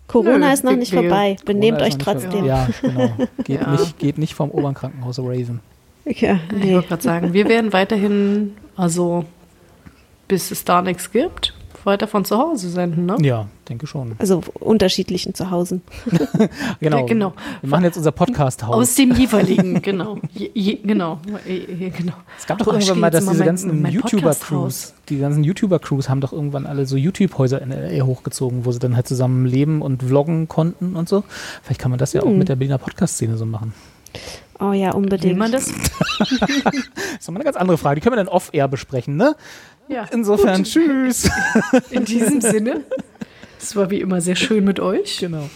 Corona 0.09 0.39
Nö, 0.39 0.52
ist 0.52 0.64
noch 0.64 0.74
nicht 0.74 0.94
vorbei. 0.94 1.36
Benehmt 1.44 1.82
euch 1.82 1.98
trotzdem. 1.98 2.47
Ja, 2.47 2.68
genau. 2.81 3.14
Geht, 3.44 3.60
ja. 3.60 3.70
Nicht, 3.73 3.98
geht 3.98 4.18
nicht 4.18 4.35
vom 4.35 4.51
Oberkrankenhaus 4.51 5.18
Raven. 5.18 5.60
Ja, 6.06 6.40
nee. 6.52 6.68
Ich 6.68 6.74
wollte 6.74 6.89
gerade 6.89 7.02
sagen, 7.02 7.32
wir 7.35 7.48
werden 7.48 7.73
weiterhin, 7.74 8.56
also 8.77 9.27
bis 10.28 10.51
es 10.51 10.64
da 10.64 10.81
nichts 10.81 11.10
gibt, 11.10 11.52
weiter 11.87 12.09
von 12.09 12.25
zu 12.25 12.37
Hause 12.37 12.69
senden, 12.69 13.07
ne? 13.07 13.17
Ja, 13.21 13.47
denke 13.69 13.87
schon. 13.87 14.17
Also 14.19 14.43
unterschiedlichen 14.55 15.35
Zuhause. 15.35 15.81
genau. 16.81 16.99
Ja, 16.99 17.03
genau. 17.07 17.33
Wir 17.63 17.71
machen 17.71 17.85
jetzt 17.85 17.97
unser 17.97 18.13
Podcast-Haus. 18.13 18.75
Aus 18.75 18.95
dem 18.97 19.13
jeweiligen, 19.13 19.81
genau. 19.81 20.19
Je, 20.33 20.51
je, 20.53 20.75
genau. 20.77 21.21
genau. 21.45 22.13
Es 22.39 22.47
gab 22.47 22.59
doch 22.59 22.67
oh, 22.67 22.73
irgendwann 22.73 23.01
mal, 23.01 23.11
dass 23.11 23.27
diese 23.27 23.45
ganzen 23.45 23.87
YouTuber-Crews, 23.87 24.95
die 25.09 25.19
ganzen 25.19 25.45
YouTuber-Crews 25.45 26.09
haben 26.09 26.21
doch 26.21 26.33
irgendwann 26.33 26.67
alle 26.67 26.87
so 26.87 26.97
YouTube-Häuser 26.97 27.63
in 27.63 27.71
LA 27.71 28.05
hochgezogen, 28.05 28.65
wo 28.65 28.73
sie 28.73 28.79
dann 28.79 28.97
halt 28.97 29.09
zusammen 29.09 29.47
leben 29.47 29.81
und 29.81 30.03
vloggen 30.03 30.49
konnten 30.49 30.97
und 30.97 31.09
so. 31.09 31.25
Vielleicht 31.63 31.81
kann 31.81 31.91
man 31.91 31.99
das 31.99 32.13
ja 32.13 32.23
hm. 32.23 32.29
auch 32.29 32.33
mit 32.33 32.49
der 32.49 32.57
Berliner 32.57 32.79
Podcast-Szene 32.79 33.37
so 33.37 33.47
machen. 33.47 33.73
Oh 34.59 34.73
ja, 34.73 34.93
unbedingt. 34.93 35.33
Will 35.33 35.37
man 35.37 35.53
das? 35.53 35.67
das 36.19 36.31
ist 36.31 37.29
nochmal 37.29 37.41
eine 37.41 37.45
ganz 37.45 37.57
andere 37.57 37.77
Frage. 37.77 37.97
Die 37.97 38.01
können 38.01 38.17
wir 38.17 38.25
dann 38.25 38.33
off-air 38.33 38.69
besprechen, 38.69 39.17
ne? 39.17 39.37
Ja. 39.89 40.07
Insofern, 40.11 40.59
Gut. 40.59 40.67
tschüss. 40.73 41.31
In 41.91 42.05
diesem 42.05 42.41
Sinne. 42.41 42.85
Es 43.59 43.75
war 43.77 43.91
wie 43.91 44.01
immer 44.01 44.21
sehr 44.21 44.37
schön 44.37 44.65
mit 44.65 44.81
euch. 44.81 45.19
Genau. 45.19 45.49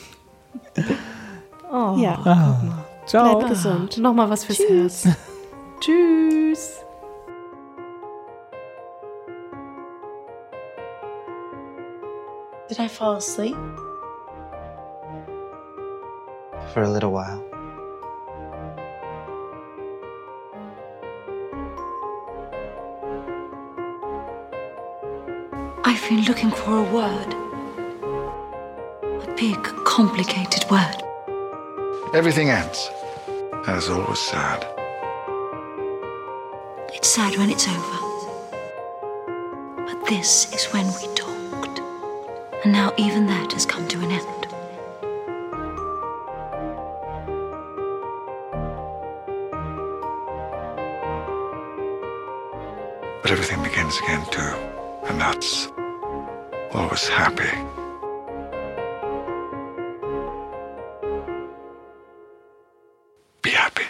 Oh, 1.71 1.97
ja. 1.99 2.19
Ah. 2.25 2.85
Ciao. 3.07 3.39
Bleibt 3.39 3.51
gesund. 3.51 3.95
Ah, 3.99 4.01
Nochmal 4.01 4.31
was 4.31 4.45
fürs 4.45 4.59
Tschüss. 4.59 5.05
Herz. 5.05 5.17
Tschüss. 5.81 6.71
Did 12.69 12.79
I 12.79 12.87
fall 12.89 13.17
asleep? 13.17 13.57
For 16.73 16.83
a 16.85 16.89
little 16.89 17.11
while. 17.11 17.50
I've 25.83 26.07
been 26.09 26.23
looking 26.25 26.51
for 26.51 26.77
a 26.77 26.83
word. 26.83 27.35
A 29.03 29.35
big, 29.35 29.63
complicated 29.85 30.71
word. 30.71 31.03
Everything 32.13 32.51
ends. 32.51 32.91
It's 33.67 33.89
always 33.89 34.19
sad. 34.19 34.67
It's 36.93 37.09
sad 37.09 37.37
when 37.39 37.49
it's 37.51 37.67
over. 37.67 37.99
But 39.87 40.07
this 40.07 40.53
is 40.53 40.67
when 40.73 40.87
we 40.87 41.15
talked. 41.15 41.81
And 42.63 42.73
now 42.73 42.93
even 42.99 43.27
that 43.29 43.53
has 43.53 43.65
come 43.65 43.89
to 43.89 43.99
an 44.01 44.11
end. 44.11 44.47
But 53.23 53.31
everything 53.31 53.63
begins 53.63 53.99
again, 53.99 54.27
too. 54.31 54.80
And 55.05 55.21
that's 55.21 55.67
what 56.73 56.91
was 56.91 57.09
happy. 57.09 57.51
Be 63.43 63.51
happy. 63.51 63.90